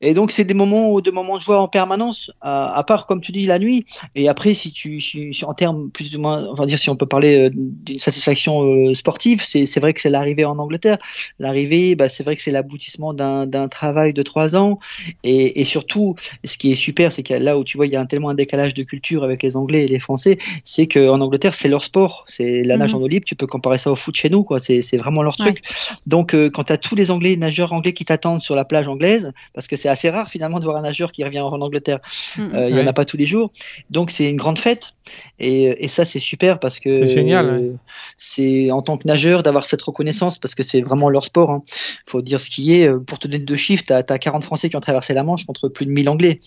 Et 0.00 0.14
donc 0.14 0.30
c'est 0.30 0.44
des 0.44 0.54
moments, 0.54 1.00
de 1.00 1.10
moments 1.10 1.38
de 1.38 1.42
joie 1.42 1.60
en 1.60 1.66
permanence, 1.68 2.30
à, 2.40 2.72
à 2.74 2.84
part 2.84 3.06
comme 3.06 3.20
tu 3.20 3.32
dis 3.32 3.46
la 3.46 3.58
nuit. 3.58 3.84
Et 4.14 4.28
après, 4.28 4.54
si 4.54 4.70
tu, 4.72 5.00
si, 5.00 5.34
si 5.34 5.44
en 5.44 5.54
termes 5.54 5.90
plus 5.90 6.14
ou 6.14 6.20
moins, 6.20 6.44
on 6.44 6.54
va 6.54 6.66
dire 6.66 6.78
si 6.78 6.88
on 6.88 6.94
peut 6.96 7.06
parler 7.06 7.48
euh, 7.48 7.50
d'une 7.54 7.98
satisfaction 7.98 8.62
euh, 8.62 8.94
sportive, 8.94 9.42
c'est 9.44 9.66
c'est 9.66 9.80
vrai 9.80 9.92
que 9.94 10.00
c'est 10.00 10.10
l'arrivée 10.10 10.44
en 10.44 10.58
Angleterre. 10.58 10.98
L'arrivée, 11.40 11.96
bah, 11.96 12.08
c'est 12.08 12.22
vrai 12.22 12.36
que 12.36 12.42
c'est 12.42 12.52
l'aboutissement 12.52 13.12
d'un 13.12 13.46
d'un 13.46 13.66
travail 13.68 14.12
de 14.12 14.22
trois 14.22 14.54
ans. 14.54 14.78
Et, 15.24 15.60
et 15.60 15.64
surtout, 15.64 16.14
ce 16.44 16.56
qui 16.58 16.70
est 16.72 16.76
super, 16.76 17.10
c'est 17.10 17.22
que 17.24 17.34
là 17.34 17.58
où 17.58 17.64
tu 17.64 17.76
vois, 17.76 17.86
il 17.86 17.92
y 17.92 17.96
a 17.96 18.00
un, 18.00 18.06
tellement 18.06 18.28
un 18.30 18.34
décalage 18.34 18.74
de 18.74 18.84
culture 18.84 19.24
avec 19.24 19.42
les 19.42 19.56
Anglais 19.56 19.84
et 19.84 19.88
les 19.88 19.98
Français, 19.98 20.38
c'est 20.64 20.86
qu'en 20.86 21.20
Angleterre, 21.20 21.54
c'est 21.54 21.68
leur 21.68 21.82
sport. 21.84 22.24
C'est 22.28 22.62
la 22.62 22.76
nage 22.76 22.94
Mhm. 22.94 23.00
en 23.00 23.02
eau 23.02 23.08
libre. 23.08 23.24
Tu 23.26 23.34
peux 23.34 23.46
comparer 23.46 23.78
ça 23.78 23.90
au 23.90 23.96
foot 23.96 24.14
chez 24.16 24.30
nous, 24.30 24.44
quoi. 24.44 24.60
C'est 24.60 24.80
c'est 24.82 24.96
vraiment 24.96 25.22
leur 25.22 25.36
truc. 25.36 25.62
Donc, 26.06 26.34
euh, 26.34 26.50
quand 26.50 26.64
tu 26.64 26.72
as 26.72 26.76
tous 26.78 26.94
les 26.94 27.10
Anglais, 27.10 27.36
nageurs 27.36 27.72
anglais 27.72 27.92
qui 27.92 28.04
t'attendent 28.04 28.42
sur 28.42 28.54
la 28.54 28.64
plage 28.64 28.86
anglaise, 28.88 29.32
parce 29.54 29.66
que 29.66 29.76
c'est 29.76 29.87
assez 29.88 30.10
rare 30.10 30.28
finalement 30.28 30.58
de 30.60 30.64
voir 30.64 30.76
un 30.76 30.82
nageur 30.82 31.12
qui 31.12 31.24
revient 31.24 31.40
en 31.40 31.60
Angleterre. 31.60 31.98
Mhm. 32.36 32.50
Euh, 32.54 32.68
Il 32.70 32.76
y 32.76 32.80
en 32.80 32.86
a 32.86 32.92
pas 32.92 33.04
tous 33.04 33.16
les 33.16 33.24
jours. 33.26 33.50
Donc 33.90 34.10
c'est 34.10 34.28
une 34.30 34.36
grande 34.36 34.58
fête. 34.58 34.92
Et, 35.38 35.84
et 35.84 35.88
ça 35.88 36.04
c'est 36.04 36.18
super 36.18 36.58
parce 36.58 36.78
que 36.80 37.06
C'est 37.06 37.14
génial, 37.14 37.46
ouais. 37.46 37.52
euh, 37.62 37.72
c'est 38.16 38.70
en 38.70 38.82
tant 38.82 38.96
que 38.98 39.06
nageur 39.06 39.42
d'avoir 39.42 39.64
cette 39.66 39.80
reconnaissance 39.82 40.38
parce 40.38 40.54
que 40.54 40.62
c'est 40.62 40.80
vraiment 40.82 41.08
leur 41.08 41.24
sport. 41.24 41.50
Hein. 41.50 41.62
faut 42.06 42.20
dire 42.22 42.40
ce 42.40 42.50
qui 42.50 42.74
est. 42.80 42.88
Euh, 42.88 42.98
Pour 42.98 43.18
te 43.18 43.26
donner 43.28 43.42
deux 43.42 43.56
chiffres, 43.56 43.84
tu 43.86 43.92
as, 43.92 44.02
40 44.02 44.44
Français 44.44 44.68
qui 44.68 44.76
ont 44.76 44.80
traversé 44.80 45.14
la 45.14 45.22
Manche 45.22 45.46
contre 45.46 45.68
plus 45.68 45.86
de 45.86 45.90
1000 45.90 46.08
Anglais. 46.08 46.38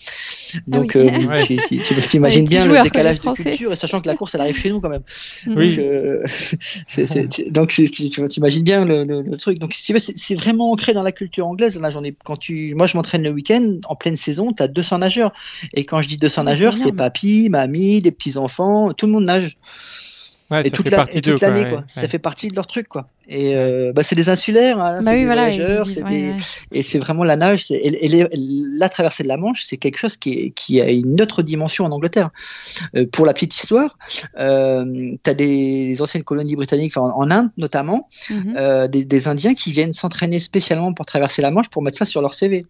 Donc 0.66 0.94
Ah 0.94 1.00
oui. 1.00 1.24
euh, 1.24 1.26
Ouais. 1.28 1.46
tu, 1.46 1.56
tu- 1.56 1.80
tu 1.80 1.94
t'imagines 2.08 2.42
Ouais, 2.42 2.48
bien 2.48 2.66
le 2.66 2.82
décalage 2.82 3.20
de 3.20 3.30
culture 3.32 3.72
et 3.72 3.76
sachant 3.76 4.00
que 4.00 4.06
la 4.06 4.14
course 4.14 4.34
elle 4.34 4.40
arrive 4.42 4.56
chez 4.58 4.70
nous 4.70 4.80
quand 4.80 4.88
même. 4.90 5.02
Oui. 5.48 5.76
Donc, 5.76 5.84
euh, 5.84 6.20
c'est- 6.26 6.58
c'est- 6.86 7.06
c'est- 7.06 7.26
c'est- 7.30 7.90
tu 7.90 8.08
tu 8.28 8.38
imagines 8.38 8.62
bien 8.62 8.84
le, 8.84 9.04
le- 9.04 9.22
le 9.22 9.36
truc. 9.36 9.58
Donc, 9.58 9.72
si 9.72 9.84
tu 9.86 9.92
veux, 9.92 9.98
c'est 9.98 10.16
c'est 10.16 10.34
vraiment 10.34 10.70
ancré 10.72 10.92
dans 10.92 11.02
la 11.02 11.12
culture 11.12 11.46
anglaise. 11.46 11.78
Là, 11.80 11.90
j'en 11.90 12.04
ai, 12.04 12.14
quand 12.24 12.36
tu, 12.36 12.74
moi, 12.74 12.86
je 12.86 12.96
m'entraîne 12.96 13.22
le 13.22 13.31
week-end, 13.32 13.78
en 13.88 13.96
pleine 13.96 14.16
saison, 14.16 14.52
tu 14.52 14.62
as 14.62 14.68
200 14.68 14.98
nageurs. 14.98 15.32
Et 15.74 15.84
quand 15.84 16.00
je 16.02 16.08
dis 16.08 16.16
200 16.18 16.42
Ah, 16.42 16.44
c'est 16.44 16.50
nageurs, 16.52 16.76
c'est 16.76 16.92
papy, 16.92 17.48
mamie, 17.50 18.00
des 18.02 18.12
petits-enfants, 18.12 18.92
tout 18.92 19.06
le 19.06 19.12
monde 19.12 19.24
nage. 19.24 19.56
ouais, 20.50 20.60
et 20.60 20.64
ça 20.64 20.70
toute 20.70 20.84
fait 20.84 20.90
la- 20.90 20.96
partie 20.98 21.18
et 21.18 21.20
d'eux. 21.22 21.30
toute 21.32 21.40
quoi, 21.40 21.48
l'année, 21.48 21.64
ouais, 21.64 21.70
quoi. 21.70 21.78
ouais. 21.78 21.84
Ça 21.86 22.06
fait 22.08 22.18
partie 22.18 22.48
de 22.48 22.54
leur 22.54 22.66
truc, 22.66 22.86
quoi. 22.88 23.08
Et 23.28 23.54
euh, 23.56 23.92
bah, 23.94 24.02
c'est 24.02 24.16
des 24.16 24.28
insulaires, 24.28 24.78
hein, 24.80 24.96
Bah 24.98 25.02
c'est 25.04 25.10
oui, 25.14 25.20
des 25.20 25.24
voilà. 25.26 25.48
ils 25.48 25.54
voyageurs, 25.56 25.86
vivent- 25.86 25.94
c'est 25.94 26.02
ouais, 26.02 26.10
des, 26.10 26.30
ouais. 26.30 26.36
et 26.72 26.82
c'est 26.82 26.98
vraiment 26.98 27.22
la 27.24 27.36
nage, 27.36 27.66
c'est- 27.68 27.76
et, 27.76 28.04
et 28.04 28.08
les- 28.08 28.26
la 28.34 28.88
traversée 28.90 29.22
de 29.22 29.28
la 29.28 29.36
Manche, 29.38 29.62
c'est 29.64 29.76
quelque 29.78 29.96
chose 29.96 30.16
qui, 30.18 30.32
est- 30.32 30.50
qui 30.50 30.80
a 30.82 30.90
une 30.90 31.20
autre 31.22 31.42
dimension 31.42 31.84
en 31.86 31.92
Angleterre. 31.92 32.30
Euh, 32.96 33.06
pour 33.10 33.24
la 33.24 33.32
petite 33.32 33.54
histoire, 33.56 33.96
euh, 34.38 34.84
tu 35.22 35.30
as 35.30 35.34
des, 35.34 35.86
des 35.86 36.02
anciennes 36.02 36.24
colonies 36.24 36.56
britanniques, 36.56 36.96
en, 36.96 37.16
en 37.16 37.30
Inde 37.30 37.50
notamment, 37.56 38.08
Mhm. 38.28 38.54
euh, 38.58 38.88
des, 38.88 39.04
des 39.04 39.28
Indiens 39.28 39.54
qui 39.54 39.72
viennent 39.72 39.94
s'entraîner 39.94 40.40
spécialement 40.40 40.92
pour 40.92 41.06
traverser 41.06 41.40
la 41.42 41.50
Manche 41.50 41.70
pour 41.70 41.82
mettre 41.82 41.98
ça 41.98 42.04
sur 42.04 42.20
leur 42.20 42.34
CV. 42.34 42.66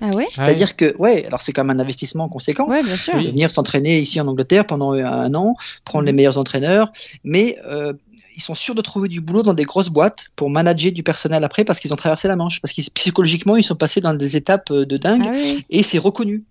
Ah 0.00 0.14
ouais 0.14 0.26
C'est-à-dire 0.28 0.76
que, 0.76 0.96
ouais, 0.98 1.26
alors 1.26 1.40
c'est 1.42 1.52
quand 1.52 1.64
même 1.64 1.76
un 1.76 1.82
investissement 1.82 2.28
conséquent. 2.28 2.68
Ouais, 2.68 2.82
bien 2.84 2.96
sûr. 2.96 3.14
Oui. 3.16 3.24
de 3.24 3.30
venir 3.30 3.50
s'entraîner 3.50 3.98
ici 4.00 4.20
en 4.20 4.28
Angleterre 4.28 4.66
pendant 4.66 4.92
un 4.92 5.34
an, 5.34 5.56
prendre 5.84 6.04
les 6.06 6.12
Mhm. 6.12 6.16
meilleurs 6.16 6.38
entraîneurs, 6.38 6.92
mais 7.24 7.58
euh, 7.66 7.92
ils 8.36 8.42
sont 8.42 8.54
sûrs 8.54 8.76
de 8.76 8.80
trouver 8.82 9.08
du 9.08 9.20
boulot 9.20 9.42
dans 9.42 9.54
des 9.54 9.64
grosses 9.64 9.88
boîtes 9.88 10.26
pour 10.36 10.50
manager 10.50 10.92
du 10.92 11.02
personnel 11.02 11.42
après 11.42 11.64
parce 11.64 11.80
qu'ils 11.80 11.92
ont 11.92 11.96
traversé 11.96 12.28
la 12.28 12.36
Manche, 12.36 12.60
parce 12.60 12.72
qu'ils 12.72 12.84
psychologiquement 12.94 13.56
ils 13.56 13.64
sont 13.64 13.74
passés 13.74 14.00
dans 14.00 14.14
des 14.14 14.36
étapes 14.36 14.70
euh, 14.70 14.86
de 14.86 14.96
dingue 14.96 15.24
Ah 15.26 15.32
oui. 15.34 15.64
et 15.70 15.82
c'est 15.82 15.98
reconnu. 15.98 16.44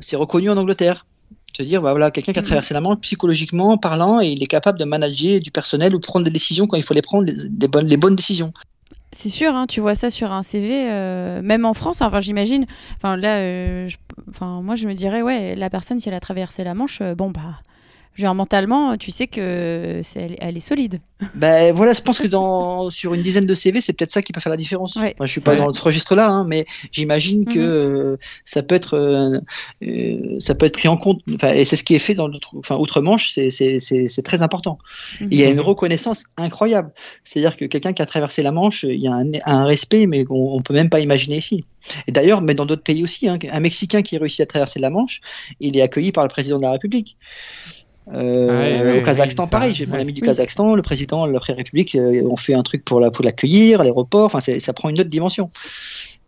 C'est 0.00 0.16
reconnu 0.16 0.48
en 0.48 0.56
Angleterre. 0.56 1.04
Se 1.54 1.62
dire, 1.62 1.82
bah 1.82 1.90
voilà, 1.90 2.10
quelqu'un 2.10 2.32
qui 2.32 2.38
a 2.38 2.42
Mhm. 2.42 2.46
traversé 2.46 2.72
la 2.72 2.80
Manche 2.80 3.00
psychologiquement 3.00 3.76
parlant 3.76 4.22
et 4.22 4.28
il 4.28 4.42
est 4.42 4.46
capable 4.46 4.78
de 4.78 4.86
manager 4.86 5.38
du 5.40 5.50
personnel 5.50 5.94
ou 5.94 5.98
de 5.98 6.06
prendre 6.06 6.24
des 6.24 6.30
décisions 6.30 6.66
quand 6.66 6.78
il 6.78 6.82
faut 6.82 6.94
les 6.94 7.02
prendre, 7.02 7.26
les, 7.30 7.68
bonnes, 7.68 7.86
les 7.86 7.98
bonnes 7.98 8.16
décisions. 8.16 8.54
C'est 9.14 9.28
sûr, 9.28 9.54
hein, 9.54 9.66
tu 9.66 9.80
vois 9.80 9.94
ça 9.94 10.08
sur 10.08 10.32
un 10.32 10.42
CV, 10.42 10.90
euh, 10.90 11.42
même 11.42 11.66
en 11.66 11.74
France. 11.74 12.00
Enfin, 12.00 12.20
j'imagine. 12.20 12.64
Enfin, 12.96 13.16
là, 13.18 13.40
euh, 13.40 13.88
enfin, 14.30 14.62
moi, 14.62 14.74
je 14.74 14.88
me 14.88 14.94
dirais, 14.94 15.20
ouais, 15.20 15.54
la 15.54 15.68
personne, 15.68 16.00
si 16.00 16.08
elle 16.08 16.14
a 16.14 16.20
traversé 16.20 16.64
la 16.64 16.72
Manche, 16.72 17.00
euh, 17.02 17.14
bon, 17.14 17.30
bah, 17.30 17.60
Genre, 18.14 18.34
mentalement, 18.34 18.96
tu 18.98 19.10
sais 19.10 19.26
que 19.26 20.00
c'est, 20.04 20.20
elle, 20.20 20.36
elle 20.40 20.56
est 20.56 20.60
solide. 20.60 21.00
Ben 21.34 21.72
voilà, 21.72 21.92
je 21.94 22.02
pense 22.02 22.18
que 22.18 22.26
dans 22.26 22.90
sur 22.90 23.14
une 23.14 23.22
dizaine 23.22 23.46
de 23.46 23.54
CV, 23.54 23.80
c'est 23.80 23.92
peut-être 23.94 24.10
ça 24.10 24.20
qui 24.22 24.32
peut 24.32 24.40
faire 24.40 24.50
la 24.50 24.56
différence. 24.56 24.96
Ouais. 24.96 25.14
Moi, 25.18 25.26
je 25.26 25.32
suis 25.32 25.40
pas 25.40 25.52
Ouais. 25.52 25.58
dans 25.58 25.72
ce 25.72 25.80
registre-là, 25.80 26.28
hein, 26.28 26.44
mais 26.46 26.66
j'imagine 26.90 27.46
que 27.46 27.58
Mhm. 27.58 27.64
euh, 27.64 28.16
ça 28.44 28.62
peut 28.62 28.74
être 28.74 28.98
euh, 28.98 29.38
euh, 29.82 30.36
ça 30.40 30.54
peut 30.54 30.66
être 30.66 30.74
pris 30.74 30.88
en 30.88 30.96
compte. 30.96 31.20
Enfin, 31.34 31.54
et 31.54 31.64
c'est 31.64 31.76
ce 31.76 31.84
qui 31.84 31.94
est 31.94 31.98
fait 32.00 32.14
dans 32.14 32.28
l'autre, 32.28 32.50
enfin 32.58 32.76
outre-Manche, 32.76 33.30
c'est 33.32 33.50
c'est 33.50 33.78
c'est 33.78 34.08
c'est 34.08 34.22
très 34.22 34.42
important. 34.42 34.78
Il 35.20 35.34
y 35.34 35.44
a 35.44 35.48
une 35.48 35.54
Mhm. 35.56 35.60
reconnaissance 35.60 36.24
incroyable. 36.36 36.92
C'est-à-dire 37.24 37.56
que 37.56 37.64
quelqu'un 37.64 37.92
qui 37.94 38.02
a 38.02 38.06
traversé 38.06 38.42
la 38.42 38.50
Manche, 38.50 38.82
il 38.82 39.00
y 39.00 39.08
a 39.08 39.12
un, 39.14 39.30
un 39.46 39.64
respect, 39.64 40.06
mais 40.06 40.24
on, 40.28 40.56
on 40.56 40.60
peut 40.60 40.74
même 40.74 40.90
pas 40.90 41.00
imaginer 41.00 41.36
ici. 41.38 41.64
Et 42.06 42.12
d'ailleurs, 42.12 42.42
mais 42.42 42.54
dans 42.54 42.66
d'autres 42.66 42.82
pays 42.82 43.02
aussi, 43.02 43.28
hein, 43.28 43.38
un 43.50 43.60
Mexicain 43.60 44.02
qui 44.02 44.18
réussit 44.18 44.40
à 44.40 44.46
traverser 44.46 44.80
la 44.80 44.90
Manche, 44.90 45.20
il 45.60 45.76
est 45.76 45.82
accueilli 45.82 46.12
par 46.12 46.24
le 46.24 46.28
président 46.28 46.58
de 46.58 46.62
la 46.62 46.72
République. 46.72 47.16
Euh, 48.12 48.94
Ah 48.94 48.98
au 48.98 49.02
Kazakhstan, 49.04 49.44
oui, 49.44 49.50
pareil. 49.50 49.74
J'ai 49.74 49.86
mon 49.86 49.94
ami 49.98 50.12
du 50.12 50.22
Kazakhstan, 50.22 50.74
le 50.74 50.82
président 50.82 51.26
de 51.26 51.32
la 51.32 51.38
République, 51.38 51.94
euh, 51.94 52.22
on 52.28 52.36
fait 52.36 52.54
un 52.54 52.62
truc 52.62 52.84
pour 52.84 52.98
la 53.00 53.10
pour 53.10 53.24
l'accueillir, 53.24 53.80
à 53.80 53.84
l'aéroport. 53.84 54.24
Enfin, 54.26 54.40
ça 54.40 54.72
prend 54.72 54.88
une 54.88 54.98
autre 55.00 55.08
dimension. 55.10 55.50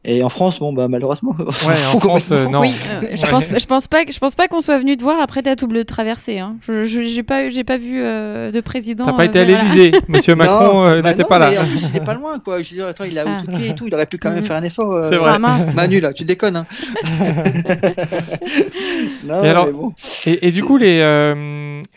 Et 0.06 0.22
en 0.22 0.28
France, 0.28 0.58
bon, 0.58 0.74
bah 0.74 0.86
malheureusement. 0.86 1.34
Ouais, 1.38 1.44
en 1.72 1.76
faut 1.76 1.98
France, 2.00 2.30
euh, 2.30 2.46
non. 2.48 2.60
Oui, 2.60 2.70
euh, 2.92 3.06
je 3.16 3.26
pense, 3.26 3.48
je 3.48 3.64
pense 3.64 3.88
pas, 3.88 4.02
je 4.06 4.18
pense 4.18 4.34
pas 4.34 4.48
qu'on 4.48 4.60
soit 4.60 4.78
venu 4.78 4.98
te 4.98 5.02
voir 5.02 5.18
après 5.18 5.40
ta 5.40 5.54
double 5.54 5.86
traversée. 5.86 6.38
Hein. 6.40 6.56
Je, 6.60 6.84
je- 6.84 7.08
j'ai 7.08 7.22
pas, 7.22 7.48
j'ai 7.48 7.64
pas 7.64 7.78
vu 7.78 8.02
euh, 8.02 8.50
de 8.52 8.60
président. 8.60 9.06
T'as 9.06 9.14
pas 9.14 9.22
euh, 9.22 9.26
été 9.26 9.40
à 9.40 9.44
voilà. 9.44 9.62
l'Elysée. 9.62 9.92
Monsieur 10.08 10.34
Macron 10.34 10.84
Non, 10.84 11.00
bah 11.00 11.10
n'était 11.10 11.22
non, 11.22 11.28
pas 11.28 11.38
mais 11.38 11.54
là. 11.54 11.62
en 11.62 11.66
plus, 11.68 11.88
il 11.90 11.96
est 11.96 12.04
pas 12.04 12.12
loin, 12.12 12.38
quoi. 12.38 12.60
Je 12.60 12.68
veux 12.70 12.76
dire, 12.76 12.86
attends, 12.86 13.04
il 13.04 13.18
a 13.18 13.24
Ah. 13.26 13.42
et 13.66 13.74
tout, 13.74 13.86
il 13.86 13.94
aurait 13.94 14.04
pu 14.04 14.18
quand 14.18 14.28
même 14.28 14.40
Mhm. 14.40 14.44
faire 14.44 14.56
un 14.56 14.62
effort. 14.64 14.92
euh, 14.94 15.08
C'est 15.10 15.16
vrai. 15.16 15.32
Ah. 15.42 15.58
Manu, 15.74 16.00
là, 16.00 16.12
tu 16.12 16.26
déconnes. 16.26 16.56
Hein. 16.56 16.66
non, 19.24 19.42
Et 19.42 19.48
alors- 19.48 19.66
mais 19.66 19.72
bon. 19.72 19.92
Et, 20.26 20.46
et 20.48 20.50
du 20.50 20.62
coup, 20.62 20.76
les, 20.76 20.98
euh, 21.00 21.34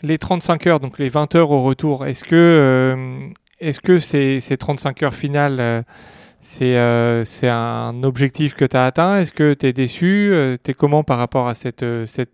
les 0.02 0.18
35 0.18 0.66
heures, 0.66 0.80
donc 0.80 0.98
les 0.98 1.08
20 1.08 1.34
heures 1.34 1.50
au 1.50 1.62
retour, 1.62 2.06
est-ce 2.06 2.24
que, 2.24 2.34
euh, 2.34 3.28
est-ce 3.60 3.80
que 3.80 3.98
ces, 3.98 4.40
ces 4.40 4.56
35 4.56 5.02
heures 5.02 5.14
finales, 5.14 5.60
euh, 5.60 5.82
c'est 6.40 6.76
euh, 6.76 7.24
c'est 7.24 7.48
un 7.48 8.02
objectif 8.04 8.54
que 8.54 8.64
tu 8.64 8.76
as 8.76 8.84
atteint? 8.84 9.18
Est-ce 9.18 9.32
que 9.32 9.54
tu 9.54 9.66
es 9.66 9.72
déçu? 9.72 10.32
Tu 10.62 10.70
es 10.70 10.74
comment 10.74 11.02
par 11.02 11.18
rapport 11.18 11.48
à 11.48 11.54
cette, 11.54 11.82
euh, 11.82 12.06
cette, 12.06 12.32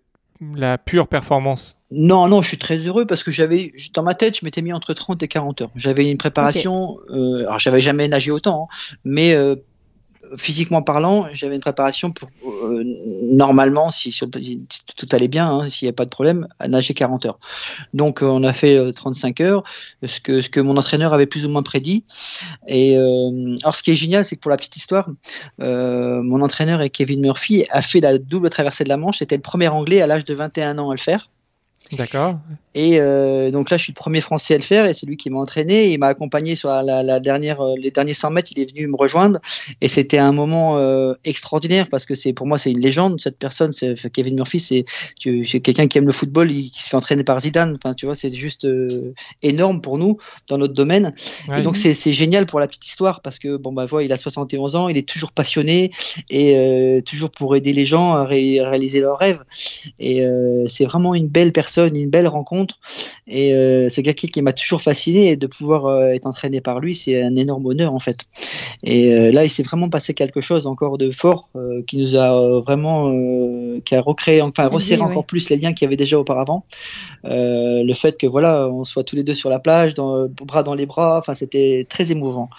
la 0.54 0.78
pure 0.78 1.08
performance? 1.08 1.76
Non, 1.90 2.26
non, 2.26 2.42
je 2.42 2.48
suis 2.48 2.58
très 2.58 2.78
heureux 2.78 3.06
parce 3.06 3.22
que 3.22 3.30
j'avais, 3.30 3.72
dans 3.94 4.02
ma 4.02 4.14
tête, 4.14 4.38
je 4.38 4.44
m'étais 4.44 4.62
mis 4.62 4.72
entre 4.72 4.94
30 4.94 5.22
et 5.22 5.28
40 5.28 5.60
heures. 5.62 5.70
J'avais 5.76 6.10
une 6.10 6.18
préparation, 6.18 6.98
euh, 7.10 7.46
alors 7.46 7.60
j'avais 7.60 7.80
jamais 7.80 8.08
nagé 8.08 8.30
autant, 8.30 8.68
hein, 8.70 8.96
mais 9.04 9.34
euh, 9.34 9.54
physiquement 10.37 10.82
parlant, 10.82 11.26
j'avais 11.32 11.55
une 11.55 11.61
préparation 11.61 12.11
pour, 12.12 12.28
euh, 12.47 12.85
normalement, 13.22 13.91
si, 13.91 14.14
tout 14.97 15.09
allait 15.12 15.28
bien, 15.28 15.49
hein, 15.49 15.70
s'il 15.70 15.87
n'y 15.87 15.91
a 15.91 15.93
pas 15.93 16.05
de 16.05 16.11
problème, 16.11 16.47
à 16.59 16.68
nager 16.68 16.95
40 16.95 17.26
heures. 17.26 17.39
Donc 17.93 18.22
euh, 18.22 18.26
on 18.26 18.43
a 18.43 18.53
fait 18.53 18.76
euh, 18.76 18.93
35 18.93 19.41
heures, 19.41 19.64
ce 20.05 20.20
que, 20.20 20.43
ce 20.43 20.49
que 20.49 20.61
mon 20.61 20.76
entraîneur 20.76 21.12
avait 21.12 21.26
plus 21.26 21.47
ou 21.47 21.49
moins 21.49 21.62
prédit. 21.62 22.05
Et 22.66 22.97
euh, 22.97 23.57
alors 23.62 23.74
ce 23.74 23.82
qui 23.82 23.91
est 23.91 23.97
génial, 23.97 24.24
c'est 24.24 24.37
que 24.37 24.41
pour 24.41 24.51
la 24.51 24.57
petite 24.57 24.76
histoire, 24.76 25.09
euh, 25.61 26.22
mon 26.22 26.43
entraîneur 26.43 26.82
et 26.82 26.91
Kevin 26.91 27.20
Murphy 27.20 27.64
a 27.70 27.82
fait 27.82 28.01
la 28.01 28.18
double 28.18 28.51
traversée 28.51 28.85
de 28.85 28.89
la 28.89 28.97
Manche. 28.97 29.18
C'était 29.18 29.37
le 29.37 29.43
premier 29.43 29.68
Anglais 29.68 30.01
à 30.01 30.07
l'âge 30.07 30.24
de 30.24 30.35
21 30.35 30.78
ans 30.78 30.91
à 30.91 30.95
le 30.95 31.01
faire. 31.01 31.30
D'accord 31.93 32.39
Et 32.74 32.98
euh, 33.00 33.50
donc 33.50 33.70
là, 33.70 33.76
je 33.76 33.84
suis 33.84 33.92
le 33.92 33.96
premier 34.00 34.20
Français 34.20 34.54
à 34.54 34.58
le 34.58 34.62
faire 34.62 34.86
et 34.86 34.94
c'est 34.94 35.06
lui 35.06 35.16
qui 35.16 35.30
m'a 35.30 35.38
entraîné. 35.38 35.92
Il 35.92 35.98
m'a 35.98 36.08
accompagné 36.08 36.56
sur 36.56 36.70
la, 36.70 36.82
la, 36.82 37.02
la 37.02 37.20
dernière, 37.20 37.60
euh, 37.60 37.74
les 37.78 37.90
derniers 37.90 38.14
100 38.14 38.30
mètres. 38.30 38.50
Il 38.54 38.60
est 38.60 38.70
venu 38.70 38.86
me 38.86 38.96
rejoindre 38.96 39.38
et 39.80 39.88
c'était 39.88 40.18
un 40.18 40.32
moment 40.32 40.76
euh, 40.78 41.14
extraordinaire 41.24 41.88
parce 41.88 42.04
que 42.04 42.14
c'est 42.14 42.32
pour 42.32 42.46
moi 42.46 42.58
c'est 42.58 42.70
une 42.70 42.80
légende 42.80 43.20
cette 43.20 43.38
personne. 43.38 43.72
C'est 43.72 43.94
Kevin 44.12 44.34
Murphy, 44.36 44.60
c'est 44.60 44.84
c'est 45.44 45.60
quelqu'un 45.60 45.86
qui 45.86 45.98
aime 45.98 46.06
le 46.06 46.12
football, 46.12 46.50
il- 46.50 46.70
qui 46.70 46.82
se 46.82 46.88
fait 46.88 46.96
entraîner 46.96 47.24
par 47.24 47.40
Zidane. 47.40 47.76
Enfin, 47.82 47.94
tu 47.94 48.06
vois, 48.06 48.14
c'est 48.14 48.32
juste 48.32 48.64
euh, 48.64 49.12
énorme 49.42 49.80
pour 49.80 49.98
nous 49.98 50.16
dans 50.48 50.58
notre 50.58 50.74
domaine. 50.74 51.14
Ouais. 51.48 51.60
Et 51.60 51.62
donc 51.62 51.76
c'est 51.76 51.94
c'est 51.94 52.12
génial 52.12 52.46
pour 52.46 52.60
la 52.60 52.66
petite 52.66 52.86
histoire 52.86 53.20
parce 53.22 53.38
que 53.38 53.56
bon 53.56 53.72
bah 53.72 53.84
voilà, 53.86 54.04
il 54.06 54.12
a 54.12 54.16
71 54.16 54.76
ans, 54.76 54.88
il 54.88 54.96
est 54.96 55.08
toujours 55.08 55.32
passionné 55.32 55.90
et 56.30 56.56
euh, 56.56 57.00
toujours 57.00 57.30
pour 57.30 57.54
aider 57.56 57.72
les 57.72 57.86
gens 57.86 58.14
à 58.14 58.24
ré- 58.24 58.60
réaliser 58.60 59.00
leurs 59.00 59.18
rêves. 59.18 59.42
Et 59.98 60.22
euh, 60.22 60.64
c'est 60.66 60.84
vraiment 60.84 61.14
une 61.14 61.28
belle 61.28 61.52
personne, 61.52 61.94
une 61.96 62.10
belle 62.10 62.26
rencontre. 62.28 62.63
Et 63.26 63.54
euh, 63.54 63.88
c'est 63.88 64.02
quelqu'un 64.02 64.28
qui 64.28 64.42
m'a 64.42 64.52
toujours 64.52 64.82
fasciné 64.82 65.30
et 65.30 65.36
de 65.36 65.46
pouvoir 65.46 65.86
euh, 65.86 66.08
être 66.08 66.26
entraîné 66.26 66.60
par 66.60 66.80
lui, 66.80 66.94
c'est 66.94 67.22
un 67.22 67.34
énorme 67.36 67.66
honneur 67.66 67.94
en 67.94 67.98
fait. 67.98 68.18
Et 68.82 69.12
euh, 69.12 69.32
là, 69.32 69.44
il 69.44 69.50
s'est 69.50 69.62
vraiment 69.62 69.88
passé 69.88 70.14
quelque 70.14 70.40
chose 70.40 70.66
encore 70.66 70.98
de 70.98 71.10
fort 71.10 71.48
euh, 71.56 71.82
qui 71.86 71.98
nous 71.98 72.16
a 72.16 72.60
vraiment, 72.60 73.10
euh, 73.10 73.80
qui 73.84 73.94
a 73.94 74.00
recréé, 74.00 74.42
enfin 74.42 74.68
resserré 74.68 75.02
encore 75.02 75.24
plus 75.24 75.48
les 75.50 75.56
liens 75.56 75.72
qu'il 75.72 75.86
y 75.86 75.88
avait 75.88 75.96
déjà 75.96 76.18
auparavant. 76.18 76.64
Euh, 77.24 77.82
le 77.82 77.94
fait 77.94 78.18
que 78.18 78.26
voilà, 78.26 78.68
on 78.68 78.84
soit 78.84 79.04
tous 79.04 79.16
les 79.16 79.22
deux 79.22 79.34
sur 79.34 79.50
la 79.50 79.58
plage, 79.58 79.94
dans, 79.94 80.26
bras 80.28 80.62
dans 80.62 80.74
les 80.74 80.86
bras, 80.86 81.18
enfin 81.18 81.34
c'était 81.34 81.86
très 81.88 82.12
émouvant. 82.12 82.50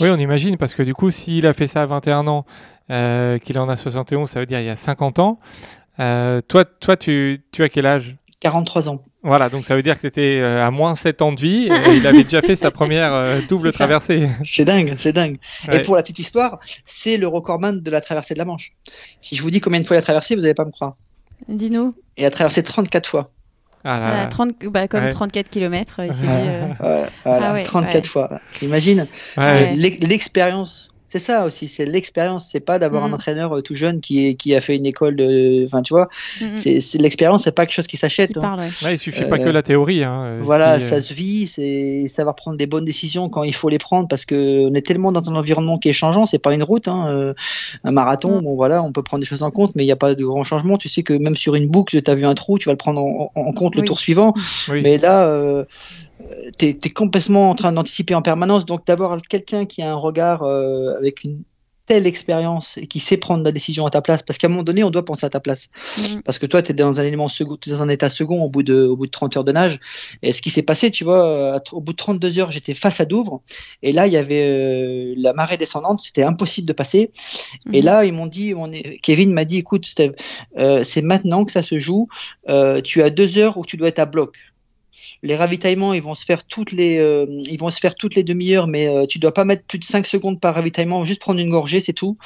Oui, 0.00 0.08
on 0.10 0.18
imagine, 0.18 0.56
parce 0.56 0.74
que 0.74 0.82
du 0.82 0.94
coup, 0.94 1.10
s'il 1.10 1.46
a 1.46 1.52
fait 1.52 1.66
ça 1.66 1.82
à 1.82 1.86
21 1.86 2.26
ans, 2.26 2.46
euh, 2.90 3.38
qu'il 3.38 3.58
en 3.58 3.68
a 3.68 3.76
71, 3.76 4.28
ça 4.28 4.40
veut 4.40 4.46
dire 4.46 4.58
il 4.58 4.66
y 4.66 4.70
a 4.70 4.76
50 4.76 5.20
ans. 5.20 5.38
Euh, 6.00 6.40
toi, 6.46 6.64
toi 6.64 6.96
tu, 6.96 7.42
tu 7.52 7.62
as 7.62 7.68
quel 7.68 7.86
âge? 7.86 8.16
43 8.40 8.88
ans. 8.88 9.04
Voilà, 9.22 9.50
donc 9.50 9.64
ça 9.66 9.76
veut 9.76 9.82
dire 9.82 9.96
que 9.96 10.00
tu 10.00 10.06
étais 10.06 10.40
à 10.42 10.70
moins 10.70 10.94
7 10.94 11.20
ans 11.20 11.32
de 11.32 11.40
vie 11.40 11.66
et 11.70 11.96
il 11.96 12.06
avait 12.06 12.24
déjà 12.24 12.40
fait 12.40 12.56
sa 12.56 12.70
première 12.70 13.12
euh, 13.12 13.40
double 13.46 13.70
traversée. 13.72 14.28
C'est 14.44 14.64
dingue, 14.64 14.94
c'est 14.98 15.12
dingue. 15.12 15.36
Ouais. 15.68 15.76
Et 15.76 15.82
pour 15.82 15.94
la 15.96 16.02
petite 16.02 16.18
histoire, 16.20 16.58
c'est 16.86 17.18
le 17.18 17.26
recordman 17.28 17.80
de 17.80 17.90
la 17.90 18.00
traversée 18.00 18.32
de 18.34 18.38
la 18.38 18.46
Manche. 18.46 18.72
Si 19.20 19.36
je 19.36 19.42
vous 19.42 19.50
dis 19.50 19.60
combien 19.60 19.80
de 19.80 19.86
fois 19.86 19.96
il 19.96 19.98
a 19.98 20.02
traversé, 20.02 20.34
vous 20.36 20.40
n'allez 20.40 20.54
pas 20.54 20.64
me 20.64 20.70
croire. 20.70 20.94
Dis-nous. 21.48 21.94
Il 22.16 22.24
a 22.24 22.30
traversé 22.30 22.62
34 22.62 23.06
fois. 23.06 23.30
Ah 23.84 23.98
là 23.98 24.06
Voilà, 24.08 24.22
là. 24.22 24.26
30, 24.28 24.50
bah, 24.64 24.88
comme 24.88 25.04
Ouais. 25.04 25.12
34 25.12 25.48
km. 25.50 26.00
Il 26.04 26.12
s'est 26.14 26.20
dit, 26.22 26.26
euh, 26.28 26.66
Ouais, 26.80 27.06
voilà, 27.24 27.50
Ah 27.50 27.52
ouais, 27.54 27.62
34 27.62 27.94
ouais. 27.94 28.02
fois. 28.08 28.40
L'ex- 29.76 30.00
L'expérience. 30.00 30.90
C'est 31.12 31.18
ça 31.18 31.44
aussi, 31.44 31.66
c'est 31.66 31.86
l'expérience. 31.86 32.48
C'est 32.50 32.60
pas 32.60 32.78
d'avoir 32.78 33.02
un 33.02 33.12
entraîneur 33.12 33.52
euh, 33.56 33.62
tout 33.62 33.74
jeune 33.74 34.00
qui, 34.00 34.28
est, 34.28 34.34
qui 34.34 34.54
a 34.54 34.60
fait 34.60 34.76
une 34.76 34.86
école 34.86 35.16
de. 35.16 35.64
Enfin, 35.64 35.82
tu 35.82 35.92
vois, 35.92 36.08
mm, 36.40 36.44
mm, 36.52 36.56
c'est 36.80 36.98
l'expérience, 36.98 37.42
c'est 37.44 37.54
pas 37.54 37.66
quelque 37.66 37.74
chose 37.74 37.88
qui 37.88 37.96
s'achète. 37.96 38.36
hein. 38.36 38.56
ouais. 38.58 38.68
Ouais, 38.86 38.94
il 38.94 38.98
suffit 38.98 39.24
Euh, 39.24 39.28
pas 39.28 39.38
que 39.38 39.48
la 39.48 39.62
théorie. 39.64 40.04
Hein, 40.04 40.22
euh, 40.24 40.40
Voilà, 40.40 40.78
si, 40.78 40.86
euh, 40.86 40.88
ça 40.88 41.02
se 41.02 41.12
vit, 41.12 41.48
c'est 41.48 42.06
savoir 42.06 42.36
prendre 42.36 42.56
des 42.56 42.66
bonnes 42.66 42.84
décisions 42.84 43.28
quand 43.28 43.42
il 43.42 43.54
faut 43.54 43.68
les 43.68 43.78
prendre 43.78 44.06
parce 44.06 44.24
que 44.24 44.68
on 44.70 44.74
est 44.74 44.86
tellement 44.86 45.10
dans 45.10 45.28
un 45.28 45.34
environnement 45.34 45.78
qui 45.78 45.88
est 45.88 45.92
changeant, 45.92 46.26
c'est 46.26 46.38
pas 46.38 46.54
une 46.54 46.62
route, 46.62 46.86
hein, 46.86 47.08
euh, 47.08 47.34
un 47.82 47.90
marathon, 47.90 48.40
Mm. 48.40 48.44
bon 48.44 48.54
voilà, 48.54 48.80
on 48.82 48.92
peut 48.92 49.02
prendre 49.02 49.20
des 49.20 49.26
choses 49.26 49.42
en 49.42 49.50
compte, 49.50 49.72
mais 49.74 49.82
il 49.82 49.86
n'y 49.86 49.92
a 49.92 49.96
pas 49.96 50.14
de 50.14 50.24
grand 50.24 50.44
changement. 50.44 50.78
Tu 50.78 50.88
sais 50.88 51.02
que 51.02 51.12
même 51.14 51.34
sur 51.36 51.56
une 51.56 51.66
boucle, 51.66 52.00
tu 52.00 52.08
as 52.10 52.14
vu 52.14 52.24
un 52.24 52.34
trou, 52.34 52.56
tu 52.58 52.66
vas 52.68 52.72
le 52.72 52.78
prendre 52.78 53.00
en, 53.34 53.52
compte 53.52 53.74
le 53.74 53.80
Oui. 53.80 53.86
tour 53.88 53.98
suivant, 53.98 54.32
oui. 54.68 54.80
mais 54.82 54.96
là, 54.96 55.26
euh, 55.26 55.64
tu 56.58 56.66
es, 56.66 56.90
complètement 56.90 57.50
en 57.50 57.54
train 57.54 57.72
d'anticiper 57.72 58.14
en 58.14 58.22
permanence, 58.22 58.66
donc 58.66 58.86
d'avoir 58.86 59.20
quelqu'un 59.22 59.64
qui 59.64 59.82
a 59.82 59.90
un 59.90 59.94
regard 59.96 60.42
euh, 60.42 60.99
avec 61.00 61.24
une 61.24 61.42
telle 61.86 62.06
expérience 62.06 62.76
et 62.76 62.86
qui 62.86 63.00
sait 63.00 63.16
prendre 63.16 63.42
la 63.42 63.50
décision 63.50 63.84
à 63.84 63.90
ta 63.90 64.00
place, 64.00 64.22
parce 64.22 64.38
qu'à 64.38 64.46
un 64.46 64.50
moment 64.50 64.62
donné, 64.62 64.84
on 64.84 64.90
doit 64.90 65.04
penser 65.04 65.26
à 65.26 65.30
ta 65.30 65.40
place. 65.40 65.70
Mm. 65.98 66.20
Parce 66.24 66.38
que 66.38 66.46
toi, 66.46 66.62
tu 66.62 66.70
es 66.70 66.74
dans 66.74 67.00
un 67.00 67.02
élément 67.02 67.26
second, 67.26 67.58
dans 67.66 67.82
un 67.82 67.88
état 67.88 68.08
second 68.08 68.44
au 68.44 68.48
bout 68.48 68.62
de, 68.62 68.84
au 68.84 68.96
bout 68.96 69.06
de 69.06 69.10
30 69.10 69.36
heures 69.38 69.44
de 69.44 69.50
nage. 69.50 69.80
Et 70.22 70.32
ce 70.32 70.40
qui 70.40 70.50
s'est 70.50 70.62
passé, 70.62 70.92
tu 70.92 71.02
vois, 71.02 71.26
euh, 71.26 71.58
au 71.72 71.80
bout 71.80 71.90
de 71.90 71.96
32 71.96 72.38
heures, 72.38 72.52
j'étais 72.52 72.74
face 72.74 73.00
à 73.00 73.06
Douvres. 73.06 73.42
Et 73.82 73.92
là, 73.92 74.06
il 74.06 74.12
y 74.12 74.16
avait 74.16 74.44
euh, 74.44 75.14
la 75.16 75.32
marée 75.32 75.56
descendante. 75.56 76.00
C'était 76.04 76.22
impossible 76.22 76.68
de 76.68 76.72
passer. 76.74 77.10
Et 77.72 77.80
Mhm. 77.80 77.84
là, 77.84 78.04
ils 78.04 78.12
m'ont 78.12 78.28
dit, 78.28 78.54
on 78.56 78.70
est, 78.70 79.00
Kevin 79.02 79.32
m'a 79.32 79.44
dit, 79.44 79.56
écoute, 79.56 79.84
Steve, 79.84 80.12
euh, 80.58 80.84
c'est 80.84 81.02
maintenant 81.02 81.44
que 81.44 81.50
ça 81.50 81.64
se 81.64 81.80
joue. 81.80 82.06
Euh, 82.48 82.80
tu 82.82 83.02
as 83.02 83.10
deux 83.10 83.36
heures 83.36 83.58
où 83.58 83.64
tu 83.66 83.76
dois 83.76 83.88
être 83.88 83.98
à 83.98 84.06
bloc. 84.06 84.36
Les 85.22 85.36
ravitaillements, 85.36 85.92
ils 85.92 86.00
vont 86.00 86.14
se 86.14 86.24
faire 86.24 86.44
toutes 86.44 86.72
les, 86.72 86.96
euh, 86.98 87.26
ils 87.28 87.58
vont 87.58 87.70
se 87.70 87.78
faire 87.78 87.94
toutes 87.94 88.14
les 88.14 88.22
demi-heures, 88.24 88.66
mais 88.66 88.88
euh, 88.88 89.04
tu 89.06 89.18
dois 89.18 89.34
pas 89.34 89.44
mettre 89.44 89.64
plus 89.64 89.78
de 89.78 89.84
5 89.84 90.06
secondes 90.06 90.40
par 90.40 90.54
ravitaillement, 90.54 91.04
juste 91.04 91.20
prendre 91.20 91.40
une 91.40 91.50
gorgée, 91.50 91.80
c'est 91.80 91.92
tout. 91.92 92.16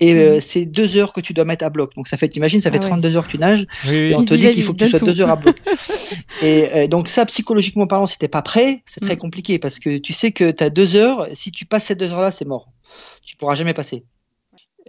Et 0.00 0.14
euh, 0.14 0.36
Mhm. 0.36 0.40
c'est 0.40 0.64
deux 0.64 0.96
heures 0.96 1.12
que 1.12 1.20
tu 1.20 1.34
dois 1.34 1.44
mettre 1.44 1.64
à 1.66 1.70
bloc. 1.70 1.94
Donc 1.94 2.08
ça 2.08 2.16
fait, 2.16 2.28
t'imagines, 2.28 2.62
ça 2.62 2.70
fait 2.70 2.78
Ah 2.80 2.84
ouais. 2.84 2.88
32 2.90 3.16
heures 3.16 3.26
que 3.26 3.32
tu 3.32 3.38
nages. 3.38 3.66
Oui, 3.84 3.90
oui. 3.90 3.96
Et 4.10 4.14
on 4.14 4.20
Il 4.22 4.24
te 4.26 4.34
dit, 4.34 4.48
qu'il 4.50 4.62
faut 4.62 4.72
que 4.72 4.78
tu 4.84 4.88
sois 4.88 4.98
tout. 4.98 5.04
deux 5.06 5.20
heures 5.20 5.28
à 5.30 5.36
bloc. 5.36 5.56
et 6.42 6.68
euh, 6.74 6.86
donc 6.86 7.08
ça, 7.10 7.26
psychologiquement 7.26 7.86
parlant, 7.86 8.06
si 8.06 8.16
t'es 8.18 8.28
pas 8.28 8.42
prêt, 8.42 8.82
c'est 8.86 9.00
très 9.00 9.14
Mm. 9.16 9.18
compliqué 9.18 9.58
parce 9.58 9.78
que 9.78 9.98
tu 9.98 10.12
sais 10.14 10.32
que 10.32 10.50
tu 10.50 10.64
as 10.64 10.70
deux 10.70 10.96
heures. 10.96 11.26
Si 11.34 11.52
tu 11.52 11.66
passes 11.66 11.84
ces 11.84 11.96
deux 11.96 12.10
heures-là, 12.12 12.30
c'est 12.30 12.46
mort. 12.46 12.68
Tu 13.26 13.36
pourras 13.36 13.56
jamais 13.56 13.74
passer. 13.74 14.04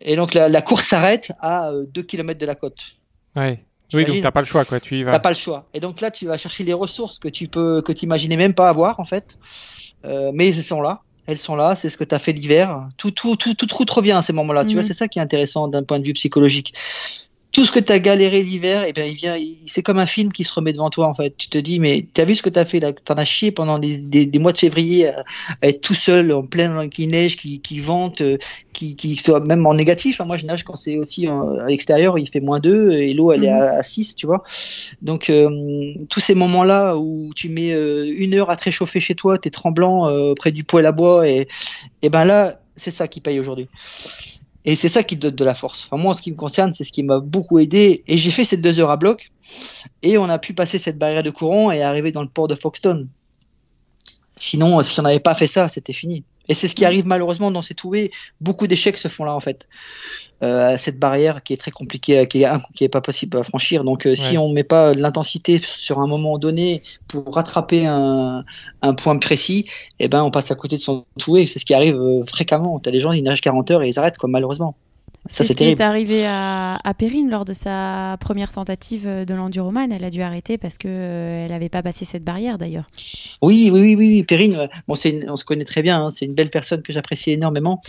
Et 0.02 0.16
donc 0.16 0.34
la, 0.34 0.48
la 0.48 0.62
course 0.62 0.86
s'arrête 0.86 1.34
à 1.42 1.72
2 1.94 2.04
km 2.04 2.40
de 2.40 2.46
la 2.46 2.56
côte. 2.56 2.80
Ouais. 3.36 3.66
Oui, 3.94 4.06
donc 4.06 4.22
t'as 4.22 4.32
pas 4.32 4.42
le 4.42 4.46
choix, 4.46 4.66
quoi. 4.66 4.80
Tu 4.80 5.00
y 5.00 5.04
T'as 5.04 5.12
vas. 5.12 5.20
pas 5.20 5.30
le 5.30 5.36
choix. 5.36 5.66
Et 5.74 5.80
donc 5.80 6.02
là, 6.02 6.12
tu 6.12 6.26
vas 6.28 6.38
chercher 6.38 6.64
les 6.64 6.74
ressources 6.74 7.20
que 7.20 7.28
tu 7.28 7.48
peux, 7.48 7.82
que 7.82 7.92
tu 7.92 8.06
imaginais 8.06 8.38
même 8.38 8.54
pas 8.54 8.70
avoir 8.70 9.00
en 9.00 9.06
fait. 9.06 9.38
Euh, 10.06 10.32
mais 10.34 10.50
elles 10.50 10.64
sont 10.64 10.82
là. 10.82 11.02
Elles 11.26 11.38
sont 11.40 11.56
là. 11.56 11.76
C'est 11.76 11.90
ce 11.90 11.98
que 11.98 12.04
tu 12.04 12.14
as 12.16 12.20
fait 12.20 12.32
l'hiver. 12.32 12.88
Tout, 12.98 13.12
tout, 13.12 13.36
tout, 13.36 13.54
tout, 13.54 13.66
tout 13.66 13.86
revient 13.94 14.12
à 14.14 14.22
ces 14.22 14.34
moments-là. 14.34 14.66
Tu 14.66 14.74
vois, 14.74 14.84
c'est 14.84 14.94
ça 14.94 15.08
qui 15.08 15.20
est 15.20 15.22
intéressant 15.22 15.68
d'un 15.68 15.84
point 15.84 16.00
de 16.00 16.06
vue 16.06 16.14
psychologique. 16.14 16.74
Tout 17.52 17.66
ce 17.66 17.72
que 17.72 17.80
tu 17.80 17.92
as 17.92 18.00
galéré 18.00 18.42
l'hiver, 18.42 18.84
et 18.84 18.90
eh 18.90 18.94
bien 18.94 19.06
il 19.06 19.16
vient, 19.16 19.36
c'est 19.66 19.82
comme 19.82 19.98
un 19.98 20.06
film 20.06 20.32
qui 20.32 20.44
se 20.44 20.54
remet 20.54 20.72
devant 20.72 20.92
toi 20.92 21.08
en 21.08 21.16
fait. 21.16 21.36
Tu 21.36 21.50
te 21.50 21.58
dis, 21.58 21.80
mais 21.80 22.06
tu 22.14 22.22
as 22.22 22.26
vu 22.26 22.36
ce 22.36 22.44
que 22.44 22.50
tu 22.50 22.60
as 22.60 22.66
fait 22.66 22.80
là? 22.80 22.90
Tu 22.92 23.12
en 23.12 23.16
as 23.16 23.26
chié 23.26 23.52
pendant 23.52 23.80
des, 23.80 23.98
des, 23.98 24.40
mois 24.40 24.52
de 24.52 24.58
février 24.58 25.08
à, 25.08 25.24
être 25.64 25.82
tout 25.82 25.96
seul 25.96 26.32
en 26.32 26.44
plein 26.44 26.90
qui 26.90 27.08
neige, 27.08 27.38
qui, 27.38 27.60
qui 27.60 27.80
vente, 27.80 28.22
euh, 28.22 28.38
qui, 28.72 28.96
qui 28.96 29.16
soit 29.16 29.44
même 29.46 29.66
en 29.66 29.74
négatif. 29.74 30.20
moi 30.20 30.38
je 30.38 30.46
nage 30.46 30.64
quand 30.64 30.76
c'est 30.76 30.98
aussi 30.98 31.28
à 31.28 31.66
l'extérieur, 31.68 32.20
il 32.20 32.30
fait 32.30 32.40
moins 32.40 32.60
2 32.60 32.92
et 32.92 33.14
l'eau 33.14 33.32
elle 33.32 33.46
est 33.46 33.52
mhm. 33.52 33.62
à, 33.62 33.82
6, 33.82 34.16
tu 34.16 34.28
vois. 34.28 34.44
Donc 35.02 35.32
euh, 35.32 35.94
tous 36.10 36.20
ces 36.20 36.36
moments-là 36.36 36.98
où 36.98 37.32
tu 37.36 37.50
mets 37.50 37.72
euh, 37.72 38.14
une 38.16 38.36
heure 38.36 38.52
à 38.52 38.58
te 38.58 38.66
réchauffer 38.66 39.00
chez 39.00 39.16
toi, 39.16 39.40
tu 39.40 39.48
es 39.48 39.52
tremblant 39.52 40.34
près 40.36 40.52
du 40.52 40.64
poêle 40.64 40.86
à 40.86 40.92
bois, 40.92 41.28
et, 41.28 41.48
et 42.04 42.10
ben 42.10 42.26
là, 42.26 42.60
c'est 42.76 42.92
ça 42.92 43.08
qui 43.08 43.22
paye 43.22 43.40
aujourd'hui. 43.40 43.68
Et 44.66 44.76
c'est 44.76 44.88
ça 44.88 45.04
qui 45.04 45.16
donne 45.16 45.36
de 45.36 45.46
la 45.46 45.54
force. 45.54 45.86
Enfin, 45.86 46.02
moi, 46.02 46.12
en 46.12 46.14
ce 46.14 46.22
qui 46.22 46.32
me 46.32 46.36
concerne, 46.36 46.74
c'est 46.74 46.84
ce 46.84 46.92
qui 46.92 47.04
m'a 47.04 47.20
beaucoup 47.20 47.60
aidé. 47.60 48.04
Et 48.08 48.18
j'ai 48.18 48.32
fait 48.32 48.44
ces 48.44 48.58
deux 48.58 48.80
heures 48.80 48.90
à 48.90 48.98
bloc. 48.98 49.32
Et 50.04 50.18
on 50.18 50.26
a 50.26 50.38
pu 50.38 50.54
passer 50.54 50.78
cette 50.78 50.98
barrière 50.98 51.24
de 51.24 51.30
courant 51.30 51.72
et 51.72 51.82
arriver 51.82 52.12
dans 52.12 52.22
le 52.22 52.30
port 52.30 52.48
de 52.48 52.56
Foxton. 52.56 53.08
Sinon, 54.40 54.82
si 54.82 55.00
on 55.00 55.04
n'avait 55.04 55.20
pas 55.20 55.36
fait 55.36 55.48
ça, 55.48 55.68
c'était 55.68 55.94
fini. 55.94 56.24
Et 56.48 56.56
c'est 56.56 56.68
ce 56.68 56.74
qui 56.74 56.84
arrive 56.84 57.06
malheureusement 57.06 57.52
dans 57.52 57.62
ces 57.62 57.76
touées. 57.76 58.10
Beaucoup 58.42 58.66
d'échecs 58.66 58.98
se 58.98 59.08
font 59.08 59.24
là, 59.24 59.36
en 59.36 59.40
fait. 59.40 59.68
Euh, 60.42 60.78
cette 60.78 60.98
barrière 60.98 61.44
qui 61.44 61.54
est 61.54 61.58
très 61.58 61.70
compliquée, 61.70 62.26
qui 62.28 62.44
est, 62.44 62.50
qui 62.74 62.86
est 62.86 62.90
pas 62.90 63.02
possible 63.02 63.38
à 63.38 63.44
franchir. 63.44 63.84
Donc, 63.84 64.08
euh, 64.08 64.16
si 64.16 64.38
on 64.38 64.50
ne 64.50 64.54
met 64.54 64.64
pas 64.64 64.94
l'intensité 64.94 65.62
sur 65.64 66.00
un 66.00 66.08
moment 66.08 66.40
donné 66.40 66.82
pour 67.08 67.36
rattraper 67.36 67.86
un, 67.86 68.44
un 68.82 68.94
point 68.96 69.18
précis, 69.20 69.66
eh 70.00 70.08
ben, 70.08 70.24
on 70.24 70.32
passe 70.32 70.50
à 70.50 70.56
côté 70.56 70.78
de 70.78 70.82
son 70.82 71.06
toué. 71.20 71.46
C'est 71.46 71.60
ce 71.60 71.66
qui 71.66 71.76
arrive 71.76 71.98
euh, 71.98 72.24
fréquemment. 72.24 72.80
Tu 72.80 72.90
as 72.90 72.92
des 72.92 73.00
gens, 73.02 73.12
ils 73.12 73.24
nagent 73.24 73.42
40 73.42 73.70
heures 73.72 73.84
et 73.84 73.90
ils 73.90 74.00
arrêtent, 74.00 74.18
comme 74.18 74.32
malheureusement. 74.32 74.76
C'est 75.28 75.44
ce 75.44 75.54
qui 75.54 75.66
est 75.66 75.82
arrivé 75.82 76.26
à, 76.26 76.80
à 76.84 76.94
Perrine 76.94 77.30
lors 77.30 77.46
de 77.46 77.54
sa 77.54 78.18
première 78.20 78.52
tentative 78.52 79.08
de 79.08 79.34
l'enduroman. 79.34 79.92
Elle 79.92 80.04
a 80.04 80.10
dû 80.10 80.22
arrêter 80.22 80.58
parce 80.58 80.78
qu'elle 80.78 80.92
euh, 80.92 81.48
n'avait 81.48 81.70
pas 81.70 81.84
passé 81.84 82.06
cette 82.06 82.24
barrière 82.24 82.58
d'ailleurs. 82.58 82.88
Oui, 83.42 83.70
oui, 83.72 83.82
oui, 83.82 83.96
oui. 83.96 84.24
Perrine, 84.24 84.56
euh, 84.56 84.68
bon, 84.88 84.96
on 85.28 85.38
se 85.38 85.46
connaît 85.46 85.66
très 85.66 85.82
bien. 85.82 86.06
Hein. 86.06 86.10
c'est 86.10 86.26
une 86.26 86.34
belle 86.34 86.50
personne 86.50 86.82
que 86.82 86.92
j'apprécie 86.92 87.32
énormément. 87.32 87.82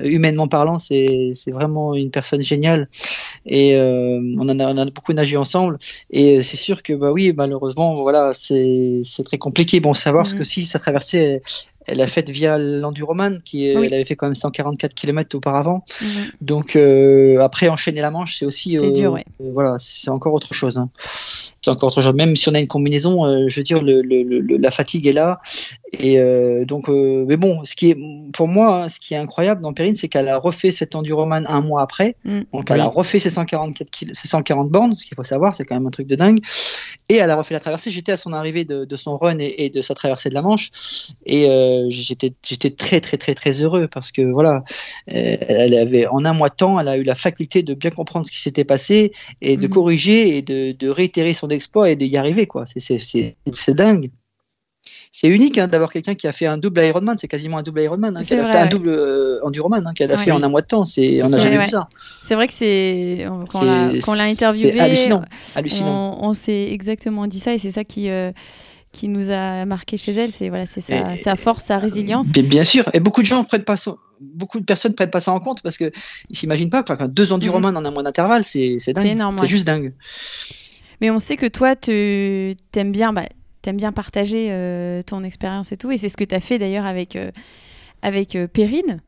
Euh, 0.00 0.04
humainement 0.04 0.48
parlant, 0.48 0.78
c'est 0.78 1.32
vraiment 1.48 1.94
une 1.94 2.10
personne 2.10 2.42
géniale. 2.42 2.88
Et 3.44 3.76
on, 3.76 4.48
en 4.48 4.60
a, 4.60 4.66
on 4.72 4.78
a 4.78 4.84
beaucoup 4.86 5.12
nagé 5.12 5.36
ensemble. 5.36 5.78
Et 6.10 6.42
c'est 6.42 6.56
sûr 6.56 6.82
que, 6.82 6.92
bah 6.92 7.10
oui, 7.10 7.32
malheureusement, 7.36 8.00
voilà, 8.02 8.32
c'est 8.34 9.02
très 9.24 9.38
compliqué. 9.38 9.80
Bon, 9.80 9.94
savoir 9.94 10.26
mm-hmm. 10.26 10.38
que 10.38 10.44
si 10.44 10.66
ça 10.66 10.78
traversait, 10.78 11.42
elle 11.86 12.00
a 12.00 12.06
fait 12.06 12.28
via 12.30 12.58
l'enduroman, 12.58 13.40
qui 13.42 13.66
elle 13.66 13.92
avait 13.92 14.04
fait 14.04 14.16
quand 14.16 14.26
même 14.26 14.34
144 14.34 14.94
km 14.94 15.36
auparavant. 15.36 15.84
Mhm. 16.00 16.08
Donc 16.40 16.76
euh, 16.76 17.38
après 17.38 17.68
enchaîner 17.68 18.00
la 18.00 18.10
Manche, 18.10 18.38
c'est 18.38 18.44
aussi 18.44 18.78
euh, 18.78 18.90
dur, 18.90 19.12
ouais. 19.12 19.24
Euh, 19.40 19.50
voilà, 19.52 19.76
c'est 19.78 20.10
encore 20.10 20.34
autre 20.34 20.54
chose. 20.54 20.78
Hein 20.78 20.90
c'est 21.64 21.70
encore 21.70 21.88
autre 21.88 22.02
chose. 22.02 22.14
Même 22.14 22.34
si 22.34 22.48
on 22.48 22.54
a 22.54 22.58
une 22.58 22.66
combinaison, 22.66 23.24
euh, 23.24 23.48
je 23.48 23.56
veux 23.56 23.62
dire, 23.62 23.82
le, 23.82 24.02
le, 24.02 24.22
la 24.56 24.70
fatigue 24.72 25.06
est 25.06 25.12
là. 25.12 25.40
Et 25.92 26.18
euh, 26.18 26.64
donc, 26.64 26.88
euh, 26.88 27.24
mais 27.28 27.36
bon, 27.36 27.64
ce 27.64 27.76
qui 27.76 27.90
est 27.90 27.96
pour 28.32 28.48
moi, 28.48 28.82
hein, 28.82 28.88
ce 28.88 28.98
qui 28.98 29.14
est 29.14 29.16
incroyable 29.16 29.60
dans 29.60 29.72
Perrine, 29.72 29.94
c'est 29.94 30.08
qu'elle 30.08 30.28
a 30.28 30.38
refait 30.38 30.72
cet 30.72 30.96
enduroman 30.96 31.44
un 31.46 31.60
mois 31.60 31.82
après. 31.82 32.16
Mm. 32.24 32.40
donc, 32.52 32.70
elle 32.70 32.80
a 32.80 32.86
refait 32.86 33.20
ses 33.20 33.30
144 33.30 33.88
ses 34.12 34.28
140 34.28 34.70
bornes. 34.70 34.96
Ce 34.96 35.04
qu'il 35.04 35.14
faut 35.14 35.22
savoir, 35.22 35.54
c'est 35.54 35.64
quand 35.64 35.76
même 35.76 35.86
un 35.86 35.90
truc 35.90 36.08
de 36.08 36.16
dingue. 36.16 36.40
Et 37.08 37.16
elle 37.16 37.30
a 37.30 37.36
refait 37.36 37.54
la 37.54 37.60
traversée. 37.60 37.92
J'étais 37.92 38.12
à 38.12 38.16
son 38.16 38.32
arrivée 38.32 38.64
de, 38.64 38.84
de 38.84 38.96
son 38.96 39.16
run 39.16 39.38
et, 39.38 39.54
et, 39.58 39.70
de 39.70 39.82
sa 39.82 39.94
traversée 39.94 40.30
de 40.30 40.34
la 40.34 40.42
Manche. 40.42 40.72
Et 41.26 41.46
j'étais, 41.90 42.32
j'étais 42.44 42.70
très, 42.70 43.00
très, 43.00 43.18
très, 43.18 43.34
très 43.34 43.60
heureux 43.60 43.86
parce 43.86 44.10
que 44.10 44.22
voilà, 44.22 44.64
elle 45.06 45.74
avait 45.74 46.06
en 46.08 46.24
un 46.24 46.32
mois 46.32 46.48
de 46.48 46.54
temps, 46.54 46.80
elle 46.80 46.88
a 46.88 46.96
eu 46.96 47.04
la 47.04 47.14
faculté 47.14 47.62
de 47.62 47.74
bien 47.74 47.90
comprendre 47.90 48.26
ce 48.26 48.32
qui 48.32 48.40
s'était 48.40 48.64
passé 48.64 49.12
et 49.40 49.56
de 49.56 49.66
mm. 49.66 49.70
corriger 49.70 50.36
et 50.36 50.42
de, 50.42 50.72
de 50.72 50.88
réitérer 50.88 51.34
son 51.34 51.51
exploit 51.52 51.90
et 51.90 51.96
d'y 51.96 52.16
arriver. 52.16 52.46
quoi. 52.46 52.64
C'est 52.66 53.74
dingue. 53.74 54.10
C'est 55.12 55.28
unique 55.28 55.58
hein, 55.58 55.68
d'avoir 55.68 55.92
quelqu'un 55.92 56.14
qui 56.14 56.26
a 56.26 56.32
fait 56.32 56.46
un 56.46 56.58
double 56.58 56.84
Ironman, 56.84 57.16
c'est 57.18 57.28
quasiment 57.28 57.58
un 57.58 57.62
double 57.62 57.82
Ironman, 57.82 58.16
hein, 58.16 58.24
qui 58.24 58.34
a 58.34 58.50
fait 58.50 58.58
un 58.58 58.66
double 58.66 58.88
euh, 58.88 59.44
Enduroman, 59.44 59.86
hein, 59.86 59.92
qui 59.94 60.02
a 60.02 60.18
fait 60.18 60.30
en 60.30 60.42
un 60.42 60.48
mois 60.48 60.62
de 60.62 60.66
temps. 60.66 60.84
C'est, 60.84 61.22
on 61.22 61.28
n'a 61.28 61.38
jamais 61.38 61.58
vu 61.58 61.70
ça. 61.70 61.88
C'est 62.24 62.34
vrai 62.34 62.48
que 62.48 62.54
c'est 62.54 63.26
quand 63.50 63.62
on 63.62 64.14
l'a 64.14 64.24
interviewé, 64.24 64.80
hallucinant. 64.80 65.22
hallucinant. 65.54 66.18
On, 66.20 66.34
s'est 66.34 66.68
exactement 66.72 67.26
dit 67.26 67.40
ça 67.40 67.52
et 67.52 67.58
c'est 67.58 67.70
ça 67.70 67.84
qui 67.84 68.08
euh, 68.08 68.32
qui 68.92 69.08
nous 69.08 69.30
a 69.30 69.64
marqué 69.64 69.96
chez 69.96 70.12
elle, 70.12 70.32
c'est 70.32 70.48
voilà, 70.48 70.66
c'est 70.66 70.80
sa, 70.80 71.36
force, 71.36 71.64
sa 71.64 71.78
résilience. 71.78 72.28
Bien, 72.28 72.64
sûr, 72.64 72.84
et 72.92 73.00
beaucoup 73.00 73.22
de 73.22 73.26
gens 73.26 73.44
prennent 73.44 73.64
pas 73.64 73.76
beaucoup 74.20 74.60
de 74.60 74.64
personnes 74.64 74.94
prennent 74.94 75.10
pas 75.10 75.20
ça 75.20 75.32
en 75.32 75.40
compte 75.40 75.62
parce 75.62 75.76
que 75.76 75.90
ils 76.30 76.36
s'imaginent 76.36 76.70
pas 76.70 76.82
que 76.82 77.08
deux 77.08 77.32
Enduroman 77.32 77.76
en 77.76 77.84
un 77.84 77.90
mois 77.90 78.02
d'intervalle, 78.02 78.44
c'est 78.44 78.78
dingue, 78.94 79.34
c'est 79.40 79.48
juste 79.48 79.66
dingue. 79.66 79.92
Mais 81.02 81.10
on 81.10 81.18
sait 81.18 81.36
que 81.36 81.46
toi, 81.46 81.74
tu 81.74 82.54
aimes 82.74 82.92
bien, 82.92 83.12
bah, 83.12 83.26
bien 83.72 83.90
partager 83.90 84.46
euh, 84.50 85.02
ton 85.02 85.24
expérience 85.24 85.72
et 85.72 85.76
tout. 85.76 85.90
Et 85.90 85.98
c'est 85.98 86.08
ce 86.08 86.16
que 86.16 86.22
tu 86.22 86.32
as 86.32 86.38
fait 86.38 86.60
d'ailleurs 86.60 86.86
avec, 86.86 87.16
euh, 87.16 87.32
euh, 88.04 88.46
Perrine. 88.46 89.00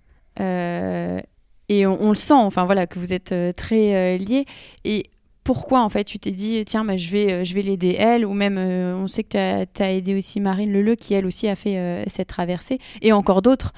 et 1.69 1.87
on, 1.87 2.09
le 2.09 2.15
sent, 2.17 2.35
enfin 2.35 2.65
voilà, 2.65 2.89
que 2.89 2.99
vous 2.99 3.13
êtes 3.13 3.33
très 3.55 4.19
liés. 4.19 4.45
Et 4.85 5.05
pourquoi 5.45 5.83
en 5.83 5.91
fait 5.91 6.05
tu 6.05 6.19
t'es 6.19 6.31
dit 6.31 6.65
tiens 6.65 6.85
bah, 6.85 6.97
je 6.97 7.11
vais 7.11 7.33
euh, 7.33 7.45
je 7.45 7.55
vais 7.55 7.61
l'aider 7.61 7.95
elle 7.99 8.25
ou 8.25 8.33
même 8.33 8.57
euh, 8.59 8.97
on 8.97 9.07
sait 9.07 9.23
que 9.23 9.65
tu 9.65 9.83
as, 9.83 9.93
aidé 9.93 10.17
aussi 10.17 10.41
Marine 10.41 10.73
Leleu 10.73 10.97
qui 10.97 11.13
elle 11.13 11.27
aussi 11.27 11.47
a 11.49 11.55
fait 11.55 11.77
euh, 11.77 12.03
cette 12.07 12.29
traversée 12.29 12.79
et 13.03 13.13
encore 13.13 13.43
d'autres. 13.43 13.73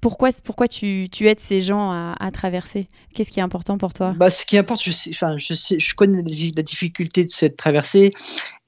Pourquoi 0.00 0.30
pourquoi 0.42 0.68
tu, 0.68 1.08
tu, 1.12 1.28
aides 1.28 1.40
ces 1.40 1.60
gens 1.60 1.90
à, 1.90 2.30
traverser? 2.32 2.88
Qu'est-ce 3.14 3.30
qui 3.30 3.40
est 3.40 3.42
important 3.42 3.76
pour 3.78 3.92
toi? 3.92 4.14
Bah, 4.16 4.30
ce 4.30 4.46
qui 4.46 4.56
importe 4.56 4.82
je 4.82 4.90
sais 4.90 5.10
enfin 5.10 5.36
je 5.36 5.54
je 5.54 5.94
connais 5.94 6.22
la 6.22 6.62
difficulté 6.62 7.24
de 7.24 7.30
cette 7.30 7.56
traversée 7.56 8.12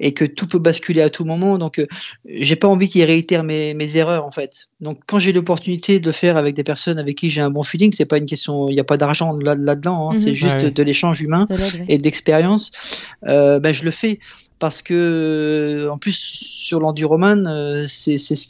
et 0.03 0.13
que 0.13 0.27
tout 0.27 0.47
peut 0.47 0.59
basculer 0.59 1.01
à 1.01 1.09
tout 1.09 1.25
moment. 1.25 1.57
Donc 1.57 1.83
j'ai 2.27 2.57
pas 2.57 2.69
envie 2.69 2.89
qu'ils 2.89 3.05
réitèrent 3.05 3.45
mes, 3.45 3.73
mes, 3.73 3.97
erreurs 3.97 4.27
en 4.27 4.31
fait. 4.31 4.69
Donc 4.81 5.01
quand 5.07 5.19
j'ai 5.19 5.33
l'opportunité 5.33 6.01
de 6.01 6.07
le 6.07 6.13
faire 6.13 6.37
avec 6.37 6.55
des 6.55 6.65
personnes 6.65 6.99
avec 6.99 7.17
qui 7.17 7.31
j'ai 7.31 7.41
un 7.41 7.51
bon 7.51 7.63
feeling 7.63 7.93
c'est 7.93 8.05
pas 8.05 8.19
une 8.19 8.27
question 8.27 8.67
il 8.69 8.75
n'y 8.75 8.81
a 8.81 8.85
pas 8.85 8.97
d'argent 8.97 9.33
là, 9.33 9.55
dedans 9.55 10.11
hein, 10.11 10.15
c'est 10.15 10.31
mhm. 10.31 10.35
juste 10.35 10.67
de 10.67 10.83
l'échange 10.83 11.23
humain 11.23 11.47
et 11.89 11.99
d'expérience, 11.99 12.73
euh, 13.29 13.61
ben, 13.61 13.73
je 13.73 13.85
le 13.85 13.91
fais 13.91 14.19
parce 14.63 14.81
que 14.81 15.89
en 15.91 15.99
plus 15.99 16.13
sur 16.13 16.79
l'enduroman 16.79 17.49
euh, 17.49 17.87
c'est 17.89 18.17
ce 18.17 18.37
ce 18.37 18.47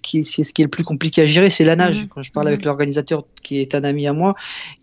qui 0.00 0.22
c'est 0.22 0.44
ce 0.44 0.52
qui 0.52 0.62
est 0.62 0.64
le 0.64 0.70
plus 0.70 0.84
compliqué 0.84 1.22
à 1.22 1.26
gérer 1.26 1.50
c'est 1.50 1.64
la 1.64 1.74
nage 1.74 2.02
mhm. 2.02 2.08
quand 2.08 2.22
je 2.22 2.30
parle 2.30 2.46
avec 2.46 2.60
mhm. 2.60 2.66
l'organisateur 2.66 3.24
qui 3.42 3.60
est 3.60 3.74
un 3.74 3.82
ami 3.82 4.06
à 4.06 4.12
moi 4.12 4.34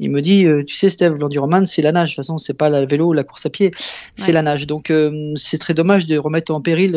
il 0.01 0.11
me 0.11 0.19
dit 0.19 0.45
euh, 0.45 0.65
tu 0.65 0.75
sais 0.75 0.89
Steve 0.89 1.15
l'enduroman 1.15 1.65
c'est 1.65 1.81
la 1.81 1.93
nage 1.93 2.09
de 2.09 2.15
toute 2.15 2.25
façon 2.25 2.37
c'est 2.37 2.53
pas 2.53 2.69
le 2.69 2.85
vélo 2.85 3.07
ou 3.07 3.13
la 3.13 3.23
course 3.23 3.45
à 3.45 3.49
pied 3.49 3.71
c'est 4.17 4.33
la 4.33 4.41
nage 4.41 4.67
donc 4.67 4.91
euh, 4.91 5.31
c'est 5.37 5.57
très 5.57 5.73
dommage 5.73 6.05
de 6.05 6.17
remettre 6.17 6.53
en 6.53 6.59
péril 6.59 6.91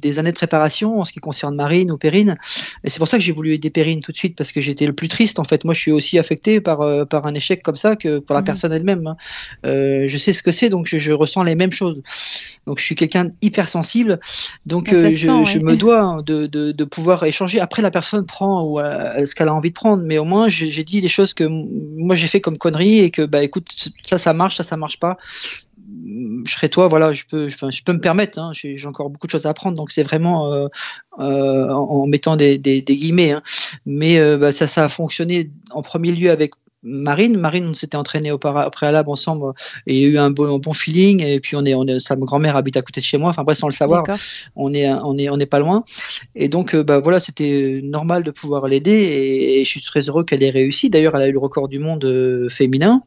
des 0.00 0.20
années 0.20 0.30
de 0.30 0.36
préparation 0.36 1.00
en 1.00 1.04
ce 1.04 1.10
qui 1.10 1.18
concerne 1.18 1.56
Marine 1.56 1.90
ou 1.90 1.98
Perrine 1.98 2.36
et 2.84 2.88
c'est 2.88 2.98
pour 2.98 3.08
ça 3.08 3.18
que 3.18 3.24
j'ai 3.24 3.32
voulu 3.32 3.52
aider 3.52 3.70
Perrine 3.70 4.00
tout 4.00 4.12
de 4.12 4.16
suite 4.16 4.36
parce 4.36 4.52
que 4.52 4.60
j'étais 4.60 4.86
le 4.86 4.92
plus 4.92 5.08
triste 5.08 5.40
en 5.40 5.44
fait 5.44 5.64
moi 5.64 5.74
je 5.74 5.80
suis 5.80 5.92
aussi 5.92 6.20
affecté 6.20 6.60
par 6.60 7.08
par 7.08 7.26
un 7.26 7.34
échec 7.34 7.64
comme 7.64 7.74
ça 7.74 7.96
que 7.96 8.20
pour 8.20 8.34
la 8.34 8.42
mhm. 8.42 8.46
personne 8.46 8.72
elle-même 8.72 9.08
hein. 9.08 9.16
je 9.64 10.16
sais 10.16 10.32
ce 10.32 10.44
que 10.44 10.52
c'est 10.52 10.68
donc 10.68 10.86
je, 10.86 10.98
je, 10.98 11.10
ressens 11.10 11.42
les 11.42 11.56
mêmes 11.56 11.72
choses 11.72 12.00
donc 12.64 12.78
je 12.78 12.84
suis 12.84 12.94
quelqu'un 13.08 13.30
hypersensible, 13.42 14.20
donc 14.66 14.90
bah, 14.90 14.96
euh, 14.96 15.10
je, 15.10 15.58
me 15.58 15.76
dois 15.76 16.22
de, 16.22 16.46
de, 16.46 16.84
pouvoir 16.84 17.24
échanger. 17.24 17.60
Après, 17.60 17.82
la 17.82 17.90
personne 17.90 18.26
prend 18.26 18.78
euh, 18.78 19.24
ce 19.24 19.34
qu'elle 19.34 19.48
a 19.48 19.54
envie 19.54 19.70
de 19.70 19.74
prendre, 19.74 20.02
mais 20.02 20.18
au 20.18 20.24
moins 20.24 20.48
j'ai 20.48 20.84
dit 20.84 21.00
les 21.00 21.08
choses 21.08 21.34
que 21.34 21.44
moi 21.44 22.14
j'ai 22.14 22.26
fait 22.26 22.40
comme 22.40 22.58
conneries 22.58 23.00
et 23.00 23.10
que 23.10 23.22
bah 23.22 23.42
écoute, 23.42 23.66
ça 24.02 24.18
ça 24.18 24.32
marche, 24.32 24.56
ça 24.58 24.62
ça 24.62 24.76
marche 24.76 24.98
pas. 24.98 25.16
Je 26.44 26.52
serai 26.52 26.68
toi, 26.68 26.86
voilà, 26.86 27.14
je 27.14 27.24
peux, 27.24 27.48
je 27.48 27.82
peux 27.82 27.92
me 27.92 28.00
permettre. 28.00 28.38
Hein, 28.38 28.50
j'ai 28.52 28.86
encore 28.86 29.08
beaucoup 29.08 29.26
de 29.26 29.32
choses 29.32 29.46
à 29.46 29.50
apprendre, 29.50 29.76
donc 29.76 29.90
c'est 29.90 30.02
vraiment 30.02 30.52
euh, 30.52 30.68
en, 31.18 32.06
mettant 32.06 32.36
des, 32.36 32.58
des, 32.58 32.82
guillemets. 32.82 33.32
Hein. 33.32 33.42
mais 33.86 34.20
bah, 34.36 34.52
ça, 34.52 34.66
ça 34.66 34.84
a 34.84 34.88
fonctionné 34.88 35.50
en 35.70 35.82
premier 35.82 36.12
lieu 36.12 36.30
avec 36.30 36.52
Marine. 36.82 37.36
Marine, 37.36 37.66
on 37.66 37.74
s'était 37.74 37.96
entraîné 37.96 38.30
au, 38.30 38.38
préalable 38.38 39.10
ensemble 39.10 39.52
et 39.86 39.94
il 39.94 40.00
y 40.00 40.04
a 40.04 40.08
eu 40.08 40.18
un 40.18 40.30
bon, 40.30 40.58
bon 40.58 40.72
feeling. 40.72 41.22
Et 41.22 41.40
puis 41.40 41.56
on 41.56 41.64
est, 41.64 41.74
on 41.74 41.86
est 41.86 42.00
sa 42.00 42.16
grand-mère 42.16 42.56
habite 42.56 42.76
à 42.76 42.82
côté 42.82 43.00
de 43.00 43.06
chez 43.06 43.18
moi. 43.18 43.30
Enfin 43.30 43.44
bref, 43.44 43.58
sans 43.58 43.68
le 43.68 43.72
savoir, 43.72 44.04
on 44.56 44.72
est, 44.74 44.88
on 44.88 45.16
est, 45.18 45.28
on 45.28 45.38
est 45.38 45.46
pas 45.46 45.58
loin. 45.58 45.84
Et 46.34 46.48
donc, 46.48 46.74
euh, 46.74 46.82
bah 46.82 47.00
voilà, 47.00 47.20
c'était 47.20 47.80
normal 47.82 48.22
de 48.22 48.30
pouvoir 48.30 48.66
l'aider 48.68 48.92
et, 48.92 49.64
je 49.64 49.68
suis 49.68 49.82
très 49.82 50.02
heureux 50.02 50.24
qu'elle 50.24 50.42
ait 50.42 50.50
réussi. 50.50 50.88
D'ailleurs, 50.88 51.14
elle 51.16 51.22
a 51.22 51.28
eu 51.28 51.32
le 51.32 51.38
record 51.38 51.68
du 51.68 51.78
monde 51.78 52.04
euh, 52.04 52.48
féminin. 52.48 53.02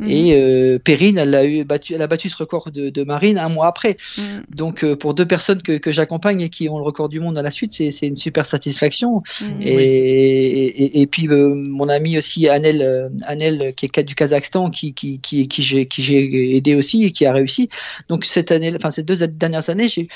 Mhm. 0.00 0.10
Et 0.10 0.34
euh, 0.34 0.78
Perrine, 0.78 1.18
elle 1.18 1.34
a 1.34 1.44
eu 1.44 1.64
battu, 1.64 1.94
elle 1.94 2.02
a 2.02 2.06
battu 2.06 2.28
ce 2.28 2.36
record 2.36 2.70
de, 2.70 3.04
Marine 3.04 3.38
un 3.38 3.48
mois 3.48 3.66
après. 3.66 3.96
Mhm. 4.18 4.44
Donc 4.54 4.94
pour 4.94 5.14
deux 5.14 5.26
personnes 5.26 5.62
que, 5.62 5.78
que 5.78 5.92
j'accompagne 5.92 6.40
et 6.40 6.48
qui 6.48 6.68
ont 6.68 6.78
le 6.78 6.84
record 6.84 7.08
du 7.08 7.20
monde 7.20 7.38
à 7.38 7.42
la 7.42 7.50
suite, 7.50 7.72
c'est 7.72 8.06
une 8.06 8.16
super 8.16 8.46
satisfaction. 8.46 9.22
Mhm. 9.40 9.60
et, 9.60 11.00
et, 11.00 11.06
puis 11.06 11.28
mon 11.28 11.88
ami 11.88 12.18
aussi 12.18 12.48
euh, 12.48 13.03
Anel 13.26 13.74
qui 13.74 13.86
est 13.86 14.02
du 14.02 14.14
Kazakhstan 14.14 14.70
qui 14.70 14.94
qui 14.94 15.20
qui 15.20 15.48
qui 15.48 15.62
j'ai 15.62 15.86
qui 15.86 16.16
aidé 16.56 16.74
aussi 16.74 17.04
et 17.04 17.12
qui 17.12 17.26
a 17.26 17.32
réussi. 17.32 17.68
Donc 18.08 18.24
cette 18.24 18.52
année, 18.52 18.72
enfin 18.74 18.90
ces 18.90 19.02
deux 19.02 19.26
dernières 19.26 19.70
années, 19.70 19.88
j'ai 19.88 20.08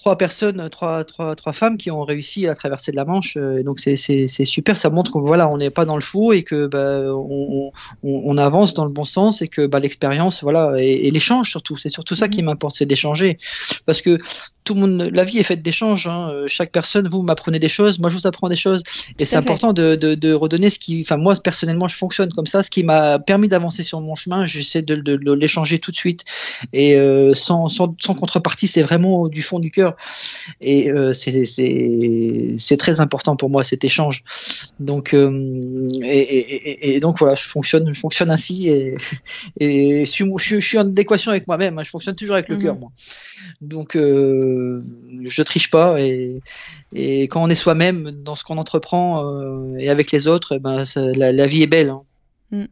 trois 0.00 0.16
personnes, 0.16 0.68
trois, 0.70 1.04
trois, 1.04 1.36
trois 1.36 1.52
femmes 1.52 1.76
qui 1.76 1.90
ont 1.90 2.04
réussi 2.04 2.46
à 2.46 2.54
traverser 2.54 2.90
de 2.90 2.96
la 2.96 3.04
Manche. 3.04 3.36
Euh, 3.36 3.62
donc 3.62 3.80
c'est 3.80 3.96
super, 4.44 4.76
ça 4.76 4.88
montre 4.88 5.10
qu'on 5.10 5.20
voilà, 5.20 5.48
on 5.50 5.58
n'est 5.58 5.70
pas 5.70 5.84
dans 5.84 5.96
le 5.96 6.02
faux 6.02 6.32
et 6.32 6.42
que 6.42 6.66
bah, 6.66 7.02
on, 7.14 7.70
on, 8.02 8.22
on, 8.24 8.38
avance 8.38 8.72
dans 8.72 8.84
le 8.84 8.92
bon 8.92 9.04
sens 9.04 9.42
et 9.42 9.48
que 9.48 9.66
bah, 9.66 9.78
l'expérience, 9.78 10.42
voilà, 10.42 10.74
et, 10.78 11.06
et 11.06 11.10
l'échange 11.10 11.50
surtout, 11.50 11.76
c'est 11.76 11.90
surtout 11.90 12.16
ça 12.16 12.28
qui 12.28 12.40
mhm. 12.40 12.46
m'importe, 12.46 12.76
c'est 12.76 12.86
d'échanger, 12.86 13.38
parce 13.84 14.00
que 14.00 14.18
tout 14.64 14.74
le 14.74 14.80
monde, 14.80 15.10
la 15.12 15.24
vie 15.24 15.38
est 15.38 15.44
faite 15.44 15.62
d'échanges. 15.62 16.06
Hein. 16.06 16.44
Chaque 16.46 16.72
personne, 16.72 17.08
vous 17.08 17.22
m'apprenez 17.22 17.58
des 17.58 17.68
choses, 17.68 17.98
moi 17.98 18.10
je 18.10 18.16
vous 18.16 18.26
apprends 18.26 18.48
des 18.48 18.56
choses, 18.56 18.82
et 19.18 19.24
c'est 19.24 19.36
important 19.36 19.72
de, 19.72 19.94
de, 19.94 20.14
de, 20.14 20.32
redonner 20.32 20.70
ce 20.70 20.78
qui, 20.78 21.00
enfin 21.00 21.16
moi 21.16 21.34
personnellement, 21.42 21.88
je 21.88 21.96
fonctionne 21.96 22.30
comme 22.32 22.46
ça, 22.46 22.62
ce 22.62 22.70
qui 22.70 22.82
m'a 22.82 23.18
permis 23.18 23.48
d'avancer 23.48 23.82
sur 23.82 24.00
mon 24.00 24.14
chemin, 24.14 24.46
j'essaie 24.46 24.82
de, 24.82 24.96
de, 24.96 25.32
l'échanger 25.32 25.78
tout 25.78 25.90
de 25.90 25.96
suite 25.96 26.24
et 26.72 26.96
euh, 26.96 27.34
sans, 27.34 27.68
sans, 27.68 27.94
sans, 27.98 28.14
contrepartie, 28.14 28.68
c'est 28.68 28.82
vraiment 28.82 29.28
du 29.28 29.42
fond 29.42 29.58
du 29.58 29.70
cœur, 29.70 29.96
et 30.60 30.90
euh, 30.90 31.12
c'est 31.12 32.76
très 32.78 33.00
important 33.00 33.36
pour 33.36 33.50
moi 33.50 33.64
cet 33.64 33.84
échange. 33.84 34.24
Donc 34.78 35.14
euh, 35.14 35.86
et, 36.02 36.18
et, 36.18 36.96
et, 36.96 37.00
donc 37.00 37.18
voilà, 37.18 37.34
je 37.34 37.46
fonctionne, 37.46 37.92
je 37.92 37.98
fonctionne 37.98 38.30
ainsi 38.30 38.68
et, 38.68 38.94
et 39.58 40.06
je, 40.06 40.24
je, 40.38 40.60
je 40.60 40.66
suis 40.66 40.78
en 40.78 40.86
adéquation 40.86 41.30
avec 41.30 41.46
moi-même. 41.46 41.78
Hein. 41.78 41.82
je 41.84 41.90
fonctionne 41.90 42.14
toujours 42.14 42.34
avec 42.34 42.48
le 42.48 42.56
mhm. 42.56 42.62
cœur, 42.62 42.78
moi. 42.78 42.90
Donc 43.60 43.96
euh, 43.96 44.49
je 45.24 45.42
triche 45.42 45.70
pas 45.70 46.00
et, 46.00 46.40
et 46.94 47.22
quand 47.24 47.42
on 47.42 47.48
est 47.48 47.54
soi-même 47.54 48.22
dans 48.24 48.34
ce 48.34 48.44
qu'on 48.44 48.58
entreprend 48.58 49.24
euh, 49.24 49.76
et 49.78 49.90
avec 49.90 50.12
les 50.12 50.28
autres, 50.28 50.56
eh 50.56 50.58
ben, 50.58 50.84
la, 50.96 51.46
vie 51.46 51.62
est 51.62 51.66
belle. 51.66 51.90
Hein. 51.90 52.02
Mm. 52.50 52.64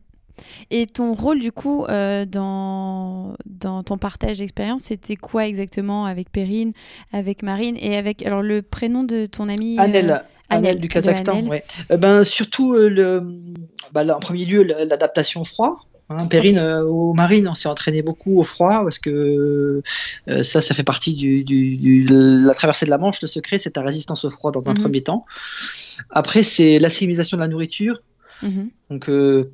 Et 0.70 0.86
ton 0.86 1.14
rôle 1.14 1.40
du 1.40 1.50
coup 1.50 1.84
euh, 1.86 2.24
dans, 2.24 3.34
dans 3.46 3.82
ton 3.82 3.98
partage 3.98 4.38
d'expérience, 4.38 4.82
c'était 4.82 5.16
quoi 5.16 5.46
exactement 5.46 6.06
avec 6.06 6.30
Perrine, 6.30 6.72
avec 7.12 7.42
Marine 7.42 7.76
et 7.80 7.96
avec 7.96 8.24
alors 8.24 8.42
le 8.42 8.62
prénom 8.62 9.02
de 9.02 9.26
ton 9.26 9.48
ami 9.48 9.78
Anel. 9.78 10.22
Anel, 10.50 10.78
du 10.78 10.88
Kazakhstan. 10.88 11.46
Ouais. 11.46 11.62
ben 11.90 12.24
surtout 12.24 12.72
le, 12.72 13.20
bah, 13.92 14.02
en 14.16 14.20
premier 14.20 14.46
lieu 14.46 14.62
l'adaptation 14.62 15.44
froid. 15.44 15.87
Hein, 16.10 16.26
Perrine, 16.26 16.56
euh, 16.56 16.84
au 16.84 17.12
Marine, 17.12 17.46
on 17.48 17.54
s'est 17.54 17.68
entraîné 17.68 18.00
beaucoup 18.00 18.38
au 18.38 18.42
froid 18.42 18.82
parce 18.82 18.98
que 18.98 19.82
euh, 20.28 20.42
ça, 20.42 20.62
ça 20.62 20.74
fait 20.74 20.82
partie 20.82 21.14
du, 21.14 21.44
du, 21.44 22.04
la 22.08 22.54
traversée 22.54 22.86
de 22.86 22.90
la 22.90 22.98
Manche. 22.98 23.20
Le 23.20 23.28
secret, 23.28 23.58
c'est 23.58 23.72
ta 23.72 23.82
résistance 23.82 24.24
au 24.24 24.30
froid 24.30 24.50
dans 24.50 24.68
un 24.68 24.74
mhm. 24.74 24.80
premier 24.80 25.02
temps. 25.02 25.26
Après, 26.10 26.42
c'est 26.44 26.78
l'assimilation 26.78 27.36
de 27.36 27.42
la 27.42 27.48
nourriture. 27.48 28.02
Mhm. 28.42 28.70
Donc, 28.90 29.10
euh, 29.10 29.52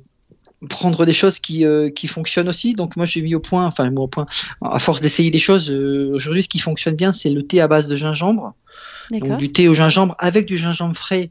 prendre 0.69 1.05
des 1.05 1.13
choses 1.13 1.39
qui, 1.39 1.65
qui 1.93 2.07
fonctionnent 2.07 2.47
aussi. 2.47 2.73
Donc, 2.73 2.95
moi, 2.95 3.05
j'ai 3.05 3.21
mis 3.21 3.35
au 3.35 3.41
point, 3.41 3.65
enfin, 3.65 3.93
au 3.93 4.07
point, 4.07 4.25
à 4.63 4.79
force 4.79 5.01
d'essayer 5.01 5.29
des 5.29 5.39
choses, 5.39 5.69
aujourd'hui, 5.69 6.41
ce 6.41 6.49
qui 6.49 6.59
fonctionne 6.59 6.95
bien, 6.95 7.11
c'est 7.11 7.29
le 7.29 7.43
thé 7.43 7.59
à 7.59 7.67
base 7.67 7.87
de 7.87 7.95
gingembre. 7.95 8.53
Donc, 9.11 9.37
du 9.37 9.51
thé 9.51 9.67
au 9.67 9.75
gingembre 9.75 10.15
avec 10.17 10.45
du 10.47 10.57
gingembre 10.57 10.95
frais 10.95 11.29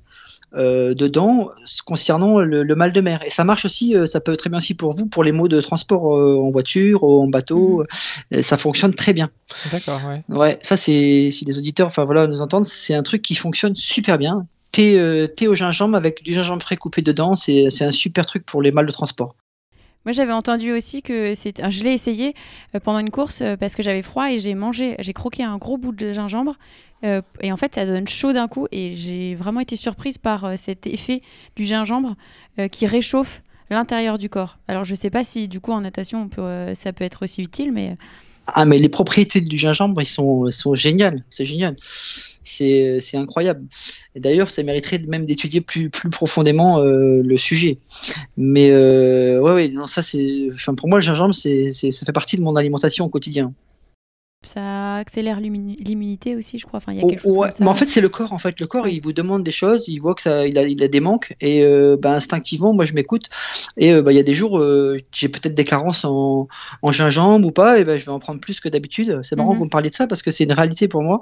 euh, 0.57 0.95
dedans 0.95 1.51
concernant 1.85 2.39
le, 2.39 2.75
mal 2.77 2.93
de 2.93 3.01
mer. 3.01 3.21
Et 3.27 3.31
ça 3.31 3.43
marche 3.43 3.65
aussi, 3.65 3.97
euh, 3.97 4.07
ça 4.07 4.21
peut 4.21 4.33
être 4.33 4.39
très 4.39 4.51
bien 4.51 4.59
aussi 4.59 4.75
pour 4.75 4.95
vous, 4.95 5.07
pour 5.07 5.25
les 5.25 5.33
mots 5.33 5.49
de 5.49 5.61
transport 5.61 6.17
euh, 6.17 6.39
en 6.39 6.51
voiture, 6.51 7.03
en 7.03 7.27
bateau. 7.27 7.85
Mhm. 8.31 8.43
Ça 8.43 8.57
fonctionne 8.57 8.95
très 8.95 9.13
bien. 9.13 9.31
D'accord, 9.73 10.01
ouais. 10.07 10.23
Ouais, 10.29 10.59
ça 10.63 10.77
c'est, 10.77 11.31
si 11.31 11.45
les 11.45 11.59
auditeurs, 11.59 11.89
enfin 11.89 12.05
voilà, 12.05 12.29
nous 12.29 12.41
entendent, 12.41 12.67
c'est 12.67 12.95
un 12.95 13.03
truc 13.03 13.23
qui 13.23 13.35
fonctionne 13.35 13.75
super 13.75 14.17
bien. 14.17 14.47
Thé, 14.71 15.29
thé 15.37 15.47
au 15.47 15.55
gingembre 15.55 15.97
avec 15.97 16.23
du 16.25 16.33
gingembre 16.33 16.63
frais 16.63 16.77
coupé 16.77 17.01
dedans, 17.01 17.37
c'est 17.37 17.83
un 17.83 17.93
super 17.93 18.27
truc 18.27 18.45
pour 18.45 18.61
les 18.61 18.73
mal 18.73 18.87
de 18.87 18.93
transport. 18.93 19.37
Moi, 20.05 20.13
j'avais 20.13 20.33
entendu 20.33 20.73
aussi 20.73 21.01
que 21.01 21.35
c'est. 21.35 21.63
Je 21.71 21.85
l'ai 21.85 21.93
essayé 21.93 22.35
pendant 22.83 22.99
une 22.99 23.11
course 23.11 23.43
parce 23.61 23.77
que 23.77 23.83
j'avais 23.83 24.03
froid 24.03 24.31
et 24.31 24.41
j'ai 24.41 24.55
mangé, 24.55 24.97
j'ai 24.99 25.13
croqué 25.13 25.45
un 25.45 25.59
gros 25.59 25.79
bout 25.79 25.93
de 25.93 26.13
gingembre 26.13 26.57
euh, 27.05 27.21
et 27.41 27.53
en 27.53 27.57
fait, 27.57 27.75
ça 27.75 27.85
donne 27.87 28.09
chaud 28.09 28.33
d'un 28.33 28.49
coup. 28.49 28.67
Et 28.73 28.95
j'ai 28.95 29.35
vraiment 29.35 29.61
été 29.61 29.77
surprise 29.77 30.19
par 30.19 30.45
euh, 30.45 30.55
cet 30.57 30.87
effet 30.87 31.21
du 31.57 31.65
gingembre 31.65 32.17
euh, 32.59 32.69
qui 32.69 32.87
réchauffe 32.87 33.43
l'intérieur 33.71 34.19
du 34.19 34.29
corps. 34.29 34.59
Alors, 34.69 34.85
je 34.85 34.95
sais 34.95 35.11
pas 35.11 35.25
si 35.25 35.49
du 35.49 35.61
coup 35.61 35.73
en 35.73 35.81
natation, 35.81 36.29
ça 36.75 36.93
peut 36.93 37.05
être 37.05 37.25
aussi 37.25 37.43
utile, 37.43 37.73
mais. 37.73 37.97
Ah, 38.47 38.67
mais 38.67 38.79
les 38.79 38.91
propriétés 38.91 39.41
du 39.41 39.57
gingembre, 39.57 40.03
ils 40.03 40.07
sont, 40.07 40.75
géniales. 40.75 41.25
C'est 41.31 41.47
génial. 41.47 41.77
C'est 42.43 43.01
incroyable. 43.15 43.65
D'ailleurs, 44.15 44.51
ça 44.51 44.63
mériterait 44.63 45.01
même 45.09 45.25
d'étudier 45.25 45.63
plus, 45.63 45.89
profondément 45.89 46.79
le 46.81 47.37
sujet. 47.39 47.79
Mais 48.37 48.71
ouais, 48.71 49.53
ouais, 49.53 49.69
non, 49.69 49.87
ça 49.87 50.03
c'est. 50.03 50.51
Enfin, 50.53 50.75
pour 50.75 50.89
moi, 50.89 50.99
le 50.99 51.05
gingembre, 51.05 51.35
ça 51.35 51.49
fait 51.51 52.13
partie 52.13 52.37
de 52.37 52.43
mon 52.43 52.55
alimentation 52.55 53.07
au 53.07 53.09
quotidien 53.09 53.55
ça 54.47 54.97
accélère 54.97 55.41
l'immunité 55.41 56.37
aussi, 56.37 56.59
je 56.59 56.67
crois. 56.67 56.79
Enfin, 56.79 56.93
il 56.93 57.01
y 57.01 57.05
a 57.05 57.09
quelque 57.09 57.23
chose 57.23 57.37
comme 57.37 57.51
ça. 57.51 57.65
Mais 57.65 57.69
en 57.69 57.75
fait, 57.75 57.87
c'est 57.87 58.01
le 58.01 58.09
corps. 58.09 58.33
En 58.33 58.39
fait, 58.39 58.61
le 58.61 58.67
corps, 58.67 58.89
il 58.89 59.01
vous 59.01 59.13
demande 59.13 59.45
des 59.45 59.53
choses, 59.53 59.89
il 59.89 59.99
voit 60.01 60.15
que 60.15 60.23
ça, 60.23 60.47
il 60.47 60.59
a, 60.59 60.65
il 60.65 60.83
a 60.83 60.89
des 60.89 61.01
manques, 61.01 61.35
et 61.41 61.63
euh, 61.63 61.97
bah, 62.01 62.15
instinctivement, 62.15 62.73
moi, 62.73 62.85
je 62.85 62.95
m'écoute. 62.95 63.29
Et 63.77 63.93
euh, 63.93 64.03
bah, 64.03 64.13
il 64.13 64.17
y 64.17 64.21
a 64.21 64.25
des 64.25 64.35
jours, 64.35 64.59
euh, 64.59 64.99
j'ai 65.13 65.29
peut-être 65.29 65.55
des 65.55 65.65
carences 65.65 66.05
en, 66.05 66.49
en, 66.83 66.93
gingembre 66.93 67.47
ou 67.47 67.53
pas, 67.53 67.79
et 67.79 67.85
ben 67.85 67.99
je 67.99 68.05
vais 68.05 68.13
en 68.13 68.19
prendre 68.19 68.41
plus 68.41 68.61
que 68.61 68.69
d'habitude. 68.69 69.21
C'est 69.23 69.37
marrant 69.37 69.53
mm 69.53 69.55
que 69.55 69.59
vous 69.59 69.65
me 69.67 69.71
parliez 69.71 69.91
de 69.91 69.95
ça 69.95 70.07
parce 70.07 70.23
que 70.23 70.31
c'est 70.31 70.45
une 70.45 70.53
réalité 70.53 70.89
pour 70.89 71.03
moi. 71.03 71.21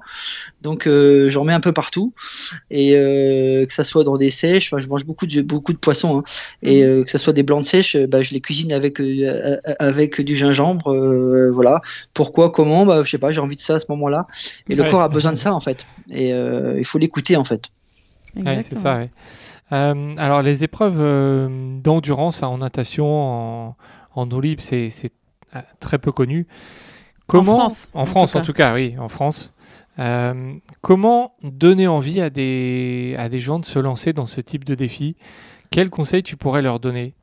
Donc, 0.62 0.88
j'en 0.88 1.44
mets 1.44 1.52
un 1.52 1.60
peu 1.60 1.72
partout, 1.72 2.12
et 2.70 2.92
que 2.92 3.72
ça 3.72 3.84
soit 3.84 4.04
dans 4.04 4.16
des 4.16 4.30
sèches. 4.30 4.72
Enfin, 4.72 4.80
je 4.80 4.88
mange 4.88 5.04
beaucoup 5.04 5.26
de 5.26 5.42
beaucoup 5.42 5.72
de 5.72 5.78
poissons, 5.78 6.18
hein, 6.18 6.24
et 6.62 6.84
mhm. 6.84 7.04
que 7.04 7.10
ça 7.10 7.18
soit 7.18 7.32
des 7.32 7.42
blancs 7.42 7.62
de 7.62 7.66
sèche, 7.66 7.96
bah, 7.96 8.22
je 8.22 8.32
les 8.32 8.40
cuisine 8.40 8.72
avec 8.72 9.00
avec 9.78 10.20
du 10.20 10.36
gingembre. 10.36 10.94
voilà. 11.52 11.80
Pourquoi 12.14 12.50
Comment 12.50 12.86
bah, 12.86 13.02
sais 13.12 13.18
pas, 13.18 13.32
j'ai 13.32 13.40
envie 13.40 13.56
de 13.56 13.60
ça 13.60 13.74
à 13.74 13.78
ce 13.78 13.86
moment-là. 13.90 14.26
Et 14.68 14.74
le 14.74 14.84
corps 14.84 15.02
a 15.02 15.08
besoin 15.08 15.32
de 15.32 15.38
ça 15.38 15.54
en 15.54 15.60
fait. 15.60 15.86
Et 16.10 16.32
euh, 16.32 16.78
il 16.78 16.84
faut 16.84 16.98
l'écouter 16.98 17.36
en 17.36 17.44
fait. 17.44 17.66
Ouais, 18.36 18.62
c'est 18.62 18.76
ça. 18.76 19.02
Euh, 19.72 20.14
alors 20.18 20.42
les 20.42 20.64
épreuves 20.64 21.00
euh, 21.00 21.78
d'endurance 21.80 22.42
en 22.42 22.58
natation, 22.58 23.06
en, 23.06 23.76
en 24.14 24.30
eau 24.30 24.40
libre, 24.40 24.62
c'est 24.62 24.90
très 25.80 25.98
peu 25.98 26.12
connu. 26.12 26.46
Comment, 27.26 27.52
en 27.54 27.58
France, 27.58 27.88
en, 27.94 28.04
France 28.04 28.36
en 28.36 28.42
tout 28.42 28.52
cas, 28.52 28.74
oui, 28.74 28.96
en 28.98 29.08
France. 29.08 29.54
comment 30.80 31.34
donner 31.42 31.86
envie 31.86 32.20
à 32.20 32.30
des, 32.30 33.14
à 33.18 33.28
des 33.28 33.38
gens 33.38 33.58
de 33.58 33.64
se 33.64 33.78
lancer 33.78 34.12
dans 34.12 34.26
ce 34.26 34.40
type 34.40 34.64
de 34.64 34.74
défi? 34.74 35.16
Quels 35.70 35.88
conseils 35.88 36.22
tu 36.22 36.36
pourrais 36.36 36.60
leur 36.60 36.80
donner? 36.80 37.14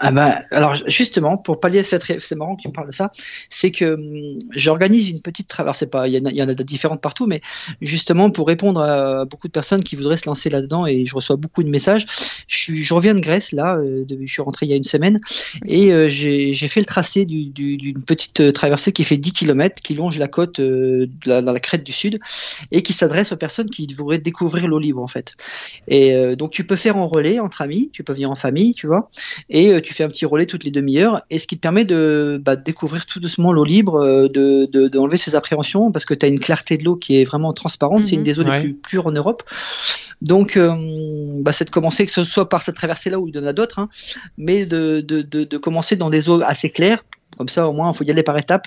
Ah 0.00 0.12
bah, 0.12 0.38
alors 0.50 0.76
justement, 0.86 1.36
pour 1.36 1.60
pallier 1.60 1.82
cette, 1.82 2.04
c'est 2.04 2.34
marrant 2.34 2.56
me 2.64 2.72
parles 2.72 2.88
de 2.88 2.94
ça, 2.94 3.10
c'est 3.50 3.70
que 3.70 3.94
hum, 3.94 4.38
j'organise 4.52 5.08
une 5.08 5.20
petite 5.20 5.48
traversée. 5.48 5.86
Pas, 5.88 6.08
il 6.08 6.14
y, 6.14 6.20
en 6.20 6.24
a, 6.24 6.30
y 6.30 6.42
en 6.42 6.48
a 6.48 6.54
différentes 6.54 7.00
partout, 7.00 7.26
mais 7.26 7.40
justement 7.80 8.30
pour 8.30 8.46
répondre 8.46 8.80
à 8.80 9.24
beaucoup 9.24 9.48
de 9.48 9.52
personnes 9.52 9.82
qui 9.82 9.96
voudraient 9.96 10.16
se 10.16 10.26
lancer 10.26 10.50
là-dedans, 10.50 10.86
et 10.86 11.04
je 11.04 11.14
reçois 11.14 11.36
beaucoup 11.36 11.62
de 11.62 11.68
messages. 11.68 12.06
Je, 12.48 12.56
suis, 12.56 12.82
je 12.82 12.94
reviens 12.94 13.14
de 13.14 13.20
Grèce 13.20 13.52
là, 13.52 13.76
euh, 13.76 14.04
je 14.08 14.32
suis 14.32 14.42
rentré 14.42 14.66
il 14.66 14.70
y 14.70 14.72
a 14.72 14.76
une 14.76 14.84
semaine, 14.84 15.20
et 15.66 15.92
euh, 15.92 16.08
j'ai 16.08 16.68
fait 16.68 16.80
le 16.80 16.86
tracé 16.86 17.24
d'une 17.24 17.52
du, 17.52 17.94
petite 18.06 18.40
euh, 18.40 18.52
traversée 18.52 18.92
qui 18.92 19.04
fait 19.04 19.16
10 19.16 19.32
km, 19.32 19.82
qui 19.82 19.94
longe 19.94 20.18
la 20.18 20.28
côte 20.28 20.60
euh, 20.60 21.06
la, 21.24 21.42
dans 21.42 21.52
la 21.52 21.60
crête 21.60 21.82
du 21.82 21.92
sud, 21.92 22.20
et 22.70 22.82
qui 22.82 22.92
s'adresse 22.92 23.32
aux 23.32 23.36
personnes 23.36 23.70
qui 23.70 23.86
voudraient 23.94 24.18
découvrir 24.18 24.68
l'eau 24.68 24.78
libre 24.78 25.02
en 25.02 25.08
fait. 25.08 25.32
Et 25.88 26.36
donc 26.36 26.50
tu 26.50 26.64
peux 26.64 26.76
faire 26.76 26.96
en 26.96 27.08
relais 27.08 27.40
entre 27.40 27.62
amis, 27.62 27.90
tu 27.92 28.04
peux 28.04 28.12
venir 28.12 28.30
en 28.30 28.34
famille, 28.34 28.74
tu 28.74 28.86
vois 28.86 29.08
et 29.55 29.55
euh, 29.56 29.80
tu 29.80 29.94
fais 29.94 30.04
un 30.04 30.08
petit 30.08 30.26
relais 30.26 30.46
toutes 30.46 30.64
les 30.64 30.70
demi-heures, 30.70 31.22
et 31.30 31.38
ce 31.38 31.46
qui 31.46 31.56
te 31.56 31.60
permet 31.60 31.84
de, 31.84 32.40
bah, 32.44 32.56
découvrir 32.56 33.06
tout 33.06 33.20
doucement 33.20 33.52
l'eau 33.52 33.64
libre, 33.64 33.96
euh, 33.96 34.28
de, 34.28 34.88
d'enlever 34.88 35.16
ses 35.16 35.34
appréhensions, 35.34 35.92
parce 35.92 36.04
que 36.04 36.14
tu 36.14 36.26
as 36.26 36.28
une 36.28 36.40
clarté 36.40 36.76
de 36.76 36.84
l'eau 36.84 36.96
qui 36.96 37.20
est 37.20 37.24
vraiment 37.24 37.52
transparente, 37.52 38.04
c'est 38.04 38.14
une 38.14 38.20
mhm. 38.20 38.24
des 38.24 38.38
eaux 38.38 38.42
les 38.42 38.60
plus 38.60 38.74
pures 38.74 39.06
en 39.06 39.12
Europe. 39.12 39.42
Donc, 40.22 40.56
euh, 40.56 40.72
bah, 41.40 41.52
c'est 41.52 41.66
de 41.66 41.70
commencer, 41.70 42.06
que 42.06 42.12
ce 42.12 42.24
soit 42.24 42.48
par 42.48 42.62
cette 42.62 42.76
traversée-là 42.76 43.18
ou 43.18 43.28
il 43.28 43.36
y 43.36 43.38
en 43.38 43.46
a 43.46 43.52
d'autres, 43.52 43.78
hein, 43.78 43.88
mais 44.38 44.66
de, 44.66 45.00
de, 45.00 45.22
de, 45.22 45.58
commencer 45.58 45.96
dans 45.96 46.10
des 46.10 46.28
eaux 46.28 46.40
assez 46.42 46.70
claires 46.70 47.04
comme 47.36 47.48
ça, 47.48 47.68
au 47.68 47.72
moins, 47.72 47.90
il 47.92 47.96
faut 47.96 48.04
y 48.04 48.10
aller 48.10 48.22
par 48.22 48.38
étapes 48.38 48.66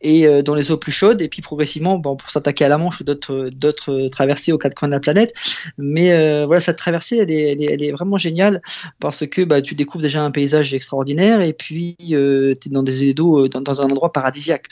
et 0.00 0.26
euh, 0.26 0.42
dans 0.42 0.54
les 0.54 0.70
eaux 0.70 0.76
plus 0.76 0.92
chaudes. 0.92 1.22
Et 1.22 1.28
puis 1.28 1.42
progressivement, 1.42 1.98
bon, 1.98 2.16
pour 2.16 2.30
s'attaquer 2.30 2.64
à 2.64 2.68
la 2.68 2.78
Manche 2.78 3.00
ou 3.00 3.04
d'autres 3.04 3.50
d'autres 3.54 4.08
traversées 4.08 4.52
aux 4.52 4.58
quatre 4.58 4.74
coins 4.74 4.88
de 4.88 4.94
la 4.94 5.00
planète. 5.00 5.34
Mais 5.78 6.12
euh, 6.12 6.46
voilà, 6.46 6.60
cette 6.60 6.76
traversée, 6.76 7.18
elle 7.18 7.30
est, 7.30 7.52
elle 7.52 7.62
est, 7.62 7.72
elle 7.72 7.82
est, 7.82 7.92
vraiment 7.92 8.18
géniale 8.18 8.62
parce 9.00 9.26
que 9.26 9.42
bah, 9.42 9.62
tu 9.62 9.74
découvres 9.74 10.02
déjà 10.02 10.22
un 10.22 10.30
paysage 10.30 10.72
extraordinaire 10.74 11.40
et 11.40 11.52
puis 11.52 11.96
euh, 12.12 12.54
tu 12.60 12.68
es 12.68 12.72
dans 12.72 12.82
des 12.82 13.18
eaux, 13.20 13.48
dans, 13.48 13.60
dans, 13.60 13.80
un 13.80 13.86
endroit 13.86 14.12
paradisiaque. 14.12 14.66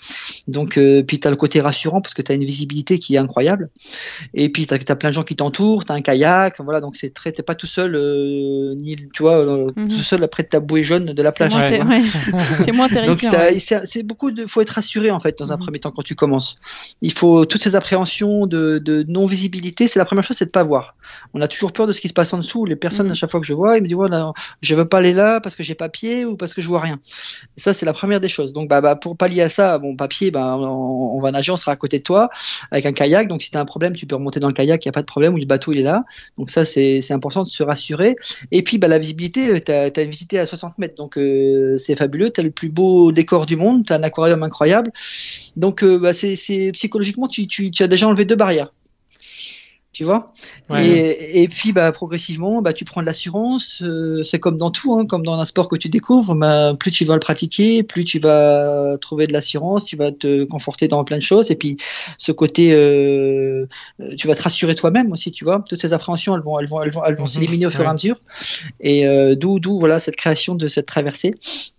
Donc, 0.46 0.78
euh, 0.78 1.02
puis 1.02 1.18
tu 1.18 1.26
as 1.26 1.30
le 1.30 1.36
côté 1.36 1.60
rassurant 1.60 2.00
parce 2.00 2.14
que 2.14 2.22
tu 2.22 2.32
as 2.32 2.34
une 2.34 2.44
visibilité 2.44 2.98
qui 2.98 3.16
est 3.16 3.18
incroyable. 3.18 3.70
Et 4.34 4.48
puis 4.50 4.66
tu 4.66 4.74
as, 4.74 4.96
plein 4.96 5.10
de 5.10 5.14
gens 5.14 5.24
qui 5.24 5.36
t'entourent, 5.36 5.84
tu 5.84 5.92
as 5.92 5.94
un 5.94 6.02
kayak. 6.02 6.60
Voilà, 6.60 6.80
donc 6.80 6.96
c'est 6.96 7.12
très, 7.12 7.32
t'es 7.32 7.42
pas 7.42 7.54
tout 7.54 7.66
seul, 7.66 7.92
ni, 8.76 8.96
tu 9.12 9.22
vois, 9.22 9.44
mhm. 9.44 9.88
tout 9.88 10.02
seul 10.02 10.22
après 10.22 10.44
ta 10.44 10.60
bouée 10.60 10.84
jaune 10.84 11.06
de 11.06 11.22
la 11.22 11.32
plage. 11.32 11.52
C'est 12.64 12.72
moins, 12.72 12.88
t'as- 12.88 13.07
ouais. 13.12 13.58
c'est 13.84 14.02
beaucoup 14.02 14.30
de, 14.30 14.46
faut 14.46 14.60
être 14.60 14.70
rassuré 14.70 15.10
en 15.10 15.20
fait 15.20 15.38
dans 15.38 15.52
un 15.52 15.56
Mhm. 15.56 15.62
premier 15.62 15.80
temps 15.80 15.90
quand 15.90 16.02
tu 16.02 16.14
commences. 16.14 16.58
Il 17.02 17.12
faut 17.12 17.44
toutes 17.44 17.62
ces 17.62 17.76
appréhensions 17.76 18.46
de, 18.46 18.78
de 18.78 19.04
non 19.08 19.26
visibilité. 19.26 19.88
C'est 19.88 19.98
la 19.98 20.04
première 20.04 20.24
chose, 20.24 20.36
c'est 20.36 20.46
de 20.46 20.50
pas 20.50 20.62
voir. 20.64 20.96
On 21.34 21.40
a 21.40 21.48
toujours 21.48 21.72
peur 21.72 21.86
de 21.86 21.92
ce 21.92 22.00
qui 22.00 22.08
se 22.08 22.12
passe 22.14 22.32
en 22.32 22.38
dessous. 22.38 22.64
Les 22.64 22.76
personnes 22.76 23.06
Mhm. 23.06 23.12
à 23.12 23.14
chaque 23.14 23.30
fois 23.30 23.40
que 23.40 23.46
je 23.46 23.54
vois, 23.54 23.76
ils 23.76 23.82
me 23.82 23.86
disent 23.86 23.96
voilà, 23.96 24.32
je 24.62 24.74
veux 24.74 24.86
pas 24.88 24.98
aller 24.98 25.14
là 25.14 25.40
parce 25.40 25.56
que 25.56 25.62
j'ai 25.62 25.74
pas 25.74 25.88
pied 25.88 26.24
ou 26.24 26.36
parce 26.36 26.54
que 26.54 26.62
je 26.62 26.68
vois 26.68 26.80
rien. 26.80 26.98
Et 27.56 27.60
ça 27.60 27.74
c'est 27.74 27.86
la 27.86 27.92
première 27.92 28.20
des 28.20 28.28
choses. 28.28 28.52
Donc 28.52 28.68
bah, 28.68 28.80
bah 28.80 28.96
pour 28.96 29.16
pallier 29.16 29.42
à 29.42 29.48
ça, 29.50 29.78
bon 29.78 29.96
papier, 29.96 30.30
bah 30.30 30.56
on, 30.58 31.16
on 31.16 31.20
va 31.20 31.30
nager, 31.30 31.52
on 31.52 31.56
sera 31.56 31.72
à 31.72 31.76
côté 31.76 31.98
de 31.98 32.02
toi 32.04 32.30
avec 32.70 32.86
un 32.86 32.92
kayak. 32.92 33.28
Donc 33.28 33.42
si 33.42 33.50
t'as 33.50 33.60
un 33.60 33.64
problème, 33.64 33.94
tu 33.94 34.06
peux 34.06 34.14
remonter 34.16 34.40
dans 34.40 34.48
le 34.48 34.54
kayak, 34.54 34.84
il 34.84 34.88
y 34.88 34.90
a 34.90 34.92
pas 34.92 35.00
de 35.02 35.06
problème. 35.06 35.34
Ou 35.34 35.38
le 35.38 35.46
bateau 35.46 35.72
il 35.72 35.78
est 35.80 35.82
là. 35.82 36.04
Donc 36.38 36.50
ça 36.50 36.64
c'est 36.64 37.00
important 37.12 37.44
de 37.44 37.48
se 37.48 37.62
rassurer. 37.62 38.16
Et 38.50 38.62
puis 38.62 38.78
bah 38.78 38.88
la 38.88 38.98
visibilité, 38.98 39.60
tu 39.60 39.72
as, 39.72 40.02
une 40.02 40.10
visité 40.10 40.38
à 40.38 40.46
60 40.46 40.78
mètres, 40.78 40.94
donc 40.96 41.16
euh, 41.18 41.76
c'est 41.78 41.96
fabuleux. 41.96 42.30
Tu 42.30 42.40
as 42.40 42.44
le 42.44 42.50
plus 42.50 42.68
beau 42.68 42.97
décor 43.12 43.46
du 43.46 43.56
monde, 43.56 43.84
tu 43.86 43.92
as 43.92 43.96
un 43.96 44.02
aquarium 44.02 44.42
incroyable. 44.42 44.92
Donc 45.56 45.82
euh, 45.82 45.98
bah, 45.98 46.12
c'est 46.14 46.70
psychologiquement, 46.72 47.28
tu, 47.28 47.46
tu 47.46 47.82
as 47.82 47.88
déjà 47.88 48.06
enlevé 48.08 48.24
deux 48.24 48.36
barrières. 48.36 48.72
Tu 49.98 50.04
vois 50.04 50.32
Ouais. 50.70 50.86
et, 50.86 51.42
et 51.42 51.48
puis 51.48 51.72
bah, 51.72 51.90
progressivement, 51.90 52.62
bah, 52.62 52.72
tu 52.72 52.84
prends 52.84 53.00
de 53.00 53.06
l'assurance. 53.06 53.82
euh, 53.82 54.22
c'est 54.22 54.38
comme 54.38 54.56
dans 54.56 54.70
tout, 54.70 54.94
hein, 54.96 55.06
comme 55.06 55.24
dans 55.24 55.34
un 55.40 55.44
sport 55.44 55.66
que 55.66 55.74
tu 55.74 55.88
découvres. 55.88 56.36
Bah, 56.36 56.76
plus 56.78 56.92
tu 56.92 57.04
vas 57.04 57.14
le 57.14 57.18
pratiquer, 57.20 57.82
plus 57.82 58.04
tu 58.04 58.20
vas 58.20 58.94
trouver 59.00 59.26
de 59.26 59.32
l'assurance, 59.32 59.84
tu 59.86 59.96
vas 59.96 60.12
te 60.12 60.44
conforter 60.44 60.86
dans 60.86 61.02
plein 61.02 61.16
de 61.16 61.22
choses. 61.22 61.50
Et 61.50 61.56
puis 61.56 61.78
ce 62.16 62.30
côté, 62.30 62.72
euh, 62.74 63.66
euh, 64.00 64.14
tu 64.16 64.28
vas 64.28 64.36
te 64.36 64.42
rassurer 64.42 64.76
toi-même 64.76 65.10
aussi. 65.10 65.32
Tu 65.32 65.42
vois, 65.44 65.64
toutes 65.68 65.80
ces 65.80 65.92
appréhensions, 65.92 66.36
elles 66.36 66.42
vont, 66.42 66.60
elles 66.60 66.68
vont, 66.68 66.80
elles 66.80 66.92
vont, 66.92 67.04
elles 67.04 67.16
vont 67.16 67.24
Mhm, 67.24 67.28
s'éliminer 67.28 67.66
au 67.66 67.70
fur 67.70 67.80
et 67.80 67.84
ouais. 67.84 67.90
à 67.90 67.94
mesure. 67.94 68.20
Et 68.78 69.04
euh, 69.08 69.34
d'où, 69.34 69.58
d'où 69.58 69.80
voilà 69.80 69.98
cette 69.98 70.16
création 70.16 70.54
de 70.54 70.68
cette 70.68 70.86
traversée 70.86 71.32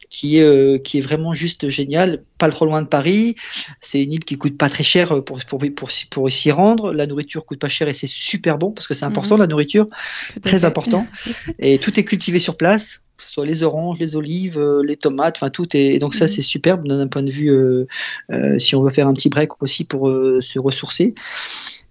qui 0.10 0.40
est, 0.40 0.84
qui 0.84 0.98
est 0.98 1.02
vraiment 1.02 1.34
juste 1.34 1.70
géniale. 1.70 2.24
Pas 2.38 2.50
trop 2.50 2.66
loin 2.66 2.82
de 2.82 2.88
Paris. 2.88 3.36
C'est 3.80 4.04
une 4.04 4.12
île 4.14 4.26
qui 4.26 4.38
coûte 4.38 4.58
pas 4.58 4.70
très 4.70 4.84
cher 4.84 5.24
pour, 5.24 5.40
pour, 5.46 5.60
pour, 5.76 5.90
pour 6.10 6.32
s'y 6.32 6.52
rendre. 6.52 6.92
La 6.94 7.06
nourriture 7.06 7.46
coûte 7.46 7.60
pas 7.60 7.70
cher 7.70 7.88
et 7.88 7.94
c'est 7.94 8.08
super 8.10 8.58
bon 8.58 8.72
parce 8.72 8.88
que 8.88 8.94
c'est 8.94 9.06
important 9.06 9.36
Mhm. 9.36 9.42
la 9.42 9.48
nourriture, 9.48 9.86
Tout 10.34 10.40
très 10.42 10.66
important. 10.66 11.06
et 11.60 11.78
tout 11.78 12.00
est 12.00 12.04
cultivé 12.04 12.40
sur 12.40 12.58
place. 12.58 13.00
Que 13.18 13.24
ce 13.26 13.32
soit 13.32 13.46
les 13.46 13.64
oranges, 13.64 14.00
les 14.00 14.16
olives, 14.16 14.58
euh, 14.58 14.82
les 14.82 14.96
tomates, 14.96 15.36
enfin 15.38 15.50
tout 15.50 15.76
est. 15.76 15.88
Et 15.88 16.00
donc 16.00 16.16
ça 16.16 16.26
Mhm. 16.26 16.30
c'est 16.30 16.42
superbe 16.42 16.88
d'un 16.88 17.08
point 17.08 17.22
de 17.24 17.30
vue 17.32 17.50
euh, 17.52 17.86
euh, 18.32 18.58
si 18.60 18.76
on 18.76 18.82
veut 18.82 18.90
faire 18.90 19.08
un 19.08 19.14
petit 19.14 19.28
break 19.28 19.62
aussi 19.62 19.84
pour 19.84 20.08
euh, 20.08 20.40
se 20.42 20.58
ressourcer. 20.58 21.14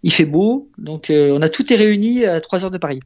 Il 0.03 0.13
fait 0.13 0.25
beau, 0.25 0.67
donc 0.79 1.11
on 1.11 1.43
a 1.43 1.49
tout 1.51 1.71
est 1.73 1.77
réuni 1.77 2.25
à 2.25 2.41
3 2.41 2.65
heures 2.65 2.71
de 2.71 2.79
Paris. 2.79 3.01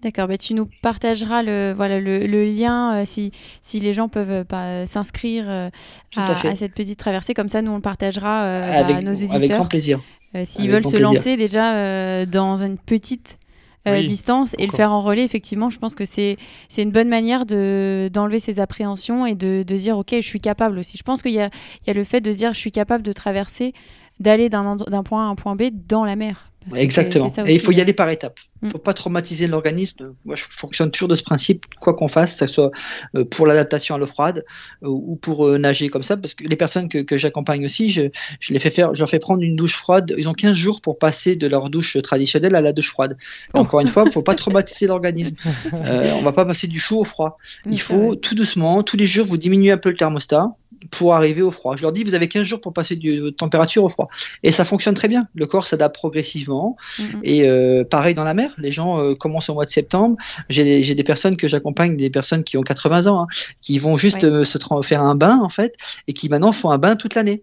D'accord, 0.00 0.28
bah, 0.28 0.38
tu 0.38 0.54
nous 0.54 0.68
partageras 0.82 1.42
le, 1.42 1.72
voilà, 1.76 1.98
le, 1.98 2.18
le 2.18 2.44
lien 2.44 2.98
euh, 2.98 3.04
si, 3.04 3.32
si 3.62 3.80
les 3.80 3.92
gens 3.92 4.08
peuvent 4.08 4.44
s'inscrire 4.86 5.46
euh, 5.48 5.70
à, 6.16 6.30
à 6.30 6.34
fait. 6.36 6.48
à 6.50 6.54
cette 6.54 6.72
petite 6.74 7.00
traversée. 7.00 7.34
Comme 7.34 7.48
ça, 7.48 7.62
nous, 7.62 7.72
on 7.72 7.76
le 7.76 7.82
partagera 7.82 8.44
euh, 8.44 8.80
avec, 8.80 8.96
à 8.98 9.02
nos 9.02 9.12
éditeurs. 9.12 9.34
avec 9.34 9.50
grand 9.50 9.66
plaisir. 9.66 10.00
Euh, 10.34 10.42
S'ils 10.44 10.70
veulent 10.70 10.84
se 10.84 10.90
plaisir. 10.90 11.12
lancer 11.12 11.36
déjà 11.36 11.74
euh, 11.76 12.26
dans 12.26 12.62
une 12.62 12.76
petite 12.78 13.38
euh, 13.86 13.94
Oui, 13.94 14.06
distance 14.06 14.54
et 14.58 14.66
le 14.66 14.72
faire 14.72 14.92
en 14.92 15.00
relais, 15.00 15.24
effectivement, 15.24 15.70
je 15.70 15.78
pense 15.78 15.94
que 15.94 16.04
c'est 16.04 16.36
c'est 16.68 16.82
une 16.82 16.90
bonne 16.90 17.08
manière 17.08 17.46
de 17.46 18.10
d'enlever 18.12 18.38
ses 18.38 18.60
appréhensions 18.60 19.24
et 19.24 19.34
de, 19.34 19.62
de 19.66 19.76
dire 19.76 19.96
ok, 19.96 20.14
je 20.16 20.20
suis 20.26 20.40
capable 20.40 20.78
aussi. 20.78 20.98
Je 20.98 21.02
pense 21.02 21.22
qu'il 21.22 21.32
y 21.32 21.40
a, 21.40 21.50
il 21.82 21.88
y 21.88 21.90
a 21.90 21.94
le 21.94 22.04
fait 22.04 22.20
de 22.20 22.30
dire 22.32 22.52
je 22.52 22.58
suis 22.58 22.70
capable 22.72 23.02
de 23.02 23.12
traverser, 23.12 23.72
d'aller 24.20 24.48
d'un 24.48 24.76
point 25.02 25.24
A 25.24 25.28
à 25.28 25.30
un 25.30 25.34
point 25.34 25.56
B 25.56 25.70
dans 25.72 26.04
la 26.04 26.16
mer. 26.16 26.47
Exactement. 26.74 27.32
Et 27.46 27.54
il 27.54 27.60
faut 27.60 27.72
y 27.72 27.80
aller 27.80 27.92
par 27.92 28.08
étapes. 28.10 28.38
Il 28.62 28.68
Mm. 28.68 28.72
faut 28.72 28.78
pas 28.78 28.92
traumatiser 28.92 29.46
l'organisme. 29.46 30.14
Moi, 30.24 30.34
je 30.34 30.44
fonctionne 30.48 30.90
toujours 30.90 31.08
de 31.08 31.16
ce 31.16 31.22
principe, 31.22 31.66
quoi 31.80 31.94
qu'on 31.94 32.08
fasse, 32.08 32.32
que 32.32 32.46
ce 32.46 32.52
soit 32.52 32.70
euh, 33.14 33.24
pour 33.24 33.46
l'adaptation 33.46 33.94
à 33.94 33.98
l'eau 33.98 34.06
froide 34.06 34.44
euh, 34.82 34.88
ou 34.88 35.16
pour 35.16 35.46
euh, 35.46 35.58
nager 35.58 35.88
comme 35.88 36.02
ça, 36.02 36.16
parce 36.16 36.34
que 36.34 36.44
les 36.44 36.56
personnes 36.56 36.88
que, 36.88 36.98
que 36.98 37.16
j'accompagne 37.18 37.64
aussi, 37.64 37.90
je, 37.90 38.02
je 38.40 38.52
les 38.52 38.58
fais 38.58 38.70
faire, 38.70 38.94
je 38.94 39.00
leur 39.00 39.08
fais 39.08 39.20
prendre 39.20 39.42
une 39.42 39.54
douche 39.54 39.76
froide. 39.76 40.14
Ils 40.18 40.28
ont 40.28 40.32
15 40.32 40.56
jours 40.56 40.80
pour 40.80 40.98
passer 40.98 41.36
de 41.36 41.46
leur 41.46 41.70
douche 41.70 41.96
traditionnelle 42.02 42.56
à 42.56 42.60
la 42.60 42.72
douche 42.72 42.90
froide. 42.90 43.16
Oh. 43.54 43.58
Encore 43.58 43.80
une 43.80 43.88
fois, 43.88 44.04
il 44.06 44.12
faut 44.12 44.22
pas 44.22 44.34
traumatiser 44.34 44.86
l'organisme. 44.86 45.36
Euh, 45.88 46.12
on 46.14 46.22
va 46.22 46.32
pas 46.32 46.44
passer 46.44 46.66
du 46.66 46.80
chaud 46.80 47.00
au 47.00 47.04
froid. 47.04 47.38
Il 47.70 47.80
faut 47.80 48.14
tout 48.14 48.34
doucement, 48.34 48.82
tous 48.82 48.96
les 48.96 49.06
jours, 49.06 49.26
vous 49.26 49.36
diminuez 49.36 49.70
un 49.70 49.76
peu 49.78 49.90
le 49.90 49.96
thermostat 49.96 50.50
pour 50.90 51.14
arriver 51.14 51.42
au 51.42 51.50
froid. 51.50 51.76
Je 51.76 51.82
leur 51.82 51.92
dis, 51.92 52.04
vous 52.04 52.14
avez 52.14 52.28
15 52.28 52.42
jours 52.42 52.60
pour 52.60 52.72
passer 52.72 52.96
de 52.96 53.20
votre 53.20 53.36
température 53.36 53.84
au 53.84 53.88
froid. 53.88 54.08
Et 54.42 54.52
ça 54.52 54.64
fonctionne 54.64 54.94
très 54.94 55.08
bien. 55.08 55.26
Le 55.34 55.46
corps 55.46 55.66
s'adapte 55.66 55.94
progressivement. 55.94 56.76
Mm, 56.98 57.02
mm. 57.02 57.20
Et 57.24 57.48
euh, 57.48 57.84
pareil 57.84 58.14
dans 58.14 58.24
la 58.24 58.34
mer, 58.34 58.54
les 58.58 58.72
gens 58.72 59.00
euh, 59.00 59.14
commencent 59.14 59.48
au 59.48 59.54
mois 59.54 59.64
de 59.64 59.70
septembre. 59.70 60.16
J'ai 60.48 60.94
des, 60.94 61.04
personnes 61.04 61.36
que 61.36 61.48
j'accompagne, 61.48 61.96
des 61.96 62.10
personnes 62.10 62.44
qui 62.44 62.56
ont 62.56 62.62
80 62.62 63.06
ans, 63.06 63.22
hein, 63.22 63.26
qui 63.60 63.78
vont 63.78 63.96
juste 63.96 64.24
euh, 64.24 64.44
se 64.44 64.58
faire 64.82 65.02
un 65.02 65.14
bain 65.14 65.40
en 65.42 65.48
fait, 65.48 65.74
et 66.06 66.12
qui 66.12 66.28
maintenant 66.28 66.52
font 66.52 66.70
un 66.70 66.78
bain 66.78 66.96
toute 66.96 67.14
l'année. 67.14 67.42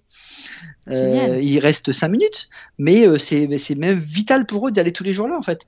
Euh, 0.91 1.39
il 1.41 1.59
reste 1.59 1.91
5 1.91 2.07
minutes, 2.09 2.49
mais 2.77 3.07
euh, 3.07 3.17
c'est 3.17 3.75
même 3.75 3.99
vital 3.99 4.45
pour 4.45 4.67
eux 4.67 4.71
d'aller 4.71 4.91
tous 4.91 5.03
les 5.03 5.13
jours 5.13 5.27
là 5.27 5.35
en 5.37 5.41
fait. 5.41 5.61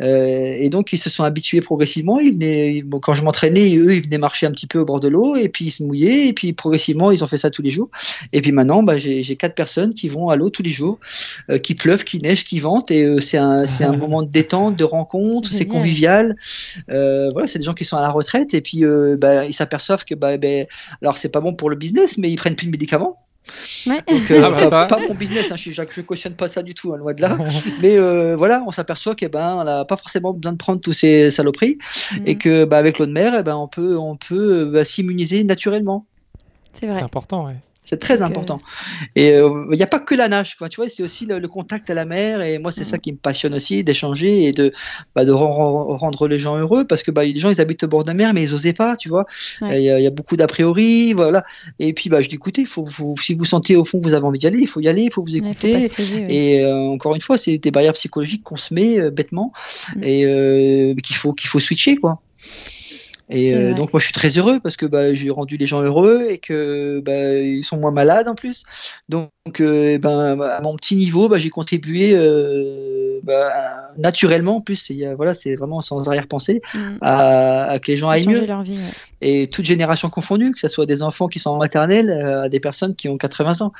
Euh, 0.00 0.54
et 0.58 0.70
donc 0.70 0.92
ils 0.92 0.98
se 0.98 1.10
sont 1.10 1.24
habitués 1.24 1.60
progressivement. 1.60 2.20
Ils 2.20 2.34
venaient, 2.34 2.82
bon, 2.82 3.00
quand 3.00 3.14
je 3.14 3.24
m'entraînais, 3.24 3.76
eux 3.76 3.94
ils 3.94 4.02
venaient 4.02 4.18
marcher 4.18 4.46
un 4.46 4.52
petit 4.52 4.66
peu 4.66 4.78
au 4.78 4.84
bord 4.84 5.00
de 5.00 5.08
l'eau 5.08 5.34
et 5.34 5.48
puis 5.48 5.66
ils 5.66 5.70
se 5.70 5.82
mouillaient 5.82 6.28
et 6.28 6.32
puis 6.32 6.52
progressivement 6.52 7.10
ils 7.10 7.24
ont 7.24 7.26
fait 7.26 7.38
ça 7.38 7.50
tous 7.50 7.62
les 7.62 7.70
jours. 7.70 7.88
Et 8.32 8.40
puis 8.40 8.52
maintenant, 8.52 8.82
bah, 8.82 8.98
j'ai 8.98 9.22
j'ai 9.22 9.36
quatre 9.36 9.54
personnes 9.54 9.94
qui 9.94 10.08
vont 10.08 10.28
à 10.28 10.36
l'eau 10.36 10.50
tous 10.50 10.62
les 10.62 10.70
jours, 10.70 10.98
euh, 11.50 11.58
qui 11.58 11.74
pleuvent, 11.74 12.04
qui 12.04 12.20
neige, 12.20 12.44
qui 12.44 12.60
ventent 12.60 12.90
et 12.90 13.02
euh, 13.02 13.20
c'est 13.20 13.38
un 13.38 13.66
c'est 13.66 13.84
un 13.84 13.96
moment 13.96 14.22
de 14.22 14.30
détente, 14.30 14.76
de 14.76 14.84
rencontre, 14.84 15.50
c'est 15.52 15.66
convivial. 15.66 16.36
Euh, 16.90 17.30
voilà, 17.32 17.46
c'est 17.48 17.58
des 17.58 17.64
gens 17.64 17.74
qui 17.74 17.84
sont 17.84 17.96
à 17.96 18.02
la 18.02 18.10
retraite 18.10 18.54
et 18.54 18.60
puis 18.60 18.84
euh, 18.84 19.16
bah, 19.18 19.46
ils 19.46 19.52
s'aperçoivent 19.52 20.04
que 20.04 20.14
bah, 20.14 20.36
ben, 20.36 20.66
alors 21.02 21.16
c'est 21.16 21.28
pas 21.28 21.40
bon 21.40 21.54
pour 21.54 21.70
le 21.70 21.76
business, 21.76 22.18
mais 22.18 22.30
ils 22.30 22.36
prennent 22.36 22.56
plus 22.56 22.66
de 22.66 22.72
médicaments. 22.72 23.16
Ouais. 23.86 24.00
Donc, 24.08 24.30
euh, 24.30 24.42
Ah 24.44 24.50
bah 24.50 24.59
ça. 24.68 24.86
pas 24.86 24.98
mon 24.98 25.14
business, 25.14 25.50
hein, 25.50 25.56
je, 25.56 25.70
je, 25.70 25.82
je 25.88 26.00
cautionne 26.02 26.34
pas 26.34 26.48
ça 26.48 26.62
du 26.62 26.74
tout, 26.74 26.92
hein, 26.92 26.96
loin 26.98 27.14
de 27.14 27.22
là. 27.22 27.38
Mais 27.80 27.96
euh, 27.96 28.34
voilà, 28.36 28.62
on 28.66 28.70
s'aperçoit 28.70 29.14
que 29.14 29.26
ben 29.26 29.64
n'a 29.64 29.84
pas 29.84 29.96
forcément 29.96 30.32
besoin 30.34 30.52
de 30.52 30.58
prendre 30.58 30.80
tous 30.80 30.92
ces 30.92 31.30
saloperies 31.30 31.78
Mm. 32.12 32.26
et 32.26 32.36
que 32.38 32.64
bah, 32.64 32.78
avec 32.78 32.98
l'eau 32.98 33.06
de 33.06 33.12
mer, 33.12 33.34
eh 33.38 33.42
ben 33.42 33.56
on 33.56 33.68
peut 33.68 33.96
on 33.96 34.16
peut 34.16 34.66
euh, 34.66 34.70
bah, 34.70 34.84
s'immuniser 34.84 35.44
naturellement. 35.44 36.06
C'est 36.72 36.80
C'est 36.86 36.86
vrai. 36.88 37.02
important, 37.02 37.46
ouais. 37.46 37.56
C'est 37.82 37.98
très 37.98 38.18
Donc, 38.18 38.22
euh, 38.22 38.26
important. 38.30 38.60
Et 39.16 39.32
euh, 39.32 39.66
il 39.72 39.76
n'y 39.76 39.82
a 39.82 39.86
pas 39.86 39.98
que 39.98 40.14
la 40.14 40.28
nage, 40.28 40.54
quoi. 40.56 40.68
Tu 40.68 40.76
vois, 40.76 40.88
c'est 40.88 41.02
aussi 41.02 41.26
le, 41.26 41.38
le 41.38 41.48
contact 41.48 41.90
à 41.90 41.94
la 41.94 42.04
mer. 42.04 42.40
Et 42.42 42.58
moi, 42.58 42.70
c'est 42.70 42.84
ça 42.84 42.98
qui 42.98 43.10
me 43.10 43.16
passionne 43.16 43.54
aussi, 43.54 43.82
d'échanger 43.82 44.44
et 44.44 44.52
de, 44.52 44.72
bah, 45.16 45.24
de 45.24 45.32
rendre 45.32 46.28
les 46.28 46.38
gens 46.38 46.56
heureux. 46.58 46.86
Parce 46.86 47.02
que 47.02 47.10
bah, 47.10 47.24
les 47.24 47.40
gens, 47.40 47.50
ils 47.50 47.60
habitent 47.60 47.82
au 47.84 47.88
bord 47.88 48.02
de 48.04 48.08
la 48.08 48.14
mer, 48.14 48.32
mais 48.34 48.42
ils 48.44 48.54
osaient 48.54 48.74
pas, 48.74 48.94
tu 48.96 49.08
vois. 49.08 49.24
Il 49.62 49.66
Ouais. 49.66 49.82
y, 49.82 49.90
a- 49.90 49.98
il 49.98 50.04
y 50.04 50.06
a 50.06 50.10
beaucoup 50.10 50.36
d'a 50.36 50.46
priori, 50.46 51.14
voilà. 51.14 51.42
Et 51.80 51.92
puis, 51.94 52.10
bah, 52.10 52.20
je 52.20 52.28
dis, 52.28 52.36
écoutez, 52.36 52.64
faut, 52.64 52.86
faut, 52.86 53.14
si 53.20 53.34
vous 53.34 53.44
sentez 53.46 53.74
au 53.76 53.84
fond 53.84 53.98
que 53.98 54.04
vous 54.06 54.14
avez 54.14 54.26
envie 54.26 54.38
d'y 54.38 54.46
aller, 54.46 54.60
il 54.60 54.68
faut 54.68 54.80
y 54.80 54.88
aller, 54.88 55.02
il 55.04 55.10
faut 55.12 55.22
vous 55.24 55.32
Ouais, 55.32 55.40
faut 55.40 55.46
écouter. 55.66 55.88
priver, 55.88 56.20
ouais. 56.26 56.26
Et 56.34 56.60
euh, 56.62 56.76
encore 56.76 57.14
une 57.16 57.22
fois, 57.22 57.38
c'est 57.38 57.58
des 57.58 57.70
barrières 57.72 57.94
psychologiques 57.94 58.44
qu'on 58.44 58.56
se 58.56 58.72
met 58.74 59.00
euh, 59.00 59.10
bêtement 59.10 59.52
Mm. 59.96 60.04
et 60.04 60.24
euh, 60.26 60.94
qu'il 61.02 61.16
faut 61.16 61.32
qu'il 61.32 61.48
faut 61.48 61.60
switcher 61.60 61.96
quoi. 61.96 62.20
Et 63.30 63.54
euh, 63.54 63.74
donc 63.74 63.92
moi 63.92 64.00
je 64.00 64.06
suis 64.06 64.12
très 64.12 64.30
heureux 64.30 64.58
parce 64.60 64.76
que 64.76 64.86
bah, 64.86 65.14
j'ai 65.14 65.30
rendu 65.30 65.56
les 65.56 65.66
gens 65.66 65.82
heureux 65.82 66.26
et 66.28 66.38
que 66.38 67.00
bah, 67.04 67.34
ils 67.34 67.64
sont 67.64 67.78
moins 67.78 67.92
malades 67.92 68.28
en 68.28 68.34
plus. 68.34 68.64
Donc 69.08 69.30
euh, 69.60 69.98
ben 69.98 70.40
à 70.40 70.60
mon 70.60 70.74
petit 70.76 70.96
niveau 70.96 71.28
bah, 71.28 71.38
j'ai 71.38 71.48
contribué 71.48 72.12
euh, 72.14 73.20
bah, 73.22 73.86
naturellement 73.96 74.56
en 74.56 74.60
plus. 74.60 74.90
voilà 75.16 75.34
c'est 75.34 75.54
vraiment 75.54 75.80
sans 75.80 76.08
arrière-pensée 76.08 76.60
Mm. 76.74 76.98
à, 77.00 77.70
à 77.70 77.78
que 77.78 77.90
les 77.90 77.96
gens 77.96 78.08
aillent 78.08 78.26
mieux 78.26 78.44
leur 78.46 78.62
vie. 78.62 78.76
ouais. 78.76 78.90
et 79.20 79.46
toutes 79.48 79.64
générations 79.64 80.10
confondues, 80.10 80.52
que 80.52 80.60
ce 80.60 80.68
soit 80.68 80.86
des 80.86 81.02
enfants 81.02 81.28
qui 81.28 81.38
sont 81.38 81.50
en 81.50 81.58
maternelle 81.58 82.10
à 82.10 82.48
des 82.48 82.60
personnes 82.60 82.94
qui 82.94 83.08
ont 83.08 83.16
80 83.16 83.60
ans. 83.60 83.72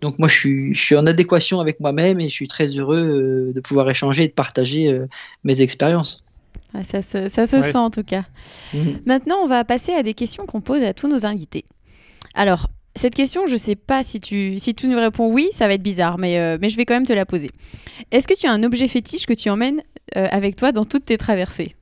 Donc 0.00 0.18
moi, 0.18 0.28
je 0.28 0.34
suis, 0.34 0.74
je 0.74 0.80
suis 0.80 0.96
en 0.96 1.06
adéquation 1.06 1.60
avec 1.60 1.80
moi-même 1.80 2.20
et 2.20 2.24
je 2.24 2.34
suis 2.34 2.48
très 2.48 2.66
heureux 2.68 3.52
de 3.54 3.60
pouvoir 3.60 3.88
échanger 3.90 4.24
et 4.24 4.28
de 4.28 4.32
partager 4.32 4.96
mes 5.44 5.60
expériences. 5.60 6.22
Ça 6.82 7.02
se, 7.02 7.28
ça 7.28 7.46
se 7.46 7.56
Ouais. 7.56 7.62
sent 7.70 7.76
en 7.78 7.90
tout 7.90 8.02
cas. 8.02 8.22
Mhm. 8.72 9.00
Maintenant, 9.06 9.36
on 9.42 9.46
va 9.46 9.64
passer 9.64 9.92
à 9.92 10.02
des 10.02 10.14
questions 10.14 10.46
qu'on 10.46 10.60
pose 10.60 10.82
à 10.82 10.94
tous 10.94 11.08
nos 11.08 11.26
invités. 11.26 11.64
Alors, 12.34 12.68
cette 12.96 13.14
question, 13.14 13.46
je 13.46 13.56
sais 13.56 13.76
pas 13.76 14.02
si 14.02 14.20
tu, 14.20 14.58
si 14.58 14.74
tu 14.74 14.86
nous 14.88 14.98
réponds 14.98 15.30
oui, 15.32 15.48
ça 15.52 15.66
va 15.68 15.74
être 15.74 15.82
bizarre, 15.82 16.18
mais, 16.18 16.38
euh, 16.38 16.58
mais 16.60 16.68
je 16.70 16.76
vais 16.76 16.84
quand 16.84 16.94
même 16.94 17.06
te 17.06 17.12
la 17.12 17.26
poser. 17.26 17.50
Est-ce 18.10 18.26
que 18.28 18.38
tu 18.38 18.46
as 18.46 18.52
un 18.52 18.62
objet 18.62 18.88
fétiche 18.88 19.26
que 19.26 19.32
tu 19.34 19.48
emmènes 19.50 19.82
euh, 20.16 20.26
avec 20.30 20.56
toi 20.56 20.72
dans 20.72 20.84
toutes 20.84 21.04
tes 21.06 21.18
traversées? 21.18 21.74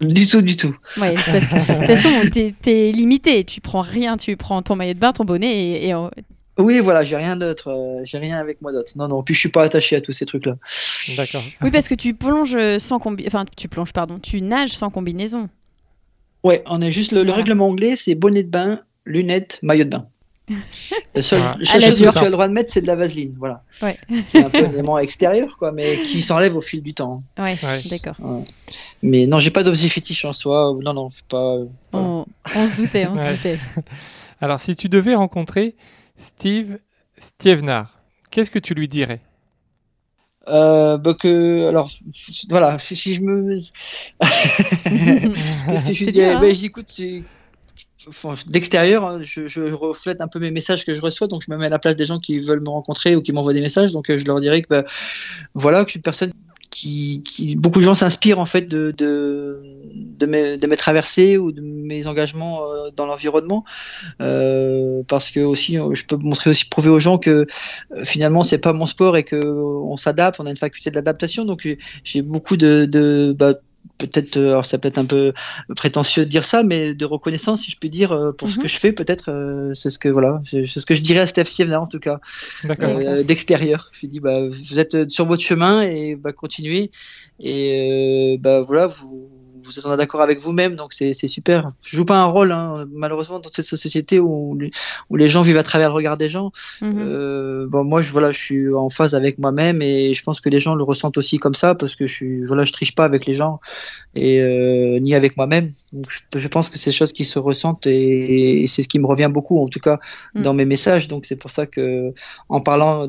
Du 0.00 0.26
tout, 0.26 0.42
du 0.42 0.56
tout. 0.56 0.76
Ouais, 1.00 1.14
parce 1.14 1.26
que 1.46 1.54
de 1.56 1.86
toute 1.86 1.86
façon, 1.96 2.54
t'es 2.62 2.88
es 2.88 2.92
limité. 2.92 3.42
Tu 3.44 3.60
prends 3.60 3.80
rien, 3.80 4.16
tu 4.16 4.36
prends 4.36 4.62
ton 4.62 4.76
maillot 4.76 4.94
de 4.94 4.98
bain, 5.00 5.12
ton 5.12 5.24
bonnet 5.24 5.54
et, 5.54 5.88
et, 5.88 5.94
Oui, 6.58 6.80
voilà, 6.80 7.02
j'ai 7.02 7.16
rien 7.16 7.36
d'autre, 7.36 7.68
euh, 7.70 8.00
j'ai 8.04 8.18
rien 8.18 8.38
avec 8.38 8.60
moi 8.60 8.72
d'autre. 8.72 8.90
Non, 8.96 9.06
non, 9.08 9.22
puis 9.22 9.34
je 9.34 9.40
suis 9.40 9.48
pas 9.48 9.62
attaché 9.62 9.94
à 9.96 10.00
tous 10.00 10.12
ces 10.12 10.26
trucs-là. 10.26 10.54
D'accord. 11.16 11.42
oui, 11.62 11.70
parce 11.70 11.88
que 11.88 11.94
tu 11.94 12.14
plonges 12.14 12.58
sans 12.78 12.98
combi... 12.98 13.24
enfin, 13.26 13.44
tu 13.56 13.68
plonges, 13.68 13.92
pardon, 13.92 14.18
tu 14.18 14.42
nages 14.42 14.70
sans 14.70 14.90
combinaison. 14.90 15.48
Ouais, 16.44 16.62
on 16.66 16.80
est 16.82 16.90
juste 16.90 17.12
le, 17.12 17.20
règlement 17.30 17.68
anglais, 17.68 17.94
c'est 17.96 18.14
bonnet 18.14 18.42
de 18.42 18.48
bain, 18.50 18.80
lunettes, 19.04 19.58
maillot 19.62 19.84
de 19.84 19.90
bain. 19.90 20.06
La 21.14 21.22
seule 21.22 21.42
chose 21.62 22.00
que 22.00 22.10
tu 22.10 22.18
as 22.18 22.24
le 22.24 22.30
droit 22.30 22.48
de 22.48 22.52
mettre, 22.54 22.72
c'est 22.72 22.80
de 22.80 22.86
la 22.86 22.96
vaseline, 22.96 23.34
voilà. 23.38 23.62
Ouais. 23.82 23.96
C'est 24.28 24.42
un 24.42 24.48
peu 24.48 24.64
un 24.64 24.70
élément 24.72 24.98
extérieur, 24.98 25.56
quoi, 25.58 25.72
mais 25.72 26.00
qui 26.02 26.22
s'enlève 26.22 26.56
au 26.56 26.60
fil 26.60 26.82
du 26.82 26.94
temps. 26.94 27.22
Ouais, 27.38 27.54
Ouais. 27.62 27.80
d'accord. 27.90 28.16
Mais 29.02 29.26
non, 29.26 29.38
j'ai 29.38 29.50
pas 29.50 29.62
d'objet 29.62 29.88
fétiche 29.88 30.24
en 30.24 30.32
soi. 30.32 30.74
Non, 30.82 30.94
non, 30.94 31.10
faut 31.10 31.22
pas. 31.28 31.56
voilà. 31.92 32.06
On, 32.08 32.26
on 32.56 32.66
se 32.66 32.76
doutait, 32.76 33.06
on 33.06 33.14
Ouais. 33.16 33.32
se 33.32 33.36
doutait. 33.36 33.58
Alors, 34.40 34.58
si 34.58 34.74
tu 34.74 34.88
devais 34.88 35.14
rencontrer 35.14 35.74
Steve 36.18 36.78
Stievenard, 37.16 37.98
qu'est-ce 38.30 38.50
que 38.50 38.58
tu 38.58 38.74
lui 38.74 38.88
dirais? 38.88 39.22
Euh, 40.48 40.96
bah 40.96 41.14
que 41.14 41.68
alors 41.68 41.90
voilà 42.48 42.78
si, 42.78 42.96
si 42.96 43.14
je 43.14 43.20
me 43.20 43.60
qu'est-ce 45.68 45.84
que 45.84 45.92
je 45.92 46.04
lui 46.04 46.08
dirais? 46.08 46.30
dur, 46.30 46.38
hein? 46.38 46.40
bah, 46.40 46.52
j'écoute 46.54 46.90
enfin, 48.08 48.34
d'extérieur 48.46 49.04
hein, 49.06 49.20
je, 49.22 49.46
je 49.46 49.62
reflète 49.62 50.20
un 50.22 50.28
peu 50.28 50.38
mes 50.38 50.50
messages 50.50 50.86
que 50.86 50.94
je 50.94 51.00
reçois 51.02 51.26
donc 51.26 51.42
je 51.46 51.50
me 51.50 51.58
mets 51.58 51.66
à 51.66 51.68
la 51.68 51.78
place 51.78 51.96
des 51.96 52.06
gens 52.06 52.18
qui 52.18 52.38
veulent 52.38 52.62
me 52.62 52.70
rencontrer 52.70 53.14
ou 53.14 53.20
qui 53.22 53.32
m'envoient 53.32 53.52
des 53.52 53.60
messages 53.60 53.92
donc 53.92 54.08
euh, 54.10 54.18
je 54.18 54.24
leur 54.24 54.40
dirais 54.40 54.62
que 54.62 54.68
bah, 54.68 54.84
voilà 55.54 55.84
que 55.84 55.88
je 55.88 55.92
suis 55.92 55.98
une 55.98 56.02
personne 56.02 56.32
qui, 56.78 57.22
qui 57.22 57.56
beaucoup 57.56 57.80
de 57.80 57.84
gens 57.84 57.94
s'inspirent 57.94 58.38
en 58.38 58.44
fait 58.44 58.62
de 58.62 58.92
de 58.96 59.60
de 60.20 60.26
mes, 60.26 60.58
de 60.58 60.66
mes 60.66 60.76
traversées 60.76 61.38
ou 61.38 61.52
de 61.52 61.60
mes 61.60 62.06
engagements 62.06 62.62
euh, 62.64 62.90
dans 62.96 63.06
l'environnement. 63.06 63.64
Euh, 64.20 65.02
parce 65.08 65.30
que 65.30 65.40
aussi 65.40 65.78
euh, 65.78 65.94
je 65.94 66.04
peux 66.06 66.16
montrer 66.16 66.50
aussi 66.50 66.66
prouver 66.66 66.90
aux 66.90 66.98
gens 66.98 67.18
que 67.18 67.46
euh, 67.92 68.04
finalement 68.04 68.42
c'est 68.42 68.58
pas 68.58 68.72
mon 68.72 68.86
sport 68.86 69.16
et 69.16 69.24
que 69.24 69.36
on 69.92 69.96
s'adapte 69.96 70.40
on 70.40 70.46
a 70.46 70.50
une 70.50 70.56
faculté 70.56 70.90
de 70.90 70.94
l'adaptation 70.96 71.44
donc 71.44 71.66
j'ai- 72.04 72.22
beaucoup 72.22 72.56
de, 72.56 72.84
de 72.86 73.34
bah, 73.38 73.54
peut-être 73.98 74.36
euh, 74.36 74.50
alors 74.50 74.66
ça 74.66 74.78
peut 74.78 74.88
être 74.88 74.98
un 74.98 75.04
peu 75.04 75.32
prétentieux 75.76 76.24
de 76.24 76.28
dire 76.30 76.44
ça 76.44 76.62
mais 76.62 76.94
de 76.94 77.04
reconnaissance 77.04 77.62
si 77.62 77.70
je 77.70 77.78
peux 77.78 77.88
dire 77.88 78.12
euh, 78.12 78.32
pour 78.32 78.48
ce 78.50 78.56
Mhm. 78.56 78.62
que 78.62 78.68
je 78.68 78.76
fais 78.76 78.92
peut-être 78.92 79.30
euh, 79.30 79.72
c'est 79.74 79.90
ce 79.90 79.98
que 79.98 80.08
voilà 80.08 80.40
c'est 80.44 80.64
ce 80.66 80.84
que 80.86 80.94
je 80.94 81.00
dirais 81.02 81.20
à 81.20 81.26
Steph 81.26 81.44
Sievna 81.46 81.80
en 81.80 81.86
tout 81.86 81.98
cas 82.00 82.20
euh, 82.80 83.22
d'extérieur. 83.22 83.90
Je 83.92 84.00
lui 84.00 84.08
dis, 84.08 84.20
bah, 84.20 84.40
vous 84.48 84.78
êtes 84.78 85.08
sur 85.10 85.24
votre 85.26 85.42
chemin 85.42 85.82
et 85.82 86.16
bah, 86.16 86.32
continuez. 86.32 86.90
Et 87.40 88.34
euh, 88.34 88.38
bah, 88.40 88.60
voilà, 88.62 88.86
vous, 88.86 89.30
vous 89.68 89.78
êtes 89.78 89.86
en 89.86 89.96
d'accord 89.96 90.22
avec 90.22 90.40
vous-même, 90.40 90.74
donc 90.74 90.92
c'est 90.92 91.12
super. 91.26 91.68
Je 91.84 91.96
joue 91.96 92.04
pas 92.04 92.18
un 92.20 92.24
rôle, 92.24 92.50
hein, 92.52 92.86
malheureusement, 92.92 93.38
dans 93.38 93.50
cette 93.52 93.66
société 93.66 94.18
où, 94.18 94.56
les- 94.58 94.70
où 95.10 95.16
les 95.16 95.28
gens 95.28 95.42
vivent 95.42 95.58
à 95.58 95.62
travers 95.62 95.90
le 95.90 95.94
regard 95.94 96.16
des 96.16 96.28
gens. 96.28 96.50
Mhm. 96.80 96.96
Euh, 96.98 97.66
bon, 97.68 97.84
moi, 97.84 98.02
je, 98.02 98.10
voilà, 98.12 98.32
je 98.32 98.38
suis 98.38 98.72
en 98.74 98.88
phase 98.88 99.14
avec 99.14 99.38
moi-même 99.38 99.82
et 99.82 100.14
je 100.14 100.22
pense 100.22 100.40
que 100.40 100.48
les 100.48 100.60
gens 100.60 100.74
le 100.74 100.82
ressentent 100.84 101.18
aussi 101.18 101.38
comme 101.38 101.54
ça 101.54 101.74
parce 101.74 101.94
que 101.94 102.06
je 102.06 102.12
suis, 102.14 102.44
voilà, 102.46 102.64
je 102.64 102.72
triche 102.72 102.94
pas 102.94 103.04
avec 103.04 103.26
les 103.26 103.34
gens 103.34 103.60
et 104.14 104.40
euh, 104.40 104.98
ni 105.00 105.14
avec 105.14 105.36
moi-même. 105.36 105.70
Je, 106.32 106.38
je 106.38 106.48
pense 106.48 106.68
que 106.70 106.78
c'est 106.78 106.90
des 106.90 106.96
choses 106.96 107.12
qui 107.12 107.24
se 107.24 107.38
ressentent 107.38 107.86
et, 107.86 108.62
et 108.62 108.66
c'est 108.66 108.82
ce 108.82 108.88
qui 108.88 108.98
me 108.98 109.06
revient 109.06 109.30
beaucoup, 109.30 109.62
en 109.62 109.68
tout 109.68 109.80
cas, 109.80 109.98
Mm. 110.34 110.42
dans 110.42 110.54
mes 110.54 110.64
messages. 110.64 111.08
Donc, 111.08 111.26
c'est 111.26 111.36
pour 111.36 111.50
ça 111.50 111.66
que, 111.66 112.12
en 112.48 112.60
parlant 112.60 113.08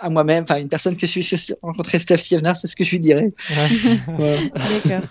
à 0.00 0.10
moi-même, 0.10 0.42
enfin, 0.44 0.58
une 0.60 0.68
personne 0.68 0.96
que 0.96 1.06
je 1.06 1.20
suis 1.20 1.54
rencontré 1.62 1.98
Steph 1.98 2.18
Sievnar, 2.18 2.56
c'est 2.56 2.66
ce 2.66 2.76
que 2.76 2.84
je 2.84 2.90
lui 2.92 3.00
dirais. 3.00 3.32
Ouais. 4.18 4.50
D'accord. 4.84 5.08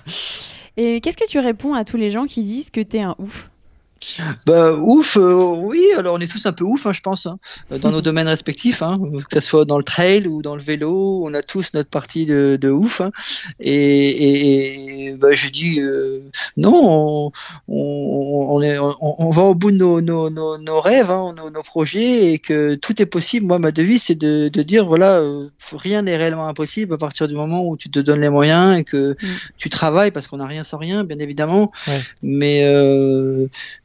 Et 0.77 0.99
qu'est-ce 1.01 1.17
que 1.17 1.27
tu 1.27 1.39
réponds 1.39 1.73
à 1.73 1.85
tous 1.85 1.97
les 1.97 2.11
gens 2.11 2.25
qui 2.25 2.41
disent 2.41 2.69
que 2.69 2.81
t'es 2.81 3.01
un 3.01 3.15
ouf? 3.17 3.49
Bah 4.45 4.73
ouf, 4.73 5.17
euh, 5.17 5.33
oui. 5.33 5.81
Alors 5.97 6.15
on 6.15 6.19
est 6.19 6.31
tous 6.31 6.45
un 6.45 6.53
peu 6.53 6.63
ouf, 6.63 6.85
hein, 6.85 6.93
je 6.93 7.01
pense, 7.01 7.25
hein, 7.25 7.37
dans 7.81 7.91
nos 7.91 8.01
domaines 8.01 8.27
respectifs, 8.27 8.81
hein, 8.81 8.97
que 9.31 9.39
ce 9.39 9.47
soit 9.47 9.65
dans 9.65 9.77
le 9.77 9.83
trail 9.83 10.27
ou 10.27 10.41
dans 10.41 10.55
le 10.55 10.61
vélo, 10.61 11.21
on 11.25 11.33
a 11.33 11.41
tous 11.41 11.73
notre 11.73 11.89
partie 11.89 12.25
de, 12.25 12.57
de 12.59 12.69
ouf. 12.69 13.01
et, 13.59 15.15
bah, 15.17 15.33
je 15.33 15.49
dis 15.49 15.79
euh, 15.79 16.19
non, 16.57 16.73
on, 16.73 17.31
on, 17.67 18.47
on 18.51 18.61
est, 18.61 18.77
on, 18.77 18.95
on 19.01 19.29
va 19.31 19.43
au 19.43 19.55
bout 19.55 19.71
de 19.71 19.77
nos, 19.77 20.01
nos, 20.01 20.29
nos, 20.29 20.57
nos 20.57 20.81
rêves, 20.81 21.07
nos, 21.09 21.63
projets, 21.63 22.33
et 22.33 22.39
que 22.39 22.75
tout 22.75 23.01
est 23.01 23.05
possible. 23.05 23.45
Moi, 23.45 23.59
ma 23.59 23.71
devise, 23.71 24.03
c'est 24.03 24.15
de, 24.15 24.49
de 24.49 24.61
dire 24.61 24.85
voilà, 24.85 25.19
euh, 25.19 25.49
rien 25.71 26.03
n'est 26.03 26.17
réellement 26.17 26.47
impossible 26.47 26.93
à 26.93 26.97
partir 26.97 27.27
du 27.27 27.35
moment 27.35 27.67
où 27.67 27.77
tu 27.77 27.89
te 27.89 27.99
donnes 27.99 28.21
les 28.21 28.29
moyens 28.29 28.77
et 28.77 28.83
que 28.83 29.15
Mm. 29.21 29.27
tu 29.57 29.69
travailles, 29.69 30.11
parce 30.11 30.27
qu'on 30.27 30.37
n'a 30.37 30.47
rien 30.47 30.63
sans 30.63 30.77
rien, 30.77 31.03
bien 31.03 31.17
évidemment. 31.19 31.71
Ouais. 31.87 31.99
Mais 32.21 32.63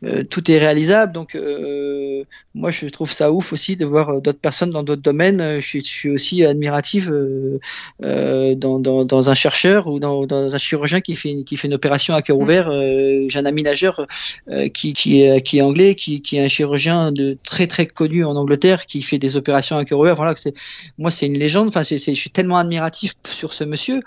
euh, 0.05 0.25
tout 0.25 0.51
est 0.51 0.59
réalisable. 0.59 1.13
Donc, 1.13 1.35
euh, 1.35 2.25
moi, 2.55 2.71
je 2.71 2.87
trouve 2.87 3.13
ça 3.13 3.33
ouf 3.33 3.53
aussi 3.53 3.77
de 3.77 3.85
voir 3.85 4.09
euh, 4.11 4.21
d'autres 4.21 4.39
personnes 4.41 4.71
dans 4.71 4.83
d'autres 4.83 5.03
domaines. 5.03 5.61
Je 5.61 5.67
suis, 5.67 5.81
je 5.81 5.87
suis 5.87 6.11
aussi 6.11 6.45
admirative 6.45 7.11
euh, 7.13 7.59
euh, 8.03 8.55
dans, 8.55 8.79
dans, 8.79 9.05
dans 9.05 9.31
un 9.31 9.35
chercheur 9.35 9.87
ou 9.89 9.99
dans, 10.01 10.27
dans 10.27 10.55
un 10.55 10.59
chirurgien 10.59 11.01
qui 11.01 11.17
fait, 11.17 11.31
une- 11.33 11.45
qui 11.45 11.57
fait 11.57 11.69
une 11.69 11.75
opération 11.75 12.15
à 12.15 12.23
cœur 12.23 12.37
Mm. 12.39 12.43
ouvert. 12.43 12.69
Euh, 12.71 13.27
J'ai 13.29 13.39
un 13.39 13.45
ami 13.47 13.63
nageur 13.63 14.07
euh, 14.51 14.69
qui, 14.69 14.93
qui, 14.95 15.23
est, 15.23 15.43
qui 15.43 15.59
est 15.59 15.63
anglais, 15.63 15.95
qui, 15.95 16.23
qui 16.23 16.37
est 16.37 16.41
un 16.45 16.49
chirurgien 16.49 17.13
de 17.13 17.37
très 17.45 17.67
très 17.67 17.87
connu 17.87 18.25
en 18.25 18.37
Angleterre, 18.37 18.87
qui 18.87 19.03
fait 19.03 19.19
des 19.19 19.37
opérations 19.37 19.77
à 19.77 19.85
cœur 19.85 19.99
ouvert. 19.99 20.15
Voilà, 20.17 20.35
que 20.35 20.41
c'est 20.41 20.55
moi, 20.99 21.11
c'est 21.11 21.27
une 21.27 21.39
légende. 21.39 21.69
Enfin, 21.69 21.83
c'est- 21.83 21.99
je 21.99 22.21
suis 22.21 22.31
tellement 22.31 22.57
admiratif 22.57 23.15
sur 23.27 23.53
ce 23.53 23.65
monsieur 23.65 24.01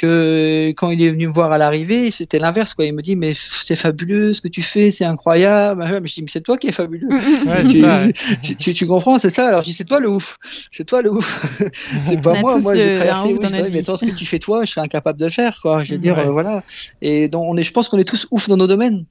que 0.00 0.68
quand 0.76 0.90
il 0.90 1.02
est 1.02 1.08
venu 1.10 1.26
me 1.26 1.32
voir 1.32 1.50
à 1.52 1.58
l'arrivée, 1.58 2.10
c'était 2.10 2.38
l'inverse. 2.38 2.74
Quoi. 2.74 2.84
Il 2.84 2.92
me 2.92 3.00
dit 3.02 3.16
mais 3.16 3.32
c'est 3.34 3.76
fabuleux 3.76 4.34
ce 4.34 4.40
que 4.40 4.48
tu 4.48 4.62
fais, 4.62 4.90
c'est 4.90 5.04
incroyable. 5.04 5.82
Mais 6.02 6.08
je 6.08 6.14
dis 6.14 6.22
mais 6.22 6.28
c'est 6.30 6.42
toi 6.42 6.58
qui 6.58 6.68
es 6.68 6.72
fabuleux. 6.72 7.08
Ouais, 7.46 7.64
tu, 7.68 7.80
ça, 7.80 8.04
ouais. 8.06 8.12
tu, 8.42 8.56
tu- 8.56 8.74
tu 8.74 8.86
comprends, 8.86 9.18
c'est 9.18 9.30
ça. 9.30 9.48
Alors 9.48 9.60
je 9.62 9.66
dis 9.68 9.72
c'est 9.74 9.84
toi 9.84 9.98
le 10.00 10.10
ouf, 10.10 10.38
c'est 10.70 10.84
toi 10.84 11.02
le 11.02 11.10
ouf. 11.10 11.58
c'est 12.08 12.20
pas 12.20 12.38
moi. 12.40 12.58
Moi 12.58 12.74
j'ai 12.76 12.92
traversé. 12.92 13.22
oui, 13.28 13.34
vrai, 13.40 13.70
mais 13.72 13.78
attends, 13.80 13.96
ce 13.96 14.04
que 14.04 14.10
tu 14.10 14.26
fais 14.26 14.38
toi, 14.38 14.64
je 14.64 14.70
serais 14.72 14.82
incapable 14.84 15.18
de 15.18 15.24
le 15.24 15.30
faire. 15.30 15.58
Quoi. 15.62 15.82
Je 15.82 15.92
veux 15.92 15.98
dire 15.98 16.16
Ouais. 16.18 16.26
euh, 16.26 16.30
voilà. 16.30 16.62
Et 17.02 17.28
donc 17.28 17.44
on 17.48 17.56
est, 17.56 17.62
je 17.64 17.72
pense 17.72 17.88
qu'on 17.88 17.98
est 17.98 18.04
tous 18.04 18.26
ouf 18.30 18.48
dans 18.48 18.56
nos 18.56 18.66
domaines 18.66 19.04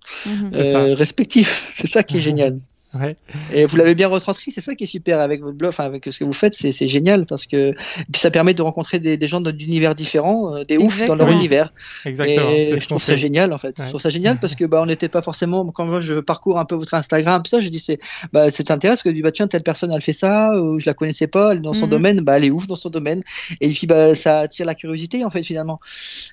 euh, 0.54 0.94
respectifs. 0.94 1.72
C'est 1.76 1.88
ça 1.88 2.04
qui 2.04 2.18
est 2.18 2.22
génial. 2.22 2.60
Ouais. 3.02 3.16
Et 3.54 3.66
vous 3.66 3.78
l'avez 3.78 3.96
bien 3.96 4.08
retranscrit, 4.08 4.52
c'est 4.52 4.62
ça 4.62 4.76
qui 4.76 4.86
est 4.86 4.88
super 4.88 5.20
avec 5.20 5.42
votre 5.42 5.58
blog, 5.58 5.74
avec 5.78 6.06
ce 6.10 6.20
que 6.20 6.24
vous 6.26 6.34
faites, 6.34 6.54
c'est 6.54 6.88
génial 6.88 7.26
parce 7.26 7.46
que 7.46 7.72
puis 8.12 8.20
ça 8.22 8.32
permet 8.32 8.54
de 8.54 8.62
rencontrer 8.62 9.00
des, 9.00 9.18
des 9.18 9.28
gens 9.28 9.42
d'univers 9.42 9.96
différents, 9.96 10.56
euh, 10.56 10.64
des 10.64 10.78
oufs 10.78 11.04
dans 11.06 11.16
leur 11.16 11.30
univers. 11.30 11.74
Exactement. 12.06 12.50
Et 12.52 12.78
je 12.78 12.88
trouve 12.88 13.02
ça 13.04 13.14
fait. 13.14 13.18
génial 13.18 13.54
en 13.54 13.58
fait. 13.58 13.78
Ouais. 13.80 13.86
Je 13.86 13.90
trouve 13.90 14.02
ça 14.02 14.10
génial 14.10 14.40
parce 14.40 14.56
que 14.56 14.66
bah 14.66 14.82
on 14.82 14.86
n'était 14.86 15.10
pas 15.10 15.22
forcément 15.22 15.66
quand 15.72 15.86
moi 15.86 16.00
je 16.00 16.16
parcours 16.20 16.58
un 16.60 16.66
peu 16.66 16.76
votre 16.76 16.94
Instagram 16.94 17.42
ça, 17.50 17.60
je 17.60 17.70
dis 17.70 17.80
c'est 17.80 18.00
bah 18.34 18.50
ça 18.52 18.64
t'intéresse 18.64 19.04
que 19.04 19.10
du 19.10 19.22
bah 19.22 19.32
tiens 19.32 19.48
telle 19.48 19.64
personne 19.64 19.92
elle 19.94 20.02
fait 20.02 20.14
ça 20.14 20.52
ou 20.60 20.80
je 20.80 20.86
la 20.86 20.94
connaissais 20.94 21.28
pas, 21.28 21.52
elle 21.52 21.58
est 21.58 21.62
dans 21.62 21.74
son 21.74 21.86
Mhm. 21.86 21.92
domaine, 21.92 22.20
bah 22.22 22.38
elle 22.38 22.46
est 22.46 22.52
ouf 22.52 22.68
dans 22.68 22.76
son 22.76 22.90
domaine 22.90 23.24
et 23.62 23.70
puis 23.70 23.88
bah 23.88 24.16
ça 24.16 24.40
attire 24.40 24.66
la 24.66 24.76
curiosité 24.76 25.24
en 25.26 25.30
fait 25.30 25.44
finalement. 25.44 25.80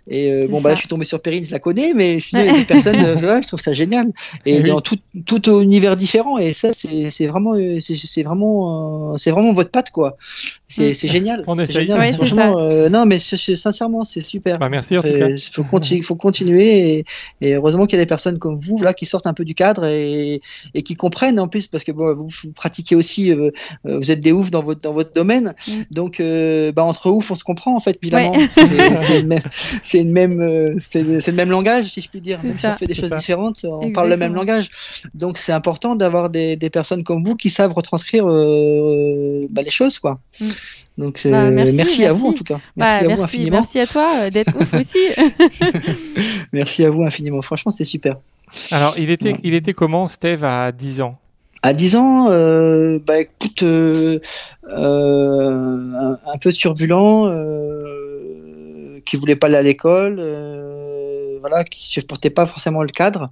Et 0.08 0.30
euh, 0.32 0.46
bon 0.48 0.60
bah 0.60 0.70
là 0.70 0.74
je 0.74 0.80
suis 0.80 0.88
tombé 0.88 1.04
sur 1.04 1.20
Perrine, 1.20 1.44
je 1.44 1.50
la 1.50 1.58
connais 1.58 1.92
mais 1.94 2.20
sinon 2.20 2.42
il 2.42 2.46
y 2.46 2.50
a 2.50 2.58
des 2.58 2.64
personnes 2.64 3.00
euh, 3.04 3.14
ouais, 3.16 3.42
je 3.42 3.48
trouve 3.48 3.60
ça 3.60 3.72
génial 3.72 4.06
et 4.46 4.56
Eh 4.56 4.62
oui. 4.62 4.68
dans 4.68 4.80
tout 4.80 4.96
tout 5.26 5.60
univers 5.60 5.96
différent 5.96 6.38
et 6.38 6.51
ça 6.52 6.68
c'est 6.72 7.10
c'est 7.10 7.26
vraiment 7.26 7.54
euh, 7.54 7.78
c'est 7.80 8.22
vraiment 8.22 9.12
euh, 9.12 9.16
c'est 9.16 9.30
vraiment 9.30 9.52
votre 9.52 9.70
patte 9.70 9.90
quoi. 9.90 10.16
C'est 10.68 10.90
Mm. 10.90 10.94
c'est 10.94 11.08
génial. 11.08 11.44
On 11.46 11.58
essaye. 11.58 11.86
génial. 11.86 11.98
Ouais, 11.98 12.12
Franchement 12.12 12.58
euh, 12.70 12.88
non 12.88 13.04
mais 13.06 13.18
sincèrement 13.18 14.04
c'est 14.04 14.20
super. 14.24 14.58
Bah, 14.58 14.68
merci 14.68 14.96
en 14.96 15.02
tout 15.02 15.12
cas. 15.12 15.28
Il 15.28 15.38
faut, 15.38 15.64
continuer, 15.64 16.02
faut 16.02 16.16
continuer 16.16 16.98
et, 16.98 17.04
et 17.40 17.54
heureusement 17.54 17.86
qu'il 17.86 17.98
y 17.98 18.00
a 18.00 18.04
des 18.04 18.08
personnes 18.08 18.38
comme 18.38 18.58
vous 18.58 18.78
là 18.82 18.94
qui 18.94 19.06
sortent 19.06 19.26
un 19.26 19.34
peu 19.34 19.44
du 19.44 19.54
cadre 19.54 19.84
et, 19.86 20.40
et 20.74 20.82
qui 20.82 20.94
comprennent 20.94 21.38
en 21.38 21.48
plus 21.48 21.66
parce 21.66 21.84
que 21.84 21.92
bon, 21.92 22.14
vous, 22.14 22.28
vous 22.28 22.52
pratiquez 22.52 22.94
aussi, 22.96 23.30
euh, 23.32 23.50
euh, 23.86 23.98
vous 23.98 24.10
êtes 24.10 24.20
des 24.20 24.32
oufs 24.32 24.50
dans 24.50 24.62
votre 24.62 24.80
dans 24.80 24.92
votre 24.92 25.12
domaine, 25.12 25.54
Mm. 25.68 25.72
donc 25.90 26.20
euh, 26.20 26.72
bah, 26.72 26.84
entre 26.84 27.10
oufs 27.10 27.30
on 27.30 27.34
se 27.34 27.44
comprend 27.44 27.76
en 27.76 27.80
fait 27.80 27.98
évidemment. 28.02 28.32
Ouais. 28.32 28.48
C'est 28.96 29.20
le 29.20 29.26
même, 29.26 29.42
c'est 29.82 30.00
une 30.00 30.12
même, 30.12 30.40
euh, 30.40 30.74
c'est 30.80 31.02
le, 31.02 31.32
même 31.32 31.50
langage 31.50 31.86
si 31.92 32.00
je 32.00 32.08
puis 32.08 32.20
dire. 32.20 32.42
Même 32.42 32.58
si 32.58 32.66
on 32.66 32.74
fait 32.74 32.86
des 32.86 32.94
choses 32.94 33.10
ça. 33.10 33.16
différentes, 33.16 33.64
on 33.64 33.90
parle 33.92 34.08
le 34.10 34.16
même 34.16 34.34
langage. 34.34 34.68
Donc 35.14 35.38
c'est 35.38 35.52
important 35.52 35.96
d'avoir 35.96 36.30
des, 36.32 36.56
des 36.56 36.70
personnes 36.70 37.04
comme 37.04 37.22
vous 37.22 37.36
qui 37.36 37.50
savent 37.50 37.72
retranscrire 37.72 38.24
euh, 38.28 39.46
bah, 39.50 39.62
les 39.62 39.70
choses 39.70 39.98
quoi. 40.00 40.18
Mm. 40.40 40.46
Donc 40.98 41.22
euh, 41.24 41.30
Bah, 41.30 41.50
merci, 41.50 41.72
merci, 41.76 42.04
à 42.04 42.12
vous 42.12 42.28
en 42.28 42.32
tout 42.32 42.44
cas. 42.44 42.58
Bah, 42.76 43.00
Merci 43.02 43.04
à 43.12 43.14
vous 43.16 43.22
infiniment. 43.22 43.56
merci 43.58 43.78
à 43.80 43.86
toi 43.86 44.08
euh, 44.22 44.30
d'être 44.30 44.54
ouf 44.60 44.74
aussi. 44.74 44.98
Merci 46.52 46.84
à 46.84 46.90
vous 46.90 47.02
infiniment. 47.02 47.40
Franchement, 47.42 47.70
c'est 47.70 47.84
super. 47.84 48.16
Alors, 48.70 48.94
il 48.98 49.10
était, 49.10 49.32
Ouais. 49.32 49.40
il 49.42 49.54
était 49.54 49.72
comment, 49.72 50.06
Steve, 50.06 50.44
à 50.44 50.72
10 50.72 51.00
ans? 51.00 51.16
À 51.62 51.72
10 51.72 51.96
ans, 51.96 52.28
euh, 52.30 52.98
bah 53.06 53.20
écoute, 53.20 53.62
euh, 53.62 54.18
euh, 54.68 55.92
un, 55.94 56.18
un 56.26 56.38
peu 56.42 56.52
turbulent, 56.52 57.28
euh, 57.30 58.98
qui 59.04 59.16
voulait 59.16 59.36
pas 59.36 59.46
aller 59.46 59.56
à 59.56 59.62
l'école, 59.62 60.16
euh, 60.18 60.61
voilà, 61.42 61.64
qui 61.64 62.00
ne 62.00 62.04
portait 62.04 62.30
pas 62.30 62.46
forcément 62.46 62.82
le 62.82 62.90
cadre. 62.90 63.30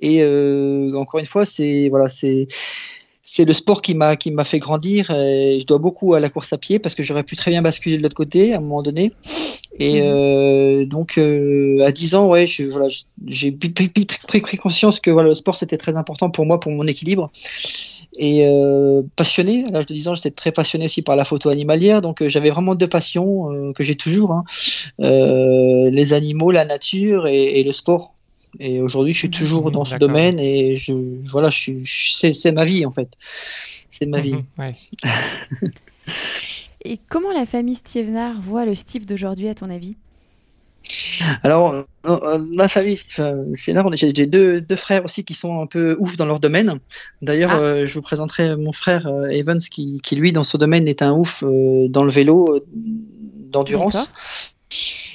Et 0.00 0.22
euh, 0.22 0.88
encore 0.96 1.20
une 1.20 1.26
fois, 1.26 1.44
c'est 1.46 1.88
voilà, 1.90 2.08
c'est 2.10 2.48
c'est 3.24 3.44
le 3.44 3.54
sport 3.54 3.82
qui 3.82 3.94
m'a 3.94 4.16
qui 4.16 4.30
m'a 4.32 4.44
fait 4.44 4.58
grandir. 4.58 5.10
Et 5.12 5.58
je 5.60 5.66
dois 5.66 5.78
beaucoup 5.78 6.14
à 6.14 6.20
la 6.20 6.28
course 6.30 6.52
à 6.52 6.58
pied 6.58 6.78
parce 6.80 6.94
que 6.96 7.02
j'aurais 7.04 7.24
pu 7.24 7.36
très 7.36 7.50
bien 7.52 7.62
basculer 7.62 7.98
de 7.98 8.02
l'autre 8.02 8.16
côté 8.16 8.54
à 8.54 8.58
un 8.58 8.60
moment 8.60 8.82
donné. 8.82 9.12
Et 9.78 10.02
Mhm. 10.02 10.08
euh, 10.08 10.84
donc 10.86 11.18
euh, 11.18 11.84
à 11.86 11.92
10 11.92 12.14
ans, 12.14 12.28
ouais, 12.28 12.46
je, 12.46 12.64
voilà, 12.64 12.88
j'ai 13.26 13.52
pris- 13.52 13.70
pris- 13.70 14.40
pris 14.40 14.56
conscience 14.58 15.00
que 15.00 15.10
voilà, 15.10 15.30
le 15.30 15.34
sport 15.34 15.56
c'était 15.56 15.78
très 15.78 15.96
important 15.96 16.30
pour 16.30 16.46
moi, 16.46 16.60
pour 16.60 16.72
mon 16.72 16.86
équilibre. 16.86 17.30
Et 18.18 18.46
euh, 18.46 19.02
passionné, 19.16 19.64
à 19.66 19.70
l'âge 19.70 19.86
de 19.86 19.94
10 19.94 20.08
ans, 20.08 20.14
j'étais 20.14 20.30
très 20.30 20.52
passionné 20.52 20.84
aussi 20.84 21.00
par 21.02 21.16
la 21.16 21.24
photo 21.24 21.48
animalière, 21.48 22.02
donc 22.02 22.20
euh, 22.20 22.28
j'avais 22.28 22.50
vraiment 22.50 22.74
deux 22.74 22.86
passions 22.88 23.50
euh, 23.50 23.72
que 23.72 23.82
j'ai 23.82 23.94
toujours, 23.96 24.32
hein. 24.32 24.44
Euh, 25.00 25.88
les 25.90 26.12
animaux, 26.12 26.50
la 26.50 26.64
nature 26.66 27.26
et, 27.26 27.60
et 27.60 27.64
le 27.64 27.72
sport. 27.72 28.14
Et 28.60 28.80
aujourd'hui, 28.82 29.14
je 29.14 29.18
suis 29.20 29.30
toujours 29.30 29.70
dans 29.70 29.84
ce 29.86 29.92
domaine 30.00 30.38
et 30.38 30.76
je 30.76 30.92
voilà, 31.24 31.48
je 31.48 31.56
suis, 31.58 31.84
je- 31.86 32.32
c'est, 32.34 32.52
ma 32.52 32.66
vie 32.66 32.84
en 32.84 32.90
fait, 32.92 33.08
c'est 33.90 34.04
ma 34.04 34.20
vie. 34.20 34.34
Mhm, 34.34 34.44
ouais. 34.58 34.72
Et 36.84 36.98
comment 37.08 37.30
la 37.32 37.46
famille 37.46 37.76
Stievenard 37.76 38.40
voit 38.42 38.66
le 38.66 38.74
Steve 38.74 39.06
d'aujourd'hui, 39.06 39.48
à 39.48 39.54
ton 39.54 39.70
avis? 39.70 39.94
Alors, 41.42 41.72
euh, 41.72 41.82
euh, 42.06 42.46
ma 42.56 42.68
famille, 42.68 42.96
c'est 42.96 43.70
énorme. 43.70 43.96
J'ai 43.96 44.12
deux, 44.12 44.60
deux, 44.60 44.76
frères 44.76 45.04
aussi 45.04 45.24
qui 45.24 45.34
sont 45.34 45.60
un 45.60 45.66
peu 45.66 45.96
ouf 45.98 46.16
dans 46.16 46.26
leur 46.26 46.40
domaine. 46.40 46.78
D'ailleurs, 47.20 47.52
ah. 47.52 47.58
euh, 47.58 47.86
je 47.86 47.94
vous 47.94 48.02
présenterai 48.02 48.56
mon 48.56 48.72
frère 48.72 49.08
Evans 49.30 49.60
qui, 49.60 50.00
qui, 50.02 50.16
lui, 50.16 50.32
dans 50.32 50.44
ce 50.44 50.56
domaine, 50.56 50.88
est 50.88 51.02
un 51.02 51.12
ouf 51.12 51.44
dans 51.44 52.04
le 52.04 52.10
vélo 52.10 52.60
d'endurance. 52.74 54.08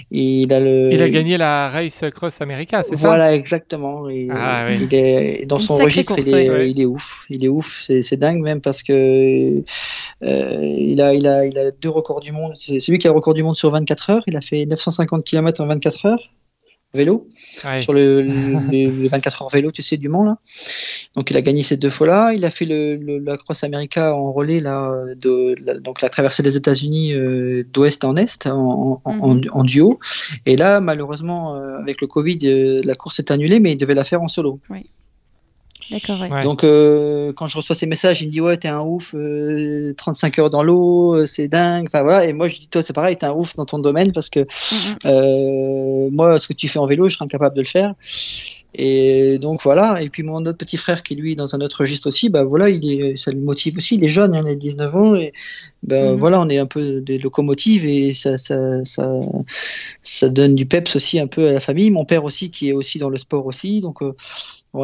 Il 0.09 0.53
a, 0.53 0.59
le... 0.59 0.91
il 0.93 1.01
a 1.01 1.09
gagné 1.09 1.37
la 1.37 1.69
Race 1.69 2.05
Cross 2.13 2.41
America, 2.41 2.83
c'est 2.83 2.95
ça? 2.95 3.07
Voilà, 3.07 3.33
exactement. 3.33 4.09
Il, 4.09 4.31
ah, 4.31 4.71
il 4.71 4.93
est, 4.93 5.45
dans 5.45 5.59
son 5.59 5.75
registre, 5.77 6.15
il, 6.17 6.33
est, 6.33 6.69
il 6.69 6.81
est 6.81 6.85
ouf. 6.85 7.25
Il 7.29 7.43
est 7.43 7.49
ouf. 7.49 7.83
C'est 8.01 8.17
dingue 8.17 8.41
même 8.41 8.61
parce 8.61 8.83
que 8.83 9.63
euh, 10.23 10.61
il, 10.61 11.01
a, 11.01 11.13
il, 11.13 11.27
a, 11.27 11.45
il 11.45 11.57
a 11.57 11.71
deux 11.71 11.89
records 11.89 12.21
du 12.21 12.31
monde. 12.31 12.53
C'est 12.59 12.87
lui 12.87 12.99
qui 12.99 13.07
a 13.07 13.11
le 13.11 13.15
record 13.15 13.33
du 13.33 13.43
monde 13.43 13.55
sur 13.55 13.69
24 13.71 14.09
heures. 14.09 14.23
Il 14.27 14.37
a 14.37 14.41
fait 14.41 14.65
950 14.65 15.23
km 15.25 15.61
en 15.61 15.67
24 15.67 16.05
heures 16.05 16.29
vélo, 16.93 17.27
sur 17.79 17.93
le, 17.93 18.21
le, 18.21 19.07
24 19.07 19.41
heures 19.41 19.49
vélo, 19.49 19.71
tu 19.71 19.83
sais, 19.83 19.97
du 19.97 20.09
Mans 20.09 20.23
là. 20.23 20.37
Donc 21.15 21.29
il 21.29 21.37
a 21.37 21.41
gagné 21.41 21.63
ces 21.63 21.77
deux 21.77 21.89
fois-là. 21.89 22.33
Il 22.33 22.45
a 22.45 22.49
fait 22.49 22.65
le, 22.65 23.19
la 23.19 23.37
Cross 23.37 23.63
America 23.63 24.15
en 24.15 24.31
relais 24.31 24.59
là, 24.59 24.91
de 25.15 25.55
donc 25.79 26.01
la 26.01 26.09
traversée 26.09 26.43
des 26.43 26.57
États-Unis 26.57 27.13
euh, 27.13 27.63
d'ouest 27.73 28.03
en 28.03 28.15
est 28.15 28.47
en, 28.47 29.01
en, 29.03 29.33
mhm. 29.35 29.65
duo. 29.65 29.99
Et 30.45 30.55
là, 30.55 30.79
malheureusement, 30.79 31.55
euh, 31.55 31.77
avec 31.79 32.01
le 32.01 32.07
Covid, 32.07 32.39
euh, 32.43 32.81
la 32.83 32.95
course 32.95 33.19
est 33.19 33.31
annulée, 33.31 33.59
mais 33.59 33.73
il 33.73 33.77
devait 33.77 33.95
la 33.95 34.03
faire 34.03 34.21
en 34.21 34.27
solo. 34.27 34.59
Oui. 34.69 34.85
D'accord, 35.89 36.17
Donc, 36.43 36.63
euh, 36.63 37.31
quand 37.33 37.47
je 37.47 37.57
reçois 37.57 37.75
ces 37.75 37.85
messages, 37.85 38.21
il 38.21 38.27
me 38.27 38.31
dit 38.31 38.41
Ouais, 38.41 38.57
t'es 38.57 38.67
un 38.67 38.81
ouf, 38.81 39.11
35 39.11 39.15
euh, 39.15 40.41
heures 40.41 40.49
dans 40.49 40.63
l'eau, 40.63 41.15
euh, 41.15 41.25
c'est 41.25 41.47
dingue. 41.47 41.87
Enfin, 41.87 42.03
voilà. 42.03 42.25
Et 42.25 42.33
moi, 42.33 42.49
je 42.49 42.59
dis 42.59 42.67
Toi, 42.67 42.83
c'est 42.83 42.93
pareil, 42.93 43.15
t'es 43.15 43.25
un 43.25 43.33
ouf 43.33 43.55
dans 43.55 43.65
ton 43.65 43.79
domaine 43.79 44.11
parce 44.11 44.29
que 44.29 44.41
mm-hmm. 44.41 46.11
moi, 46.11 46.39
ce 46.39 46.47
que 46.47 46.53
tu 46.53 46.67
fais 46.67 46.79
en 46.79 46.85
vélo, 46.85 47.07
je 47.07 47.15
serais 47.15 47.25
incapable 47.25 47.55
de 47.55 47.61
le 47.61 47.67
faire. 47.67 47.93
Et 48.75 49.39
donc, 49.39 49.63
voilà. 49.63 50.01
Et 50.01 50.09
puis, 50.09 50.23
mon 50.23 50.45
autre 50.45 50.57
petit 50.57 50.77
frère 50.77 51.03
qui, 51.03 51.15
lui, 51.15 51.35
dans 51.35 51.55
un 51.55 51.61
autre 51.61 51.81
registre 51.81 52.07
aussi, 52.07 52.29
bah 52.29 52.43
voilà, 52.43 52.69
il 52.69 52.91
est, 52.91 53.15
ça 53.15 53.31
le 53.31 53.39
motive 53.39 53.77
aussi. 53.77 53.95
Il 53.95 54.03
est 54.03 54.09
jeune, 54.09 54.35
hein, 54.35 54.43
il 54.45 54.51
a 54.51 54.55
19 54.55 54.95
ans. 54.95 55.15
Et 55.15 55.31
ben 55.83 56.13
voilà, 56.13 56.41
on 56.41 56.49
est 56.49 56.57
un 56.57 56.65
peu 56.65 56.99
des 56.99 57.17
locomotives 57.17 57.85
et 57.85 58.13
ça, 58.13 58.37
ça, 58.37 58.83
ça, 58.83 59.09
ça, 60.03 60.29
donne 60.29 60.53
du 60.53 60.65
peps 60.65 60.95
aussi 60.97 61.19
un 61.19 61.27
peu 61.27 61.47
à 61.47 61.53
la 61.53 61.59
famille. 61.61 61.89
Mon 61.91 62.03
père 62.03 62.25
aussi, 62.25 62.51
qui 62.51 62.69
est 62.69 62.73
aussi 62.73 62.99
dans 62.99 63.09
le 63.09 63.17
sport 63.17 63.45
aussi. 63.45 63.79
Donc, 63.79 64.01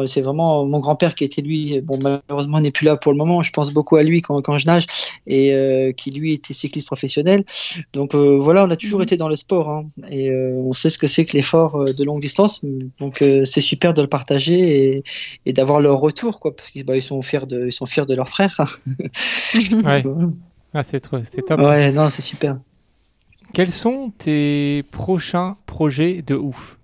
c'est 0.06 0.20
vraiment 0.20 0.64
mon 0.64 0.80
grand-père 0.80 1.14
qui 1.14 1.24
était 1.24 1.42
lui, 1.42 1.80
bon 1.80 1.98
malheureusement 2.02 2.60
n'est 2.60 2.70
plus 2.70 2.84
là 2.84 2.96
pour 2.96 3.12
le 3.12 3.18
moment. 3.18 3.42
Je 3.42 3.52
pense 3.52 3.72
beaucoup 3.72 3.96
à 3.96 4.02
lui 4.02 4.20
quand, 4.20 4.40
quand 4.42 4.58
je 4.58 4.66
nage 4.66 4.86
et 5.26 5.54
euh, 5.54 5.92
qui 5.92 6.10
lui 6.10 6.32
était 6.32 6.54
cycliste 6.54 6.86
professionnel. 6.86 7.44
Donc 7.92 8.14
euh, 8.14 8.38
voilà, 8.40 8.64
on 8.64 8.70
a 8.70 8.76
toujours 8.76 9.00
mhm. 9.00 9.04
été 9.04 9.16
dans 9.16 9.28
le 9.28 9.36
sport 9.36 9.70
hein, 9.70 9.86
et 10.10 10.30
euh, 10.30 10.52
on 10.54 10.72
sait 10.72 10.90
ce 10.90 10.98
que 10.98 11.06
c'est 11.06 11.24
que 11.24 11.36
l'effort 11.36 11.84
de 11.84 12.04
longue 12.04 12.20
distance. 12.20 12.64
Donc 12.98 13.18
c'est 13.18 13.60
super 13.60 13.94
de 13.94 14.02
le 14.02 14.08
partager 14.08 14.96
et, 14.96 15.04
et 15.46 15.52
d'avoir 15.52 15.80
leur 15.80 15.98
retour 15.98 16.40
quoi, 16.40 16.54
parce 16.54 16.70
qu'ils 16.70 16.84
bah, 16.84 17.00
sont 17.00 17.22
fiers 17.22 17.46
de, 17.46 17.66
ils 17.66 17.72
sont 17.72 17.86
fiers 17.86 18.06
de 18.06 18.14
leur 18.14 18.28
frère. 18.28 18.60
ouais. 19.54 20.04
ah, 20.74 20.82
c'est 20.82 21.00
top. 21.00 21.60
Ouais, 21.60 21.92
non, 21.92 22.10
c'est 22.10 22.22
super. 22.22 22.58
Quels 23.52 23.70
sont 23.70 24.12
tes 24.18 24.82
prochains 24.90 25.56
projets 25.66 26.22
de 26.22 26.34
ouf? 26.34 26.76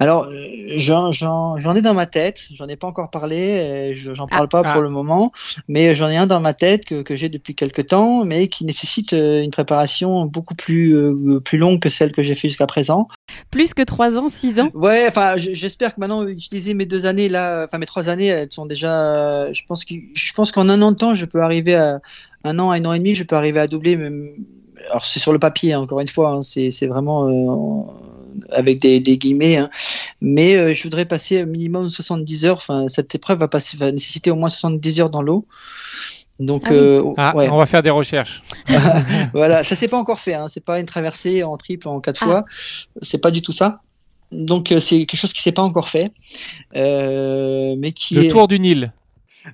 Alors, 0.00 0.30
j'en 0.76 1.74
ai 1.74 1.82
dans 1.82 1.94
ma 1.94 2.06
tête, 2.06 2.42
j'en 2.52 2.68
ai 2.68 2.76
pas 2.76 2.86
encore 2.86 3.10
parlé, 3.10 3.94
j'en 3.96 4.28
parle 4.28 4.48
pas 4.48 4.62
ah. 4.64 4.72
pour 4.72 4.80
le 4.80 4.90
moment, 4.90 5.32
mais 5.66 5.94
j'en 5.96 6.08
ai 6.08 6.16
un 6.16 6.26
dans 6.26 6.40
ma 6.40 6.54
tête 6.54 6.84
que, 6.84 7.02
que 7.02 7.16
j'ai 7.16 7.28
depuis 7.28 7.56
quelques 7.56 7.88
temps, 7.88 8.24
mais 8.24 8.46
qui 8.46 8.64
nécessite 8.64 9.12
euh, 9.12 9.42
une 9.42 9.50
préparation 9.50 10.24
beaucoup 10.24 10.54
plus, 10.54 10.94
euh, 10.94 11.40
plus 11.40 11.58
longue 11.58 11.80
que 11.80 11.88
celle 11.88 12.12
que 12.12 12.22
j'ai 12.22 12.36
fait 12.36 12.48
jusqu'à 12.48 12.66
présent. 12.66 13.08
Plus 13.50 13.74
que 13.74 13.82
trois 13.82 14.18
ans, 14.18 14.28
six 14.28 14.60
ans? 14.60 14.70
Ouais, 14.72 15.06
enfin, 15.08 15.36
j'espère 15.36 15.94
que 15.94 16.00
maintenant, 16.00 16.26
utiliser 16.26 16.74
mes 16.74 16.86
deux 16.86 17.06
années 17.06 17.28
là, 17.28 17.64
enfin 17.64 17.78
mes 17.78 17.86
trois 17.86 18.08
années, 18.08 18.26
elles 18.26 18.52
sont 18.52 18.66
déjà, 18.66 19.50
je 19.52 20.32
pense 20.34 20.52
qu'en 20.52 20.68
un 20.68 20.80
an 20.80 20.92
de 20.92 20.96
temps, 20.96 21.14
je 21.14 21.24
peux 21.24 21.42
arriver 21.42 21.74
à, 21.74 22.00
un 22.44 22.58
an, 22.60 22.70
un 22.70 22.84
an 22.84 22.92
et 22.92 22.98
demi, 22.98 23.14
je 23.16 23.24
peux 23.24 23.36
arriver 23.36 23.58
à 23.58 23.66
doubler 23.66 23.96
même, 23.96 24.30
alors 24.90 25.04
c'est 25.04 25.18
sur 25.18 25.32
le 25.32 25.38
papier, 25.38 25.72
hein, 25.72 25.80
encore 25.80 26.00
une 26.00 26.08
fois, 26.08 26.30
hein, 26.30 26.42
c'est 26.42 26.86
vraiment 26.86 27.28
euh, 27.28 27.82
avec 28.50 28.80
des, 28.80 29.00
guillemets, 29.00 29.56
hein. 29.56 29.70
mais 30.20 30.56
euh, 30.56 30.74
je 30.74 30.82
voudrais 30.82 31.04
passer 31.04 31.44
minimum 31.44 31.90
70 31.90 32.44
heures. 32.46 32.56
Enfin, 32.56 32.86
cette 32.88 33.14
épreuve 33.14 33.38
va, 33.38 33.48
passer, 33.48 33.76
va 33.76 33.92
nécessiter 33.92 34.30
au 34.30 34.36
moins 34.36 34.48
70 34.48 35.00
heures 35.00 35.10
dans 35.10 35.22
l'eau. 35.22 35.46
Donc, 36.40 36.64
ah 36.68 36.72
euh, 36.72 37.02
ah, 37.16 37.32
on 37.36 37.56
va 37.56 37.66
faire 37.66 37.82
des 37.82 37.90
recherches. 37.90 38.42
voilà, 39.32 39.62
ça 39.62 39.74
c'est 39.74 39.88
pas 39.88 39.98
encore 39.98 40.20
fait. 40.20 40.34
Hein. 40.34 40.46
C'est 40.48 40.64
pas 40.64 40.78
une 40.78 40.86
traversée 40.86 41.42
en 41.42 41.56
triple 41.56 41.88
en 41.88 42.00
quatre 42.00 42.22
ah. 42.22 42.26
fois. 42.26 42.44
C'est 43.02 43.18
pas 43.18 43.30
du 43.30 43.42
tout 43.42 43.52
ça. 43.52 43.80
Donc 44.30 44.74
c'est 44.80 45.06
quelque 45.06 45.16
chose 45.16 45.32
qui 45.32 45.40
s'est 45.40 45.52
pas 45.52 45.62
encore 45.62 45.88
fait, 45.88 46.12
mais 46.74 47.92
qui 47.92 48.14
le 48.14 48.28
tour 48.28 48.46
du 48.46 48.60
Nil. 48.60 48.92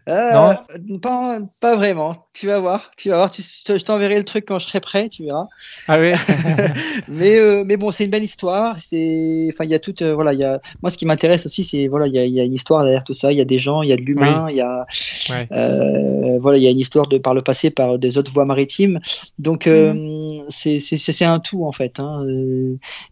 Euh, 0.09 0.53
pas, 1.01 1.39
pas, 1.61 1.77
vraiment. 1.77 2.16
Tu 2.33 2.47
vas 2.47 2.59
voir. 2.59 2.91
Tu 2.97 3.11
vas 3.11 3.16
voir. 3.16 3.33
je 3.35 3.83
t'enverrai 3.83 4.16
le 4.16 4.25
truc 4.25 4.45
quand 4.47 4.59
je 4.59 4.66
serai 4.66 4.81
prêt. 4.81 5.09
Tu 5.09 5.25
verras. 5.25 5.47
Ah 5.89 5.99
oui. 5.99 6.12
mais 7.09 7.39
euh, 7.39 7.65
mais 7.65 7.77
bon, 7.77 7.91
c'est 7.91 8.05
une 8.05 8.11
belle 8.11 8.25
histoire. 8.25 8.79
C'est 8.81 9.49
enfin 9.53 9.65
il 9.65 9.71
y 9.71 9.75
a 9.75 9.79
toute 9.79 10.03
euh, 10.03 10.15
voilà 10.15 10.33
il 10.33 10.41
y 10.41 10.45
a 10.45 10.61
moi 10.83 10.91
ce 10.91 10.99
qui 10.99 11.07
m'intéresse 11.07 11.47
aussi 11.47 11.65
c'est 11.65 11.87
voilà 11.87 12.07
il 12.07 12.15
y 12.15 12.19
a, 12.19 12.27
y 12.27 12.41
a, 12.41 12.45
une 12.45 12.53
histoire 12.53 12.83
derrière 12.83 13.05
tout 13.05 13.15
ça. 13.15 13.33
Il 13.33 13.39
y 13.39 13.41
a 13.41 13.45
des 13.45 13.59
gens, 13.59 13.83
il 13.83 13.89
y 13.89 13.93
a 13.93 13.97
de 13.97 14.03
l'humain, 14.03 14.49
il 14.51 14.57
y 14.57 14.61
a 14.61 14.87
voilà 16.39 16.59
il 16.59 16.62
y 16.62 16.66
a 16.66 16.71
une 16.71 16.79
histoire 16.79 17.07
de 17.07 17.19
par 17.19 17.35
le 17.35 17.43
passé 17.43 17.71
par 17.71 17.99
des 17.99 18.19
autres 18.19 18.33
voies 18.33 18.45
maritimes. 18.45 19.01
Donc 19.39 19.66
mm. 19.66 20.45
c'est 20.49 20.81
c'est 20.81 21.25
un 21.25 21.39
tout 21.39 21.65
en 21.65 21.73
fait. 21.73 22.01
Hein, 22.01 22.25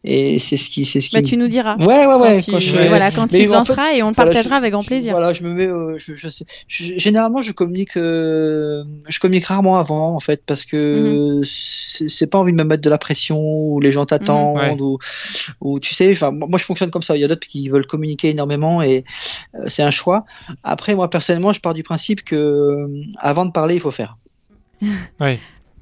et 0.05 0.39
c'est 0.39 0.57
ce 0.57 0.69
qui 0.69 0.85
c'est 0.85 1.01
ce 1.01 1.11
qui. 1.11 1.17
Bah, 1.17 1.23
tu 1.23 1.37
nous 1.37 1.49
diras. 1.49 1.77
Ouais 1.77 2.07
ouais 2.07 2.15
ouais. 2.15 2.43
Quand, 2.43 2.59
tu, 2.59 2.71
voilà 2.73 3.11
quand 3.11 3.29
tu 3.29 3.47
lanceras 3.47 3.93
et 3.95 4.03
on 4.03 4.13
partagera 4.13 4.57
avec 4.57 4.73
grand 4.73 4.83
plaisir. 4.83 5.13
Voilà 5.13 5.33
je 5.33 5.43
me 5.45 5.53
mets 5.53 5.99
je, 5.99 6.15
je 6.15 6.29
sais 6.29 6.45
généralement, 6.73 7.43
je 7.43 7.53
communique, 7.53 7.97
euh, 7.97 8.83
je 9.07 9.19
communique 9.19 9.47
rarement 9.47 9.79
avant, 9.79 10.15
en 10.15 10.21
fait, 10.21 10.43
parce 10.47 10.65
que 10.65 11.41
mhm. 11.41 11.45
c'est 11.45 12.27
pas 12.27 12.39
envie 12.39 12.53
de 12.53 12.57
me 12.57 12.65
mettre 12.65 12.83
de 12.83 12.89
la 12.89 12.99
pression 12.99 13.39
ou 13.39 13.79
les 13.79 13.93
gens 13.93 14.07
t'attendent 14.07 14.81
mhm, 14.81 14.97
ou, 15.61 15.79
tu 15.81 15.93
sais. 15.93 16.11
Enfin, 16.13 16.31
moi, 16.31 16.59
je 16.59 16.65
fonctionne 16.65 16.91
comme 16.91 17.03
ça. 17.03 17.17
Il 17.17 17.21
y 17.21 17.25
a 17.25 17.29
d'autres 17.29 17.47
qui 17.47 17.69
veulent 17.69 17.87
communiquer 17.87 18.31
énormément 18.31 18.83
et 18.83 19.05
euh, 19.55 19.65
c'est 19.67 19.83
un 19.83 19.91
choix. 19.91 20.25
Après, 20.65 20.95
moi, 20.95 21.11
personnellement, 21.11 21.53
je 21.53 21.61
pars 21.61 21.75
du 21.75 21.83
principe 21.83 22.25
que 22.25 22.37
euh, 22.37 23.03
avant 23.19 23.45
de 23.45 23.53
parler, 23.53 23.75
il 23.75 23.81
faut 23.81 23.91
faire. 23.91 24.17
Oui. 25.21 25.39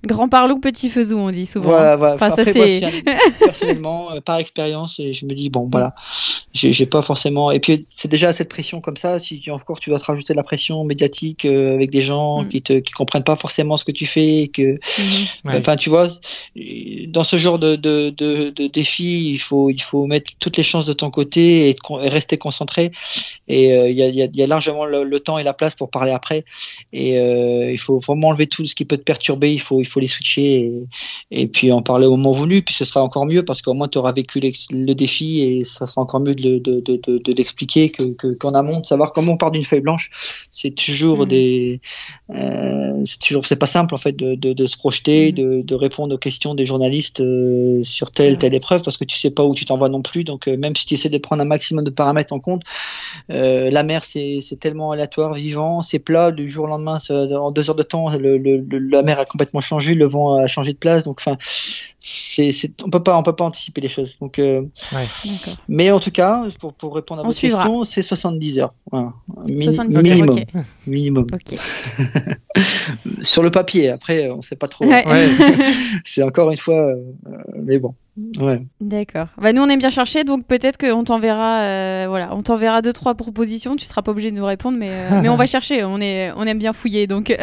Grand 0.06 0.30
parlou, 0.30 0.58
petit 0.58 0.88
faisou, 0.88 1.18
on 1.18 1.30
dit 1.30 1.44
souvent. 1.44 1.68
Voilà, 1.68 1.96
voilà. 1.96 2.16
Après, 2.18 2.54
personnellement, 3.38 4.12
euh, 4.12 4.20
par 4.22 4.38
expérience, 4.38 4.98
et 4.98 5.12
je 5.12 5.26
me 5.26 5.34
dis, 5.34 5.50
bon, 5.50 5.68
voilà, 5.70 5.94
j'ai 6.54 6.86
pas 6.86 7.02
forcément. 7.02 7.50
Et 7.50 7.60
puis, 7.60 7.86
c'est 7.90 8.08
déjà 8.08 8.32
cette 8.32 8.48
pression 8.48 8.80
comme 8.80 8.96
ça. 8.96 9.18
Si 9.18 9.40
tu, 9.40 9.50
encore 9.50 9.78
tu 9.78 9.90
dois 9.90 9.98
te 9.98 10.04
rajouter 10.06 10.32
de 10.32 10.38
la 10.38 10.42
pression 10.42 10.84
médiatique 10.84 11.44
euh, 11.44 11.74
avec 11.74 11.90
des 11.90 12.00
gens 12.00 12.44
mm. 12.44 12.48
qui 12.48 12.62
te 12.62 12.72
qui 12.78 12.92
comprennent 12.92 13.24
pas 13.24 13.36
forcément 13.36 13.76
ce 13.76 13.84
que 13.84 13.92
tu 13.92 14.06
fais, 14.06 14.50
que, 14.50 14.78
mm-hmm. 14.78 15.58
enfin, 15.58 15.76
tu 15.76 15.90
vois, 15.90 16.08
dans 17.08 17.24
ce 17.24 17.36
genre 17.36 17.58
de, 17.58 17.76
de, 17.76 18.08
de, 18.08 18.48
de 18.48 18.66
défi, 18.68 19.30
il 19.32 19.38
faut, 19.38 19.68
il 19.68 19.82
faut 19.82 20.06
mettre 20.06 20.30
toutes 20.40 20.56
les 20.56 20.62
chances 20.62 20.86
de 20.86 20.94
ton 20.94 21.10
côté 21.10 21.68
et, 21.68 21.76
rester 22.08 22.38
concentré. 22.38 22.90
Et 23.48 23.74
euh, 23.74 23.90
il 23.90 23.98
y, 23.98 24.02
a, 24.02 24.08
y, 24.08 24.42
a, 24.42 24.46
largement 24.46 24.86
le, 24.86 25.20
temps 25.20 25.36
et 25.36 25.42
la 25.42 25.52
place 25.52 25.74
pour 25.74 25.90
parler 25.90 26.12
après. 26.12 26.46
Et 26.94 27.16
il 27.16 27.78
faut 27.78 27.98
vraiment 27.98 28.28
enlever 28.28 28.46
tout 28.46 28.64
ce 28.64 28.74
qui 28.74 28.86
peut 28.86 28.96
te 28.96 29.02
perturber. 29.02 29.52
Il 29.52 29.60
faut, 29.60 29.82
il 29.82 29.89
faut 29.90 30.00
les 30.00 30.06
switcher 30.06 30.72
et, 31.30 31.46
puis 31.46 31.72
en 31.72 31.82
parler 31.82 32.06
au 32.06 32.16
moment 32.16 32.32
voulu. 32.32 32.62
Puis 32.62 32.74
ce 32.74 32.84
sera 32.84 33.02
encore 33.02 33.26
mieux 33.26 33.44
parce 33.44 33.62
qu'au 33.62 33.74
moins 33.74 33.88
tu 33.88 33.98
auras 33.98 34.12
vécu 34.12 34.40
le 34.40 34.94
défi 34.94 35.42
et 35.42 35.64
ça 35.64 35.86
sera 35.86 36.00
encore 36.00 36.20
mieux 36.20 36.34
de, 36.34 36.58
de, 36.58 36.80
de, 36.80 37.18
de 37.18 37.32
l'expliquer 37.32 37.90
qu'en 37.90 38.12
que, 38.12 38.54
amont, 38.54 38.80
de 38.80 38.86
savoir 38.86 39.12
comment 39.12 39.32
on 39.32 39.36
part 39.36 39.50
d'une 39.50 39.64
feuille 39.64 39.80
blanche. 39.80 40.10
C'est 40.50 40.74
toujours 40.74 41.20
mmh. 41.20 41.26
des. 41.26 41.80
Euh, 42.34 43.02
c'est 43.04 43.20
toujours. 43.20 43.44
C'est 43.44 43.56
pas 43.56 43.66
simple 43.66 43.94
en 43.94 43.98
fait 43.98 44.16
de, 44.16 44.66
se 44.66 44.76
projeter, 44.76 45.32
mmh. 45.32 45.62
de, 45.62 45.74
répondre 45.74 46.14
aux 46.14 46.18
questions 46.18 46.54
des 46.54 46.66
journalistes 46.66 47.20
euh, 47.20 47.82
sur 47.82 48.10
telle, 48.10 48.38
telle 48.38 48.54
épreuve 48.54 48.82
parce 48.82 48.96
que 48.96 49.04
tu 49.04 49.16
sais 49.18 49.30
pas 49.30 49.44
où 49.44 49.54
tu 49.54 49.64
t'envoies 49.64 49.88
non 49.88 50.02
plus. 50.02 50.24
Donc 50.24 50.48
euh, 50.48 50.56
même 50.56 50.76
si 50.76 50.86
tu 50.86 50.94
essaies 50.94 51.08
de 51.08 51.18
prendre 51.18 51.42
un 51.42 51.46
maximum 51.46 51.84
de 51.84 51.90
paramètres 51.90 52.32
en 52.32 52.40
compte, 52.40 52.62
la 53.28 53.82
mer 53.82 54.04
c'est 54.04 54.58
tellement 54.60 54.92
aléatoire, 54.92 55.34
vivant, 55.34 55.82
c'est 55.82 55.98
plat, 55.98 56.30
du 56.32 56.48
jour 56.48 56.64
au 56.64 56.68
lendemain, 56.68 56.98
en 57.10 57.50
deux 57.50 57.70
heures 57.70 57.76
de 57.76 57.82
temps, 57.82 58.10
le, 58.10 58.38
la 58.90 59.02
mer 59.02 59.18
a 59.18 59.24
complètement 59.24 59.60
changé 59.60 59.79
le 59.80 60.06
vent 60.06 60.36
a 60.36 60.46
changé 60.46 60.72
de 60.72 60.78
place. 60.78 61.04
Donc, 61.04 61.20
enfin, 61.20 61.36
c'est, 62.02 62.50
on 62.84 62.90
peut 62.90 63.02
pas, 63.02 63.16
on 63.16 63.22
peut 63.22 63.34
pas 63.34 63.44
anticiper 63.44 63.80
les 63.80 63.88
choses. 63.88 64.18
Donc, 64.20 64.38
euh, 64.38 64.62
mais 65.68 65.90
en 65.90 66.00
tout 66.00 66.10
cas, 66.10 66.44
pour, 66.58 66.72
pour 66.72 66.94
répondre 66.94 67.20
à 67.20 67.24
votre 67.24 67.38
question, 67.38 67.84
c'est 67.84 68.02
70 68.02 68.58
heures. 68.58 68.74
minimum. 69.88 70.40
Minimum. 70.86 71.26
Sur 73.22 73.42
le 73.42 73.50
papier. 73.50 73.90
Après, 73.90 74.30
on 74.30 74.40
sait 74.42 74.56
pas 74.56 74.68
trop. 74.68 74.86
c'est 76.04 76.22
encore 76.22 76.50
une 76.50 76.56
fois, 76.56 76.88
euh, 76.88 76.96
mais 77.62 77.78
bon. 77.78 77.94
Ouais. 78.38 78.62
D'accord. 78.80 79.28
Bah, 79.40 79.52
nous, 79.52 79.62
on 79.62 79.68
aime 79.68 79.78
bien 79.78 79.90
chercher, 79.90 80.24
donc 80.24 80.46
peut-être 80.46 80.78
qu'on 80.78 81.04
t'enverra, 81.04 81.60
euh, 81.60 82.06
voilà, 82.08 82.34
on 82.34 82.42
t'enverra 82.42 82.82
deux 82.82 82.92
trois 82.92 83.14
propositions. 83.14 83.76
Tu 83.76 83.84
seras 83.84 84.02
pas 84.02 84.10
obligé 84.10 84.30
de 84.30 84.36
nous 84.36 84.44
répondre, 84.44 84.78
mais 84.78 84.90
mais 85.22 85.28
on 85.28 85.36
va 85.36 85.46
chercher. 85.46 85.84
On 85.84 86.00
est, 86.00 86.32
on 86.32 86.44
aime 86.44 86.58
bien 86.58 86.72
fouiller, 86.72 87.06
donc. 87.06 87.36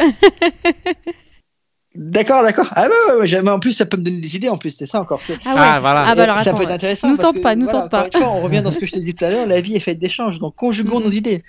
D'accord, 1.98 2.44
d'accord. 2.44 2.68
Ah 2.76 2.88
bah 2.88 3.16
ouais, 3.18 3.28
ouais, 3.28 3.48
en 3.50 3.58
plus 3.58 3.72
ça 3.72 3.84
peut 3.84 3.96
me 3.96 4.04
donner 4.04 4.18
des 4.18 4.36
idées 4.36 4.48
en 4.48 4.56
plus, 4.56 4.70
c'est 4.70 4.86
ça 4.86 5.00
encore. 5.00 5.20
Ah, 5.28 5.32
ouais. 5.32 5.38
ah 5.44 5.80
voilà. 5.80 6.04
Ah 6.06 6.14
bah 6.14 6.22
alors, 6.22 6.38
ça 6.38 6.52
peut 6.52 6.62
être 6.62 6.70
intéressant. 6.70 7.08
Nous 7.08 7.16
tente 7.16 7.42
pas, 7.42 7.56
nous 7.56 7.66
tente 7.66 7.90
pas. 7.90 8.06
Fois, 8.12 8.28
on 8.28 8.40
revient 8.40 8.62
dans 8.62 8.70
ce 8.70 8.78
que 8.78 8.86
je 8.86 8.92
te 8.92 9.00
disais 9.00 9.14
tout 9.14 9.24
à 9.24 9.30
l'heure, 9.30 9.46
la 9.46 9.60
vie 9.60 9.74
est 9.74 9.80
faite 9.80 9.98
d'échanges, 9.98 10.38
donc 10.38 10.54
conjuguons 10.54 11.00
nos 11.00 11.10
idées. 11.10 11.42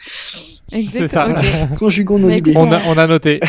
Exactement. 0.71 1.35
conjuguons 1.79 2.17
nos 2.17 2.31
idées. 2.31 2.53
On 2.55 2.71
a, 2.71 2.79
on 2.87 2.97
a 2.97 3.05
noté. 3.05 3.39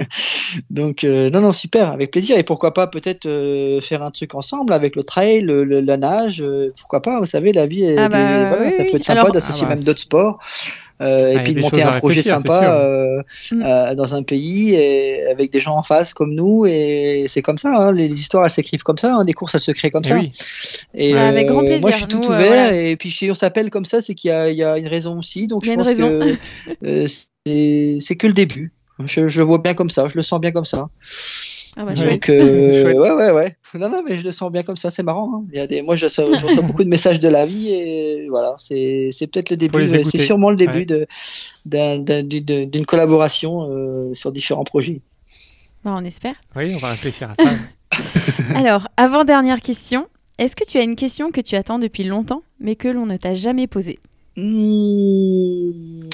donc 0.70 1.04
euh, 1.04 1.30
non 1.30 1.40
non 1.40 1.52
super, 1.52 1.88
avec 1.88 2.10
plaisir 2.10 2.36
et 2.36 2.42
pourquoi 2.42 2.74
pas 2.74 2.88
peut-être 2.88 3.24
euh, 3.24 3.80
faire 3.80 4.02
un 4.02 4.10
truc 4.10 4.34
ensemble 4.34 4.74
avec 4.74 4.96
le 4.96 5.02
trail, 5.02 5.40
le, 5.40 5.64
la 5.64 5.96
nage, 5.96 6.42
euh, 6.42 6.74
pourquoi 6.78 7.00
pas. 7.00 7.20
Vous 7.20 7.26
savez 7.26 7.54
la 7.54 7.66
vie, 7.66 7.86
ah 7.96 8.10
bah, 8.10 8.48
voilà, 8.50 8.70
ça 8.70 8.84
peut 8.84 8.96
être 8.96 9.04
sympa 9.04 9.30
d'associer 9.30 9.64
ah 9.64 9.70
bah, 9.70 9.76
même 9.76 9.84
d'autres 9.84 10.00
sports. 10.00 10.40
Euh, 11.00 11.32
et 11.32 11.36
ah, 11.38 11.42
puis 11.42 11.54
de 11.54 11.60
monter 11.60 11.82
un 11.82 11.90
projet 11.90 12.22
sympa 12.22 12.70
euh, 12.70 13.22
mm. 13.50 13.62
euh, 13.62 13.94
dans 13.96 14.14
un 14.14 14.22
pays 14.22 14.74
et 14.74 15.26
avec 15.26 15.50
des 15.50 15.60
gens 15.60 15.76
en 15.76 15.82
face 15.82 16.14
comme 16.14 16.32
nous 16.36 16.66
et 16.66 17.24
c'est 17.26 17.42
comme 17.42 17.58
ça 17.58 17.76
hein, 17.76 17.92
les, 17.92 18.06
histoires 18.06 18.44
elles 18.44 18.50
s'écrivent 18.50 18.84
comme 18.84 18.98
ça 18.98 19.16
hein, 19.16 19.22
les 19.26 19.32
courses 19.32 19.56
elles 19.56 19.60
se 19.60 19.72
créent 19.72 19.90
comme 19.90 20.04
ça. 20.04 20.20
et 20.94 21.14
avec 21.14 21.48
grand 21.48 21.64
plaisir 21.64 21.80
moi 21.80 21.90
je 21.90 21.96
suis 21.96 22.06
tout 22.06 22.24
ouvert 22.24 22.72
et 22.72 22.94
puis 22.94 23.10
si 23.10 23.28
on 23.28 23.34
s'appelle 23.34 23.70
comme 23.70 23.84
ça 23.84 24.00
c'est 24.00 24.14
qu'il 24.14 24.30
y, 24.30 24.54
y, 24.54 24.62
a 24.62 24.78
une 24.78 24.86
raison 24.86 25.18
aussi. 25.18 25.48
Donc 25.48 25.64
je 25.64 25.72
pense 25.72 25.92
que 25.92 26.36
c'est 28.00 28.16
que 28.16 28.26
le 28.28 28.32
début. 28.32 28.72
Je, 29.04 29.26
je 29.26 29.42
vois 29.42 29.58
bien 29.58 29.74
comme 29.74 29.90
ça 29.90 30.06
je 30.06 30.14
le 30.14 30.22
sens 30.22 30.40
bien 30.40 30.52
comme 30.52 30.64
ça 30.64 30.88
ah 31.76 31.84
bah, 31.84 31.94
Donc, 31.94 32.28
euh, 32.28 32.94
ouais, 32.94 33.10
ouais, 33.10 33.30
ouais. 33.30 33.56
Non, 33.74 33.88
non, 33.88 34.02
mais 34.06 34.16
je 34.16 34.24
le 34.24 34.32
sens 34.32 34.50
bien 34.52 34.62
comme 34.62 34.76
ça, 34.76 34.90
c'est 34.90 35.02
marrant. 35.02 35.30
Hein. 35.34 35.44
Il 35.52 35.58
y 35.58 35.60
a 35.60 35.66
des... 35.66 35.82
Moi, 35.82 35.96
je 35.96 36.04
reçois, 36.06 36.24
je 36.26 36.46
reçois 36.46 36.62
beaucoup 36.66 36.84
de 36.84 36.88
messages 36.88 37.20
de 37.20 37.28
la 37.28 37.46
vie 37.46 37.72
et 37.72 38.28
voilà, 38.28 38.54
c'est 38.58 39.10
peut-être 39.32 39.50
le 39.50 39.56
début, 39.56 39.88
c'est 40.04 40.18
sûrement 40.18 40.50
le 40.50 40.56
début 40.56 40.86
ouais. 40.86 42.22
d'une 42.24 42.86
collaboration 42.86 43.68
euh, 43.70 44.14
sur 44.14 44.32
différents 44.32 44.64
projets. 44.64 45.00
Bah, 45.84 45.94
on 45.96 46.04
espère. 46.04 46.34
Oui, 46.56 46.72
on 46.74 46.78
va 46.78 46.90
réfléchir 46.90 47.30
à 47.30 47.34
ça. 47.34 47.50
Alors, 48.54 48.88
avant-dernière 48.96 49.60
question, 49.60 50.06
est-ce 50.38 50.56
que 50.56 50.64
tu 50.64 50.78
as 50.78 50.82
une 50.82 50.96
question 50.96 51.30
que 51.30 51.40
tu 51.40 51.56
attends 51.56 51.78
depuis 51.78 52.04
longtemps, 52.04 52.42
mais 52.60 52.76
que 52.76 52.88
l'on 52.88 53.06
ne 53.06 53.16
t'a 53.16 53.34
jamais 53.34 53.66
posée? 53.66 53.98
Mmh... 54.36 56.08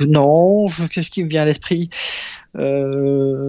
Non, 0.00 0.66
qu'est-ce 0.90 1.10
qui 1.10 1.22
me 1.22 1.28
vient 1.28 1.42
à 1.42 1.44
l'esprit? 1.44 1.88
Euh... 2.56 3.40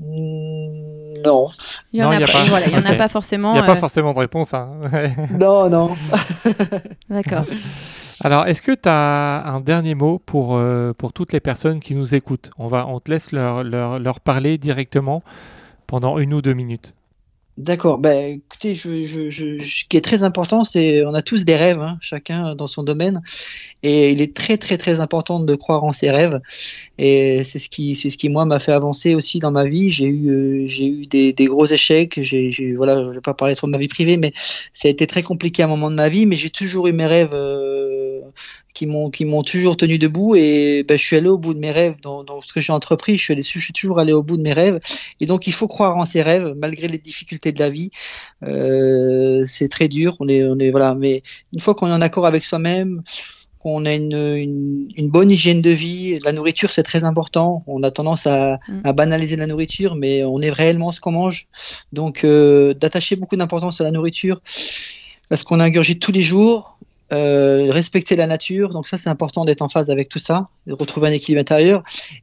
Mm, 0.00 1.22
non. 1.24 1.48
Il 1.92 2.00
n'y 2.00 2.04
en, 2.04 2.10
a, 2.10 2.20
pas, 2.20 2.44
Voilà, 2.48 2.68
y 2.68 2.76
en 2.76 2.84
a 2.84 2.94
pas 2.94 3.08
forcément. 3.08 3.50
Il 3.52 3.54
n'y 3.54 3.60
a 3.60 3.66
pas 3.66 3.72
euh, 3.72 3.76
forcément 3.76 4.12
de 4.12 4.18
réponse. 4.18 4.54
Hein. 4.54 4.70
non, 5.38 5.68
non. 5.68 5.90
D'accord. 7.10 7.44
Alors, 8.22 8.46
est-ce 8.46 8.62
que 8.62 8.72
tu 8.72 8.88
as 8.88 9.42
un 9.46 9.60
dernier 9.60 9.94
mot 9.94 10.18
pour, 10.18 10.56
euh, 10.56 10.92
pour 10.96 11.12
toutes 11.12 11.32
les 11.32 11.40
personnes 11.40 11.80
qui 11.80 11.94
nous 11.94 12.14
écoutent? 12.14 12.50
On, 12.58 12.66
va, 12.66 12.86
on 12.86 13.00
te 13.00 13.10
laisse 13.10 13.32
leur, 13.32 13.64
leur, 13.64 13.98
leur 13.98 14.20
parler 14.20 14.58
directement 14.58 15.22
pendant 15.86 16.18
une 16.18 16.34
ou 16.34 16.42
deux 16.42 16.54
minutes. 16.54 16.94
D'accord. 17.60 17.98
Ben, 17.98 18.36
écoutez, 18.36 18.74
ce 18.74 19.84
qui 19.84 19.96
est 19.98 20.00
très 20.00 20.22
important, 20.22 20.64
c'est 20.64 21.04
on 21.04 21.12
a 21.12 21.20
tous 21.20 21.44
des 21.44 21.56
rêves, 21.56 21.82
hein, 21.82 21.98
chacun 22.00 22.54
dans 22.54 22.66
son 22.66 22.82
domaine, 22.82 23.20
et 23.82 24.12
il 24.12 24.22
est 24.22 24.34
très 24.34 24.56
très 24.56 24.78
très 24.78 25.00
important 25.00 25.40
de 25.40 25.54
croire 25.56 25.84
en 25.84 25.92
ses 25.92 26.10
rêves. 26.10 26.40
Et 26.96 27.44
c'est 27.44 27.58
ce 27.58 27.68
qui 27.68 27.94
c'est 27.96 28.08
ce 28.08 28.16
qui 28.16 28.30
moi 28.30 28.46
m'a 28.46 28.60
fait 28.60 28.72
avancer 28.72 29.14
aussi 29.14 29.40
dans 29.40 29.50
ma 29.50 29.66
vie. 29.66 29.92
J'ai 29.92 30.06
eu 30.06 30.30
euh, 30.30 30.66
j'ai 30.66 30.86
eu 30.86 31.06
des, 31.06 31.34
des, 31.34 31.44
gros 31.46 31.66
échecs. 31.66 32.18
J'ai 32.22 32.74
voilà, 32.74 33.04
je 33.04 33.10
vais 33.10 33.20
pas 33.20 33.34
parler 33.34 33.54
trop 33.54 33.66
de 33.66 33.72
ma 33.72 33.78
vie 33.78 33.88
privée, 33.88 34.16
mais 34.16 34.32
ça 34.72 34.88
a 34.88 34.90
été 34.90 35.06
très 35.06 35.22
compliqué 35.22 35.62
à 35.62 35.66
un 35.66 35.68
moment 35.68 35.90
de 35.90 35.96
ma 35.96 36.08
vie. 36.08 36.24
Mais 36.24 36.38
j'ai 36.38 36.50
toujours 36.50 36.86
eu 36.86 36.92
mes 36.94 37.06
rêves. 37.06 37.34
Euh, 37.34 38.22
qui 38.74 38.86
m'ont 38.86 39.10
qui 39.10 39.24
m'ont 39.24 39.42
toujours 39.42 39.76
tenu 39.76 39.98
debout 39.98 40.34
et 40.36 40.84
ben, 40.86 40.98
je 40.98 41.04
suis 41.04 41.16
allé 41.16 41.28
au 41.28 41.38
bout 41.38 41.54
de 41.54 41.58
mes 41.58 41.72
rêves 41.72 41.96
dans, 42.02 42.24
dans 42.24 42.40
ce 42.40 42.52
que 42.52 42.60
j'ai 42.60 42.72
entrepris 42.72 43.18
je 43.18 43.32
suis, 43.32 43.42
je 43.42 43.58
suis 43.58 43.72
toujours 43.72 43.98
allé 43.98 44.12
au 44.12 44.22
bout 44.22 44.36
de 44.36 44.42
mes 44.42 44.52
rêves 44.52 44.80
et 45.20 45.26
donc 45.26 45.46
il 45.46 45.52
faut 45.52 45.68
croire 45.68 45.96
en 45.96 46.06
ses 46.06 46.22
rêves 46.22 46.54
malgré 46.56 46.88
les 46.88 46.98
difficultés 46.98 47.52
de 47.52 47.58
la 47.58 47.70
vie 47.70 47.90
euh, 48.44 49.42
c'est 49.44 49.68
très 49.68 49.88
dur 49.88 50.16
on 50.20 50.28
est 50.28 50.44
on 50.44 50.58
est 50.58 50.70
voilà 50.70 50.94
mais 50.94 51.22
une 51.52 51.60
fois 51.60 51.74
qu'on 51.74 51.88
est 51.88 51.92
en 51.92 52.00
accord 52.00 52.26
avec 52.26 52.44
soi-même 52.44 53.02
qu'on 53.60 53.84
a 53.84 53.94
une, 53.94 54.14
une, 54.14 54.88
une, 54.96 55.08
bonne 55.10 55.30
hygiène 55.30 55.60
de 55.60 55.68
vie. 55.68 56.18
La 56.24 56.32
nourriture, 56.32 56.70
c'est 56.70 56.82
très 56.82 57.04
important. 57.04 57.62
On 57.66 57.82
a 57.82 57.90
tendance 57.90 58.26
à, 58.26 58.58
mm. 58.68 58.80
à, 58.84 58.92
banaliser 58.94 59.36
la 59.36 59.46
nourriture, 59.46 59.96
mais 59.96 60.24
on 60.24 60.40
est 60.40 60.48
réellement 60.50 60.92
ce 60.92 61.00
qu'on 61.00 61.12
mange. 61.12 61.46
Donc, 61.92 62.24
euh, 62.24 62.72
d'attacher 62.72 63.16
beaucoup 63.16 63.36
d'importance 63.36 63.78
à 63.82 63.84
la 63.84 63.90
nourriture, 63.90 64.40
parce 65.28 65.42
qu'on 65.42 65.60
ingurgite 65.60 66.00
tous 66.00 66.10
les 66.10 66.22
jours, 66.22 66.78
euh, 67.12 67.70
respecter 67.70 68.16
la 68.16 68.26
nature. 68.26 68.70
Donc 68.70 68.86
ça, 68.86 68.96
c'est 68.96 69.10
important 69.10 69.44
d'être 69.44 69.62
en 69.62 69.68
phase 69.68 69.90
avec 69.90 70.08
tout 70.08 70.18
ça, 70.18 70.48
de 70.66 70.72
retrouver 70.72 71.08
un 71.08 71.12
équilibre 71.12 71.40
intérieur. 71.40 71.82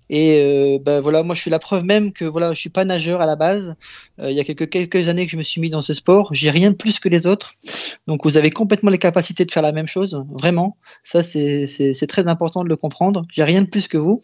Et 0.09 0.37
euh, 0.37 0.79
ben 0.81 1.01
voilà, 1.01 1.23
moi, 1.23 1.35
je 1.35 1.41
suis 1.41 1.51
la 1.51 1.59
preuve 1.59 1.83
même 1.83 2.13
que 2.13 2.25
voilà, 2.25 2.53
je 2.53 2.59
suis 2.59 2.69
pas 2.69 2.85
nageur 2.85 3.21
à 3.21 3.25
la 3.25 3.35
base. 3.35 3.75
Euh, 4.19 4.31
il 4.31 4.37
y 4.37 4.39
a 4.39 4.43
quelques 4.43 4.69
quelques 4.69 5.09
années 5.09 5.25
que 5.25 5.31
je 5.31 5.37
me 5.37 5.43
suis 5.43 5.61
mis 5.61 5.69
dans 5.69 5.81
ce 5.81 5.93
sport. 5.93 6.33
J'ai 6.33 6.49
rien 6.49 6.71
de 6.71 6.75
plus 6.75 6.99
que 6.99 7.09
les 7.09 7.27
autres. 7.27 7.53
Donc 8.07 8.21
vous 8.23 8.37
avez 8.37 8.49
complètement 8.49 8.89
les 8.89 8.97
capacités 8.97 9.45
de 9.45 9.51
faire 9.51 9.63
la 9.63 9.71
même 9.71 9.87
chose, 9.87 10.23
vraiment. 10.31 10.77
Ça, 11.03 11.23
c'est 11.23 12.07
très 12.07 12.27
important 12.27 12.63
de 12.63 12.69
le 12.69 12.75
comprendre. 12.75 13.21
J'ai 13.31 13.43
rien 13.43 13.61
de 13.61 13.67
plus 13.67 13.87
que 13.87 13.97
vous. 13.97 14.21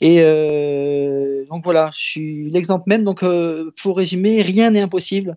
Et 0.00 0.18
euh, 0.20 1.44
donc 1.50 1.64
voilà, 1.64 1.90
je 1.94 2.02
suis 2.02 2.50
l'exemple 2.50 2.84
même. 2.86 3.04
Donc 3.04 3.22
euh, 3.22 3.70
pour 3.80 3.96
résumer, 3.96 4.42
rien 4.42 4.70
n'est 4.70 4.80
impossible. 4.80 5.36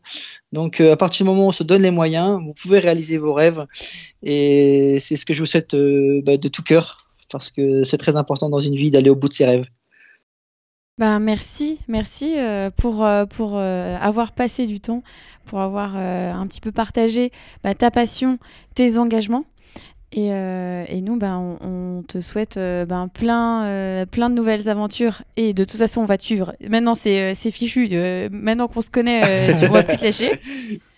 Donc 0.51 0.81
à 0.81 0.97
partir 0.97 1.25
du 1.25 1.29
moment 1.29 1.45
où 1.45 1.49
on 1.49 1.53
se 1.53 1.63
donne 1.63 1.81
les 1.81 1.91
moyens, 1.91 2.39
vous 2.43 2.53
pouvez 2.53 2.79
réaliser 2.79 3.17
vos 3.17 3.33
rêves. 3.33 3.65
Et 4.23 4.99
c'est 4.99 5.15
ce 5.15 5.25
que 5.25 5.33
je 5.33 5.39
vous 5.39 5.45
souhaite 5.45 5.73
euh, 5.73 6.21
bah, 6.23 6.37
de 6.37 6.47
tout 6.47 6.63
cœur, 6.63 7.07
parce 7.29 7.51
que 7.51 7.83
c'est 7.83 7.97
très 7.97 8.17
important 8.17 8.49
dans 8.49 8.59
une 8.59 8.75
vie 8.75 8.89
d'aller 8.89 9.09
au 9.09 9.15
bout 9.15 9.29
de 9.29 9.33
ses 9.33 9.45
rêves. 9.45 9.65
Ben, 10.97 11.19
merci, 11.19 11.79
merci 11.87 12.37
euh, 12.37 12.69
pour, 12.69 13.03
euh, 13.03 13.25
pour 13.25 13.57
avoir 13.57 14.33
passé 14.33 14.67
du 14.67 14.79
temps, 14.79 15.03
pour 15.45 15.61
avoir 15.61 15.95
un 15.95 16.45
petit 16.47 16.61
peu 16.61 16.71
partagé 16.71 17.31
bah, 17.63 17.73
ta 17.73 17.89
passion, 17.89 18.37
tes 18.75 18.97
engagements. 18.97 19.45
Et, 20.13 20.27
et 20.27 21.01
nous, 21.01 21.17
ben, 21.17 21.57
on, 21.61 22.03
te 22.07 22.19
souhaite 22.19 22.55
ben, 22.57 23.07
plein, 23.07 24.05
plein 24.11 24.29
de 24.29 24.35
nouvelles 24.35 24.67
aventures. 24.67 25.23
Et 25.37 25.53
de 25.53 25.63
toute 25.63 25.79
façon, 25.79 26.01
on 26.01 26.05
va 26.05 26.17
te 26.17 26.23
suivre. 26.23 26.53
Maintenant, 26.67 26.95
c'est 26.95 27.33
fichu. 27.51 27.89
maintenant 28.31 28.67
qu'on 28.67 28.81
se 28.81 28.89
connaît, 28.89 29.21
tu 29.57 29.63
ne 29.65 29.69
vas 29.69 29.83
plus 29.83 29.97
te 29.97 30.05
lâcher. 30.05 30.31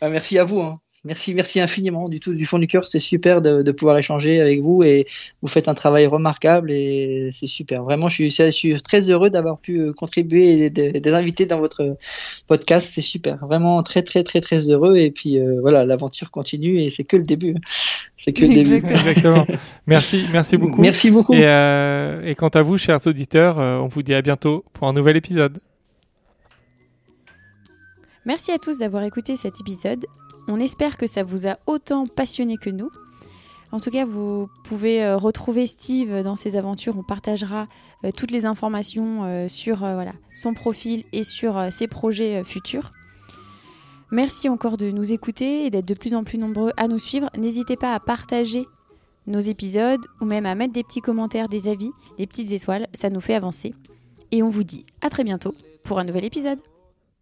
Ah, 0.02 0.10
merci 0.10 0.38
à 0.38 0.44
vous. 0.44 0.62
Hein. 0.62 0.74
Merci, 1.06 1.34
merci 1.34 1.60
infiniment 1.60 2.08
du 2.08 2.22
tout, 2.22 2.34
du 2.34 2.46
fond 2.46 2.60
du 2.60 2.68
cœur. 2.68 2.88
C'est 2.88 3.00
super 3.00 3.42
de, 3.42 3.72
pouvoir 3.74 3.98
échanger 3.98 4.40
avec 4.40 4.62
vous 4.62 4.84
et 4.84 5.04
vous 5.42 5.50
faites 5.50 5.68
un 5.68 5.74
travail 5.74 6.06
remarquable 6.06 6.72
et 6.72 7.28
c'est 7.34 7.48
super. 7.48 7.84
Vraiment, 7.84 8.08
je 8.08 8.16
suis, 8.16 8.30
je 8.30 8.52
suis 8.52 8.82
très 8.82 9.10
heureux 9.10 9.30
d'avoir 9.30 9.60
pu 9.60 9.80
euh, 9.80 9.92
contribuer 9.92 10.66
et 10.66 10.70
des 10.70 11.14
invités 11.14 11.46
dans 11.46 11.60
votre 11.60 11.98
podcast. 12.48 12.90
C'est 12.94 13.02
super. 13.02 13.46
Vraiment 13.46 13.84
très, 13.84 14.02
très, 14.02 14.24
très, 14.24 14.40
très 14.40 14.70
heureux. 14.70 14.96
Et 14.96 15.12
puis 15.12 15.40
euh, 15.40 15.60
voilà, 15.60 15.86
l'aventure 15.86 16.32
continue 16.32 16.80
et 16.80 16.90
c'est 16.90 17.04
que 17.04 17.18
le 17.18 17.24
début. 17.24 17.56
C'est 18.16 18.32
que 18.32 18.46
le 18.46 18.54
début. 18.54 18.76
Exactement. 18.76 19.46
Merci, 19.86 20.26
merci 20.32 20.56
beaucoup. 20.56 20.82
Merci 20.82 21.12
beaucoup. 21.12 21.34
Et, 21.34 21.44
euh, 21.44 22.24
et 22.24 22.34
quant 22.36 22.48
à 22.48 22.62
vous, 22.62 22.78
chers 22.78 23.06
auditeurs, 23.06 23.58
on 23.58 23.88
vous 23.88 24.04
dit 24.04 24.14
à 24.14 24.22
bientôt 24.22 24.64
pour 24.72 24.88
un 24.88 24.94
nouvel 24.94 25.18
épisode. 25.18 25.60
Merci 28.26 28.52
à 28.54 28.58
tous 28.58 28.78
d'avoir 28.78 29.04
écouté 29.04 29.36
cet 29.36 29.60
épisode. 29.60 30.06
On 30.48 30.60
espère 30.60 30.98
que 30.98 31.08
ça 31.08 31.24
vous 31.24 31.48
a 31.48 31.58
autant 31.68 32.08
passionné 32.08 32.58
que 32.58 32.70
nous. 32.70 32.90
En 33.74 33.80
tout 33.80 33.90
cas, 33.90 34.06
vous 34.06 34.50
pouvez 34.64 35.04
euh, 35.04 35.18
retrouver 35.18 35.66
Steve 35.66 36.22
dans 36.22 36.36
ses 36.36 36.56
aventures. 36.56 36.96
On 36.96 37.04
partagera 37.04 37.68
euh, 38.06 38.12
toutes 38.16 38.30
les 38.30 38.46
informations 38.46 39.24
euh, 39.24 39.48
sur 39.48 39.84
son 40.36 40.54
profil 40.54 41.06
et 41.12 41.24
sur 41.24 41.72
ses 41.72 41.88
projets 41.88 42.44
futurs. 42.44 42.92
Merci 44.12 44.48
encore 44.48 44.78
de 44.78 44.92
nous 44.92 45.12
écouter 45.12 45.66
et 45.66 45.72
d'être 45.72 45.88
de 45.88 45.96
plus 45.96 46.14
en 46.14 46.24
plus 46.24 46.38
nombreux 46.38 46.72
à 46.78 46.88
nous 46.88 47.00
suivre. 47.00 47.32
N'hésitez 47.36 47.76
pas 47.76 47.96
à 47.96 48.00
partager 48.00 48.68
nos 49.26 49.40
épisodes 49.40 50.02
ou 50.22 50.26
même 50.26 50.46
à 50.46 50.54
mettre 50.54 50.74
des 50.74 50.84
petits 50.84 51.02
commentaires, 51.02 51.50
des 51.50 51.68
avis, 51.68 51.90
des 52.20 52.28
petites 52.28 52.52
étoiles. 52.52 52.88
Ça 52.94 53.10
nous 53.10 53.22
fait 53.22 53.34
avancer. 53.34 53.74
Et 54.32 54.44
on 54.44 54.50
vous 54.50 54.64
dit 54.64 54.86
à 55.02 55.10
très 55.10 55.24
bientôt 55.24 55.56
pour 55.84 55.98
un 55.98 56.04
nouvel 56.04 56.26
épisode. 56.26 56.60